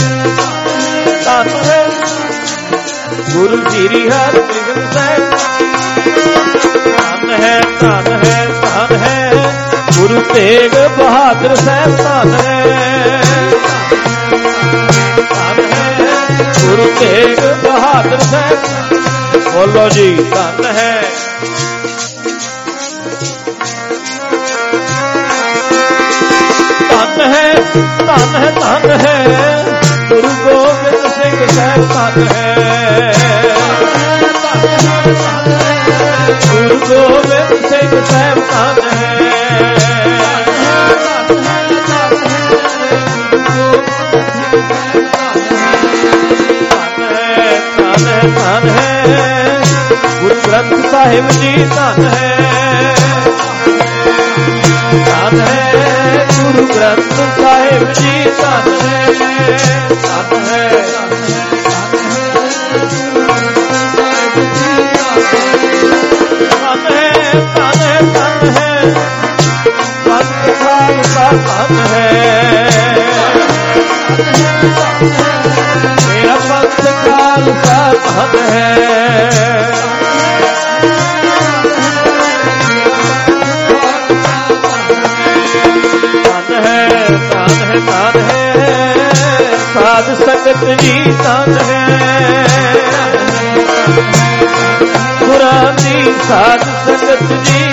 [1.26, 1.90] ਧੰਨ ਹੈ।
[3.18, 5.30] ਗੁਰੂ ਸ੍ਰੀ ਹਰਿ ਕ੍ਰਿਸ਼ਨ ਸਾਹਿਬ
[6.98, 9.53] ਧੰਨ ਹੈ ਧੰਨ ਹੈ ਧੰਨ ਹੈ।
[9.98, 13.22] ਗੁਰੂ ਤੇਗ ਬਹਾਦਰ ਸਾਹਿਬ ਧੰਨ ਹੈ।
[15.30, 15.95] ਧੰਨ ਹੈ,
[16.65, 18.57] ਗੁਰੂ ਤੇਗ ਬਹਾਦਰ ਸਾਹਿਬ।
[19.53, 21.03] ਬੋਲੋ ਜੀ, ਧੰਨ ਹੈ।
[26.90, 27.53] ਧੰਨ ਹੈ
[28.07, 29.65] ਧੰਨ ਹੈ ਧੰਨ ਹੈ।
[30.10, 32.79] ਗੁਰੂ ਗੋਬਿੰਦ ਸਿੰਘ ਸਾਹਿਬ ਧੰਨ ਹੈ।
[36.41, 39.30] ਗੁਰੂ ਗੋਬਿੰਦ ਸਿੰਘ ਸਾਹਿਬ ਧੰਨ ਹੈ
[40.20, 41.64] ਧੰਨ ਹੈ
[47.80, 49.61] ਧੰਨ ਹੈ ਧੰਨ ਹੈ
[50.22, 52.95] ਗੁਰੂ ਗ੍ਰੰਥ ਸਾਹਿਬ ਜੀ ਧੰਨ ਹੈ
[55.06, 59.07] ਧੰਨ ਹੈ ਗੁਰੂ ਗ੍ਰੰਥ ਸਾਹਿਬ ਜੀ ਧੰਨ ਹੈ
[71.30, 72.70] ਖਾਲਸਾ ਹੈ।
[76.08, 79.30] ਮੇਰਾ ਪੰਥ ਖਾਲਸਾ ਧੰਨ ਹੈ।
[86.24, 86.88] ਧੰਨ ਹੈ
[87.32, 88.96] ਧੰਨ ਹੈ ਧੰਨ ਹੈ।
[89.74, 92.48] ਸਾਧ ਸੰਗਤ ਜੀ ਧੰਨ ਹੈ।
[95.20, 97.66] ਗੁਰਾਂ ਦੀ ਸਾਧ ਸੰਗਤ ਜੀ।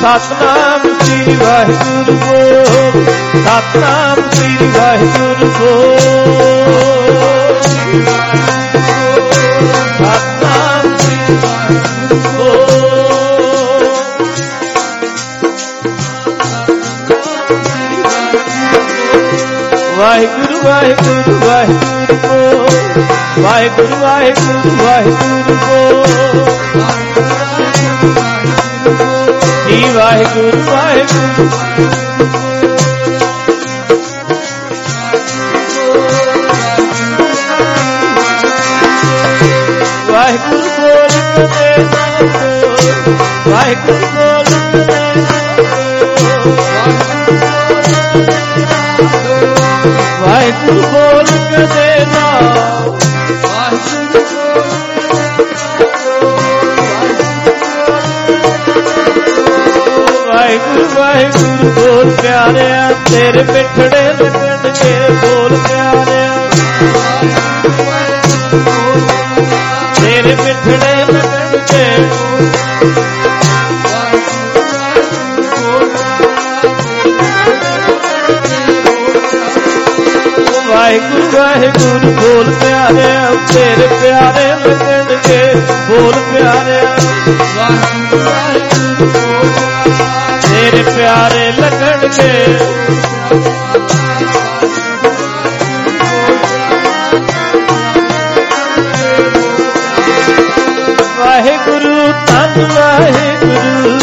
[0.00, 3.04] ਸਤਨਾਮ ਸ੍ਰੀ ਵਾਹਿਗੁਰੂ ਬੋਲ
[3.36, 6.98] ਸਤਨਾਮ ਸ੍ਰੀ ਵਾਹਿਗੁਰੂ ਬੋਲ
[9.98, 12.68] ਸਤਨਾਮ ਸ੍ਰੀ ਵਾਹਿਗੁਰੂ ਬੋਲ
[19.98, 22.68] ਵਾਹਿਗੁਰੂ ਵਾਹਿਗੁਰੂ ਵਾਹਿਗੁਰੂ ਬੋਲ
[23.38, 26.08] ਵਾਹਿਗੁਰੂ ਵਾਹਿਗੁਰੂ ਵਾਹਿਗੁਰੂ ਬੋਲ
[29.68, 32.58] ਜੀ ਵਾਹਿਗੁਰੂ ਵਾਹਿਗੁਰੂ
[40.08, 42.06] ਵਾਹਿਗੁਰੂ ਬੋਲ ਕਦੇ ਨਾ
[43.46, 45.38] ਵਾਹਿਗੁਰੂ ਬੋਲ ਕਦੇ ਨਾ
[50.20, 51.24] ਵਾਹਿਗੁਰੂ ਬੋਲ
[51.66, 52.47] ਦੇ ਨਾ
[60.78, 66.32] ਵਾਹਿਗੁਰੂ ਵਾਹਿਗੁਰੂ ਬੋਲ ਪਿਆਰਿਆ, ਤੇਰੇ ਮਿੱਠੜੇ ਲੱਗਣਗੇ ਬੋਲ ਪਿਆਰਿਆ।
[69.94, 71.86] ਤੇਰੇ ਮਿੱਠੜੇ ਲੱਗਣਗੇ
[80.68, 85.54] ਵਾਹਿਗੁਰੂ ਵਾਹਿਗੁਰੂ ਬੋਲ ਪਿਆਰਿਆ, ਤੇਰੇ ਪਿਆਰੇ ਲੱਗਣਗੇ
[85.88, 86.96] ਬੋਲ ਪਿਆਰਿਆ।
[90.58, 92.30] ਤੇਰੇ ਪਿਆਰੇ ਲੱਗਣਗੇ
[101.18, 103.98] ਵਾਹਿਗੁਰੂ ਧੰਨ ਵਾਹਿਗੁਰੂ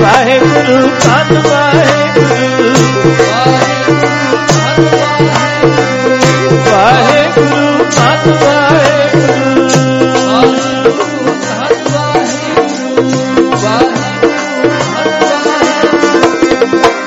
[0.00, 2.74] ਵਾਹਿਗੁਰੂ ਧੰਨ ਵਾਹਿਗੁਰੂ।
[6.70, 8.32] ਵਾਹਿਗੁਰੂ ਧੰਨ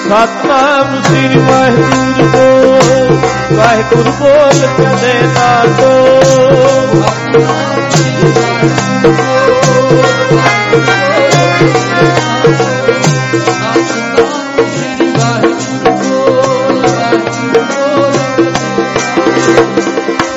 [0.09, 3.17] ਸਤਨਾਮ ਸ੍ਰੀ ਵਾਹਿਗੁਰੂ ਬੋਲ
[3.53, 5.91] ਵਾਹਿਗੁਰੂ ਬੋਲ ਕਦੇ ਨਾ ਕੋ।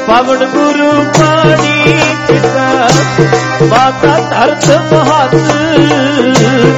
[0.07, 2.89] ਪਵਨ ਗੁਰੂ ਪਾਣੀ ਪਿਤਾ,
[3.63, 5.35] ਮਾਤਾ ਧਰਤ ਮਹਤ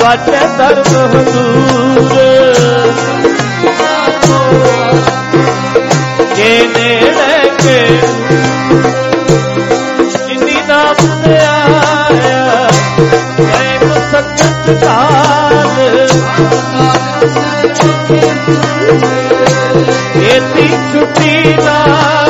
[0.01, 2.19] ਬਾਟੇ ਧਰਮ ਹਜ਼ੂਰ।
[6.35, 7.79] ਕੇ ਨੇੜੇ ਕੇ
[10.09, 12.69] ਜਿਨੀ ਨਾਮ ਤੇ ਆਇਆ
[13.39, 15.79] ਗਏ ਮੁਸਕਤ ਕਾਲ
[20.23, 22.20] ਇਹਦੀ ਛੁੱਟੀ ਨਾ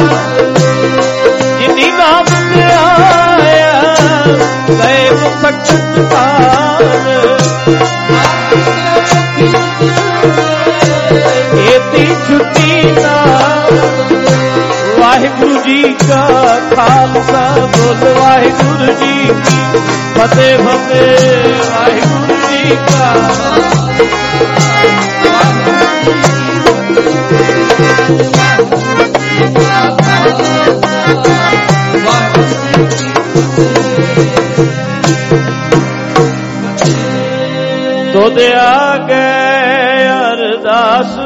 [4.71, 6.83] ਗਏ ਮੁਸਕਤ ਕਾਲ
[11.57, 13.15] ਇਹਦੀ ਛੁੱਟੀ ਨਾ
[14.99, 16.25] ਵਾਹਿਗੁਰੂ ਜੀ ਕਾ
[16.75, 17.43] ਖਾਲਸਾ
[17.75, 19.79] ਬੋਲ, ਵਾਹਿਗੁਰੂ ਜੀ ਕੀ
[20.17, 23.09] ਫਤਿਹ ਫਤਿਹ। ਵਾਹਿਗੁਰੂ ਜੀ ਕਾ
[38.13, 38.97] ਤੁਧ ਆ
[40.31, 41.17] ਅਰਦਾਸ